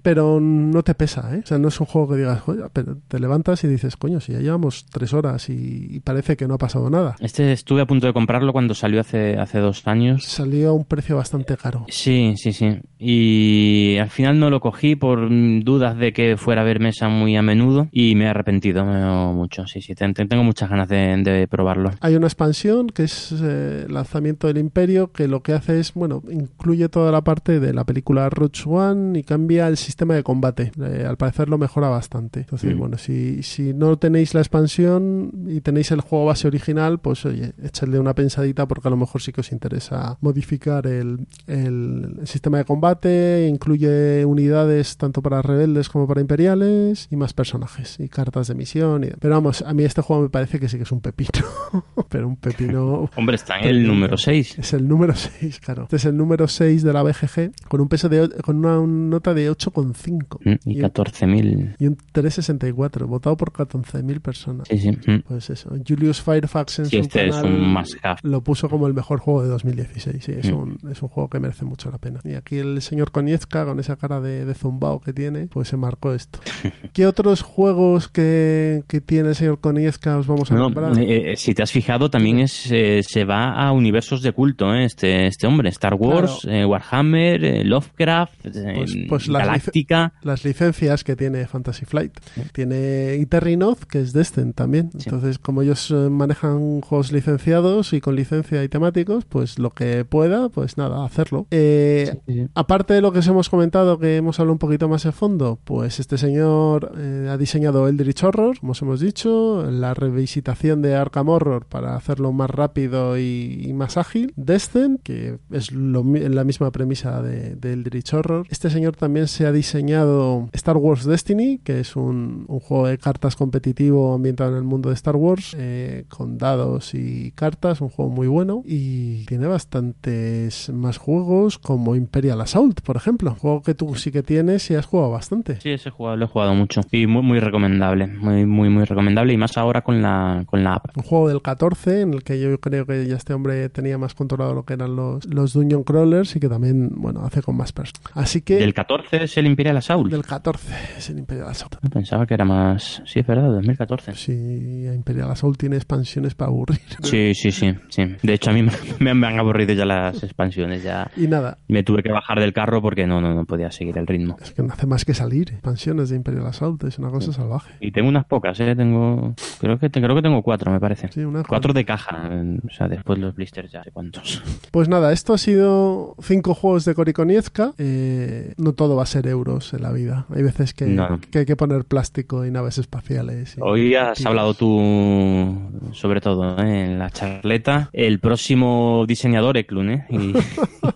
Pero 0.01 0.39
no 0.41 0.84
te 0.84 0.93
pesa, 0.95 1.36
¿eh? 1.36 1.41
O 1.43 1.47
sea, 1.47 1.57
no 1.57 1.67
es 1.69 1.79
un 1.79 1.86
juego 1.88 2.09
que 2.09 2.17
digas, 2.17 2.41
oye, 2.47 2.61
pero 2.73 2.97
te 3.07 3.19
levantas 3.19 3.63
y 3.63 3.67
dices, 3.67 3.97
coño, 3.97 4.19
si 4.19 4.34
ya 4.34 4.39
llevamos 4.39 4.86
tres 4.86 5.13
horas 5.13 5.49
y, 5.49 5.88
y 5.89 5.99
parece 5.99 6.36
que 6.38 6.47
no 6.47 6.55
ha 6.55 6.57
pasado 6.57 6.89
nada. 6.89 7.15
Este 7.19 7.51
estuve 7.51 7.82
a 7.82 7.86
punto 7.86 8.07
de 8.07 8.13
comprarlo 8.13 8.53
cuando 8.53 8.73
salió 8.73 9.01
hace, 9.01 9.38
hace 9.38 9.59
dos 9.59 9.88
años. 9.88 10.23
Salió 10.25 10.69
a 10.69 10.73
un 10.73 10.86
precio 10.86 11.15
bastante 11.17 11.57
caro. 11.57 11.86
Sí, 11.89 12.34
sí, 12.38 12.53
sí. 12.53 12.79
Y 12.99 13.97
al 13.97 14.09
final 14.09 14.39
no 14.39 14.49
lo 14.49 14.59
cogí 14.59 14.95
por 14.95 15.27
dudas 15.63 15.97
de 15.97 16.13
que 16.13 16.38
fuera 16.38 16.61
a 16.61 16.63
ver 16.65 16.79
mesa 16.79 17.09
muy 17.09 17.36
a 17.36 17.41
menudo 17.41 17.88
y 17.91 18.15
me 18.15 18.25
he 18.25 18.27
arrepentido 18.27 18.86
mucho. 18.86 19.65
Sí, 19.67 19.82
sí, 19.82 19.95
te- 19.95 20.11
te- 20.13 20.25
tengo 20.25 20.43
muchas 20.43 20.69
ganas 20.69 20.88
de, 20.88 21.17
de 21.23 21.47
probarlo. 21.47 21.91
Hay 22.01 22.15
una 22.15 22.27
expansión 22.27 22.88
que 22.88 23.03
es 23.03 23.34
eh, 23.41 23.86
lanzamiento 23.89 24.47
del 24.47 24.57
Imperio 24.59 25.11
que 25.11 25.27
lo 25.27 25.41
que 25.41 25.53
hace 25.53 25.79
es, 25.79 25.93
bueno, 25.93 26.21
incluye 26.32 26.89
toda 26.89 27.11
la 27.11 27.21
parte 27.21 27.59
de 27.59 27.73
la 27.73 27.84
película 27.86 28.29
Rogue 28.29 28.51
One 28.65 29.19
y 29.19 29.23
cambia 29.23 29.67
el 29.72 29.78
sistema 29.78 30.13
de 30.15 30.24
combate. 30.24 30.72
Eh, 30.82 31.05
al 31.07 31.17
parecer 31.17 31.49
lo 31.49 31.57
mejora 31.57 31.89
bastante. 31.89 32.41
Entonces, 32.41 32.76
Mm. 32.76 32.80
bueno, 32.80 32.97
si, 32.97 33.41
si 33.43 33.74
no 33.74 33.97
tenéis 33.97 34.34
la 34.34 34.41
expansión 34.41 35.32
y 35.47 35.61
tenéis 35.61 35.91
el 35.91 36.01
juego 36.01 36.26
base 36.26 36.47
original, 36.47 36.99
pues 36.99 37.26
oye, 37.26 37.53
echadle 37.63 37.99
una 37.99 38.13
pensadita 38.13 38.67
porque 38.67 38.88
a 38.88 38.91
lo 38.91 38.97
mejor 38.97 39.22
sí 39.22 39.32
que 39.32 39.41
os 39.41 39.51
interesa 39.51 40.17
modificar 40.22 40.86
el, 40.88 41.28
el 41.47 42.19
sistema 42.26 42.57
de 42.59 42.65
combate. 42.65 43.47
Incluye 43.49 44.26
unidades 44.26 44.97
tanto 44.97 45.22
para 45.22 45.41
rebeldes 45.41 45.89
como 45.89 46.07
para 46.07 46.22
imperiales 46.22 47.07
y 47.09 47.15
más 47.15 47.34
personajes 47.34 47.99
y 47.99 48.07
cartas 48.09 48.47
de 48.47 48.55
misión. 48.55 49.03
y- 49.03 49.07
Pero 49.19 49.34
vamos, 49.36 49.61
a 49.61 49.74
mí 49.74 49.84
este 49.84 50.01
juego 50.01 50.24
me 50.24 50.30
parece 50.30 50.59
que 50.59 50.67
sí 50.69 50.78
que 50.78 50.84
es 50.84 50.91
un 50.91 51.01
pepino. 51.01 51.30
Pero 52.09 52.28
un 52.28 52.36
pepino 52.38 53.09
Hombre, 53.15 53.36
está 53.36 53.59
en 53.59 53.67
el 53.67 53.88
número 53.88 54.17
6. 54.17 54.59
es 54.59 54.74
el 54.74 54.88
número 54.88 55.13
6, 55.39 55.59
claro. 55.59 55.84
Este 55.84 55.95
es 55.97 56.05
el 56.05 56.17
número 56.17 56.47
6 56.47 56.84
de 56.84 56.93
la 56.93 57.03
BGG 57.03 57.51
con 57.67 57.82
un 57.82 57.88
peso 57.88 58.09
de 58.09 58.30
con 58.43 58.63
una 58.65 58.78
nota 58.86 59.34
de 59.34 59.49
8,5 59.52 60.39
Y 60.66 60.80
y, 60.80 60.82
un- 60.82 60.89
14.000. 60.89 61.76
y 61.80 61.88
un 61.88 61.97
364, 62.12 63.08
votado 63.08 63.38
por 63.38 63.52
14.000 63.52 64.20
personas. 64.22 64.68
Sí, 64.70 64.78
sí. 64.78 64.91
mm. 64.91 65.22
Pues 65.28 65.49
eso. 65.49 65.70
Julius 65.88 66.22
Firefax 66.22 66.80
en 66.80 66.86
Sí, 66.86 66.97
su 66.97 67.02
este 67.04 67.28
es 67.28 67.36
canal 67.36 67.54
un 67.54 67.74
must 67.74 67.95
have. 68.04 68.20
lo 68.24 68.41
puso 68.41 68.70
como 68.70 68.88
el 68.88 68.93
mejor 68.93 69.20
juego 69.20 69.43
de 69.43 69.49
2016. 69.49 70.24
Sí, 70.24 70.32
es, 70.32 70.52
Mm. 70.52 70.56
un, 70.56 70.78
es 70.91 71.02
un 71.02 71.10
juego 71.10 71.30
que 71.30 71.39
merece 71.39 71.66
mucho 71.66 71.89
la 71.91 71.97
pena. 71.97 72.20
Y 72.24 72.34
aquí 72.34 72.58
el 72.58 72.82
señor 72.82 73.12
Konietzka, 73.12 73.66
con 73.66 73.80
esa 73.80 73.95
cara 73.95 74.22
de, 74.22 74.45
de 74.45 74.54
zumbao 74.54 74.99
que 74.99 75.14
tiene, 75.14 75.47
pues 75.47 75.68
se 75.68 75.78
marcó 75.78 76.14
esto. 76.14 76.39
¿Qué 76.93 77.06
otros 77.08 77.41
juegos 77.41 78.08
que, 78.10 78.84
que 78.88 79.02
tiene 79.02 79.30
el 79.30 79.36
señor 79.36 79.60
Konietzka 79.60 80.18
os 80.18 80.28
vamos 80.28 80.52
a 80.52 80.56
No, 80.56 80.62
nombrar? 80.62 80.97
eh, 80.99 81.32
eh, 81.34 81.36
si 81.38 81.54
te 81.54 81.64
has 81.64 81.72
fijado, 81.72 82.10
también 82.10 82.39
es 82.39 82.70
eh, 82.72 83.02
se 83.04 83.26
va 83.26 83.54
a 83.54 83.72
universos 83.72 84.22
de 84.22 84.32
culto, 84.32 84.74
¿eh? 84.74 84.86
este, 84.86 85.28
este 85.28 85.47
hombre. 85.47 85.70
Star 85.70 85.93
Wars, 85.95 86.45
eh, 86.49 86.66
Warhammer, 86.66 87.43
eh, 87.43 87.64
Lovecraft, 87.64 88.41
Pues- 88.76 88.97
pues 89.08 89.28
las 89.28 89.40
Galáctica. 89.45 90.13
las 90.21 90.43
licencias 90.43 91.03
que 91.03 91.15
tiene 91.15 91.45
Fantasy 91.47 91.85
Flight. 91.85 92.13
Tiene 92.53 93.13
Eterinoth, 93.15 93.83
que 93.83 94.01
es 94.01 94.13
Descent 94.13 94.55
también. 94.55 94.91
Sí. 94.91 95.03
Entonces, 95.05 95.39
como 95.39 95.61
ellos 95.61 95.91
eh, 95.91 96.09
manejan 96.09 96.81
juegos 96.81 97.11
licenciados 97.11 97.93
y 97.93 98.01
con 98.01 98.15
licencia 98.15 98.63
y 98.63 98.69
temáticos, 98.69 99.25
pues 99.25 99.59
lo 99.59 99.71
que 99.71 100.05
pueda, 100.05 100.49
pues 100.49 100.77
nada, 100.77 101.03
hacerlo. 101.05 101.47
Eh, 101.51 102.19
Sí. 102.27 102.47
Aparte 102.55 102.93
de 102.93 103.01
lo 103.01 103.11
que 103.11 103.19
os 103.19 103.27
hemos 103.27 103.49
comentado, 103.49 103.97
que 103.99 104.17
hemos 104.17 104.39
hablado 104.39 104.53
un 104.53 104.59
poquito 104.59 104.87
más 104.87 105.05
a 105.05 105.11
fondo, 105.11 105.59
pues 105.63 105.99
este 105.99 106.17
señor 106.17 106.93
eh, 106.97 107.27
ha 107.29 107.37
diseñado 107.37 107.87
Eldritch 107.87 108.23
Horror, 108.23 108.59
como 108.59 108.71
os 108.73 108.81
hemos 108.81 108.99
dicho, 108.99 109.69
la 109.69 109.93
revisitación 109.93 110.81
de 110.81 110.95
Arkham 110.95 111.29
Horror 111.29 111.65
para 111.65 111.95
hacerlo 111.95 112.31
más 112.31 112.49
rápido 112.49 113.17
y, 113.17 113.61
y 113.65 113.73
más 113.73 113.97
ágil. 113.97 114.33
Descent, 114.35 115.01
que 115.03 115.37
es 115.51 115.71
lo 115.71 116.03
la 116.03 116.43
misma 116.43 116.71
premisa 116.71 117.21
de, 117.21 117.55
de 117.55 117.73
Eldritch 117.73 118.13
Horror. 118.13 118.45
Este 118.49 118.69
señor 118.69 118.95
también 118.95 119.27
se 119.32 119.45
ha 119.45 119.51
diseñado 119.51 120.49
Star 120.53 120.77
Wars 120.77 121.05
Destiny, 121.05 121.59
que 121.63 121.79
es 121.79 121.95
un, 121.95 122.45
un 122.47 122.59
juego 122.59 122.88
de 122.88 122.97
cartas 122.97 123.36
competitivo 123.36 124.13
ambientado 124.13 124.51
en 124.51 124.57
el 124.57 124.63
mundo 124.63 124.89
de 124.89 124.95
Star 124.95 125.15
Wars, 125.15 125.55
eh, 125.57 126.05
con 126.09 126.38
dados 126.38 126.93
y 126.93 127.32
cartas, 127.32 127.82
un 127.82 127.89
juego 127.89 128.11
muy 128.11 128.27
bueno. 128.27 128.61
Y 128.65 129.25
tiene 129.25 129.47
bastantes 129.47 130.69
más 130.69 130.97
juegos 130.97 131.57
como 131.57 131.95
Imperial 131.95 132.41
Assault, 132.41 132.82
por 132.82 132.97
ejemplo. 132.97 133.32
Un 133.32 133.38
juego 133.38 133.61
que 133.61 133.73
tú 133.73 133.95
sí 133.95 134.11
que 134.11 134.21
tienes 134.21 134.69
y 134.69 134.75
has 134.75 134.86
jugado 134.86 135.11
bastante. 135.11 135.59
Sí, 135.61 135.69
ese 135.69 135.89
juego 135.89 136.15
lo 136.15 136.25
he 136.25 136.27
jugado 136.27 136.53
mucho. 136.53 136.82
Y 136.91 137.07
muy, 137.07 137.21
muy 137.21 137.39
recomendable. 137.39 138.07
Muy, 138.07 138.45
muy, 138.45 138.69
muy 138.69 138.84
recomendable. 138.84 139.34
Y 139.34 139.38
más 139.38 139.57
ahora 139.57 139.82
con 139.82 140.01
la, 140.01 140.43
con 140.45 140.63
la 140.63 140.75
app. 140.75 140.97
Un 140.97 141.03
juego 141.03 141.29
del 141.29 141.41
14 141.41 142.01
en 142.01 142.13
el 142.13 142.23
que 142.23 142.39
yo 142.39 142.59
creo 142.59 142.86
que 142.86 143.07
ya 143.07 143.15
este 143.15 143.34
hombre 143.34 143.69
tenía 143.69 143.97
más 143.97 144.13
controlado 144.13 144.53
lo 144.53 144.65
que 144.65 144.73
eran 144.73 144.95
los, 144.95 145.25
los 145.25 145.53
Dungeon 145.53 145.84
Crawlers 145.84 146.36
y 146.36 146.39
que 146.39 146.49
también, 146.49 146.89
bueno, 146.95 147.23
hace 147.23 147.41
con 147.41 147.55
más 147.55 147.71
personas. 147.71 148.11
Así 148.13 148.41
que... 148.41 148.55
Del 148.55 148.73
14 148.73 149.20
es 149.24 149.38
el 149.38 149.45
Imperial 149.47 149.78
Assault. 149.78 150.11
Del 150.11 150.24
14 150.26 150.74
es 150.97 151.09
el 151.09 151.19
Imperial 151.19 151.49
Assault. 151.49 151.76
Pensaba 151.91 152.26
que 152.26 152.34
era 152.34 152.45
más... 152.45 153.01
Sí, 153.05 153.19
es 153.19 153.28
verdad, 153.28 153.49
2014. 153.51 154.13
Sí, 154.15 154.86
Imperial 154.93 155.32
Assault 155.32 155.57
tiene 155.59 155.76
expansiones 155.76 156.36
para 156.36 156.49
aburrir. 156.49 156.80
Sí, 157.03 157.34
sí, 157.34 157.51
sí, 157.51 157.74
sí. 157.89 158.03
De 158.22 158.34
hecho, 158.34 158.51
a 158.51 158.53
mí 158.53 158.63
me, 158.99 159.13
me- 159.13 159.28
han 159.28 159.39
aburrido 159.39 159.74
ya 159.74 159.86
las 159.86 160.24
expansiones. 160.24 160.84
Ya 160.84 161.09
Y 161.17 161.28
nada, 161.28 161.57
me 161.67 161.84
tuve 161.84 162.03
que 162.03 162.11
bajar 162.11 162.39
del 162.39 162.53
carro 162.53 162.82
porque 162.82 163.05
no, 163.07 163.19
no, 163.22 163.34
no 163.34 163.45
podía 163.45 163.72
seguir 163.72 163.97
el 163.97 164.07
ritmo. 164.07 164.38
es 164.41 164.51
que 164.51 164.63
no 164.63 164.74
hace 164.74 164.86
más 164.88 165.03
que 165.05 165.13
salir. 165.13 165.49
Expansiones 165.51 166.09
de 166.09 166.15
Imperial 166.15 166.45
Assault, 166.47 166.84
es 166.86 166.99
una 166.99 167.09
cosa 167.09 167.34
salvaje. 167.34 167.74
Y 167.80 167.91
tengo 167.91 168.07
unas 168.09 168.26
pocas, 168.26 168.59
¿eh? 168.59 168.76
Tengo... 168.76 169.34
Creo 169.59 169.78
que, 169.80 169.89
creo 169.89 170.15
que 170.15 170.22
tengo 170.22 170.41
cuatro, 170.41 170.72
me 170.72 170.80
parece. 170.80 171.09
Sí, 171.11 171.22
una 171.22 171.43
Cuatro 171.43 171.74
de 171.74 171.86
caja. 171.86 172.30
O 172.65 172.69
sea, 172.74 172.88
después 172.88 173.19
los 173.19 173.36
blisters 173.36 173.72
ya 173.72 173.84
sé 173.84 173.91
cuántos. 173.91 174.41
Pues 174.72 174.88
nada, 174.88 175.11
esto 175.11 175.34
ha 175.34 175.38
sido 175.38 176.15
cinco 176.22 176.53
juegos 176.53 176.86
de 176.86 176.93
Korikoniezka. 176.95 177.74
Eh, 177.78 178.53
no 178.57 178.74
todo 178.74 178.95
va 178.95 179.03
a 179.03 179.05
ser 179.12 179.28
euros 179.28 179.74
en 179.74 179.84
la 179.84 179.91
vida. 179.91 180.26
Hay 180.34 180.43
veces 180.43 180.74
que, 180.74 180.86
No. 180.86 181.20
que 181.32 181.39
hay 181.39 181.45
que 181.45 181.55
poner 181.55 181.86
plástico 181.86 182.45
y 182.45 182.51
naves 182.51 182.78
espaciales. 182.78 183.57
y- 183.57 183.62
Hoy 183.62 183.95
has 183.95 184.26
hablado 184.26 184.53
tú, 184.53 185.57
sobre 185.93 186.22
todo, 186.22 186.57
¿eh? 186.64 186.86
en 186.86 186.99
la 186.99 187.09
charleta, 187.09 187.89
el 187.93 188.20
próximo 188.20 189.05
diseñador 189.07 189.57
Eklund, 189.57 189.89
¿eh? 189.91 190.05
Y, 190.09 190.34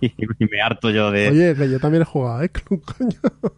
y 0.40 0.44
me 0.50 0.60
harto 0.60 0.90
yo 0.90 1.10
de... 1.10 1.28
Oye, 1.28 1.54
que 1.54 1.70
yo 1.70 1.78
también 1.80 2.02
he 2.02 2.04
jugado, 2.06 2.42
¿eh? 2.42 2.48
Coño. 2.50 2.80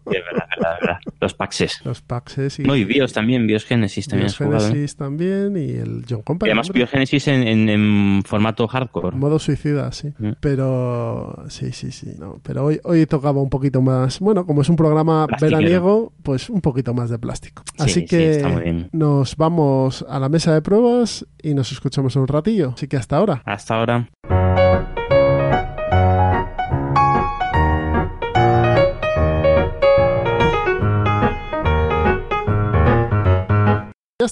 de 0.07 0.19
verdad, 0.21 0.47
verdad, 0.57 0.77
verdad. 0.81 0.97
Los 1.21 1.35
Paxes. 1.35 1.81
Los 1.85 2.01
Paxes 2.03 2.59
y 2.59 2.63
No, 2.65 2.77
y 2.77 2.85
Bios 2.85 3.13
también, 3.13 3.47
Bios 3.47 3.65
Genesis 3.65 4.07
también 4.09 4.27
has 4.27 4.39
Bios 4.39 4.49
jugado, 4.49 4.67
¿eh? 4.67 4.71
Genesis 4.73 4.97
también 4.97 5.57
y 5.57 5.71
el 5.71 6.05
John 6.09 6.21
Y 6.21 6.23
Company. 6.23 6.51
además 6.51 6.69
hombre. 6.69 6.79
Bios 6.81 6.91
Genesis 6.91 7.29
en, 7.29 7.43
en- 7.47 7.69
en 7.69 8.23
formato 8.25 8.67
hardcore. 8.69 9.17
Modo 9.17 9.39
suicida, 9.39 9.91
sí. 9.93 10.13
Mm. 10.19 10.31
Pero 10.41 11.45
sí, 11.49 11.73
sí, 11.73 11.91
sí. 11.93 12.13
No, 12.19 12.41
pero 12.43 12.65
hoy, 12.65 12.81
hoy 12.85 13.07
tocaba 13.07 13.41
un 13.41 13.51
poquito 13.51 13.81
más. 13.83 14.21
Bueno, 14.21 14.47
como 14.49 14.63
es 14.63 14.69
un 14.71 14.77
programa 14.77 15.27
Plastiquero. 15.27 15.59
veraniego, 15.59 16.13
pues 16.23 16.49
un 16.49 16.63
poquito 16.63 16.95
más 16.95 17.11
de 17.11 17.19
plástico. 17.19 17.63
Sí, 17.77 17.83
Así 17.83 17.93
sí, 18.01 18.07
que 18.07 18.89
nos 18.93 19.37
vamos 19.37 20.07
a 20.09 20.19
la 20.19 20.31
mesa 20.31 20.55
de 20.55 20.63
pruebas 20.63 21.27
y 21.43 21.53
nos 21.53 21.71
escuchamos 21.71 22.17
en 22.17 22.23
un 22.23 22.29
ratillo. 22.29 22.73
Así 22.75 22.89
que 22.89 22.97
hasta 22.97 23.19
ahora. 23.19 23.43
Hasta 23.45 23.75
ahora. 23.79 24.09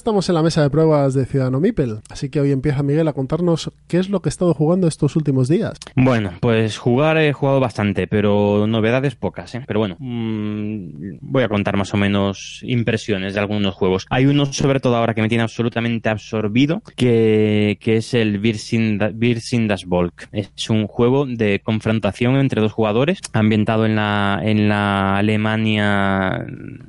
Estamos 0.07 0.29
en 0.29 0.35
la 0.35 0.41
mesa 0.41 0.61
de 0.61 0.69
pruebas 0.69 1.13
de 1.15 1.25
Ciudadano 1.25 1.59
Mipel, 1.59 1.99
así 2.09 2.29
que 2.29 2.39
hoy 2.39 2.53
empieza 2.53 2.81
Miguel 2.81 3.09
a 3.09 3.11
contarnos 3.11 3.73
qué 3.89 3.99
es 3.99 4.09
lo 4.09 4.21
que 4.21 4.29
ha 4.29 4.31
estado 4.31 4.53
jugando 4.53 4.87
estos 4.87 5.17
últimos 5.17 5.49
días. 5.49 5.77
Bueno, 5.97 6.31
pues 6.39 6.77
jugar 6.77 7.17
he 7.17 7.33
jugado 7.33 7.59
bastante, 7.59 8.07
pero 8.07 8.67
novedades 8.67 9.15
pocas, 9.15 9.53
¿eh? 9.55 9.65
Pero 9.67 9.81
bueno, 9.81 9.97
mmm, 9.99 11.17
voy 11.19 11.43
a 11.43 11.49
contar 11.49 11.75
más 11.75 11.93
o 11.93 11.97
menos 11.97 12.61
impresiones 12.63 13.33
de 13.33 13.41
algunos 13.41 13.75
juegos. 13.75 14.05
Hay 14.09 14.27
uno 14.27 14.45
sobre 14.45 14.79
todo 14.79 14.95
ahora 14.95 15.13
que 15.13 15.21
me 15.21 15.27
tiene 15.27 15.43
absolutamente 15.43 16.07
absorbido, 16.07 16.81
que, 16.95 17.77
es 17.81 18.13
el 18.13 18.39
Virsindas 18.39 19.85
Volk. 19.85 20.29
Es 20.31 20.69
un 20.69 20.87
juego 20.87 21.25
de 21.25 21.59
confrontación 21.61 22.37
entre 22.37 22.61
dos 22.61 22.71
jugadores, 22.71 23.19
ambientado 23.33 23.85
en 23.85 23.97
la, 23.97 24.39
en 24.41 24.69
la 24.69 25.17
Alemania 25.17 26.45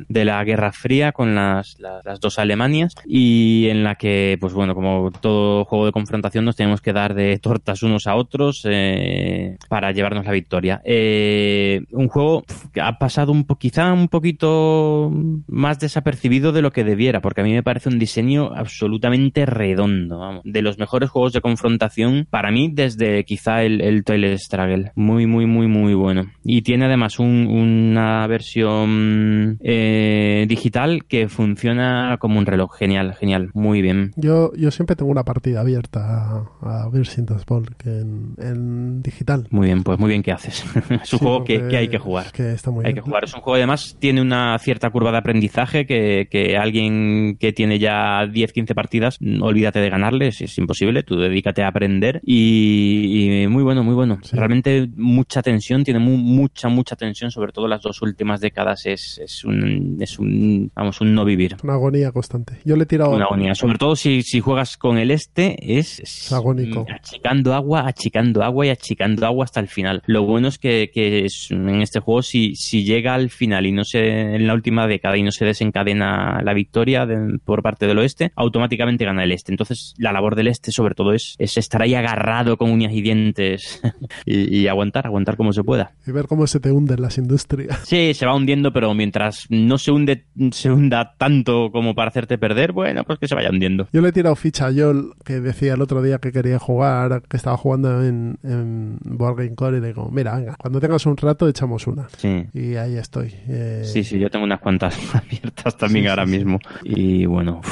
de 0.08 0.24
la 0.24 0.44
Guerra 0.44 0.70
Fría, 0.70 1.10
con 1.10 1.34
las 1.34 1.76
dos 2.20 2.38
Alemanias, 2.38 2.94
y 3.10 3.68
en 3.70 3.84
la 3.84 3.94
que, 3.94 4.36
pues 4.38 4.52
bueno, 4.52 4.74
como 4.74 5.10
todo 5.10 5.64
juego 5.64 5.86
de 5.86 5.92
confrontación, 5.92 6.44
nos 6.44 6.56
tenemos 6.56 6.82
que 6.82 6.92
dar 6.92 7.14
de 7.14 7.38
tortas 7.38 7.82
unos 7.82 8.06
a 8.06 8.14
otros 8.14 8.66
eh, 8.68 9.56
para 9.70 9.92
llevarnos 9.92 10.26
la 10.26 10.32
victoria. 10.32 10.82
Eh, 10.84 11.80
un 11.92 12.08
juego 12.08 12.44
que 12.72 12.82
ha 12.82 12.98
pasado 12.98 13.32
un 13.32 13.46
quizá 13.58 13.94
un 13.94 14.08
poquito 14.08 15.10
más 15.46 15.78
desapercibido 15.78 16.52
de 16.52 16.60
lo 16.60 16.70
que 16.70 16.84
debiera, 16.84 17.22
porque 17.22 17.40
a 17.40 17.44
mí 17.44 17.52
me 17.52 17.62
parece 17.62 17.88
un 17.88 17.98
diseño 17.98 18.50
absolutamente 18.54 19.46
redondo, 19.46 20.18
vamos, 20.18 20.42
de 20.44 20.60
los 20.60 20.78
mejores 20.78 21.08
juegos 21.08 21.32
de 21.32 21.40
confrontación 21.40 22.26
para 22.28 22.50
mí 22.50 22.70
desde 22.70 23.24
quizá 23.24 23.62
el, 23.62 23.80
el 23.80 24.04
Toilet 24.04 24.36
Struggle. 24.36 24.92
Muy, 24.96 25.26
muy, 25.26 25.46
muy, 25.46 25.66
muy 25.66 25.94
bueno. 25.94 26.30
Y 26.44 26.60
tiene 26.60 26.84
además 26.84 27.18
un, 27.18 27.46
una 27.46 28.26
versión 28.26 29.58
eh, 29.62 30.44
digital 30.46 31.06
que 31.06 31.28
funciona 31.28 32.16
como 32.20 32.38
un 32.38 32.44
reloj. 32.44 32.76
Genial, 32.78 32.97
genial, 33.18 33.50
muy 33.54 33.82
bien. 33.82 34.12
Yo, 34.16 34.52
yo 34.54 34.70
siempre 34.70 34.96
tengo 34.96 35.10
una 35.10 35.24
partida 35.24 35.60
abierta 35.60 36.44
a, 36.60 36.84
a 36.84 36.88
Virsindas 36.90 37.44
Volk 37.46 37.86
en, 37.86 38.34
en, 38.38 39.02
digital. 39.02 39.46
Muy 39.50 39.66
bien, 39.66 39.82
pues 39.82 39.98
muy 39.98 40.08
bien 40.08 40.22
que 40.22 40.32
haces. 40.32 40.64
es 40.90 41.12
un 41.12 41.18
sí, 41.18 41.18
juego 41.18 41.44
que, 41.44 41.68
que, 41.68 41.76
hay 41.76 41.88
que 41.88 41.98
jugar. 41.98 42.26
Es 42.26 42.32
que 42.32 42.52
está 42.52 42.70
muy 42.70 42.84
hay 42.84 42.92
bien. 42.92 43.04
que 43.04 43.08
jugar. 43.08 43.24
Es 43.24 43.34
un 43.34 43.40
juego 43.40 43.56
además 43.56 43.96
tiene 43.98 44.20
una 44.20 44.58
cierta 44.58 44.90
curva 44.90 45.12
de 45.12 45.18
aprendizaje 45.18 45.86
que, 45.86 46.28
que 46.30 46.56
alguien 46.56 47.36
que 47.38 47.52
tiene 47.52 47.78
ya 47.78 48.26
10, 48.26 48.52
15 48.52 48.74
partidas, 48.74 49.18
olvídate 49.40 49.80
de 49.80 49.90
ganarle, 49.90 50.28
es, 50.28 50.40
es 50.40 50.58
imposible, 50.58 51.02
tú 51.02 51.16
dedícate 51.16 51.62
a 51.62 51.68
aprender 51.68 52.20
y, 52.24 53.42
y 53.42 53.46
muy 53.48 53.62
bueno, 53.62 53.82
muy 53.82 53.94
bueno. 53.94 54.18
Sí. 54.22 54.36
Realmente 54.36 54.88
mucha 54.96 55.42
tensión, 55.42 55.84
tiene 55.84 56.00
muy, 56.00 56.16
mucha, 56.16 56.68
mucha 56.68 56.96
tensión, 56.96 57.30
sobre 57.30 57.52
todo 57.52 57.68
las 57.68 57.82
dos 57.82 58.00
últimas 58.02 58.40
décadas 58.40 58.86
es, 58.86 59.18
es, 59.22 59.44
un, 59.44 59.96
es 60.00 60.18
un, 60.18 60.70
vamos, 60.74 61.00
un 61.00 61.14
no 61.14 61.24
vivir. 61.24 61.56
Una 61.62 61.74
agonía 61.74 62.12
constante. 62.12 62.58
Yo 62.64 62.76
le 62.76 62.86
tirado... 62.88 63.12
Una 63.12 63.26
agonía, 63.26 63.54
sobre 63.54 63.78
todo 63.78 63.94
si, 63.96 64.22
si 64.22 64.40
juegas 64.40 64.76
con 64.76 64.98
el 64.98 65.10
este, 65.10 65.78
es, 65.78 66.00
es 66.00 66.32
agónico. 66.32 66.86
Achicando 66.92 67.54
agua, 67.54 67.86
achicando 67.86 68.42
agua 68.42 68.66
y 68.66 68.70
achicando 68.70 69.26
agua 69.26 69.44
hasta 69.44 69.60
el 69.60 69.68
final. 69.68 70.02
Lo 70.06 70.24
bueno 70.24 70.48
es 70.48 70.58
que, 70.58 70.90
que 70.92 71.24
es, 71.24 71.50
en 71.50 71.80
este 71.82 72.00
juego, 72.00 72.22
si, 72.22 72.54
si 72.56 72.84
llega 72.84 73.14
al 73.14 73.30
final 73.30 73.66
y 73.66 73.72
no 73.72 73.84
se, 73.84 74.34
en 74.34 74.46
la 74.46 74.54
última 74.54 74.86
década 74.86 75.16
y 75.16 75.22
no 75.22 75.30
se 75.30 75.44
desencadena 75.44 76.40
la 76.42 76.54
victoria 76.54 77.06
de, 77.06 77.38
por 77.44 77.62
parte 77.62 77.86
del 77.86 77.98
oeste, 77.98 78.32
automáticamente 78.34 79.04
gana 79.04 79.24
el 79.24 79.32
este. 79.32 79.52
Entonces, 79.52 79.94
la 79.98 80.12
labor 80.12 80.34
del 80.34 80.48
este, 80.48 80.72
sobre 80.72 80.94
todo, 80.94 81.12
es, 81.12 81.34
es 81.38 81.56
estar 81.56 81.82
ahí 81.82 81.94
agarrado 81.94 82.56
con 82.56 82.70
uñas 82.70 82.92
y 82.92 83.02
dientes 83.02 83.80
y, 84.26 84.58
y, 84.58 84.68
aguantar, 84.68 85.06
aguantar 85.06 85.36
como 85.36 85.52
se 85.52 85.62
pueda. 85.62 85.92
Y 86.06 86.12
ver 86.12 86.26
cómo 86.26 86.46
se 86.46 86.60
te 86.60 86.72
hunden 86.72 87.02
las 87.02 87.18
industrias. 87.18 87.80
Sí, 87.84 88.14
se 88.14 88.26
va 88.26 88.34
hundiendo, 88.34 88.72
pero 88.72 88.92
mientras 88.94 89.46
no 89.50 89.78
se 89.78 89.90
hunde, 89.90 90.24
se 90.50 90.70
hunda 90.70 91.14
tanto 91.16 91.70
como 91.70 91.94
para 91.94 92.08
hacerte 92.08 92.38
perder, 92.38 92.72
bueno, 92.78 93.02
pues 93.02 93.18
que 93.18 93.26
se 93.26 93.34
vaya 93.34 93.50
hundiendo. 93.50 93.88
Yo 93.92 94.00
le 94.00 94.10
he 94.10 94.12
tirado 94.12 94.36
ficha 94.36 94.68
a 94.68 94.72
Joel, 94.72 95.10
que 95.24 95.40
decía 95.40 95.74
el 95.74 95.82
otro 95.82 96.00
día 96.00 96.18
que 96.18 96.30
quería 96.30 96.60
jugar, 96.60 97.22
que 97.28 97.36
estaba 97.36 97.56
jugando 97.56 98.04
en, 98.04 98.38
en 98.44 98.98
Board 99.02 99.38
Game 99.38 99.56
Core, 99.56 99.78
y 99.78 99.80
le 99.80 99.88
digo, 99.88 100.08
mira, 100.12 100.36
venga, 100.36 100.54
cuando 100.56 100.78
tengas 100.78 101.04
un 101.04 101.16
rato 101.16 101.48
echamos 101.48 101.88
una. 101.88 102.08
Sí. 102.16 102.46
Y 102.54 102.76
ahí 102.76 102.96
estoy. 102.96 103.34
Eh... 103.48 103.82
Sí, 103.82 104.04
sí, 104.04 104.20
yo 104.20 104.30
tengo 104.30 104.44
unas 104.44 104.60
cuantas 104.60 104.96
abiertas 105.12 105.76
también 105.76 106.04
sí, 106.04 106.08
ahora 106.08 106.24
sí, 106.24 106.30
mismo. 106.30 106.60
Y 106.84 107.26
bueno, 107.26 107.62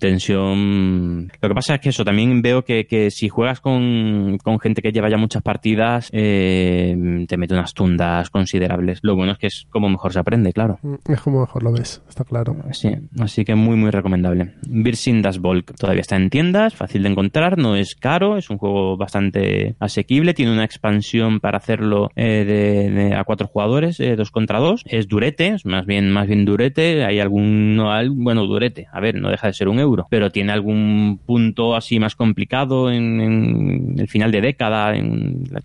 tensión. 0.00 1.30
Lo 1.38 1.48
que 1.50 1.54
pasa 1.54 1.74
es 1.74 1.80
que 1.82 1.90
eso, 1.90 2.02
también 2.02 2.40
veo 2.40 2.64
que, 2.64 2.86
que 2.86 3.10
si 3.10 3.28
juegas 3.28 3.60
con, 3.60 4.38
con, 4.42 4.58
gente 4.58 4.80
que 4.80 4.90
lleva 4.90 5.10
ya 5.10 5.18
muchas 5.18 5.42
partidas, 5.42 6.08
eh, 6.12 7.26
te 7.28 7.36
mete 7.36 7.52
unas 7.52 7.74
tundas 7.74 8.30
considerables. 8.30 9.00
Lo 9.02 9.16
bueno 9.16 9.32
es 9.32 9.38
que 9.38 9.48
es 9.48 9.66
como 9.68 9.90
mejor 9.90 10.14
se 10.14 10.18
aprende, 10.18 10.54
claro. 10.54 10.78
Es 11.06 11.20
como 11.20 11.40
mejor 11.40 11.62
lo 11.62 11.72
ves, 11.72 12.00
está 12.08 12.24
claro. 12.24 12.56
Sí, 12.72 12.88
así 13.20 13.44
que 13.44 13.54
muy, 13.54 13.76
muy 13.76 13.90
recomendable. 13.90 14.45
Virsin 14.68 15.22
Das 15.22 15.38
Volk 15.38 15.74
todavía 15.76 16.00
está 16.00 16.16
en 16.16 16.30
tiendas, 16.30 16.74
fácil 16.74 17.02
de 17.02 17.10
encontrar, 17.10 17.58
no 17.58 17.76
es 17.76 17.94
caro, 17.94 18.36
es 18.36 18.50
un 18.50 18.58
juego 18.58 18.96
bastante 18.96 19.76
asequible, 19.78 20.34
tiene 20.34 20.52
una 20.52 20.64
expansión 20.64 21.40
para 21.40 21.58
hacerlo 21.58 22.10
eh, 22.16 22.44
de, 22.92 23.14
a 23.14 23.24
cuatro 23.24 23.46
jugadores, 23.46 24.00
eh, 24.00 24.16
dos 24.16 24.30
contra 24.30 24.58
dos. 24.58 24.82
Es 24.86 25.08
durete, 25.08 25.48
es 25.48 25.64
más 25.64 25.86
bien, 25.86 26.10
más 26.10 26.26
bien 26.26 26.44
durete, 26.44 27.04
hay 27.04 27.20
algún, 27.20 27.76
no, 27.76 27.90
bueno, 28.14 28.46
durete, 28.46 28.86
a 28.92 29.00
ver, 29.00 29.16
no 29.16 29.30
deja 29.30 29.46
de 29.46 29.54
ser 29.54 29.68
un 29.68 29.78
euro, 29.78 30.06
pero 30.10 30.30
tiene 30.30 30.52
algún 30.52 31.20
punto 31.24 31.74
así 31.74 31.98
más 31.98 32.14
complicado 32.14 32.90
en, 32.90 33.96
el 33.98 34.08
final 34.08 34.30
de 34.30 34.40
década, 34.40 34.92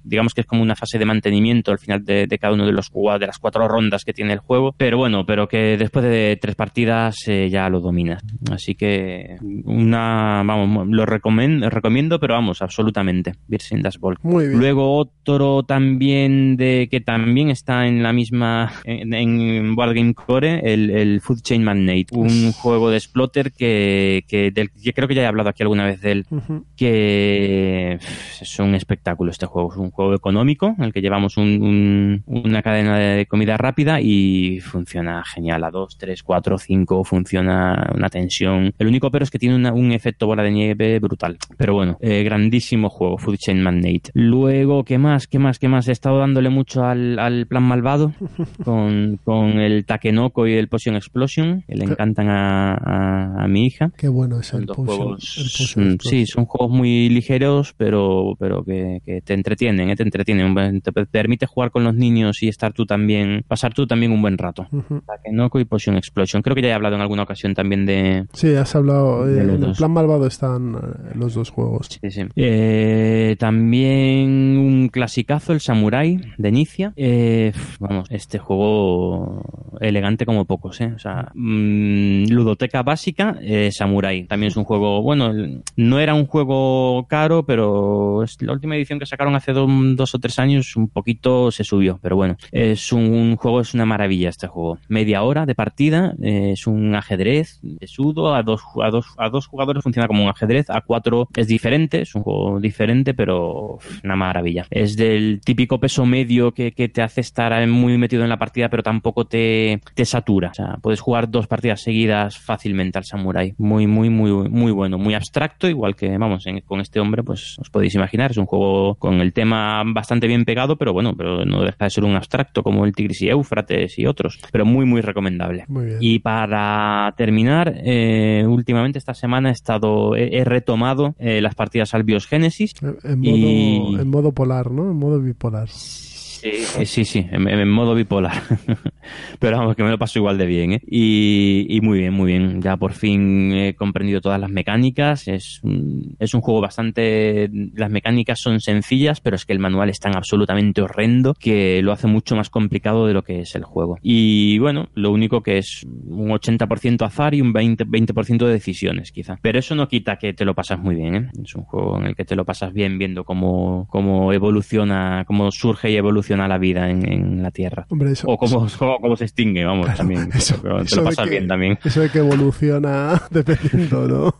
digamos 0.03 0.33
que 0.33 0.41
es 0.41 0.47
como 0.47 0.61
una 0.61 0.75
fase 0.75 0.97
de 0.97 1.05
mantenimiento 1.05 1.71
al 1.71 1.79
final 1.79 2.03
de, 2.03 2.27
de 2.27 2.37
cada 2.37 2.53
uno 2.53 2.65
de 2.65 2.71
los 2.71 2.91
de 3.19 3.27
las 3.27 3.39
cuatro 3.39 3.67
rondas 3.67 4.03
que 4.03 4.13
tiene 4.13 4.33
el 4.33 4.39
juego, 4.39 4.73
pero 4.77 4.97
bueno, 4.97 5.25
pero 5.25 5.47
que 5.47 5.77
después 5.77 6.05
de 6.05 6.37
tres 6.39 6.55
partidas 6.55 7.15
eh, 7.27 7.49
ya 7.49 7.69
lo 7.69 7.79
dominas. 7.79 8.23
Así 8.51 8.70
que 8.75 9.37
una, 9.65 10.43
vamos, 10.45 10.87
lo 10.87 11.05
recomiendo, 11.05 11.69
recomiendo 11.69 12.19
pero 12.19 12.33
vamos, 12.35 12.61
absolutamente, 12.61 13.33
Virsin 13.47 13.81
Das 13.81 13.99
Volk. 13.99 14.19
Muy 14.23 14.47
bien. 14.47 14.59
Luego 14.59 14.97
otro 14.97 15.63
también 15.63 16.57
de 16.57 16.87
que 16.89 17.01
también 17.01 17.49
está 17.49 17.87
en 17.87 18.03
la 18.03 18.13
misma, 18.13 18.71
en, 18.83 19.13
en 19.13 19.75
Board 19.75 19.93
Game 19.93 20.13
Core, 20.13 20.61
el, 20.63 20.89
el 20.89 21.21
Food 21.21 21.41
Chain 21.41 21.63
Magnate, 21.63 22.07
un 22.11 22.51
juego 22.51 22.89
de 22.89 22.97
exploter 22.97 23.51
que, 23.51 24.23
que, 24.27 24.51
del, 24.51 24.69
yo 24.81 24.93
creo 24.93 25.07
que 25.07 25.15
ya 25.15 25.23
he 25.23 25.25
hablado 25.25 25.49
aquí 25.49 25.63
alguna 25.63 25.85
vez 25.85 26.01
de 26.01 26.11
él, 26.11 26.25
uh 26.29 26.37
-huh. 26.37 26.63
que 26.75 27.99
es 28.41 28.59
un 28.59 28.75
espectáculo 28.75 29.31
este 29.31 29.45
juego, 29.45 29.71
es 29.71 29.77
un 29.77 29.91
juego 29.91 30.13
económico 30.13 30.75
en 30.77 30.83
el 30.85 30.93
que 30.93 31.01
llevamos 31.01 31.37
un, 31.37 31.61
un, 31.61 32.23
una 32.25 32.61
cadena 32.61 32.97
de 32.97 33.25
comida 33.25 33.57
rápida 33.57 34.01
y 34.01 34.59
funciona 34.61 35.23
genial, 35.23 35.63
a 35.63 35.71
2, 35.71 35.97
3, 35.97 36.23
4, 36.23 36.57
5, 36.57 37.03
funciona 37.03 37.91
una 37.95 38.09
tensión. 38.09 38.50
El 38.77 38.87
único 38.87 39.11
pero 39.11 39.23
es 39.23 39.31
que 39.31 39.39
tiene 39.39 39.55
una, 39.55 39.73
un 39.73 39.91
efecto 39.91 40.27
bola 40.27 40.43
de 40.43 40.51
nieve 40.51 40.99
brutal, 40.99 41.37
pero 41.57 41.73
bueno, 41.73 41.97
eh, 42.01 42.23
grandísimo 42.23 42.89
juego, 42.89 43.17
Food 43.17 43.37
Chain 43.37 43.61
Magnate. 43.61 44.11
Luego, 44.13 44.83
¿qué 44.83 44.97
más? 44.97 45.27
¿Qué 45.27 45.39
más? 45.39 45.59
¿Qué 45.59 45.67
más? 45.67 45.87
He 45.87 45.91
estado 45.91 46.19
dándole 46.19 46.49
mucho 46.49 46.83
al, 46.83 47.19
al 47.19 47.45
plan 47.47 47.63
malvado 47.63 48.13
con, 48.63 49.19
con 49.23 49.59
el 49.59 49.85
Takenoko 49.85 50.47
y 50.47 50.53
el 50.53 50.67
Potion 50.67 50.95
Explosion, 50.95 51.63
que 51.67 51.75
le 51.75 51.85
encantan 51.85 52.29
a, 52.29 52.73
a, 52.75 53.43
a 53.43 53.47
mi 53.47 53.65
hija. 53.65 53.91
Qué 53.97 54.07
bueno 54.07 54.39
es 54.39 54.53
el, 54.53 54.65
potion, 54.65 54.85
juegos, 54.85 55.37
el 55.37 55.43
Potion 55.43 55.97
Sí, 56.01 56.25
son 56.25 56.45
juegos 56.45 56.75
muy 56.75 57.09
ligeros, 57.09 57.73
pero, 57.77 58.35
pero 58.39 58.63
que, 58.63 59.01
que 59.05 59.21
te 59.21 59.33
entretienen, 59.33 59.89
¿eh? 59.89 59.95
te 59.95 60.03
entretienen. 60.03 60.81
Te 60.81 60.91
permite 60.91 61.45
jugar 61.45 61.71
con 61.71 61.83
los 61.83 61.95
niños 61.95 62.41
y 62.43 62.47
estar 62.47 62.73
tú 62.73 62.85
también, 62.85 63.43
pasar 63.47 63.73
tú 63.73 63.85
también 63.87 64.11
un 64.11 64.21
buen 64.21 64.37
rato. 64.37 64.67
Uh 64.71 64.81
-huh. 64.81 65.05
Takenoko 65.05 65.59
y 65.59 65.65
Potion 65.65 65.95
Explosion. 65.97 66.41
Creo 66.41 66.55
que 66.55 66.61
ya 66.61 66.69
he 66.69 66.73
hablado 66.73 66.95
en 66.95 67.01
alguna 67.01 67.23
ocasión 67.23 67.53
también 67.53 67.85
de. 67.85 68.25
Sí, 68.41 68.55
has 68.55 68.75
hablado. 68.75 69.29
Eh, 69.29 69.39
en 69.39 69.63
el 69.63 69.73
plan 69.73 69.91
malvado 69.91 70.25
están 70.25 70.73
eh, 70.73 71.11
los 71.13 71.35
dos 71.35 71.51
juegos. 71.51 71.99
Sí, 72.01 72.09
sí. 72.09 72.23
Eh, 72.35 73.35
también 73.37 74.57
un 74.57 74.89
clasicazo, 74.89 75.53
el 75.53 75.59
Samurai 75.59 76.19
de 76.39 76.51
Nicia. 76.51 76.91
Eh, 76.95 77.51
vamos, 77.79 78.07
este 78.09 78.39
juego 78.39 79.43
elegante 79.79 80.25
como 80.25 80.45
pocos, 80.45 80.81
¿eh? 80.81 80.91
O 80.95 80.97
sea, 80.97 81.31
mmm, 81.35 82.23
ludoteca 82.29 82.81
básica, 82.81 83.37
eh, 83.43 83.69
Samurai. 83.71 84.25
También 84.25 84.47
es 84.47 84.57
un 84.57 84.63
juego, 84.63 85.03
bueno, 85.03 85.31
no 85.75 85.99
era 85.99 86.15
un 86.15 86.25
juego 86.25 87.05
caro, 87.07 87.45
pero 87.45 88.23
es 88.23 88.41
la 88.41 88.53
última 88.53 88.75
edición 88.75 88.97
que 88.97 89.05
sacaron 89.05 89.35
hace 89.35 89.53
do, 89.53 89.67
dos 89.69 90.15
o 90.15 90.19
tres 90.19 90.39
años 90.39 90.75
un 90.75 90.87
poquito 90.87 91.51
se 91.51 91.63
subió, 91.63 91.99
pero 92.01 92.15
bueno, 92.15 92.37
es 92.51 92.91
un, 92.91 93.03
un 93.03 93.35
juego, 93.35 93.61
es 93.61 93.75
una 93.75 93.85
maravilla 93.85 94.29
este 94.29 94.47
juego. 94.47 94.79
Media 94.89 95.21
hora 95.21 95.45
de 95.45 95.53
partida, 95.53 96.15
eh, 96.23 96.53
es 96.53 96.65
un 96.65 96.95
ajedrez 96.95 97.59
de 97.61 97.85
sudo, 97.85 98.30
a 98.33 98.43
dos, 98.43 98.61
a, 98.81 98.89
dos, 98.89 99.07
a 99.17 99.29
dos 99.29 99.47
jugadores 99.47 99.83
funciona 99.83 100.07
como 100.07 100.23
un 100.23 100.29
ajedrez, 100.29 100.69
a 100.69 100.81
cuatro 100.81 101.27
es 101.35 101.47
diferente, 101.47 102.01
es 102.01 102.15
un 102.15 102.23
juego 102.23 102.59
diferente, 102.59 103.13
pero 103.13 103.79
una 104.03 104.15
maravilla. 104.15 104.65
Es 104.69 104.95
del 104.95 105.41
típico 105.43 105.79
peso 105.79 106.05
medio 106.05 106.51
que, 106.51 106.71
que 106.71 106.89
te 106.89 107.01
hace 107.01 107.21
estar 107.21 107.51
muy 107.67 107.97
metido 107.97 108.23
en 108.23 108.29
la 108.29 108.37
partida, 108.37 108.69
pero 108.69 108.83
tampoco 108.83 109.25
te, 109.25 109.81
te 109.93 110.05
satura. 110.05 110.49
O 110.49 110.53
sea, 110.53 110.77
puedes 110.81 110.99
jugar 110.99 111.29
dos 111.29 111.47
partidas 111.47 111.81
seguidas 111.81 112.37
fácilmente 112.37 112.97
al 112.97 113.05
Samurai. 113.05 113.53
Muy, 113.57 113.87
muy, 113.87 114.09
muy, 114.09 114.31
muy 114.49 114.71
bueno. 114.71 114.97
Muy 114.97 115.13
abstracto, 115.13 115.67
igual 115.67 115.95
que, 115.95 116.17
vamos, 116.17 116.45
con 116.65 116.81
este 116.81 116.99
hombre, 116.99 117.23
pues 117.23 117.57
os 117.59 117.69
podéis 117.69 117.95
imaginar. 117.95 118.31
Es 118.31 118.37
un 118.37 118.45
juego 118.45 118.95
con 118.95 119.21
el 119.21 119.33
tema 119.33 119.83
bastante 119.85 120.27
bien 120.27 120.45
pegado, 120.45 120.77
pero 120.77 120.93
bueno, 120.93 121.13
pero 121.15 121.45
no 121.45 121.63
deja 121.63 121.85
de 121.85 121.89
ser 121.89 122.03
un 122.03 122.15
abstracto 122.15 122.63
como 122.63 122.85
el 122.85 122.93
Tigris 122.93 123.21
y 123.21 123.29
Éufrates 123.29 123.97
y 123.97 124.05
otros. 124.05 124.39
Pero 124.51 124.65
muy, 124.65 124.85
muy 124.85 125.01
recomendable. 125.01 125.65
Y 125.99 126.19
para 126.19 127.13
terminar, 127.17 127.73
eh, 127.83 128.20
últimamente 128.47 128.99
esta 128.99 129.13
semana 129.13 129.49
he 129.49 129.53
estado, 129.53 130.15
he, 130.15 130.43
retomado 130.43 131.15
eh, 131.19 131.41
las 131.41 131.55
partidas 131.55 131.93
al 131.93 132.03
Bios 132.03 132.27
Genesis. 132.27 132.73
en 133.03 134.09
modo 134.09 134.31
polar, 134.31 134.71
¿no? 134.71 134.89
En 134.89 134.97
modo 134.97 135.19
bipolar. 135.19 135.69
Sí, 135.69 136.20
sí, 136.41 137.05
sí, 137.05 137.27
en, 137.31 137.69
modo 137.69 137.95
bipolar. 137.95 138.41
Pero 139.39 139.57
vamos, 139.57 139.75
que 139.75 139.83
me 139.83 139.89
lo 139.89 139.97
paso 139.97 140.19
igual 140.19 140.37
de 140.37 140.45
bien, 140.45 140.73
¿eh? 140.73 140.81
Y, 140.85 141.79
muy 141.81 141.99
bien, 141.99 142.13
muy 142.13 142.31
bien. 142.31 142.61
Ya 142.61 142.77
por 142.77 142.93
fin 142.93 143.51
he 143.53 143.75
comprendido 143.75 144.21
todas 144.21 144.39
las 144.39 144.49
mecánicas. 144.49 145.27
Es, 145.27 145.61
un 145.63 146.41
juego 146.41 146.61
bastante... 146.61 147.49
Las 147.73 147.89
mecánicas 147.89 148.39
son 148.39 148.59
sencillas, 148.59 149.21
pero 149.21 149.35
es 149.35 149.45
que 149.45 149.53
el 149.53 149.59
manual 149.59 149.89
es 149.89 149.99
tan 149.99 150.15
absolutamente 150.15 150.81
horrendo 150.81 151.33
que 151.33 151.81
lo 151.81 151.91
hace 151.91 152.07
mucho 152.07 152.35
más 152.35 152.49
complicado 152.49 153.07
de 153.07 153.13
lo 153.13 153.23
que 153.23 153.41
es 153.41 153.55
el 153.55 153.63
juego. 153.63 153.97
Y 154.01 154.59
bueno, 154.59 154.89
lo 154.93 155.11
único 155.11 155.41
que 155.41 155.57
es 155.57 155.83
un 155.83 156.29
80% 156.29 157.05
azar 157.05 157.33
y 157.33 157.41
un 157.41 157.53
20%, 157.53 157.85
20 157.87 158.45
de 158.45 158.51
decisiones, 158.51 159.11
quizá. 159.11 159.37
Pero 159.41 159.59
eso 159.59 159.75
no 159.75 159.87
quita 159.87 160.17
que 160.17 160.33
te 160.33 160.45
lo 160.45 160.53
pasas 160.53 160.79
muy 160.79 160.95
bien, 160.95 161.15
¿eh? 161.15 161.29
Es 161.43 161.55
un 161.55 161.63
juego 161.63 161.99
en 161.99 162.07
el 162.07 162.15
que 162.15 162.25
te 162.25 162.35
lo 162.35 162.45
pasas 162.45 162.73
bien 162.73 162.97
viendo 162.97 163.23
cómo 163.23 163.87
evoluciona, 164.33 165.23
cómo 165.25 165.51
surge 165.51 165.91
y 165.91 165.95
evoluciona 165.95 166.30
a 166.39 166.47
la 166.47 166.57
vida 166.57 166.89
en, 166.89 167.41
la 167.41 167.51
Tierra. 167.51 167.85
o 168.25 168.37
cómo, 168.37 169.15
se 169.17 169.25
extingue, 169.25 169.65
vamos, 169.65 169.93
también. 169.95 170.29
Eso, 170.33 170.55
te 170.55 170.95
lo 170.95 171.03
pasas 171.03 171.29
bien 171.29 171.47
también. 171.47 171.77
Eso 171.83 172.01
de 172.01 172.09
que 172.09 172.19
evoluciona 172.19 173.21
dependiendo, 173.29 174.07
¿no? 174.07 174.35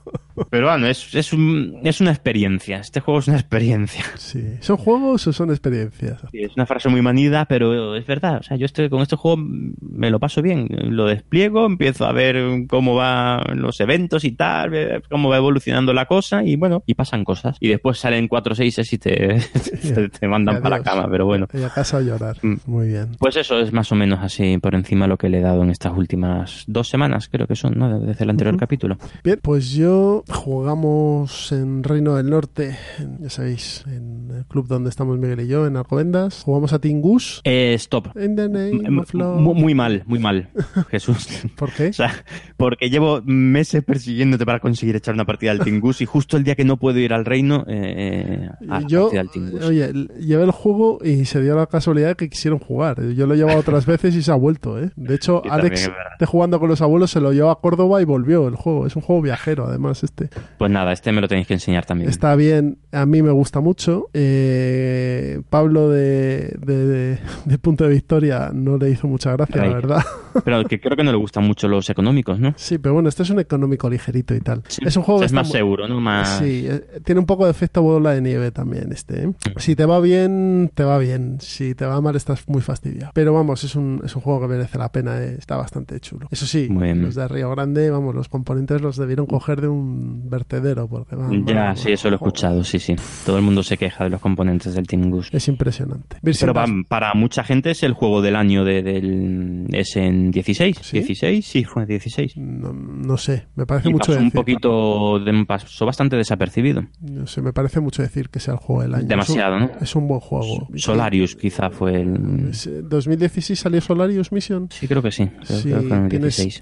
Pero 0.49 0.67
bueno, 0.67 0.87
es, 0.87 1.13
es, 1.13 1.33
un, 1.33 1.79
es 1.83 2.01
una 2.01 2.11
experiencia. 2.11 2.77
Este 2.77 2.99
juego 2.99 3.19
es 3.19 3.27
una 3.27 3.37
experiencia. 3.37 4.03
Sí. 4.21 4.41
¿Son 4.61 4.77
juegos 4.77 5.27
o 5.27 5.33
son 5.33 5.49
experiencias? 5.49 6.21
es 6.31 6.55
una 6.55 6.65
frase 6.65 6.87
muy 6.87 7.01
manida, 7.01 7.45
pero 7.45 7.95
es 7.95 8.05
verdad. 8.05 8.37
O 8.39 8.43
sea, 8.43 8.55
yo 8.55 8.65
estoy, 8.65 8.89
con 8.89 9.01
este 9.01 9.15
juego 9.15 9.37
me 9.37 10.09
lo 10.09 10.19
paso 10.19 10.41
bien. 10.41 10.67
Lo 10.69 11.05
despliego, 11.05 11.65
empiezo 11.65 12.05
a 12.05 12.13
ver 12.13 12.65
cómo 12.69 12.95
van 12.95 13.59
los 13.59 13.79
eventos 13.81 14.23
y 14.23 14.31
tal, 14.31 15.03
cómo 15.09 15.29
va 15.29 15.37
evolucionando 15.37 15.93
la 15.93 16.05
cosa 16.05 16.43
y 16.43 16.55
bueno, 16.55 16.83
y 16.85 16.93
pasan 16.93 17.25
cosas. 17.25 17.57
Y 17.59 17.69
después 17.69 17.97
salen 17.97 18.27
cuatro 18.27 18.55
seis 18.55 18.71
y 18.93 18.97
te, 18.97 19.39
te, 20.19 20.27
mandan 20.27 20.61
para 20.61 20.77
la 20.77 20.83
cama, 20.83 21.07
pero 21.09 21.25
bueno. 21.25 21.47
Y 21.53 21.63
a 21.63 21.69
casa 21.69 21.97
a 21.97 22.01
llorar. 22.01 22.37
Mm. 22.41 22.55
Muy 22.65 22.87
bien. 22.87 23.15
Pues 23.19 23.35
eso 23.35 23.59
es 23.59 23.73
más 23.73 23.91
o 23.91 23.95
menos 23.95 24.19
así 24.21 24.57
por 24.57 24.75
encima 24.75 25.07
lo 25.07 25.17
que 25.17 25.29
le 25.29 25.39
he 25.39 25.41
dado 25.41 25.63
en 25.63 25.69
estas 25.69 25.95
últimas 25.95 26.63
dos 26.67 26.87
semanas, 26.87 27.27
creo 27.29 27.47
que 27.47 27.55
son, 27.55 27.77
¿no? 27.77 27.99
Desde 27.99 28.23
el 28.23 28.29
anterior 28.29 28.57
capítulo. 28.57 28.97
Bien, 29.23 29.39
pues 29.41 29.71
yo 29.71 30.23
jugamos 30.32 31.51
en 31.51 31.84
Reino 31.84 32.15
del 32.15 32.29
Norte, 32.29 32.77
ya 33.19 33.29
sabéis, 33.29 33.84
en 33.88 34.29
el 34.36 34.45
club 34.45 34.67
donde 34.67 34.89
estamos 34.89 35.17
Miguel 35.17 35.41
y 35.41 35.47
yo, 35.47 35.67
en 35.67 35.77
Alcobendas. 35.77 36.43
Jugamos 36.43 36.73
a 36.73 36.79
Tingus. 36.79 37.41
Eh, 37.43 37.73
stop. 37.75 38.09
Muy 38.15 39.75
mal, 39.75 40.03
muy 40.05 40.19
mal, 40.19 40.49
Jesús. 40.89 41.27
¿Por 41.55 41.71
qué? 41.71 41.89
O 41.89 41.93
sea, 41.93 42.13
porque 42.57 42.89
llevo 42.89 43.21
meses 43.23 43.84
persiguiéndote 43.84 44.45
para 44.45 44.59
conseguir 44.59 44.95
echar 44.95 45.13
una 45.13 45.25
partida 45.25 45.51
al 45.51 45.59
Tingus 45.59 46.01
y 46.01 46.05
justo 46.05 46.38
el 46.38 46.43
día 46.43 46.55
que 46.55 46.65
no 46.65 46.77
puedo 46.77 46.99
ir 46.99 47.13
al 47.13 47.25
Reino, 47.25 47.63
eh, 47.67 48.49
a 48.69 48.82
yo, 48.82 49.11
al 49.17 49.29
Tingus. 49.29 49.63
Oye, 49.63 49.91
llevé 50.19 50.43
el 50.43 50.51
juego 50.51 50.99
y 51.03 51.25
se 51.25 51.41
dio 51.41 51.55
la 51.55 51.67
casualidad 51.67 52.15
que 52.15 52.29
quisieron 52.29 52.59
jugar. 52.59 53.01
Yo 53.13 53.27
lo 53.27 53.34
he 53.34 53.38
llevado 53.38 53.59
otras 53.59 53.86
veces 53.86 54.15
y 54.15 54.23
se 54.23 54.32
ha 54.32 54.36
vuelto, 54.36 54.79
¿eh? 54.79 54.91
De 54.95 55.15
hecho, 55.15 55.41
Alex, 55.49 55.91
jugando 56.25 56.59
con 56.59 56.69
los 56.69 56.82
abuelos, 56.82 57.11
se 57.11 57.19
lo 57.19 57.34
llevó 57.34 57.51
a 57.51 57.59
Córdoba 57.59 58.01
y 58.01 58.05
volvió 58.05 58.47
el 58.47 58.55
juego. 58.55 58.88
Es 58.88 58.95
un 58.95 59.01
juego 59.01 59.21
viajero, 59.21 59.67
además, 59.67 60.03
este. 60.12 60.30
Pues 60.57 60.70
nada, 60.70 60.91
este 60.91 61.12
me 61.12 61.22
lo 61.22 61.28
tenéis 61.28 61.47
que 61.47 61.53
enseñar 61.53 61.86
también. 61.86 62.09
Está 62.09 62.36
bien, 62.36 62.78
a 62.91 63.05
mí 63.05 63.22
me 63.22 63.32
gusta 63.32 63.59
mucho. 63.59 64.09
Eh, 64.14 65.41
Pablo 65.49 65.89
de, 65.89 67.20
de, 67.45 67.57
Punto 67.57 67.84
de 67.84 67.91
Victoria 67.91 68.51
no 68.53 68.78
le 68.78 68.89
hizo 68.89 69.07
mucha 69.07 69.32
gracia, 69.34 69.64
la 69.64 69.74
verdad. 69.74 70.03
Pero 70.43 70.64
que 70.66 70.80
creo 70.80 70.97
que 70.97 71.03
no 71.03 71.12
le 71.12 71.18
gustan 71.18 71.43
mucho 71.43 71.68
los 71.68 71.89
económicos, 71.89 72.39
¿no? 72.39 72.53
Sí, 72.55 72.78
pero 72.78 72.93
bueno, 72.93 73.09
este 73.09 73.24
es 73.24 73.30
un 73.30 73.39
económico 73.39 73.89
ligerito 73.89 74.34
y 74.34 74.39
tal. 74.39 74.64
es 74.80 74.95
un 74.95 75.03
juego 75.03 75.24
es 75.24 75.34
más 75.34 75.49
seguro, 75.49 75.89
¿no? 75.89 75.99
Más... 75.99 76.39
Sí, 76.39 76.66
eh, 76.68 77.01
tiene 77.03 77.20
un 77.20 77.26
poco 77.26 77.45
de 77.45 77.51
efecto 77.51 77.82
bola 77.82 78.14
de 78.14 78.22
nieve 78.22 78.51
también 78.51 78.91
este. 78.93 79.26
¿eh? 79.26 79.34
Si 79.57 79.76
te 79.76 79.86
va 79.86 79.99
bien, 79.99 80.72
te 80.74 80.86
va 80.86 80.97
bien. 80.97 81.38
Si 81.41 81.76
te 81.76 81.86
va 81.86 81.99
mal, 81.99 82.16
estás 82.16 82.47
muy 82.47 82.62
fastidiado. 82.62 83.12
Pero 83.14 83.34
vamos, 83.34 83.64
es 83.64 83.76
un, 83.76 84.01
es 84.05 84.16
un 84.16 84.22
juego 84.22 84.41
que 84.41 84.47
merece 84.47 84.78
la 84.78 84.91
pena, 84.91 85.22
está 85.22 85.57
bastante 85.57 85.99
chulo. 85.99 86.28
Eso 86.32 86.45
sí, 86.45 86.70
los 86.70 87.16
de 87.16 87.28
Río 87.28 87.51
Grande, 87.51 87.89
vamos, 87.91 88.16
los 88.16 88.30
componentes 88.30 88.82
los 88.82 88.97
debieron 88.97 89.26
coger 89.26 89.62
de 89.62 89.68
un 89.68 90.01
vertedero 90.30 90.88
porque 90.88 91.16
ya, 91.45 91.76
sí, 91.76 91.91
eso 91.91 92.10
lo 92.10 92.16
he 92.16 92.18
escuchado, 92.18 92.64
sí, 92.64 92.80
sí. 92.80 92.95
Todo 93.26 93.38
el 93.38 93.43
mundo 93.43 93.64
se 93.64 93.78
queja 93.78 94.04
de 94.04 94.10
los 94.10 94.22
componentes 94.22 94.74
del 94.74 94.88
Team 94.88 95.10
Goose. 95.10 95.36
Es 95.36 95.47
impresionante. 95.47 96.18
Pero 96.22 96.54
para, 96.88 97.14
mucha 97.14 97.43
gente 97.43 97.72
es 97.72 97.84
el 97.84 97.93
juego 97.93 98.22
del 98.22 98.36
año 98.36 98.64
de, 98.64 98.82
del... 98.82 99.68
es 99.72 99.95
en 99.95 100.32
16. 100.32 100.78
¿Sí? 100.82 100.99
16, 100.99 101.45
sí, 101.45 101.64
fue 101.64 101.86
16. 101.86 102.34
No, 102.38 103.18
sé, 103.18 103.47
me 103.56 103.66
parece 103.66 103.89
mucho 103.89 104.14
un 104.18 104.32
poquito, 104.32 105.20
de, 105.20 105.45
pasó 105.45 105.86
bastante 105.86 106.16
desapercibido. 106.16 106.84
No 107.02 107.28
sé, 107.28 107.41
me 107.41 107.54
parece 107.54 107.80
mucho 107.80 108.02
decir 108.02 108.30
que 108.30 108.39
sea 108.39 108.54
el 108.54 108.60
juego 108.60 108.84
del 108.84 108.95
año. 108.95 109.08
Demasiado, 109.08 109.60
¿no? 109.60 109.72
Es 109.82 109.95
un 109.95 110.08
buen 110.08 110.20
juego. 110.20 110.68
Solarius 110.76 111.36
quizá 111.36 111.70
fue 111.70 112.02
el... 112.02 112.52
¿2016 112.52 113.56
salió 113.56 113.82
Solarius 113.82 114.32
Mission? 114.32 114.68
Sí, 114.72 114.88
creo 114.88 115.02
que 115.02 115.12
sí. 115.12 115.30
sí 115.43 115.72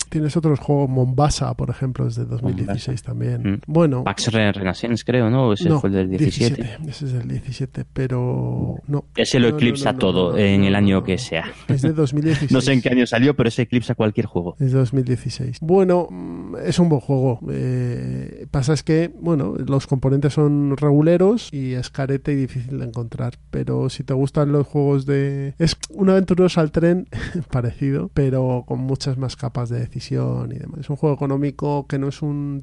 tienes, 0.10 0.38
otros 0.38 0.60
juegos, 0.60 0.90
Mombasa, 0.90 1.54
por 1.54 1.70
ejemplo, 1.70 2.08
es 2.08 2.16
de 2.16 2.26
2016 2.26 3.02
también. 3.04 3.29
Mm. 3.38 3.62
Bueno. 3.68 4.04
Pax 4.04 4.32
Renaissance, 4.32 5.04
creo, 5.04 5.30
¿no? 5.30 5.54
Ese 5.54 5.70
fue 5.72 5.90
el 5.90 5.96
del 5.96 6.10
17. 6.10 6.78
Ese 6.88 7.06
es 7.06 7.14
el 7.14 7.28
17, 7.28 7.86
pero 7.92 8.78
no. 8.88 9.06
Ese 9.16 9.40
lo 9.40 9.50
eclipsa 9.50 9.94
todo 9.94 10.38
en 10.38 10.64
el 10.64 10.76
año 10.76 11.04
que 11.04 11.18
sea. 11.18 11.52
Es 11.68 11.82
de 11.82 11.94
2016. 11.94 12.52
no 12.52 12.62
sé 12.62 12.74
en 12.74 12.82
qué 12.82 12.90
año 12.90 13.06
salió, 13.06 13.36
pero 13.36 13.50
ese 13.50 13.64
eclipsa 13.64 13.96
cualquier 13.96 14.26
juego. 14.26 14.56
Es 14.60 14.72
de 14.72 14.80
2016. 14.80 15.60
Bueno, 15.62 16.08
mm, 16.10 16.56
es 16.66 16.80
un 16.80 16.90
buen 16.90 17.02
juego. 17.02 17.40
Eh, 17.52 18.48
pasa 18.52 18.74
es 18.74 18.84
que, 18.84 19.12
bueno, 19.20 19.56
los 19.56 19.88
componentes 19.88 20.34
son 20.34 20.78
reguleros 20.78 21.50
y 21.52 21.74
es 21.74 21.90
carete 21.90 22.34
y 22.34 22.36
difícil 22.36 22.80
de 22.80 22.86
encontrar. 22.86 23.34
Pero 23.52 23.90
si 23.90 24.04
te 24.04 24.14
gustan 24.14 24.52
los 24.52 24.68
juegos 24.68 25.06
de... 25.06 25.54
Es 25.60 25.78
un 25.90 26.10
aventuroso 26.10 26.62
al 26.62 26.72
tren 26.72 27.08
parecido, 27.52 28.10
pero 28.14 28.64
con 28.68 28.80
muchas 28.80 29.18
más 29.18 29.36
capas 29.36 29.70
de 29.70 29.80
decisión 29.80 30.52
y 30.52 30.60
demás. 30.60 30.82
Es 30.82 30.90
un 30.90 30.96
juego 30.96 31.16
económico 31.16 31.88
que 31.88 32.00
no 32.00 32.08
es 32.08 32.22
un 32.22 32.62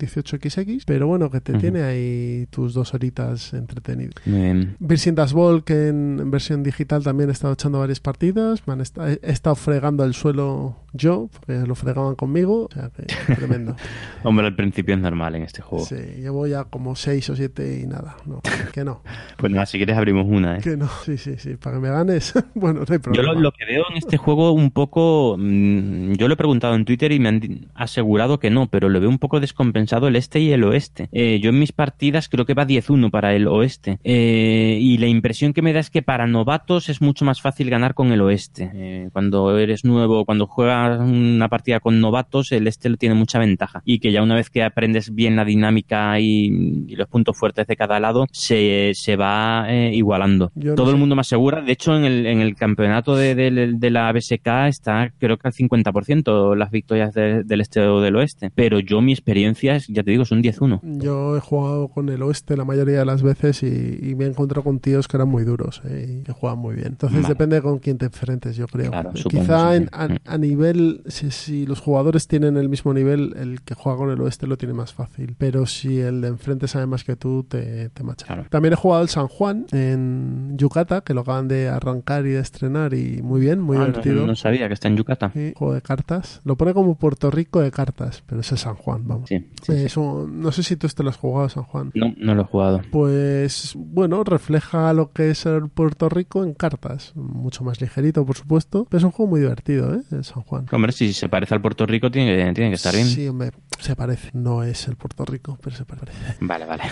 18XX, 0.57 0.82
pero 0.86 1.07
bueno, 1.07 1.30
que 1.30 1.40
te 1.40 1.54
tiene 1.54 1.82
ahí 1.82 2.46
tus 2.50 2.74
dos 2.74 2.94
horitas 2.94 3.52
entretenido. 3.54 4.12
Virgin 4.78 5.14
Das 5.14 5.32
Ball, 5.32 5.64
que 5.64 5.88
en, 5.88 6.30
versión 6.30 6.62
digital 6.62 7.02
también 7.02 7.30
he 7.30 7.32
estado 7.32 7.54
echando 7.54 7.78
varias 7.78 8.00
partidas. 8.00 8.62
he, 9.22 9.30
estado 9.30 9.57
fregando 9.57 10.04
el 10.04 10.14
suelo 10.14 10.76
yo, 10.92 11.28
porque 11.32 11.66
lo 11.66 11.74
fregaban 11.74 12.14
conmigo. 12.14 12.66
O 12.66 12.68
sea, 12.72 12.90
que 12.90 13.04
tremendo. 13.34 13.76
Hombre, 14.22 14.46
al 14.46 14.57
principio 14.57 14.94
es 14.94 15.00
normal 15.00 15.34
en 15.34 15.42
este 15.42 15.62
juego. 15.62 15.84
Sí, 15.84 15.96
llevo 16.18 16.46
ya 16.46 16.64
como 16.64 16.96
6 16.96 17.30
o 17.30 17.36
7 17.36 17.80
y 17.82 17.86
nada. 17.86 18.16
No, 18.26 18.40
que 18.72 18.84
no. 18.84 19.02
pues 19.36 19.52
nada, 19.52 19.66
si 19.66 19.78
quieres 19.78 19.96
abrimos 19.96 20.26
una, 20.28 20.59
¿eh? 20.59 20.61
Que 20.62 20.76
no, 20.76 20.88
sí, 21.04 21.18
sí, 21.18 21.34
sí. 21.38 21.57
Para 21.57 21.76
que 21.76 21.82
me 21.82 21.90
ganes, 21.90 22.34
bueno, 22.54 22.80
no 22.80 22.92
hay 22.92 22.98
problema. 22.98 23.34
Yo 23.34 23.40
lo, 23.40 23.52
que 23.52 23.64
veo 23.64 23.84
en 23.90 23.96
este 23.96 24.16
juego 24.16 24.52
un 24.52 24.70
poco... 24.70 25.36
Mm, 25.38 26.14
yo 26.14 26.28
lo 26.28 26.34
he 26.34 26.36
preguntado 26.36 26.74
en 26.74 26.84
Twitter 26.84 27.12
y 27.12 27.20
me 27.20 27.28
han 27.28 27.68
asegurado 27.74 28.38
que 28.38 28.50
no, 28.50 28.68
pero 28.68 28.88
lo 28.88 29.00
veo 29.00 29.09
un 29.09 29.18
poco 29.18 29.40
descompensado 29.40 30.09
el 30.09 30.16
este 30.16 30.40
y 30.40 30.45
el 30.53 30.64
oeste. 30.64 31.09
Eh, 31.12 31.40
yo 31.40 31.51
en 31.51 31.59
mis 31.59 31.72
partidas 31.72 32.28
creo 32.28 32.44
que 32.44 32.55
va 32.55 32.66
10-1 32.66 33.11
para 33.11 33.34
el 33.34 33.47
oeste. 33.49 33.99
Eh, 34.05 34.78
y 34.80 34.99
la 34.99 35.07
impresión 35.07 35.53
que 35.53 35.62
me 35.62 35.72
da 35.72 35.80
es 35.80 35.90
que 35.90 36.03
para 36.03 36.26
novatos 36.26 36.88
es 36.88 37.01
mucho 37.01 37.24
más 37.24 37.40
fácil 37.40 37.70
ganar 37.70 37.94
con 37.94 38.12
el 38.12 38.20
oeste. 38.20 38.70
Eh, 38.74 39.09
cuando 39.12 39.59
eres 39.59 39.84
nuevo, 39.84 40.24
cuando 40.24 40.47
juegas 40.47 41.01
una 41.01 41.49
partida 41.49 41.80
con 41.80 42.01
novatos, 42.01 42.53
el 42.53 42.66
este 42.66 42.97
tiene 42.97 43.14
mucha 43.14 43.38
ventaja. 43.38 43.82
Y 43.84 43.99
que 43.99 44.12
ya 44.12 44.22
una 44.22 44.36
vez 44.36 44.49
que 44.51 44.62
aprendes 44.62 45.14
bien 45.14 45.36
la 45.36 45.44
dinámica 45.44 46.18
y, 46.20 46.86
los 46.97 47.09
puntos 47.09 47.36
fuertes 47.36 47.66
de 47.66 47.76
cada 47.76 48.01
lado, 48.01 48.26
se, 48.32 48.92
se 48.94 49.16
va 49.16 49.66
igualando. 49.92 50.51
Todo 50.76 50.90
el 50.90 50.97
mundo 50.97 51.14
más 51.14 51.26
segura. 51.26 51.61
De 51.61 51.72
hecho, 51.72 51.94
en 51.97 52.05
el, 52.05 52.26
en 52.26 52.40
el 52.40 52.55
campeonato 52.55 53.16
de, 53.16 53.34
de, 53.34 53.90
la 53.90 54.12
BSK 54.12 54.47
está 54.68 55.12
creo 55.18 55.36
que 55.36 55.49
al 55.49 55.55
50% 55.55 56.55
las 56.57 56.70
victorias 56.70 57.12
del 57.14 57.61
este 57.61 57.80
o 57.80 58.01
del 58.01 58.16
oeste. 58.16 58.51
Pero 58.55 58.80
yo 58.80 59.01
mi 59.01 59.12
experiencia, 59.12 59.78
ya 59.88 60.03
te 60.03 60.11
digo, 60.11 60.22
es 60.22 60.32
un 60.37 60.43
10-1. 60.43 60.80
Yo 61.01 61.37
he 61.37 61.41
jugado 61.41 61.89
con 61.89 62.09
el 62.09 62.22
oeste 62.22 62.57
la 62.57 62.64
mayoría 62.64 62.99
de 62.99 63.05
las 63.05 63.22
veces 63.22 63.62
y, 63.62 64.14
me 64.16 64.24
he 64.24 64.28
encontrado 64.28 64.64
con 64.64 64.78
tíos 64.78 65.09
que 65.09 65.16
eran 65.18 65.28
muy 65.28 65.45
duros 65.45 65.82
¿eh? 65.84 66.20
y 66.20 66.22
que 66.22 66.32
juegan 66.32 66.59
muy 66.59 66.74
bien. 66.74 66.89
Entonces 66.89 67.28
depende 67.28 67.61
con 67.61 67.78
quién 67.78 67.99
te 67.99 68.07
enfrentes, 68.07 68.57
yo 68.57 68.66
creo. 68.66 68.91
Claro, 68.91 69.11
Quizá 69.12 69.72
a, 69.72 70.39
nivel, 70.39 71.03
si, 71.07 71.66
los 71.66 71.80
jugadores 71.80 72.28
tienen 72.28 72.57
el 72.57 72.68
mismo 72.68 72.95
nivel, 72.95 73.34
el 73.37 73.62
que 73.62 73.74
juega 73.74 73.99
con 73.99 74.11
el 74.11 74.20
oeste 74.20 74.47
lo 74.47 74.57
tiene 74.57 74.74
más 74.74 74.95
fácil. 74.95 75.34
Pero 75.39 75.66
si 75.66 76.01
el 76.01 76.20
de 76.20 76.28
enfrente 76.28 76.68
sabe 76.68 76.87
más 76.87 77.05
que 77.05 77.16
tú, 77.16 77.45
te, 77.45 77.91
te 77.91 78.03
macha. 78.03 78.45
También 78.49 78.72
he 78.72 78.76
jugado 78.76 79.03
el 79.03 79.09
San 79.09 79.28
Juan 79.28 79.66
en 79.72 80.57
Yucata, 80.57 81.03
que 81.03 81.14
lo 81.14 81.22
acaban 81.22 81.49
de 81.49 81.68
arrancar 81.68 82.26
y 82.26 82.30
de 82.30 82.41
estrenar 82.41 82.95
y 82.95 83.22
muy 83.22 83.41
bien, 83.41 83.61
muy 83.61 83.76
ah, 83.76 83.87
divertido. 83.87 84.26
No, 84.26 84.37
sabía 84.37 84.68
que 84.68 84.74
está 84.74 84.89
en 84.89 84.97
Yucata. 84.97 85.30
Sí, 85.32 85.53
juego 85.57 85.74
de 85.74 85.82
cartas. 85.82 86.41
Lo 86.45 86.57
pone 86.57 86.74
como 86.74 86.97
Puerto 86.97 87.30
Rico 87.30 87.61
de 87.61 87.70
cartas, 87.70 88.22
pero 88.26 88.41
es 88.41 88.53
el 88.53 88.59
San 88.59 88.74
Juan, 88.76 89.07
vamos. 89.07 89.28
Sí, 89.28 89.45
no 90.27 90.53
sé 90.53 90.62
si 90.62 90.77
tú 90.77 90.89
te 90.89 91.03
lo 91.03 91.11
has 91.11 91.16
jugado, 91.16 91.49
San 91.49 91.64
Juan. 91.64 91.91
No, 91.95 92.14
no 92.16 92.35
lo 92.35 92.43
he 92.43 92.45
jugado. 92.45 92.83
Pues 92.91 93.74
bueno, 93.77 94.24
refleja 94.24 94.93
lo 94.93 95.12
que 95.12 95.31
es 95.31 95.47
el 95.47 95.68
Puerto 95.68 96.09
Rico 96.09 96.45
en 96.45 96.55
cartas. 96.55 97.12
Mucho 97.14 97.64
más 97.64 97.81
ligerito, 97.81 98.24
por 98.24 98.37
supuesto, 98.37 98.87
pero 98.89 98.99
es 98.99 99.05
un 99.05 99.11
juego 99.11 99.31
muy 99.31 99.41
divertido, 99.41 99.95
¿eh? 99.95 100.03
El 100.11 100.24
San 100.24 100.43
Juan. 100.43 100.66
Hombre, 100.72 100.93
si 100.93 101.12
se 101.12 101.29
parece 101.29 101.55
al 101.55 101.61
Puerto 101.61 101.87
Rico, 101.87 102.11
tiene 102.11 102.37
que, 102.37 102.53
tiene 102.53 102.70
que 102.70 102.77
estar 102.77 102.95
bien. 102.95 103.07
Sí, 103.07 103.27
hombre, 103.29 103.51
se 103.79 103.97
parece. 103.97 104.31
No 104.33 104.62
es 104.62 104.89
el 104.89 104.97
Puerto 104.97 105.24
Rico, 105.24 105.59
pero 105.62 105.77
se 105.77 105.85
parece. 105.85 106.12
Vale, 106.41 106.64
vale. 106.64 106.85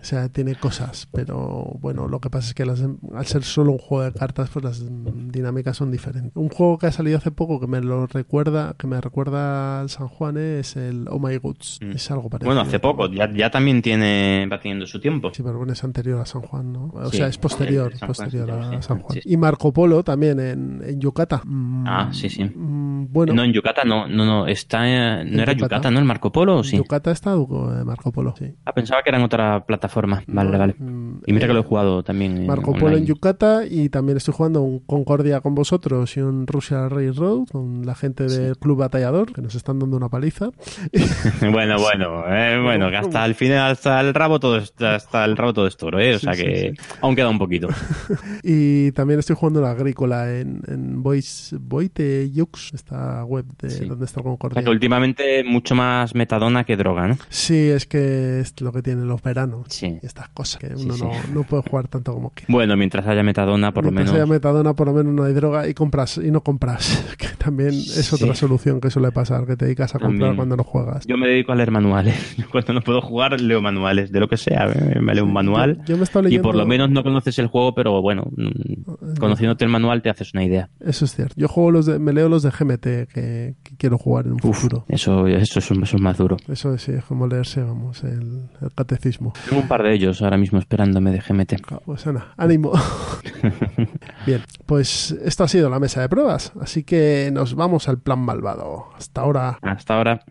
o 0.00 0.04
sea, 0.04 0.28
tiene 0.28 0.54
cosas, 0.54 1.08
pero 1.12 1.76
bueno, 1.80 2.08
lo 2.08 2.20
que 2.20 2.30
pasa 2.30 2.48
es 2.48 2.54
que 2.54 2.62
al 2.62 3.26
ser 3.26 3.42
solo 3.44 3.72
un 3.72 3.78
juego 3.78 4.04
de 4.04 4.12
cartas, 4.12 4.50
pues 4.50 4.64
las 4.64 4.84
dinámicas 5.32 5.76
son 5.76 5.90
diferentes. 5.90 6.32
Un 6.34 6.48
juego 6.48 6.78
que 6.78 6.86
ha 6.86 6.92
salido 6.92 7.18
hace 7.18 7.30
poco 7.30 7.60
que 7.60 7.66
me 7.66 7.80
lo 7.80 8.06
recuerda, 8.06 8.74
que 8.78 8.86
me 8.86 9.00
recuerda 9.00 9.80
al 9.80 9.90
San 9.90 10.08
Juan 10.08 10.36
es 10.36 10.76
el 10.76 11.06
Oh 11.10 11.18
My 11.18 11.36
Goods. 11.36 11.78
Mm. 11.82 11.92
Es 11.92 12.10
algo 12.10 12.28
parecido. 12.28 12.54
Bueno, 12.54 12.60
hace 12.62 12.77
poco, 12.78 13.08
ya, 13.10 13.30
ya 13.32 13.50
también 13.50 13.82
tiene, 13.82 14.46
va 14.50 14.58
teniendo 14.58 14.86
su 14.86 15.00
tiempo. 15.00 15.30
Sí, 15.32 15.42
pero 15.42 15.58
bueno, 15.58 15.72
es 15.72 15.84
anterior 15.84 16.20
a 16.20 16.26
San 16.26 16.42
Juan, 16.42 16.72
¿no? 16.72 16.90
O 16.94 17.10
sea, 17.10 17.28
es 17.28 17.38
posterior, 17.38 17.92
posterior 18.06 18.50
a 18.50 18.82
San 18.82 19.00
Juan. 19.00 19.18
Y 19.24 19.36
Marco 19.36 19.72
Polo 19.72 20.02
también 20.02 20.40
en, 20.40 20.82
en 20.84 21.00
Yucatán. 21.00 21.84
ah, 21.86 22.10
sí, 22.12 22.28
sí. 22.28 22.44
Mm, 22.44 23.12
bueno. 23.12 23.32
No, 23.34 23.44
en 23.44 23.52
Yucatán 23.52 23.88
no, 23.88 24.06
no, 24.06 24.24
no, 24.24 24.46
está, 24.46 24.80
no 25.24 25.42
era 25.42 25.52
Yucatán, 25.52 25.94
¿no? 25.94 26.00
El 26.00 26.04
Marco 26.04 26.32
Polo, 26.32 26.62
sí. 26.64 26.76
Yucatán 26.76 27.12
está 27.12 27.34
eh, 27.34 27.84
Marco 27.84 28.12
Polo, 28.12 28.34
sí. 28.36 28.46
Ah, 28.64 28.72
pensaba 28.72 29.02
que 29.02 29.10
era 29.10 29.18
en 29.18 29.24
otra 29.24 29.64
plataforma. 29.64 30.22
Vale, 30.26 30.56
vale. 30.56 30.74
Mm, 30.78 31.20
y 31.26 31.32
mira 31.32 31.46
que 31.46 31.52
lo 31.52 31.60
he 31.60 31.62
eh, 31.62 31.66
jugado 31.66 32.02
también. 32.02 32.46
Marco 32.46 32.74
Polo 32.74 32.96
en 32.96 33.06
Yucatán 33.06 33.66
y 33.70 33.88
también 33.88 34.16
estoy 34.16 34.34
jugando 34.34 34.62
un 34.62 34.80
Concordia 34.80 35.40
con 35.40 35.54
vosotros 35.54 36.16
y 36.16 36.20
un 36.20 36.46
Russia 36.46 36.88
Railroad 36.88 37.46
con 37.50 37.84
la 37.84 37.94
gente 37.94 38.24
del 38.24 38.56
Club 38.58 38.78
Batallador 38.78 39.32
que 39.32 39.42
nos 39.42 39.54
están 39.54 39.78
dando 39.78 39.96
una 39.96 40.08
paliza. 40.08 40.50
bueno, 41.52 41.76
bueno, 41.78 42.24
eh, 42.28 42.57
bueno, 42.62 42.90
que 42.90 42.96
hasta 42.96 43.24
el 43.24 43.34
final, 43.34 43.72
hasta 43.72 44.00
el 44.00 44.14
rabo 44.14 44.40
todo, 44.40 44.56
hasta 44.56 45.24
el 45.24 45.36
rabo 45.36 45.52
todo 45.52 45.66
es 45.66 45.76
toro, 45.76 46.00
¿eh? 46.00 46.14
O 46.14 46.18
sea 46.18 46.34
que 46.34 46.74
aún 47.00 47.16
queda 47.16 47.28
un 47.28 47.38
poquito. 47.38 47.68
y 48.42 48.92
también 48.92 49.20
estoy 49.20 49.36
jugando 49.36 49.60
la 49.60 49.70
agrícola 49.70 50.38
en, 50.38 50.62
en 50.66 51.02
Voice, 51.02 51.56
Voite 51.60 52.30
Jux, 52.34 52.72
esta 52.74 53.24
web 53.24 53.44
de 53.60 53.86
donde 53.86 54.04
está 54.04 54.22
Concordia. 54.22 54.68
últimamente 54.68 55.44
mucho 55.44 55.74
más 55.74 56.14
metadona 56.14 56.64
que 56.64 56.76
droga, 56.76 57.08
¿no? 57.08 57.18
Sí, 57.28 57.68
es 57.68 57.86
que 57.86 58.40
es 58.40 58.60
lo 58.60 58.72
que 58.72 58.82
tienen 58.82 59.08
los 59.08 59.22
veranos. 59.22 59.66
Sí. 59.68 59.98
Estas 60.02 60.28
cosas 60.30 60.60
que 60.60 60.74
uno 60.74 60.96
no, 60.96 61.10
no, 61.32 61.42
puede 61.44 61.62
jugar 61.62 61.88
tanto 61.88 62.12
como 62.12 62.32
que. 62.32 62.44
Bueno, 62.48 62.76
mientras 62.76 63.06
haya 63.06 63.22
metadona, 63.22 63.72
por 63.72 63.84
lo 63.84 63.90
menos. 63.90 64.04
Mientras 64.04 64.22
haya 64.22 64.32
metadona, 64.32 64.74
por 64.74 64.88
lo 64.88 64.94
menos 64.94 65.12
no 65.12 65.24
hay 65.24 65.32
droga 65.32 65.68
y 65.68 65.74
compras 65.74 66.18
y 66.18 66.30
no 66.30 66.42
compras. 66.42 67.04
Que 67.18 67.28
también 67.36 67.70
es 67.70 68.12
otra 68.12 68.34
solución 68.34 68.80
que 68.80 68.90
suele 68.90 69.10
pasar, 69.10 69.44
que 69.44 69.56
te 69.56 69.64
dedicas 69.64 69.94
a 69.94 69.98
comprar 69.98 70.36
cuando 70.36 70.56
no 70.56 70.62
juegas. 70.62 71.04
Yo 71.06 71.16
me 71.16 71.26
dedico 71.26 71.52
a 71.52 71.56
leer 71.56 71.70
manuales. 71.70 72.36
Cuando 72.52 72.72
no 72.72 72.80
puedo 72.80 73.00
jugar, 73.00 73.40
leo 73.40 73.60
manuales. 73.60 74.12
De 74.12 74.20
lo 74.20 74.28
que 74.28 74.36
sea, 74.36 74.66
me 75.00 75.14
leo 75.14 75.24
un 75.24 75.32
manual. 75.32 75.80
Yo, 75.86 75.96
me 75.96 76.04
leyendo... 76.04 76.28
Y 76.30 76.38
por 76.38 76.54
lo 76.54 76.66
menos 76.66 76.90
no 76.90 77.02
conoces 77.02 77.38
el 77.38 77.46
juego, 77.46 77.74
pero 77.74 78.00
bueno, 78.02 78.24
mm, 78.36 79.18
conociéndote 79.18 79.64
el 79.64 79.70
manual 79.70 80.02
te 80.02 80.10
haces 80.10 80.32
una 80.34 80.44
idea. 80.44 80.70
Eso 80.80 81.04
es 81.04 81.14
cierto. 81.14 81.34
Yo 81.36 81.48
juego 81.48 81.70
los 81.70 81.86
de, 81.86 81.98
me 81.98 82.12
leo 82.12 82.28
los 82.28 82.42
de 82.42 82.50
GMT 82.50 83.12
que, 83.12 83.54
quiero 83.76 83.98
jugar 83.98 84.26
en 84.26 84.32
un 84.32 84.38
futuro. 84.38 84.84
Eso, 84.88 85.26
eso, 85.26 85.58
es, 85.58 85.70
eso 85.70 85.98
más 85.98 86.18
duro. 86.18 86.36
Eso 86.48 86.76
sí, 86.78 86.92
es 86.92 87.04
como 87.04 87.26
leerse, 87.26 87.62
vamos, 87.62 88.02
el, 88.04 88.48
catecismo. 88.74 89.32
Tengo 89.48 89.62
un 89.62 89.68
par 89.68 89.82
de 89.82 89.94
ellos 89.94 90.22
ahora 90.22 90.36
mismo 90.36 90.58
esperándome 90.58 91.10
de 91.10 91.20
GMT. 91.20 91.54
Pues 91.84 92.06
Ana, 92.06 92.34
ánimo. 92.36 92.72
Bien, 94.26 94.42
pues 94.66 95.12
esto 95.22 95.44
ha 95.44 95.48
sido 95.48 95.70
la 95.70 95.80
mesa 95.80 96.00
de 96.00 96.08
pruebas, 96.08 96.52
así 96.60 96.84
que 96.84 97.30
nos 97.32 97.54
vamos 97.54 97.88
al 97.88 98.00
plan 98.00 98.20
malvado. 98.20 98.86
Hasta 98.96 99.22
ahora. 99.22 99.58
Hasta 99.62 99.96
ahora. 99.96 100.24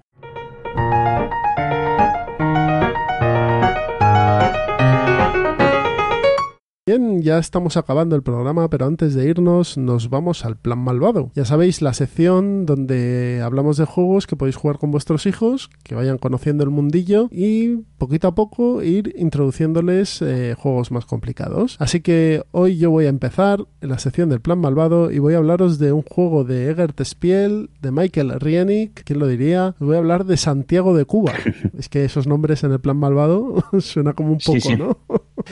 Bien, 6.88 7.22
ya 7.22 7.38
estamos 7.38 7.76
acabando 7.76 8.16
el 8.16 8.24
programa, 8.24 8.70
pero 8.70 8.86
antes 8.86 9.14
de 9.14 9.28
irnos 9.28 9.78
nos 9.78 10.10
vamos 10.10 10.46
al 10.46 10.56
plan 10.56 10.80
malvado. 10.80 11.32
Ya 11.36 11.44
sabéis, 11.44 11.82
la 11.82 11.92
sección 11.92 12.66
donde 12.66 13.42
hablamos 13.44 13.76
de 13.76 13.84
juegos 13.84 14.26
que 14.26 14.38
podéis 14.38 14.56
jugar 14.56 14.78
con 14.78 14.92
vuestros 14.92 15.26
hijos, 15.26 15.70
que 15.84 15.96
vayan 15.96 16.18
conociendo 16.18 16.64
el 16.64 16.70
mundillo 16.70 17.28
y 17.30 17.84
poquito 17.98 18.30
a 18.30 18.36
poco 18.36 18.84
ir 18.84 19.14
introduciéndoles 19.18 20.22
eh, 20.22 20.56
juegos 20.58 20.92
más 20.92 21.06
complicados. 21.06 21.76
Así 21.80 22.00
que 22.00 22.44
hoy 22.52 22.78
yo 22.78 22.90
voy 22.90 23.08
a 23.08 23.10
empezar 23.10 23.66
en 23.82 23.90
la 23.90 24.00
sección 24.00 24.30
del 24.30 24.40
plan 24.40 24.60
malvado 24.60 25.12
y 25.12 25.20
voy 25.20 25.34
a 25.34 25.40
hablaros 25.40 25.80
de 25.80 25.92
un 25.92 26.04
juego 26.04 26.46
de 26.46 26.72
Egert 26.72 27.02
Spiel, 27.04 27.70
de 27.82 27.92
Michael 27.92 28.40
Rienick, 28.40 29.04
¿quién 29.04 29.20
lo 29.20 29.28
diría? 29.28 29.76
Os 29.78 29.88
voy 29.88 29.96
a 29.96 30.00
hablar 30.00 30.24
de 30.24 30.38
Santiago 30.38 30.96
de 30.96 31.04
Cuba. 31.04 31.34
es 31.78 31.90
que 31.90 32.06
esos 32.06 32.28
nombres 32.28 32.64
en 32.64 32.72
el 32.72 32.80
plan 32.80 32.96
malvado 32.96 33.62
suena 33.80 34.14
como 34.14 34.32
un 34.32 34.40
poco, 34.40 34.78
¿no? 34.78 34.98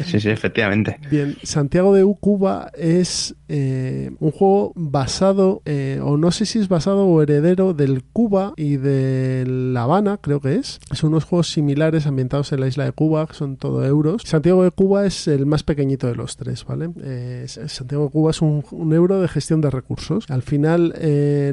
sí, 0.06 0.20
sí, 0.22 0.30
efectivamente. 0.30 0.98
Bien, 1.10 1.25
Santiago 1.44 1.94
de 1.94 2.06
Cuba 2.20 2.72
es 2.78 3.36
eh, 3.48 4.12
un 4.20 4.32
juego 4.32 4.72
basado, 4.76 5.62
eh, 5.66 6.00
o 6.04 6.18
no 6.18 6.32
sé 6.32 6.46
si 6.46 6.58
es 6.58 6.68
basado 6.68 7.06
o 7.06 7.22
heredero 7.22 7.74
del 7.74 8.04
Cuba 8.04 8.54
y 8.58 8.78
de 8.78 9.44
La 9.46 9.84
Habana, 9.84 10.18
creo 10.18 10.42
que 10.42 10.56
es. 10.56 10.80
Son 10.92 11.12
unos 11.12 11.26
juegos 11.26 11.52
similares 11.52 12.08
ambientados 12.08 12.52
en 12.54 12.62
la 12.62 12.68
isla 12.68 12.86
de 12.86 12.92
Cuba, 12.92 13.28
que 13.28 13.36
son 13.36 13.58
todo 13.58 13.86
euros. 13.86 14.24
Santiago 14.26 14.64
de 14.64 14.72
Cuba 14.72 15.06
es 15.06 15.28
el 15.28 15.46
más 15.46 15.64
pequeñito 15.64 16.08
de 16.08 16.16
los 16.16 16.38
tres, 16.38 16.66
¿vale? 16.66 16.90
Eh, 17.04 17.46
Santiago 17.48 18.06
de 18.06 18.10
Cuba 18.10 18.32
es 18.32 18.42
un, 18.42 18.64
euro 18.94 19.22
de 19.22 19.28
gestión 19.28 19.62
de 19.62 19.70
recursos. 19.70 20.26
Al 20.30 20.42
final 20.42 20.94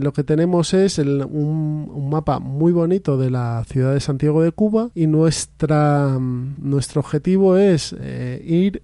lo 0.02 0.12
que 0.12 0.24
tenemos 0.24 0.74
es 0.74 0.98
un, 0.98 2.08
mapa 2.10 2.38
muy 2.38 2.72
bonito 2.72 3.16
de 3.16 3.30
la 3.30 3.64
ciudad 3.66 3.94
de 3.94 4.00
Santiago 4.00 4.42
de 4.42 4.52
Cuba 4.52 4.90
y 4.94 5.06
nuestra, 5.06 6.18
nuestro 6.18 7.00
objetivo 7.00 7.56
es 7.56 7.94
ir 8.44 8.82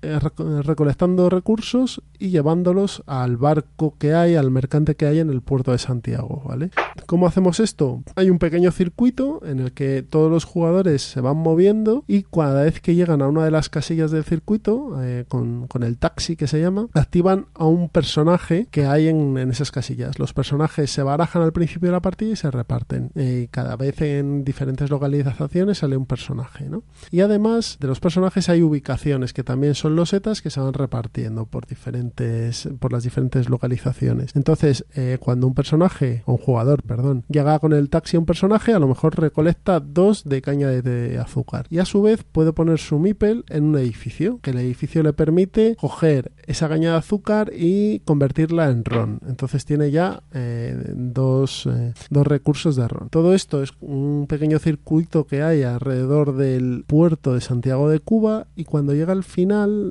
recolectando 0.78 1.28
recursos 1.28 2.02
y 2.20 2.30
llevándolos 2.30 3.02
al 3.06 3.36
barco 3.36 3.96
que 3.98 4.14
hay, 4.14 4.36
al 4.36 4.52
mercante 4.52 4.94
que 4.94 5.06
hay 5.06 5.18
en 5.18 5.28
el 5.28 5.40
puerto 5.40 5.72
de 5.72 5.78
Santiago, 5.78 6.42
¿vale? 6.46 6.70
¿Cómo 7.06 7.26
hacemos 7.26 7.58
esto? 7.58 8.04
Hay 8.14 8.30
un 8.30 8.38
pequeño 8.38 8.70
circuito 8.70 9.40
en 9.44 9.58
el 9.58 9.72
que 9.72 10.02
todos 10.02 10.30
los 10.30 10.44
jugadores 10.44 11.02
se 11.02 11.20
van 11.20 11.36
moviendo 11.36 12.04
y 12.06 12.22
cada 12.22 12.62
vez 12.62 12.80
que 12.80 12.94
llegan 12.94 13.22
a 13.22 13.28
una 13.28 13.44
de 13.44 13.50
las 13.50 13.68
casillas 13.68 14.12
del 14.12 14.22
circuito, 14.22 15.02
eh, 15.02 15.24
con, 15.26 15.66
el 15.80 15.98
taxi 15.98 16.36
que 16.36 16.46
se 16.46 16.60
llama, 16.60 16.86
activan 16.94 17.46
a 17.54 17.66
un 17.66 17.88
personaje 17.88 18.68
que 18.70 18.86
hay 18.86 19.08
en, 19.08 19.36
esas 19.50 19.72
casillas. 19.72 20.20
Los 20.20 20.32
personajes 20.32 20.92
se 20.92 21.02
barajan 21.02 21.42
al 21.42 21.52
principio 21.52 21.88
de 21.88 21.92
la 21.92 22.02
partida 22.02 22.32
y 22.32 22.36
se 22.36 22.50
reparten. 22.52 23.10
Eh, 23.16 23.48
cada 23.50 23.74
vez 23.76 24.00
en 24.00 24.44
diferentes 24.44 24.90
localizaciones 24.90 25.78
sale 25.78 25.96
un 25.96 26.06
personaje, 26.06 26.68
¿no? 26.68 26.84
Y 27.10 27.20
además 27.20 27.78
de 27.80 27.88
los 27.88 27.98
personajes 27.98 28.48
hay 28.48 28.62
ubicaciones 28.62 29.32
que 29.32 29.42
también 29.42 29.74
son 29.74 29.96
los 29.96 30.10
setas 30.10 30.40
que 30.40 30.50
se 30.50 30.60
van 30.60 30.67
repartiendo 30.74 31.46
por 31.46 31.66
diferentes 31.66 32.68
por 32.78 32.92
las 32.92 33.04
diferentes 33.04 33.48
localizaciones. 33.48 34.34
Entonces, 34.34 34.84
eh, 34.94 35.18
cuando 35.20 35.46
un 35.46 35.54
personaje, 35.54 36.22
o 36.26 36.32
un 36.32 36.38
jugador, 36.38 36.82
perdón, 36.82 37.24
llega 37.28 37.58
con 37.58 37.72
el 37.72 37.90
taxi 37.90 38.16
a 38.16 38.20
un 38.20 38.26
personaje, 38.26 38.72
a 38.72 38.78
lo 38.78 38.88
mejor 38.88 39.18
recolecta 39.18 39.80
dos 39.80 40.24
de 40.24 40.42
caña 40.42 40.68
de, 40.68 41.18
azúcar. 41.18 41.66
Y 41.70 41.78
a 41.78 41.84
su 41.84 42.02
vez 42.02 42.24
puede 42.24 42.52
poner 42.52 42.78
su 42.78 42.98
mipel 42.98 43.44
en 43.48 43.64
un 43.64 43.78
edificio, 43.78 44.38
que 44.42 44.50
el 44.50 44.58
edificio 44.58 45.02
le 45.02 45.12
permite 45.12 45.76
coger 45.76 46.32
esa 46.46 46.68
caña 46.68 46.92
de 46.92 46.98
azúcar 46.98 47.50
y 47.54 48.00
convertirla 48.00 48.70
en 48.70 48.84
ron. 48.84 49.20
Entonces 49.26 49.64
tiene 49.64 49.90
ya 49.90 50.22
eh, 50.32 50.76
dos, 50.94 51.66
eh, 51.66 51.92
dos 52.10 52.26
recursos 52.26 52.76
de 52.76 52.88
ron. 52.88 53.08
Todo 53.10 53.34
esto 53.34 53.62
es 53.62 53.72
un 53.80 54.26
pequeño 54.28 54.58
circuito 54.58 55.26
que 55.26 55.42
hay 55.42 55.62
alrededor 55.62 56.36
del 56.36 56.84
puerto 56.86 57.34
de 57.34 57.40
Santiago 57.40 57.88
de 57.88 58.00
Cuba 58.00 58.46
y 58.56 58.64
cuando 58.64 58.94
llega 58.94 59.12
al 59.12 59.24
final 59.24 59.90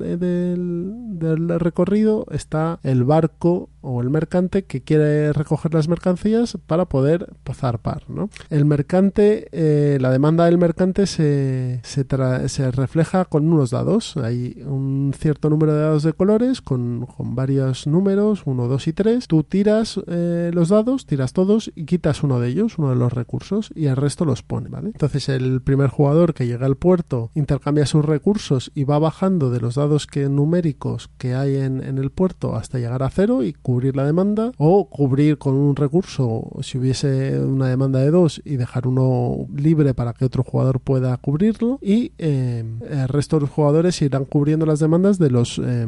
del 0.58 1.60
recorrido 1.60 2.26
está 2.32 2.80
el 2.84 3.04
barco 3.04 3.70
o 3.88 4.02
el 4.02 4.10
mercante 4.10 4.66
que 4.66 4.82
quiere 4.82 5.32
recoger 5.32 5.74
las 5.74 5.88
mercancías 5.88 6.58
para 6.68 6.86
poder 6.86 7.34
zarpar. 7.54 8.04
¿no? 8.10 8.30
El 8.50 8.66
mercante, 8.66 9.48
eh, 9.52 9.98
la 10.02 10.12
demanda 10.12 10.46
del 10.46 10.58
mercante 10.58 11.08
se, 11.08 11.80
se, 11.84 12.06
se, 12.50 12.72
refleja 12.72 13.26
con 13.26 13.52
unos 13.52 13.72
dados. 13.72 14.18
Hay 14.18 14.62
un 14.66 15.14
cierto 15.18 15.50
número 15.50 15.74
de 15.74 15.82
dados 15.82 16.04
de 16.04 16.14
colores 16.14 16.62
con, 16.62 17.06
con 17.06 17.36
varios 17.36 17.88
números, 17.88 18.42
1, 18.46 18.68
2 18.68 18.88
y 18.88 18.94
3. 18.94 19.28
Tú 19.28 19.44
tiras 19.44 20.00
eh, 20.08 20.52
los 20.54 20.70
dados, 20.70 21.06
tiras 21.06 21.32
todos 21.32 21.72
y 21.74 21.86
quitas 21.86 22.24
uno 22.24 22.40
de 22.40 22.50
ellos, 22.50 22.78
uno 22.78 22.90
de 22.90 22.98
los 22.98 23.14
recursos, 23.14 23.72
y 23.74 23.86
el 23.86 23.96
resto 23.96 24.26
los 24.26 24.44
pone. 24.44 24.70
¿vale? 24.70 24.88
Entonces 24.88 25.30
el 25.30 25.62
primer 25.62 25.90
jugador 25.90 26.34
que 26.34 26.46
llega 26.46 26.66
al 26.66 26.76
puerto 26.76 27.32
intercambia 27.36 27.86
sus 27.86 28.04
recursos 28.04 28.72
y 28.76 28.84
va 28.84 29.00
bajando 29.00 29.50
de 29.50 29.62
los 29.62 29.76
dados 29.76 30.08
que, 30.08 30.28
numéricos 30.28 31.10
que 31.18 31.36
hay 31.36 31.56
en, 31.56 31.82
en 31.82 31.98
el 31.98 32.12
puerto 32.12 32.56
hasta 32.56 32.80
llegar 32.80 33.04
a 33.04 33.10
cero 33.10 33.44
y 33.44 33.54
la 33.96 34.06
demanda 34.06 34.52
o 34.58 34.90
cubrir 34.90 35.38
con 35.38 35.56
un 35.56 35.76
recurso 35.76 36.50
si 36.62 36.78
hubiese 36.78 37.40
una 37.40 37.68
demanda 37.68 38.00
de 38.00 38.12
dos 38.12 38.42
y 38.44 38.58
dejar 38.58 38.88
uno 38.88 39.48
libre 39.56 39.94
para 39.94 40.14
que 40.14 40.26
otro 40.26 40.44
jugador 40.44 40.80
pueda 40.80 41.16
cubrirlo 41.18 41.80
y 41.82 42.12
eh, 42.18 42.64
el 42.90 43.08
resto 43.08 43.38
de 43.38 43.42
los 43.42 43.50
jugadores 43.50 44.02
irán 44.02 44.26
cubriendo 44.26 44.66
las 44.66 44.80
demandas 44.80 45.18
de 45.20 45.30
los 45.30 45.62
eh, 45.64 45.88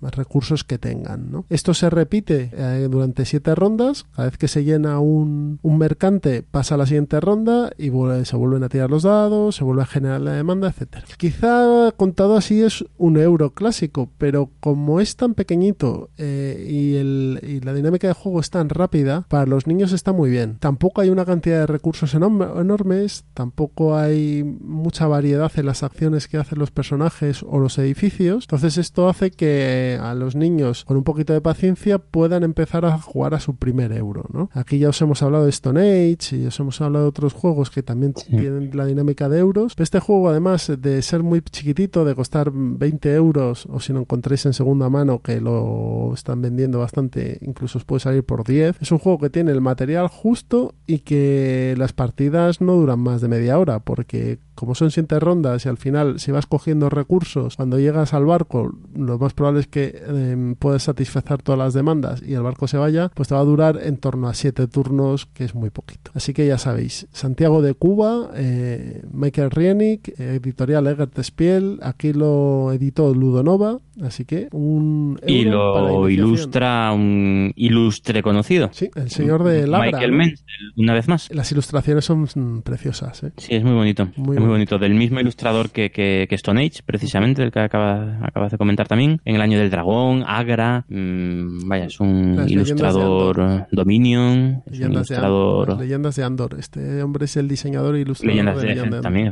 recursos 0.00 0.64
que 0.64 0.78
tengan. 0.78 1.30
¿no? 1.30 1.44
Esto 1.50 1.74
se 1.74 1.90
repite 1.90 2.50
eh, 2.52 2.88
durante 2.90 3.24
siete 3.24 3.54
rondas. 3.54 4.06
Cada 4.14 4.28
vez 4.28 4.38
que 4.38 4.48
se 4.48 4.64
llena 4.64 4.98
un, 5.00 5.58
un 5.62 5.78
mercante 5.78 6.42
pasa 6.42 6.74
a 6.74 6.78
la 6.78 6.86
siguiente 6.86 7.20
ronda 7.20 7.70
y 7.78 7.90
se 8.24 8.36
vuelven 8.36 8.64
a 8.64 8.68
tirar 8.68 8.90
los 8.90 9.02
dados, 9.02 9.56
se 9.56 9.64
vuelve 9.64 9.82
a 9.82 9.86
generar 9.86 10.20
la 10.20 10.32
demanda, 10.32 10.68
etcétera. 10.68 11.04
Quizá 11.16 11.92
contado 11.96 12.36
así 12.36 12.62
es 12.62 12.84
un 12.98 13.18
euro 13.18 13.50
clásico, 13.50 14.10
pero 14.18 14.50
como 14.60 15.00
es 15.00 15.16
tan 15.16 15.34
pequeñito 15.34 16.10
eh, 16.18 16.66
y, 16.68 16.96
el, 16.96 17.13
y 17.42 17.60
la 17.60 17.74
dinámica 17.74 18.08
de 18.08 18.14
juego 18.14 18.40
es 18.40 18.50
tan 18.50 18.68
rápida, 18.68 19.24
para 19.28 19.46
los 19.46 19.66
niños 19.66 19.92
está 19.92 20.12
muy 20.12 20.30
bien. 20.30 20.56
Tampoco 20.58 21.00
hay 21.00 21.10
una 21.10 21.24
cantidad 21.24 21.60
de 21.60 21.66
recursos 21.66 22.14
enormes, 22.14 23.24
tampoco 23.34 23.96
hay 23.96 24.44
mucha 24.44 25.06
variedad 25.06 25.50
en 25.56 25.66
las 25.66 25.82
acciones 25.82 26.28
que 26.28 26.38
hacen 26.38 26.58
los 26.58 26.70
personajes 26.70 27.44
o 27.46 27.58
los 27.58 27.78
edificios. 27.78 28.44
Entonces 28.44 28.78
esto 28.78 29.08
hace 29.08 29.30
que 29.30 29.98
a 30.00 30.14
los 30.14 30.34
niños 30.34 30.84
con 30.84 30.96
un 30.96 31.04
poquito 31.04 31.32
de 31.32 31.40
paciencia 31.40 31.98
puedan 31.98 32.42
empezar 32.42 32.84
a 32.84 32.98
jugar 32.98 33.34
a 33.34 33.40
su 33.40 33.56
primer 33.56 33.92
euro. 33.92 34.24
¿no? 34.32 34.50
Aquí 34.52 34.78
ya 34.78 34.88
os 34.88 35.00
hemos 35.02 35.22
hablado 35.22 35.44
de 35.44 35.50
Stone 35.50 35.80
Age 35.80 36.36
y 36.36 36.46
os 36.46 36.58
hemos 36.60 36.80
hablado 36.80 37.04
de 37.04 37.08
otros 37.08 37.32
juegos 37.32 37.70
que 37.70 37.82
también 37.82 38.14
tienen 38.14 38.70
la 38.74 38.86
dinámica 38.86 39.28
de 39.28 39.38
euros. 39.38 39.74
Este 39.78 40.00
juego, 40.00 40.28
además 40.28 40.72
de 40.78 41.02
ser 41.02 41.22
muy 41.22 41.42
chiquitito, 41.42 42.04
de 42.04 42.14
costar 42.14 42.50
20 42.52 43.14
euros, 43.14 43.66
o 43.70 43.80
si 43.80 43.92
no 43.92 44.00
encontréis 44.00 44.46
en 44.46 44.52
segunda 44.52 44.88
mano 44.88 45.20
que 45.20 45.40
lo 45.40 46.12
están 46.14 46.42
vendiendo 46.42 46.78
bastante, 46.78 47.03
incluso 47.40 47.78
os 47.78 47.84
puede 47.84 48.00
salir 48.00 48.24
por 48.24 48.44
10, 48.44 48.76
es 48.80 48.92
un 48.92 48.98
juego 48.98 49.18
que 49.18 49.30
tiene 49.30 49.52
el 49.52 49.60
material 49.60 50.08
justo 50.08 50.74
y 50.86 51.00
que 51.00 51.74
las 51.78 51.92
partidas 51.92 52.60
no 52.60 52.74
duran 52.74 53.00
más 53.00 53.20
de 53.20 53.28
media 53.28 53.58
hora, 53.58 53.80
porque 53.80 54.38
como 54.54 54.74
son 54.74 54.90
siete 54.90 55.18
rondas 55.20 55.66
y 55.66 55.68
al 55.68 55.76
final 55.76 56.18
si 56.20 56.32
vas 56.32 56.46
cogiendo 56.46 56.90
recursos, 56.90 57.56
cuando 57.56 57.78
llegas 57.78 58.14
al 58.14 58.24
barco, 58.26 58.74
lo 58.96 59.18
más 59.18 59.32
probable 59.34 59.60
es 59.60 59.66
que 59.66 59.94
eh, 59.94 60.54
puedes 60.58 60.82
satisfacer 60.84 61.42
todas 61.42 61.58
las 61.58 61.74
demandas 61.74 62.22
y 62.22 62.34
el 62.34 62.42
barco 62.42 62.66
se 62.68 62.76
vaya, 62.76 63.10
pues 63.14 63.28
te 63.28 63.34
va 63.34 63.40
a 63.40 63.44
durar 63.44 63.80
en 63.82 63.96
torno 63.96 64.28
a 64.28 64.34
siete 64.34 64.66
turnos, 64.66 65.26
que 65.26 65.44
es 65.44 65.54
muy 65.54 65.70
poquito. 65.70 66.10
Así 66.14 66.32
que 66.32 66.46
ya 66.46 66.58
sabéis, 66.58 67.06
Santiago 67.12 67.62
de 67.62 67.74
Cuba, 67.74 68.30
eh, 68.34 69.02
Michael 69.12 69.50
Rienick, 69.50 70.18
editorial 70.18 70.86
Egert 70.86 71.18
Spiel, 71.22 71.78
aquí 71.82 72.12
lo 72.12 72.72
editó 72.72 73.14
Ludonova, 73.14 73.78
así 74.02 74.24
que 74.24 74.48
un... 74.52 75.18
y 75.26 75.44
lo 75.44 76.08
ilustra 76.08 76.92
un 76.92 77.52
ilustre 77.56 78.22
conocido. 78.22 78.70
Sí, 78.72 78.90
el 78.94 79.10
señor 79.10 79.44
de 79.44 79.66
Labra. 79.66 79.86
Michael 79.86 80.12
Menzel, 80.12 80.72
una 80.76 80.94
vez 80.94 81.08
más. 81.08 81.28
Las 81.32 81.50
ilustraciones 81.52 82.04
son 82.04 82.62
preciosas. 82.62 83.22
¿eh? 83.22 83.32
Sí, 83.36 83.54
es 83.54 83.64
muy 83.64 83.74
bonito. 83.74 84.08
Muy 84.16 84.36
muy 84.44 84.52
bonito, 84.52 84.78
del 84.78 84.94
mismo 84.94 85.20
ilustrador 85.20 85.70
que, 85.70 85.90
que, 85.90 86.26
Stone 86.34 86.64
Age, 86.64 86.82
precisamente, 86.84 87.42
el 87.42 87.52
que 87.52 87.60
acaba, 87.60 88.18
acabas 88.22 88.52
de 88.52 88.58
comentar 88.58 88.88
también, 88.88 89.20
en 89.24 89.36
el 89.36 89.40
año 89.40 89.58
del 89.58 89.70
dragón, 89.70 90.24
Agra, 90.26 90.84
mmm, 90.88 91.68
vaya, 91.68 91.86
es 91.86 92.00
un 92.00 92.44
ilustrador 92.46 93.66
Dominion, 93.70 94.62
leyendas 94.66 94.88
un 94.88 94.92
ilustrador... 94.92 95.76
De 95.76 95.84
leyendas 95.84 96.16
de 96.16 96.24
Andor, 96.24 96.56
este 96.58 97.02
hombre 97.02 97.24
es 97.26 97.36
el 97.36 97.48
diseñador 97.48 97.96
e 97.96 98.00
ilustrador 98.00 98.34
leyendas 98.34 98.56
de, 98.56 98.62
de, 98.62 98.68
Leyendas 98.74 98.98
de 98.98 99.02
También, 99.02 99.26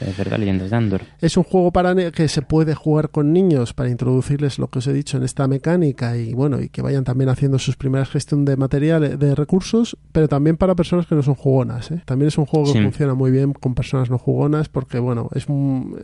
es 0.00 0.16
verdad, 0.16 0.38
Leyendas 0.38 0.70
de 0.70 0.76
Andor. 0.76 1.00
Es 1.20 1.36
un 1.36 1.44
juego 1.44 1.72
para 1.72 1.94
que 2.12 2.28
se 2.28 2.42
puede 2.42 2.74
jugar 2.74 3.10
con 3.10 3.32
niños 3.32 3.72
para 3.72 3.90
introducirles 3.90 4.58
lo 4.58 4.68
que 4.68 4.78
os 4.78 4.86
he 4.86 4.92
dicho 4.92 5.16
en 5.16 5.24
esta 5.24 5.46
mecánica 5.46 6.16
y 6.16 6.34
bueno, 6.34 6.60
y 6.60 6.68
que 6.68 6.82
vayan 6.82 7.04
también 7.04 7.28
haciendo 7.28 7.58
sus 7.58 7.76
primeras 7.76 8.08
gestión 8.10 8.44
de 8.44 8.56
material, 8.56 9.18
de 9.18 9.34
recursos, 9.34 9.96
pero 10.12 10.28
también 10.28 10.56
para 10.56 10.74
personas 10.74 11.06
que 11.06 11.14
no 11.14 11.22
son 11.22 11.34
jugonas. 11.34 11.90
¿eh? 11.90 12.02
También 12.04 12.28
es 12.28 12.38
un 12.38 12.46
juego 12.46 12.66
que 12.66 12.78
Sí. 12.78 12.82
funciona 12.82 13.14
muy 13.14 13.30
bien 13.30 13.52
con 13.52 13.74
personas 13.74 14.10
no 14.10 14.18
jugonas 14.18 14.53
porque 14.70 14.98
bueno, 14.98 15.28
es, 15.34 15.46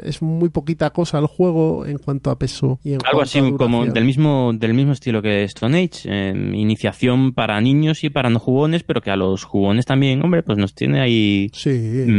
es 0.05 0.23
muy 0.23 0.49
poquita 0.49 0.91
cosa 0.91 1.19
el 1.19 1.27
juego 1.27 1.87
en 1.87 1.99
cuanto 1.99 2.31
a 2.31 2.39
peso 2.39 2.79
y 2.85 2.93
en 2.95 2.99
Algo 3.07 3.23
así 3.23 3.41
como 3.53 3.87
del 3.87 4.05
mismo, 4.05 4.53
del 4.55 4.75
mismo 4.75 4.93
estilo 4.93 5.23
que 5.23 5.45
Stone 5.45 5.79
Age, 5.79 6.03
eh, 6.07 6.53
iniciación 6.55 7.33
para 7.33 7.61
niños 7.61 8.05
y 8.05 8.11
para 8.11 8.31
no 8.31 8.39
jugones, 8.39 8.83
pero 8.83 9.01
que 9.01 9.11
a 9.11 9.17
los 9.17 9.45
jugones 9.45 9.87
también, 9.87 10.23
hombre, 10.25 10.43
pues 10.43 10.59
nos 10.59 10.75
tiene 10.75 11.01
ahí 11.01 11.51
Sí. 11.53 11.71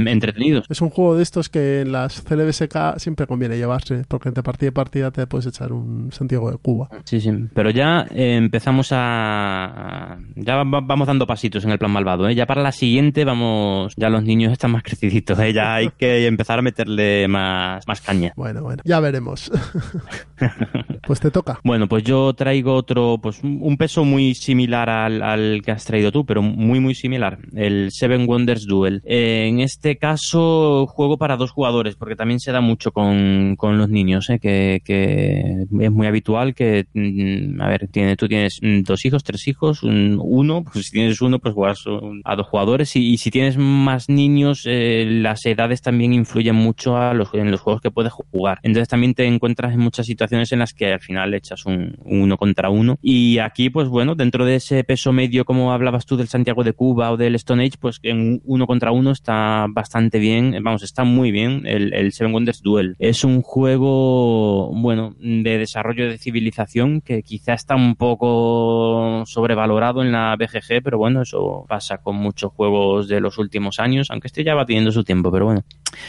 entretenidos. 0.08 0.66
Es 0.70 0.82
un 0.82 0.90
juego 0.90 1.16
de 1.16 1.24
estos 1.24 1.50
que 1.50 1.82
en 1.82 1.92
las 1.92 2.22
CLBSK 2.22 2.98
siempre 2.98 3.28
conviene 3.28 3.58
llevarse, 3.58 4.04
porque 4.08 4.30
entre 4.30 4.44
partida 4.44 4.70
y 4.70 4.72
partida 4.72 5.12
te 5.12 5.28
puedes 5.28 5.46
echar 5.48 5.72
un 5.74 6.12
Santiago 6.12 6.50
de 6.52 6.58
Cuba. 6.58 6.90
Sí, 7.06 7.20
sí, 7.22 7.30
pero 7.54 7.70
ya 7.70 8.06
eh, 8.14 8.36
empezamos 8.36 8.90
a... 8.92 10.18
Ya 10.36 10.56
va- 10.64 10.82
vamos 10.82 11.08
dando 11.08 11.26
pasitos 11.28 11.64
en 11.66 11.72
el 11.72 11.80
plan 11.80 11.92
malvado, 11.92 12.28
¿eh? 12.28 12.36
Ya 12.36 12.46
para 12.46 12.62
la 12.62 12.72
siguiente 12.72 13.26
vamos... 13.26 13.94
Ya 13.98 14.10
los 14.10 14.24
niños 14.24 14.52
están 14.52 14.72
más 14.72 14.84
creciditos, 14.84 15.38
¿eh? 15.40 15.54
Ya 15.54 15.76
hay 15.76 15.90
que 15.98 16.21
empezar 16.26 16.60
a 16.60 16.62
meterle 16.62 17.28
más, 17.28 17.88
más 17.88 18.02
caña. 18.02 18.34
Bueno, 18.36 18.64
bueno, 18.64 18.82
ya 18.86 19.00
veremos. 19.00 19.52
pues 21.08 21.20
te 21.20 21.32
toca. 21.32 21.60
Bueno, 21.64 21.88
pues 21.88 22.04
yo 22.04 22.34
traigo 22.34 22.74
otro, 22.76 23.20
pues 23.22 23.40
un 23.44 23.78
peso 23.78 24.04
muy 24.06 24.34
similar 24.36 24.90
al, 24.90 25.22
al 25.22 25.62
que 25.64 25.72
has 25.72 25.86
traído 25.86 26.12
tú, 26.12 26.26
pero 26.26 26.42
muy, 26.42 26.80
muy 26.80 26.96
similar. 26.96 27.40
El 27.56 27.90
Seven 27.92 28.28
Wonders 28.28 28.66
Duel. 28.66 29.02
Eh, 29.06 29.48
en 29.50 29.60
este 29.60 29.98
caso, 29.98 30.88
juego 30.88 31.18
para 31.18 31.38
dos 31.38 31.52
jugadores, 31.52 31.96
porque 31.96 32.16
también 32.16 32.40
se 32.40 32.52
da 32.52 32.62
mucho 32.62 32.92
con, 32.92 33.56
con 33.58 33.78
los 33.78 33.90
niños, 33.90 34.30
¿eh? 34.30 34.40
que, 34.40 34.82
que 34.84 35.66
es 35.80 35.92
muy 35.92 36.08
habitual 36.08 36.54
que, 36.56 36.86
mm, 36.94 37.62
a 37.62 37.68
ver, 37.68 37.88
tiene, 37.90 38.16
tú 38.16 38.28
tienes 38.28 38.60
mm, 38.62 38.82
dos 38.82 39.06
hijos, 39.06 39.24
tres 39.24 39.48
hijos, 39.48 39.84
un- 39.84 40.20
uno, 40.22 40.64
pues 40.64 40.86
si 40.88 40.92
tienes 40.92 41.22
uno, 41.22 41.40
pues 41.40 41.54
juegas 41.54 41.86
un- 41.86 42.22
a 42.26 42.36
dos 42.36 42.48
jugadores, 42.48 42.96
y, 42.96 43.12
y 43.14 43.18
si 43.18 43.32
tienes 43.32 43.58
más 43.58 44.10
niños, 44.10 44.64
eh, 44.66 45.06
las 45.08 45.46
edades 45.46 45.82
también 45.82 46.11
influyen 46.14 46.56
mucho 46.56 46.98
a 46.98 47.14
los, 47.14 47.34
en 47.34 47.52
los 47.52 47.60
juegos 47.60 47.82
que 47.82 47.92
puedes 47.92 48.14
jugar. 48.14 48.60
Entonces 48.64 48.88
también 48.88 49.14
te 49.14 49.26
encuentras 49.26 49.74
en 49.74 49.80
muchas 49.80 50.06
situaciones 50.06 50.52
en 50.52 50.60
las 50.60 50.74
que 50.74 50.94
al 50.94 51.00
final 51.00 51.34
echas 51.34 51.66
un, 51.66 51.98
un 52.06 52.22
uno 52.22 52.38
contra 52.38 52.70
uno. 52.70 52.98
Y 53.02 53.40
aquí, 53.40 53.70
pues 53.70 53.88
bueno, 53.88 54.16
dentro 54.16 54.46
de 54.46 54.56
ese 54.56 54.84
peso 54.84 55.12
medio, 55.12 55.46
como 55.46 55.74
hablabas 55.74 56.06
tú 56.06 56.16
del 56.16 56.28
Santiago 56.28 56.64
de 56.64 56.74
Cuba 56.74 57.12
o 57.12 57.18
del 57.18 57.36
Stone 57.36 57.66
Age, 57.66 57.78
pues 57.80 58.00
en 58.04 58.42
un 58.46 58.62
uno 58.62 58.68
contra 58.68 58.92
uno 58.92 59.10
está 59.10 59.66
bastante 59.70 60.20
bien, 60.20 60.56
vamos, 60.62 60.84
está 60.84 61.04
muy 61.04 61.32
bien 61.32 61.64
el, 61.66 61.94
el 61.94 62.12
Seven 62.12 62.32
Wonders 62.32 62.62
Duel. 62.62 62.96
Es 63.00 63.24
un 63.24 63.42
juego, 63.42 64.72
bueno, 64.72 65.16
de 65.20 65.58
desarrollo 65.58 66.08
de 66.08 66.20
civilización 66.20 67.02
que 67.02 67.24
quizá 67.24 67.54
está 67.54 67.76
un 67.76 67.96
poco 67.96 69.24
sobrevalorado 69.26 70.04
en 70.04 70.12
la 70.12 70.36
BGG, 70.36 70.84
pero 70.84 71.00
bueno, 71.00 71.24
eso 71.24 71.66
pasa 71.68 71.98
con 71.98 72.18
muchos 72.18 72.52
juegos 72.52 73.08
de 73.08 73.20
los 73.20 73.40
últimos 73.40 73.80
años, 73.80 74.12
aunque 74.12 74.28
este 74.28 74.44
ya 74.44 74.54
va 74.54 74.66
teniendo 74.66 74.92
su 74.92 75.04
tiempo, 75.04 75.32
pero 75.32 75.46
bueno. 75.46 75.64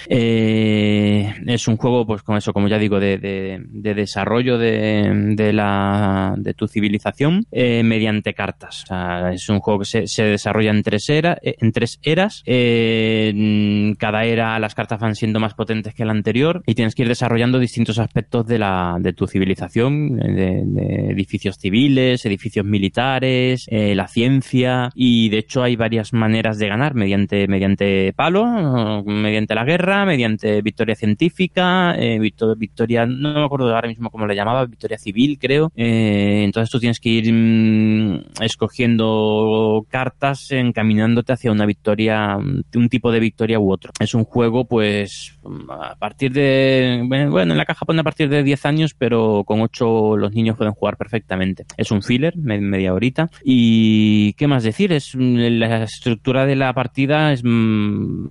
Eh, 0.08 1.32
es 1.46 1.68
un 1.68 1.76
juego, 1.76 2.06
pues 2.06 2.22
con 2.22 2.36
eso, 2.36 2.52
como 2.52 2.68
ya 2.68 2.78
digo, 2.78 3.00
de, 3.00 3.18
de- 3.18 3.60
de 3.66 3.94
desarrollo 3.94 4.58
de, 4.58 5.32
de 5.36 5.52
la, 5.52 6.34
de 6.36 6.54
tu 6.54 6.68
civilización 6.68 7.44
eh, 7.50 7.82
mediante 7.82 8.34
cartas. 8.34 8.84
O 8.84 8.86
sea, 8.86 9.32
es 9.32 9.48
un 9.48 9.60
juego 9.60 9.80
que 9.80 9.84
se, 9.86 10.06
se 10.06 10.24
desarrolla 10.24 10.70
en 10.70 10.82
tres, 10.82 11.08
era- 11.08 11.38
eh, 11.42 11.56
en 11.60 11.72
tres 11.72 11.98
eras. 12.02 12.42
Mm, 12.46 13.92
cada 13.98 14.24
era 14.24 14.58
las 14.58 14.74
cartas 14.74 15.00
van 15.00 15.14
siendo 15.14 15.40
más 15.40 15.54
potentes 15.54 15.94
que 15.94 16.04
la 16.04 16.12
anterior 16.12 16.62
y 16.66 16.74
tienes 16.74 16.94
que 16.94 17.02
ir 17.02 17.08
desarrollando 17.08 17.58
distintos 17.58 17.98
aspectos 17.98 18.46
de, 18.46 18.58
la, 18.58 18.96
de 19.00 19.12
tu 19.12 19.26
civilización, 19.26 20.20
edificios 20.22 21.56
civiles, 21.58 22.24
edificios 22.26 22.64
militares, 22.66 23.66
la 23.70 24.08
ciencia 24.08 24.90
y 24.94 25.28
de 25.28 25.38
hecho 25.38 25.62
hay 25.62 25.76
varias 25.76 26.12
maneras 26.12 26.58
de 26.58 26.68
ganar 26.68 26.94
mediante, 26.94 27.46
mediante 27.48 28.12
palo, 28.14 29.02
mediante 29.04 29.54
la 29.54 29.64
guerra 29.64 29.71
guerra 29.72 30.04
mediante 30.04 30.60
victoria 30.62 30.94
científica, 30.94 31.94
eh, 31.96 32.18
victoria, 32.18 33.06
no 33.06 33.32
me 33.32 33.44
acuerdo 33.44 33.74
ahora 33.74 33.88
mismo 33.88 34.10
cómo 34.10 34.26
le 34.26 34.34
llamaba, 34.34 34.66
victoria 34.66 34.98
civil, 34.98 35.38
creo. 35.40 35.72
Eh, 35.76 36.42
entonces 36.44 36.70
tú 36.70 36.78
tienes 36.78 37.00
que 37.00 37.08
ir 37.08 37.32
mm, 37.32 38.42
escogiendo 38.42 39.86
cartas, 39.88 40.50
encaminándote 40.50 41.32
hacia 41.32 41.52
una 41.52 41.66
victoria, 41.66 42.36
un 42.36 42.88
tipo 42.88 43.10
de 43.10 43.20
victoria 43.20 43.58
u 43.58 43.72
otro. 43.72 43.92
Es 43.98 44.14
un 44.14 44.24
juego, 44.24 44.66
pues, 44.66 45.38
a 45.68 45.96
partir 45.96 46.32
de, 46.32 47.02
bueno, 47.30 47.52
en 47.52 47.58
la 47.58 47.64
caja 47.64 47.86
pone 47.86 48.00
a 48.00 48.04
partir 48.04 48.28
de 48.28 48.42
10 48.42 48.66
años, 48.66 48.94
pero 48.96 49.44
con 49.44 49.60
8 49.60 50.16
los 50.16 50.32
niños 50.32 50.56
pueden 50.56 50.74
jugar 50.74 50.96
perfectamente. 50.96 51.64
Es 51.76 51.90
un 51.90 52.02
filler, 52.02 52.36
media 52.36 52.92
horita. 52.92 53.30
Y, 53.44 54.34
¿qué 54.34 54.46
más 54.46 54.64
decir? 54.64 54.92
Es 54.92 55.14
la 55.14 55.84
estructura 55.84 56.46
de 56.46 56.56
la 56.56 56.72
partida 56.72 57.32
es 57.32 57.42
mm, 57.44 58.26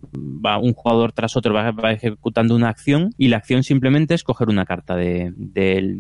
va 0.46 0.58
un 0.58 0.74
jugador 0.74 1.12
tras 1.12 1.31
otro 1.36 1.54
va, 1.54 1.92
ejecutando 1.92 2.56
una 2.56 2.70
acción 2.70 3.12
y 3.18 3.28
la 3.28 3.38
acción 3.38 3.64
simplemente 3.64 4.14
es 4.14 4.24
coger 4.24 4.50
una 4.50 4.66
carta 4.66 4.96
de, 4.96 5.34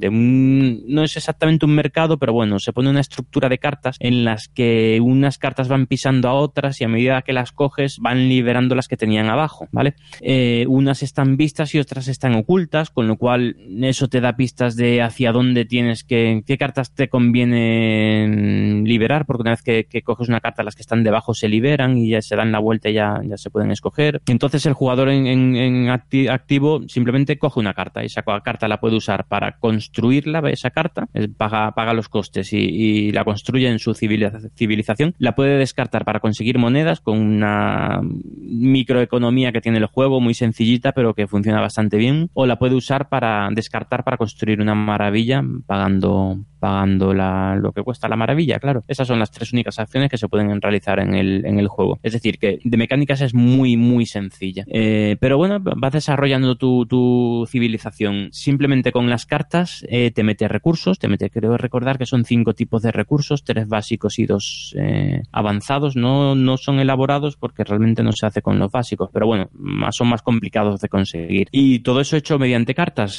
un 0.09 0.83
no 0.87 1.03
es 1.03 1.17
exactamente 1.17 1.65
un 1.65 1.75
mercado 1.75 2.17
pero 2.17 2.33
bueno 2.33 2.59
se 2.59 2.73
pone 2.73 2.89
una 2.89 2.99
estructura 2.99 3.49
de 3.49 3.57
cartas 3.57 3.95
en 3.99 4.23
las 4.23 4.47
que 4.47 4.99
unas 5.01 5.37
cartas 5.37 5.67
van 5.67 5.87
pisando 5.87 6.29
a 6.29 6.33
otras 6.33 6.81
y 6.81 6.83
a 6.83 6.87
medida 6.87 7.21
que 7.21 7.33
las 7.33 7.51
coges 7.51 7.97
van 7.99 8.29
liberando 8.29 8.75
las 8.75 8.87
que 8.87 8.97
tenían 8.97 9.29
abajo 9.29 9.67
vale 9.71 9.95
eh, 10.21 10.65
unas 10.67 11.03
están 11.03 11.37
vistas 11.37 11.73
y 11.75 11.79
otras 11.79 12.07
están 12.07 12.35
ocultas 12.35 12.89
con 12.89 13.07
lo 13.07 13.17
cual 13.17 13.55
eso 13.81 14.07
te 14.07 14.21
da 14.21 14.35
pistas 14.35 14.75
de 14.75 15.01
hacia 15.01 15.31
dónde 15.31 15.65
tienes 15.65 16.03
que 16.03 16.43
qué 16.45 16.57
cartas 16.57 16.93
te 16.93 17.09
conviene 17.09 18.81
liberar 18.85 19.25
porque 19.25 19.41
una 19.41 19.51
vez 19.51 19.61
que, 19.61 19.85
que 19.85 20.01
coges 20.01 20.29
una 20.29 20.39
carta 20.39 20.63
las 20.63 20.75
que 20.75 20.81
están 20.81 21.03
debajo 21.03 21.33
se 21.33 21.47
liberan 21.47 21.97
y 21.97 22.09
ya 22.09 22.21
se 22.21 22.35
dan 22.35 22.51
la 22.51 22.59
vuelta 22.59 22.89
y 22.89 22.93
ya, 22.93 23.21
ya 23.23 23.37
se 23.37 23.49
pueden 23.49 23.71
escoger. 23.71 24.21
Entonces 24.27 24.65
el 24.65 24.73
jugador 24.73 25.09
en, 25.09 25.20
activo 26.30 26.81
simplemente 26.88 27.38
coge 27.38 27.60
una 27.60 27.73
carta 27.73 28.03
y 28.03 28.07
esa 28.07 28.23
carta 28.23 28.68
la 28.68 28.80
puede 28.80 28.95
usar 28.95 29.26
para 29.27 29.57
construirla, 29.57 30.41
esa 30.49 30.72
carta, 30.72 31.07
paga, 31.38 31.72
paga 31.73 31.93
los 31.93 32.10
costes 32.10 32.52
y, 32.53 33.11
la 33.11 33.23
construye 33.23 33.68
en 33.68 33.80
su 33.80 33.93
civilización. 33.93 35.15
La 35.18 35.35
puede 35.35 35.57
descartar 35.57 36.06
para 36.06 36.19
conseguir 36.19 36.57
monedas 36.57 37.02
con 37.02 37.18
una 37.18 38.02
microeconomía 38.03 39.52
que 39.52 39.61
tiene 39.61 39.77
el 39.80 39.85
juego, 39.85 40.22
muy 40.22 40.34
sencillita, 40.34 40.91
pero 40.93 41.14
que 41.14 41.27
funciona 41.27 41.61
bastante 41.61 41.98
bien. 41.98 42.30
O 42.34 42.45
la 42.45 42.60
puede 42.60 42.76
usar 42.76 43.10
para 43.10 43.49
descartar 43.52 44.03
para 44.03 44.18
construir 44.18 44.61
una 44.61 44.76
maravilla 44.76 45.43
pagando, 45.65 46.39
pagando 46.61 47.11
la, 47.11 47.55
lo 47.55 47.71
que 47.71 47.81
cuesta 47.81 48.07
la 48.07 48.15
maravilla, 48.15 48.59
claro. 48.59 48.83
Esas 48.88 49.07
son 49.07 49.17
las 49.17 49.31
tres 49.31 49.51
únicas 49.51 49.79
acciones 49.79 50.11
que 50.11 50.17
se 50.17 50.29
pueden 50.29 50.61
realizar 50.61 50.99
en 50.99 51.15
el, 51.15 51.43
en 51.43 51.57
el 51.57 51.67
juego. 51.67 51.99
Es 52.03 52.13
decir, 52.13 52.38
que 52.38 52.59
de 52.63 52.77
mecánicas 52.77 53.19
es 53.21 53.33
muy, 53.33 53.77
muy 53.77 54.05
sencilla. 54.05 54.63
Eh, 54.67 55.17
pero 55.19 55.38
bueno, 55.38 55.57
vas 55.59 55.91
desarrollando 55.91 56.55
tu, 56.55 56.85
tu 56.85 57.47
civilización. 57.49 58.29
Simplemente 58.31 58.91
con 58.91 59.09
las 59.09 59.25
cartas 59.25 59.83
eh, 59.89 60.11
te 60.11 60.23
mete 60.23 60.47
recursos, 60.47 60.99
te 60.99 61.07
mete, 61.07 61.31
creo 61.31 61.57
recordar 61.57 61.97
que 61.97 62.05
son 62.05 62.25
cinco 62.25 62.53
tipos 62.53 62.83
de 62.83 62.91
recursos, 62.91 63.43
tres 63.43 63.67
básicos 63.67 64.19
y 64.19 64.27
dos 64.27 64.75
eh, 64.77 65.23
avanzados. 65.31 65.95
No, 65.95 66.35
no 66.35 66.57
son 66.57 66.79
elaborados 66.79 67.38
porque 67.38 67.63
realmente 67.63 68.03
no 68.03 68.11
se 68.11 68.27
hace 68.27 68.43
con 68.43 68.59
los 68.59 68.71
básicos, 68.71 69.09
pero 69.11 69.25
bueno, 69.25 69.49
son 69.89 70.09
más 70.09 70.21
complicados 70.21 70.79
de 70.79 70.89
conseguir. 70.89 71.47
Y 71.51 71.79
todo 71.79 72.01
eso 72.01 72.17
hecho 72.17 72.38
mediante 72.38 72.75
cartas. 72.75 73.17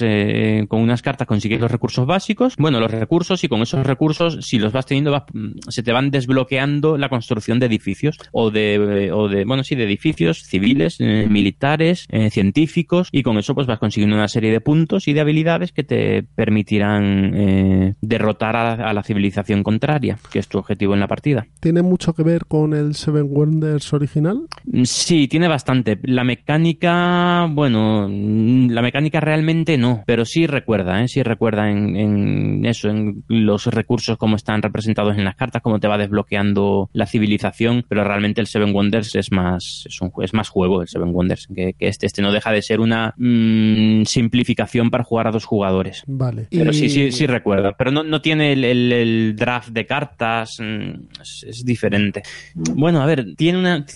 con 0.69 0.81
unas 0.81 1.03
cartas 1.03 1.27
consigues 1.27 1.61
los 1.61 1.73
recursos 1.73 2.07
básicos, 2.07 2.55
bueno, 2.57 2.79
los 2.79 2.91
recursos 2.91 3.32
y 3.43 3.49
con 3.49 3.63
esos 3.63 3.87
recursos, 3.87 4.39
si 4.43 4.59
los 4.59 4.73
vas 4.73 4.87
teniendo, 4.87 5.25
se 5.69 5.83
te 5.83 5.93
van 5.93 6.11
desbloqueando 6.11 6.99
la 6.99 7.09
construcción 7.09 7.59
de 7.59 7.67
edificios 7.67 8.19
o 8.33 8.51
de, 8.51 9.11
o 9.13 9.29
de 9.29 9.45
bueno, 9.45 9.65
sí, 9.65 9.75
de 9.75 9.85
edificios 9.85 10.43
civiles, 10.43 10.97
eh, 11.01 11.27
militares, 11.29 12.07
eh, 12.11 12.31
científicos 12.31 13.09
y 13.13 13.23
con 13.23 13.39
eso 13.39 13.55
pues 13.55 13.67
vas 13.67 13.79
consiguiendo 13.79 14.17
una 14.17 14.29
serie 14.29 14.51
de 14.51 14.61
puntos 14.61 15.09
y 15.09 15.13
de 15.13 15.21
habilidades 15.21 15.73
que 15.73 15.83
te 15.83 16.23
permitirán 16.23 17.35
eh, 17.35 17.95
derrotar 18.01 18.57
a, 18.57 18.93
la 18.93 19.03
civilización 19.03 19.63
contraria, 19.63 20.19
que 20.31 20.39
es 20.39 20.49
tu 20.49 20.59
objetivo 20.59 20.95
en 20.95 21.01
la 21.01 21.09
partida. 21.09 21.47
¿Tiene 21.61 21.83
mucho 21.83 22.15
que 22.15 22.23
ver 22.23 22.47
con 22.47 22.75
el 22.75 22.95
Seven 22.95 23.29
Wonders 23.31 23.93
original? 23.93 24.47
Mm, 24.65 24.85
sí, 24.85 25.29
tiene 25.29 25.49
bastante. 25.49 25.99
La 26.03 26.25
mecánica, 26.25 27.47
bueno, 27.51 28.09
mm, 28.09 28.71
la 28.71 28.83
mecánica 28.83 29.21
realmente 29.21 29.79
no, 29.79 30.03
pero 30.07 30.25
sí 30.25 30.47
recuerda, 30.47 31.03
¿eh? 31.03 31.09
sí 31.09 31.23
recuerda 31.23 31.71
en, 31.71 31.97
en 31.97 32.67
eso, 32.67 32.89
en 32.89 33.22
los 33.29 33.67
recursos 33.67 34.17
como 34.17 34.37
están 34.37 34.63
representados 34.63 35.17
en 35.17 35.25
las 35.25 35.37
cartas, 35.37 35.63
cómo 35.63 35.81
te 35.81 35.89
va 35.89 35.99
desbloqueando 35.99 36.91
la 36.93 37.07
civilización, 37.07 37.85
pero 37.89 38.05
realmente 38.05 38.41
el 38.41 38.47
Seven 38.47 38.73
Wonders 38.75 39.15
es 39.15 39.33
más, 39.33 39.85
es, 39.87 40.01
un, 40.01 40.13
es 40.23 40.35
más 40.35 40.49
juego, 40.49 40.83
el 40.83 40.89
Seven 40.89 41.13
Wonders, 41.13 41.49
que, 41.55 41.75
este. 41.79 42.13
Este 42.13 42.21
no 42.21 42.31
deja 42.31 42.53
de 42.53 42.61
ser 42.61 42.81
una 42.81 43.15
mm, 43.17 44.03
simplificación 44.05 44.91
para 44.91 45.03
jugar 45.03 45.29
a 45.29 45.31
dos 45.31 45.47
jugadores. 45.47 46.03
Vale. 46.07 46.47
Pero 46.51 46.73
sí, 46.75 46.91
sí, 46.91 47.11
sí 47.11 47.27
recuerda. 47.27 47.73
Pero 47.73 47.91
no, 47.91 48.03
no 48.03 48.21
tiene 48.21 48.53
el, 48.53 49.35
draft 49.35 49.71
de 49.71 49.87
cartas, 49.87 50.59
mm, 50.61 51.21
es, 51.23 51.65
diferente. 51.65 52.23
Bueno, 52.55 53.01
a 53.01 53.07
ver, 53.07 53.35
tiene 53.35 53.59
una 53.59 53.87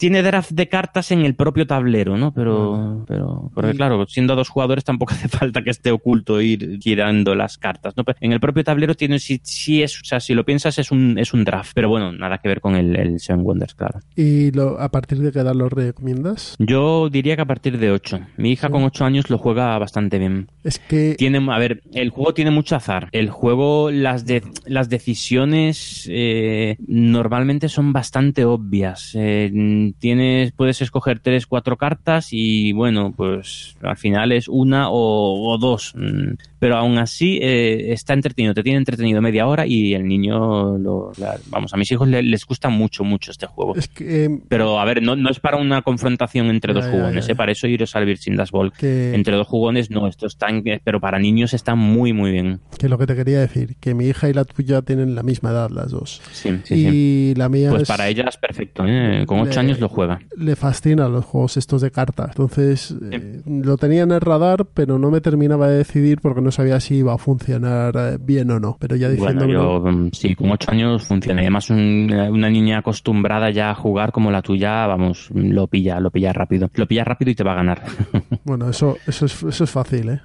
tiene 0.00 0.22
draft 0.22 0.52
de 0.52 0.68
cartas 0.68 1.10
en 1.10 1.26
el 1.26 1.34
propio 1.34 1.66
tablero, 1.66 2.16
¿no? 2.16 2.32
Pero, 2.32 3.04
pero 3.06 3.50
porque 3.54 3.74
claro, 3.74 4.06
siendo 4.08 4.34
dos 4.34 4.48
jugadores 4.48 4.82
tampoco 4.82 5.12
hace 5.14 5.28
falta 5.28 5.62
que 5.62 5.70
esté 5.70 5.90
oculto 5.92 6.40
ir 6.40 6.78
girando 6.80 7.34
las 7.34 7.58
cartas, 7.58 7.94
¿no? 7.96 8.04
en 8.20 8.32
el 8.32 8.40
propio 8.40 8.64
tablero 8.70 8.94
tiene, 8.94 9.18
si, 9.18 9.40
si 9.42 9.82
es, 9.82 10.00
o 10.00 10.04
sea, 10.04 10.20
si 10.20 10.32
lo 10.32 10.44
piensas 10.44 10.78
es 10.78 10.92
un, 10.92 11.18
es 11.18 11.34
un 11.34 11.44
draft, 11.44 11.72
pero 11.74 11.88
bueno, 11.88 12.12
nada 12.12 12.38
que 12.38 12.48
ver 12.48 12.60
con 12.60 12.76
el, 12.76 12.94
el 12.94 13.18
Seven 13.18 13.44
Wonders, 13.44 13.74
claro. 13.74 13.98
¿Y 14.14 14.52
lo, 14.52 14.80
a 14.80 14.88
partir 14.90 15.18
de 15.18 15.32
qué 15.32 15.40
edad 15.40 15.56
lo 15.56 15.68
recomiendas? 15.68 16.54
Yo 16.60 17.10
diría 17.10 17.34
que 17.34 17.42
a 17.42 17.46
partir 17.46 17.78
de 17.78 17.90
8. 17.90 18.20
Mi 18.36 18.52
hija 18.52 18.70
con 18.70 18.84
8 18.84 19.04
años 19.04 19.28
lo 19.28 19.38
juega 19.38 19.76
bastante 19.78 20.20
bien. 20.20 20.46
Es 20.62 20.78
que... 20.78 21.16
Tiene, 21.18 21.44
a 21.52 21.58
ver, 21.58 21.82
el 21.92 22.10
juego 22.10 22.32
tiene 22.32 22.52
mucho 22.52 22.76
azar. 22.76 23.08
El 23.10 23.28
juego, 23.28 23.90
las, 23.90 24.24
de, 24.24 24.44
las 24.66 24.88
decisiones 24.88 26.06
eh, 26.08 26.76
normalmente 26.86 27.68
son 27.68 27.92
bastante 27.92 28.44
obvias. 28.44 29.16
Eh, 29.16 29.92
tienes, 29.98 30.52
puedes 30.52 30.80
escoger 30.80 31.18
tres, 31.18 31.48
cuatro 31.48 31.76
cartas 31.76 32.28
y 32.30 32.70
bueno, 32.70 33.12
pues 33.16 33.76
al 33.82 33.96
final 33.96 34.30
es 34.30 34.46
una 34.46 34.90
o, 34.90 35.58
dos. 35.58 35.92
Mm, 35.96 36.34
pero 36.60 36.76
aún 36.76 36.98
así 36.98 37.38
eh, 37.42 37.92
está 37.92 38.12
entretenido, 38.12 38.54
te 38.60 38.64
tiene 38.64 38.78
entretenido 38.78 39.20
media 39.22 39.46
hora 39.46 39.66
y 39.66 39.94
el 39.94 40.06
niño, 40.06 40.78
lo, 40.78 41.12
vamos, 41.46 41.72
a 41.72 41.76
mis 41.76 41.90
hijos 41.90 42.08
les, 42.08 42.44
gusta 42.44 42.68
mucho, 42.68 43.04
mucho 43.04 43.30
este 43.30 43.46
juego. 43.46 43.74
Em, 44.00 44.40
pero 44.48 44.80
a 44.80 44.84
ver, 44.84 45.02
no, 45.02 45.16
no 45.16 45.30
es 45.30 45.40
para 45.40 45.56
una 45.56 45.82
confrontación 45.82 46.46
entre 46.46 46.72
dos 46.72 46.86
jugones, 46.86 47.28
¿eh? 47.28 47.34
para 47.34 47.52
eso 47.52 47.66
iros 47.66 47.96
al 47.96 48.04
Virgin 48.04 48.36
Das 48.36 48.50
Ball. 48.50 48.72
Entre 48.80 49.34
dos 49.34 49.46
jugones 49.46 49.90
no, 49.90 50.06
esto 50.06 50.26
está, 50.26 50.48
pero 50.84 51.00
para 51.00 51.18
niños 51.18 51.54
está 51.54 51.74
muy, 51.74 52.12
muy 52.12 52.30
bien. 52.30 52.60
Que 52.78 52.88
lo 52.88 52.98
que 52.98 53.06
te 53.06 53.16
quería 53.16 53.40
decir, 53.40 53.76
que 53.80 53.94
mi 53.94 54.06
hija 54.06 54.28
y 54.28 54.32
la 54.32 54.44
tuya 54.44 54.82
tienen 54.82 55.14
la 55.14 55.22
misma 55.22 55.50
edad 55.50 55.70
las 55.70 55.90
dos. 55.90 56.20
Sí, 56.32 56.60
sí, 56.64 56.74
y 56.74 57.34
la 57.34 57.48
mía 57.48 57.70
Pues 57.70 57.88
para 57.88 58.08
ellas 58.08 58.36
perfecto, 58.36 58.84
¿eh? 58.86 59.24
con 59.26 59.40
ocho 59.40 59.60
años 59.60 59.80
lo 59.80 59.88
juega. 59.88 60.20
Le 60.36 60.56
fascinan 60.56 61.12
los 61.12 61.24
juegos 61.24 61.56
estos 61.56 61.82
de 61.82 61.90
cartas. 61.90 62.30
Entonces, 62.30 62.94
eh, 63.10 63.42
lo 63.46 63.76
tenía 63.76 64.02
en 64.02 64.12
el 64.12 64.20
radar, 64.20 64.66
pero 64.74 64.98
no 64.98 65.10
me 65.10 65.20
terminaba 65.20 65.68
de 65.68 65.78
decidir 65.78 66.20
porque 66.20 66.40
no 66.40 66.50
sabía 66.50 66.80
si 66.80 66.96
iba 66.96 67.14
a 67.14 67.18
funcionar 67.18 67.94
eh, 67.96 68.18
bien 68.40 68.50
o 68.50 68.60
no. 68.60 68.76
Pero 68.78 68.96
ya 68.96 69.08
diciendo. 69.08 69.44
Bueno, 69.46 69.80
yo, 69.80 69.80
mm, 69.80 70.10
sí, 70.12 70.34
con 70.34 70.50
ocho 70.50 70.70
años 70.70 71.06
funciona. 71.06 71.42
Y 71.42 71.44
además, 71.44 71.70
una 71.70 72.50
niña 72.50 72.78
acostumbrada 72.78 73.50
ya 73.50 73.70
a 73.70 73.74
jugar 73.74 74.12
como 74.12 74.30
la 74.30 74.42
tuya, 74.42 74.86
vamos, 74.86 75.30
lo 75.34 75.66
pilla, 75.66 76.00
lo 76.00 76.10
pilla 76.10 76.32
rápido. 76.32 76.70
Lo 76.74 76.86
pilla 76.86 77.04
rápido 77.04 77.30
y 77.30 77.34
te 77.34 77.44
va 77.44 77.52
a 77.52 77.56
ganar. 77.56 77.82
Bueno, 78.42 78.68
eso, 78.70 78.96
eso, 79.06 79.26
es, 79.26 79.42
eso 79.42 79.64
es 79.64 79.70
fácil, 79.70 80.08
¿eh? 80.08 80.20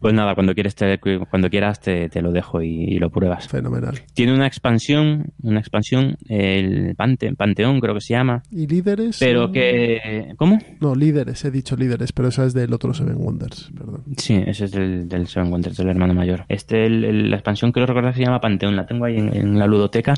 Pues 0.00 0.14
nada, 0.14 0.34
cuando, 0.34 0.54
quieres 0.54 0.74
te, 0.74 0.98
cuando 0.98 1.48
quieras 1.48 1.80
te, 1.80 2.08
te 2.08 2.20
lo 2.20 2.30
dejo 2.30 2.62
y, 2.62 2.98
lo 2.98 3.10
pruebas. 3.10 3.48
Fenomenal. 3.48 3.98
Tiene 4.14 4.34
una 4.34 4.46
expansión, 4.46 5.32
una 5.42 5.58
expansión, 5.58 6.16
el 6.28 6.94
Panteón 6.94 7.80
creo 7.80 7.94
que 7.94 8.00
se 8.00 8.14
llama. 8.14 8.42
¿Y 8.50 8.66
líderes? 8.66 9.18
Pero 9.18 9.50
que... 9.50 10.34
¿Cómo? 10.36 10.58
No, 10.80 10.94
líderes, 10.94 11.44
he 11.44 11.50
dicho 11.50 11.74
líderes, 11.74 12.12
pero 12.12 12.28
esa 12.28 12.44
es 12.44 12.54
del 12.54 12.72
otro 12.72 12.92
Seven 12.94 13.16
Wonders, 13.16 13.72
perdón. 13.76 14.04
Sí, 14.16 14.34
ese 14.46 14.66
es 14.66 14.72
del, 14.72 15.08
del 15.08 15.26
Seven 15.26 15.50
Wonders, 15.50 15.76
del 15.76 15.88
hermano 15.88 16.14
mayor. 16.14 16.44
Este, 16.48 16.86
la 17.30 17.36
expansión 17.36 17.72
creo 17.72 17.86
recordar 17.86 18.14
se 18.14 18.20
llama 18.20 18.40
Panteón, 18.40 18.76
la 18.76 18.86
tengo 18.86 19.04
ahí 19.04 19.16
en, 19.16 19.58
la 19.58 19.66
ludoteca 19.66 20.14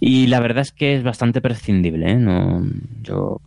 y 0.00 0.26
la 0.26 0.40
verdad 0.40 0.62
es 0.62 0.72
que 0.72 0.94
es 0.94 1.02
bastante 1.02 1.40
prescindible, 1.40 2.12
¿eh? 2.12 2.16
No, 2.16 2.66
yo 3.02 3.40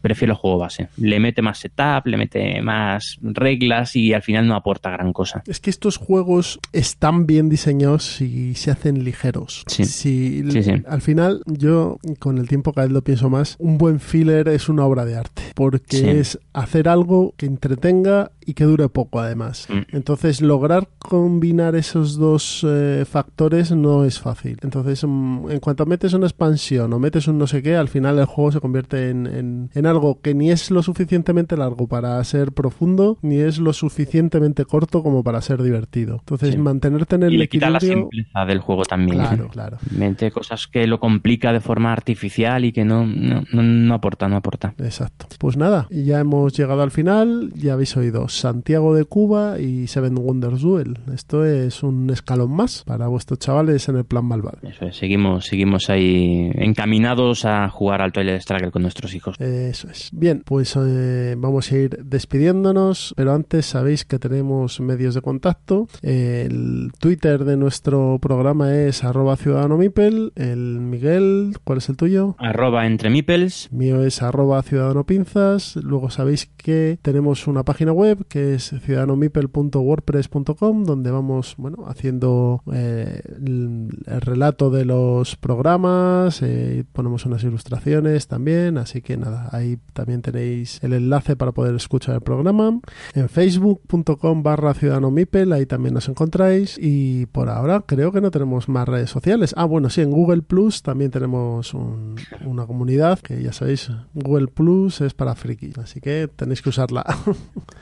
prefiero 0.00 0.32
el 0.32 0.38
juego 0.38 0.58
base. 0.58 0.88
Le 0.96 1.20
mete 1.20 1.42
más 1.42 1.58
setup, 1.58 2.06
le 2.06 2.16
mete 2.16 2.62
más 2.62 3.18
reglas 3.22 3.96
y 3.96 4.12
al 4.12 4.22
final 4.22 4.46
no 4.46 4.54
aporta 4.54 4.90
gran 4.90 5.12
cosa. 5.12 5.42
Es 5.46 5.60
que 5.60 5.70
estos 5.70 5.96
juegos 5.96 6.60
están 6.72 7.26
bien 7.26 7.48
diseñados 7.48 8.20
y 8.20 8.54
se 8.54 8.70
hacen 8.70 9.04
ligeros. 9.04 9.64
Sí. 9.66 9.84
Si 9.84 10.42
Al 10.86 11.02
final, 11.02 11.42
yo 11.46 11.98
con 12.18 12.38
el 12.38 12.48
tiempo 12.48 12.72
cada 12.72 12.86
vez 12.86 12.92
lo 12.92 13.02
pienso 13.02 13.30
más, 13.30 13.56
un 13.58 13.78
buen 13.78 14.00
filler 14.00 14.48
es 14.48 14.68
una 14.68 14.84
obra 14.84 15.04
de 15.04 15.16
arte, 15.16 15.42
porque 15.54 16.20
es 16.20 16.38
hacer 16.52 16.88
algo 16.88 17.34
que 17.36 17.46
entretenga 17.46 18.30
y 18.48 18.54
que 18.54 18.64
dure 18.64 18.88
poco 18.88 19.20
además. 19.20 19.66
Mm. 19.68 19.94
Entonces 19.96 20.40
lograr 20.40 20.88
combinar 20.98 21.74
esos 21.76 22.16
dos 22.16 22.64
eh, 22.68 23.04
factores 23.08 23.72
no 23.72 24.04
es 24.04 24.18
fácil. 24.20 24.56
Entonces 24.62 25.04
mm, 25.06 25.50
en 25.50 25.60
cuanto 25.60 25.84
metes 25.86 26.12
una 26.14 26.26
expansión 26.26 26.92
o 26.92 26.98
metes 26.98 27.28
un 27.28 27.38
no 27.38 27.46
sé 27.46 27.62
qué, 27.62 27.76
al 27.76 27.88
final 27.88 28.18
el 28.18 28.24
juego 28.24 28.52
se 28.52 28.60
convierte 28.60 29.10
en, 29.10 29.26
en- 29.26 29.70
en 29.74 29.86
algo 29.86 30.20
que 30.20 30.34
ni 30.34 30.50
es 30.50 30.70
lo 30.70 30.82
suficientemente 30.82 31.56
largo 31.56 31.86
para 31.88 32.22
ser 32.24 32.52
profundo, 32.52 33.18
ni 33.22 33.38
es 33.38 33.58
lo 33.58 33.72
suficientemente 33.72 34.64
corto 34.64 35.02
como 35.02 35.22
para 35.22 35.40
ser 35.42 35.62
divertido. 35.62 36.16
Entonces 36.20 36.52
Sí. 36.52 36.58
mantenerte 36.58 37.16
en 37.16 37.24
el 37.24 37.34
Y 37.34 37.38
le 37.38 37.48
quita 37.48 37.68
la 37.70 37.78
equilibrio... 37.78 38.08
simpleza 38.10 38.44
del 38.46 38.60
juego 38.60 38.82
también. 38.84 39.18
Claro, 39.18 39.48
claro. 39.48 39.78
Mete 39.96 40.30
cosas 40.30 40.66
que 40.66 40.86
lo 40.86 40.98
complica 41.00 41.52
de 41.52 41.60
forma 41.60 41.92
artificial 41.92 42.64
y 42.64 42.72
que 42.72 42.84
no, 42.84 43.04
no, 43.06 43.44
no, 43.52 43.62
no 43.62 43.94
aporta, 43.94 44.28
no 44.28 44.36
aporta. 44.36 44.74
Exacto. 44.78 45.26
Pues 45.38 45.56
nada, 45.56 45.86
ya 45.90 46.20
hemos 46.20 46.54
llegado 46.56 46.82
al 46.82 46.90
final. 46.90 47.52
Ya 47.54 47.74
habéis 47.74 47.96
oído 47.96 48.28
Santiago 48.38 48.94
de 48.94 49.04
Cuba 49.04 49.58
y 49.58 49.86
Seven 49.86 50.16
Wonders 50.16 50.60
Duel. 50.60 50.98
Esto 51.12 51.44
es 51.44 51.82
un 51.82 52.10
escalón 52.10 52.52
más 52.52 52.84
para 52.84 53.08
vuestros 53.08 53.38
chavales 53.38 53.88
en 53.88 53.96
el 53.96 54.04
plan 54.04 54.24
malvado. 54.24 54.58
Eso 54.62 54.86
es, 54.86 54.96
seguimos, 54.96 55.46
seguimos 55.46 55.90
ahí 55.90 56.50
encaminados 56.54 57.44
a 57.44 57.68
jugar 57.68 58.00
al 58.00 58.12
Twilight 58.12 58.40
Struggle 58.40 58.70
con 58.70 58.82
nuestros 58.82 59.14
hijos. 59.14 59.36
Eso 59.40 59.88
es. 59.90 60.10
Bien, 60.12 60.42
pues 60.44 60.74
eh, 60.76 61.34
vamos 61.36 61.70
a 61.72 61.76
ir 61.76 61.90
despidiéndonos, 62.04 63.14
pero 63.16 63.32
antes 63.32 63.66
sabéis 63.66 64.04
que 64.04 64.18
tenemos 64.18 64.80
medios 64.80 65.14
de 65.14 65.22
contacto. 65.22 65.88
El 66.02 66.92
Twitter 66.98 67.44
de 67.44 67.56
nuestro 67.56 68.18
programa 68.20 68.74
es 68.74 69.04
arroba 69.04 69.36
ciudadano 69.36 69.76
mipel. 69.76 70.32
El 70.36 70.80
Miguel, 70.80 71.56
¿cuál 71.64 71.78
es 71.78 71.88
el 71.88 71.96
tuyo? 71.96 72.36
Arroba 72.38 72.86
entre 72.86 73.10
Mipels. 73.10 73.72
mío 73.72 74.04
es 74.04 74.22
arroba 74.22 74.62
ciudadano 74.62 75.04
pinzas. 75.04 75.76
Luego 75.76 76.10
sabéis 76.10 76.46
que 76.56 76.98
tenemos 77.02 77.46
una 77.46 77.64
página 77.64 77.92
web 77.92 78.26
que 78.28 78.54
es 78.54 78.72
ciudadanomipel.wordpress.com 78.84 80.84
donde 80.84 81.10
vamos 81.10 81.54
bueno 81.56 81.84
haciendo 81.88 82.62
eh, 82.72 83.20
el, 83.44 83.88
el 84.06 84.20
relato 84.20 84.70
de 84.70 84.84
los 84.84 85.36
programas, 85.36 86.42
eh, 86.42 86.84
ponemos 86.92 87.26
unas 87.26 87.42
ilustraciones 87.44 88.28
también, 88.28 88.78
así 88.78 89.02
que 89.02 89.16
nada, 89.16 89.48
ahí 89.52 89.78
también 89.92 90.22
tenéis 90.22 90.78
el 90.82 90.92
enlace 90.92 91.36
para 91.36 91.52
poder 91.52 91.74
escuchar 91.74 92.14
el 92.16 92.20
programa. 92.20 92.80
En 93.14 93.28
facebook.com 93.28 94.42
barra 94.42 94.74
ciudadano 94.74 95.10
mipel, 95.10 95.52
ahí 95.52 95.66
también 95.66 95.94
nos 95.94 96.08
encontráis 96.08 96.78
y 96.80 97.26
por 97.26 97.48
ahora 97.48 97.82
creo 97.86 98.12
que 98.12 98.20
no 98.20 98.30
tenemos 98.30 98.68
más 98.68 98.88
redes 98.88 99.10
sociales. 99.10 99.54
Ah, 99.56 99.64
bueno, 99.64 99.90
sí, 99.90 100.00
en 100.02 100.10
Google 100.10 100.42
Plus 100.42 100.82
también 100.82 101.10
tenemos 101.10 101.74
un- 101.74 102.16
una 102.44 102.66
comunidad 102.66 103.18
que 103.20 103.42
ya 103.42 103.52
sabéis, 103.52 103.90
Google 104.14 104.48
Plus 104.48 105.00
es 105.00 105.14
para 105.14 105.34
frikis, 105.34 105.78
así 105.78 106.00
que 106.00 106.28
tenéis 106.34 106.62
que 106.62 106.68
usarla. 106.68 107.04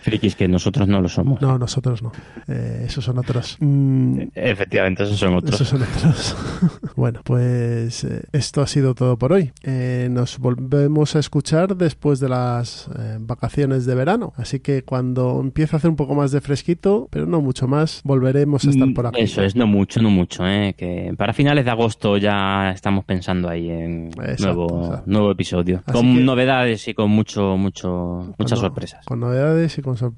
Frikis 0.03 0.36
que 0.37 0.49
nosotros 0.49 0.87
no 0.89 1.01
lo 1.01 1.09
somos. 1.09 1.41
no, 1.41 1.59
nosotros 1.59 2.03
no, 2.03 2.13
Eh, 2.49 2.85
esos 2.87 3.05
son 3.05 3.19
otros. 3.19 3.57
Mm, 3.61 4.21
Efectivamente, 4.35 5.03
esos 5.05 5.19
son 5.19 5.35
otros. 5.35 5.55
esos 5.61 5.69
son 5.69 5.83
otros. 5.83 6.37
bueno, 6.97 7.21
pues 7.25 8.05
eh, 8.05 8.23
esto 8.33 8.63
ha 8.63 8.67
sido 8.67 8.95
todo 8.95 9.17
por 9.19 9.33
hoy. 9.33 9.53
Eh, 9.63 10.09
nos 10.11 10.39
volvemos 10.39 11.17
a 11.17 11.19
escuchar 11.21 11.77
después 11.77 12.21
de 12.21 12.29
las 12.29 12.89
eh, 12.99 13.17
vacaciones 13.21 13.87
de 13.87 13.95
verano. 13.95 14.33
Así 14.37 14.61
que 14.61 14.83
cuando 14.83 15.41
empiece 15.41 15.77
a 15.77 15.79
hacer 15.79 15.91
un 15.91 15.97
poco 15.97 16.15
más 16.15 16.33
de 16.33 16.41
fresquito, 16.41 17.09
pero 17.11 17.27
no 17.27 17.41
mucho 17.41 17.67
más, 17.69 18.01
volveremos 18.05 18.65
a 18.67 18.71
estar 18.71 18.89
por 18.95 19.07
aquí. 19.07 19.21
Mm, 19.21 19.25
Eso 19.25 19.43
es, 19.43 19.57
no 19.57 19.67
mucho, 19.67 20.01
no 20.03 20.11
mucho, 20.11 20.47
¿eh? 20.47 20.75
que 20.77 21.15
para 21.17 21.33
finales 21.33 21.65
de 21.65 21.71
agosto 21.71 22.17
ya 22.17 22.71
estamos 22.71 23.05
pensando 23.05 23.49
ahí 23.49 23.71
en 23.71 24.09
Exacto, 24.09 24.45
nuevo, 24.67 24.85
exacto. 24.85 25.11
nuevo 25.11 25.31
episodio, 25.31 25.83
Así 25.87 25.93
con 25.99 26.15
que- 26.17 26.23
novedades 26.25 26.89
y 26.89 26.95
con 26.95 27.11
mucho, 27.11 27.57
mucho, 27.57 28.35
muchas 28.39 28.59
Con- 28.59 28.69
sorpresas. 28.69 29.05
Con 29.07 29.21
novedades 29.21 29.79
y 29.79 29.83
con 29.83 29.97
sorpresas 29.97 30.16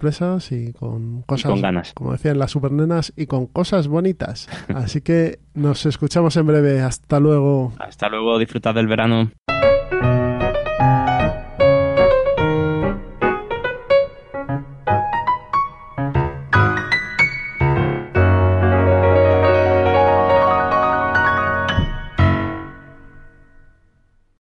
y 0.50 0.72
con 0.72 1.22
cosas. 1.22 1.50
con 1.50 1.60
ganas. 1.60 1.92
Como 1.94 2.12
decían 2.12 2.38
las 2.38 2.50
supernenas, 2.50 3.12
y 3.16 3.26
con 3.26 3.46
cosas 3.46 3.88
bonitas. 3.88 4.48
Así 4.74 5.00
que 5.00 5.40
nos 5.54 5.86
escuchamos 5.86 6.36
en 6.36 6.46
breve. 6.46 6.80
Hasta 6.80 7.20
luego. 7.20 7.72
Hasta 7.78 8.08
luego, 8.08 8.38
disfrutad 8.38 8.74
del 8.74 8.86
verano. 8.86 9.30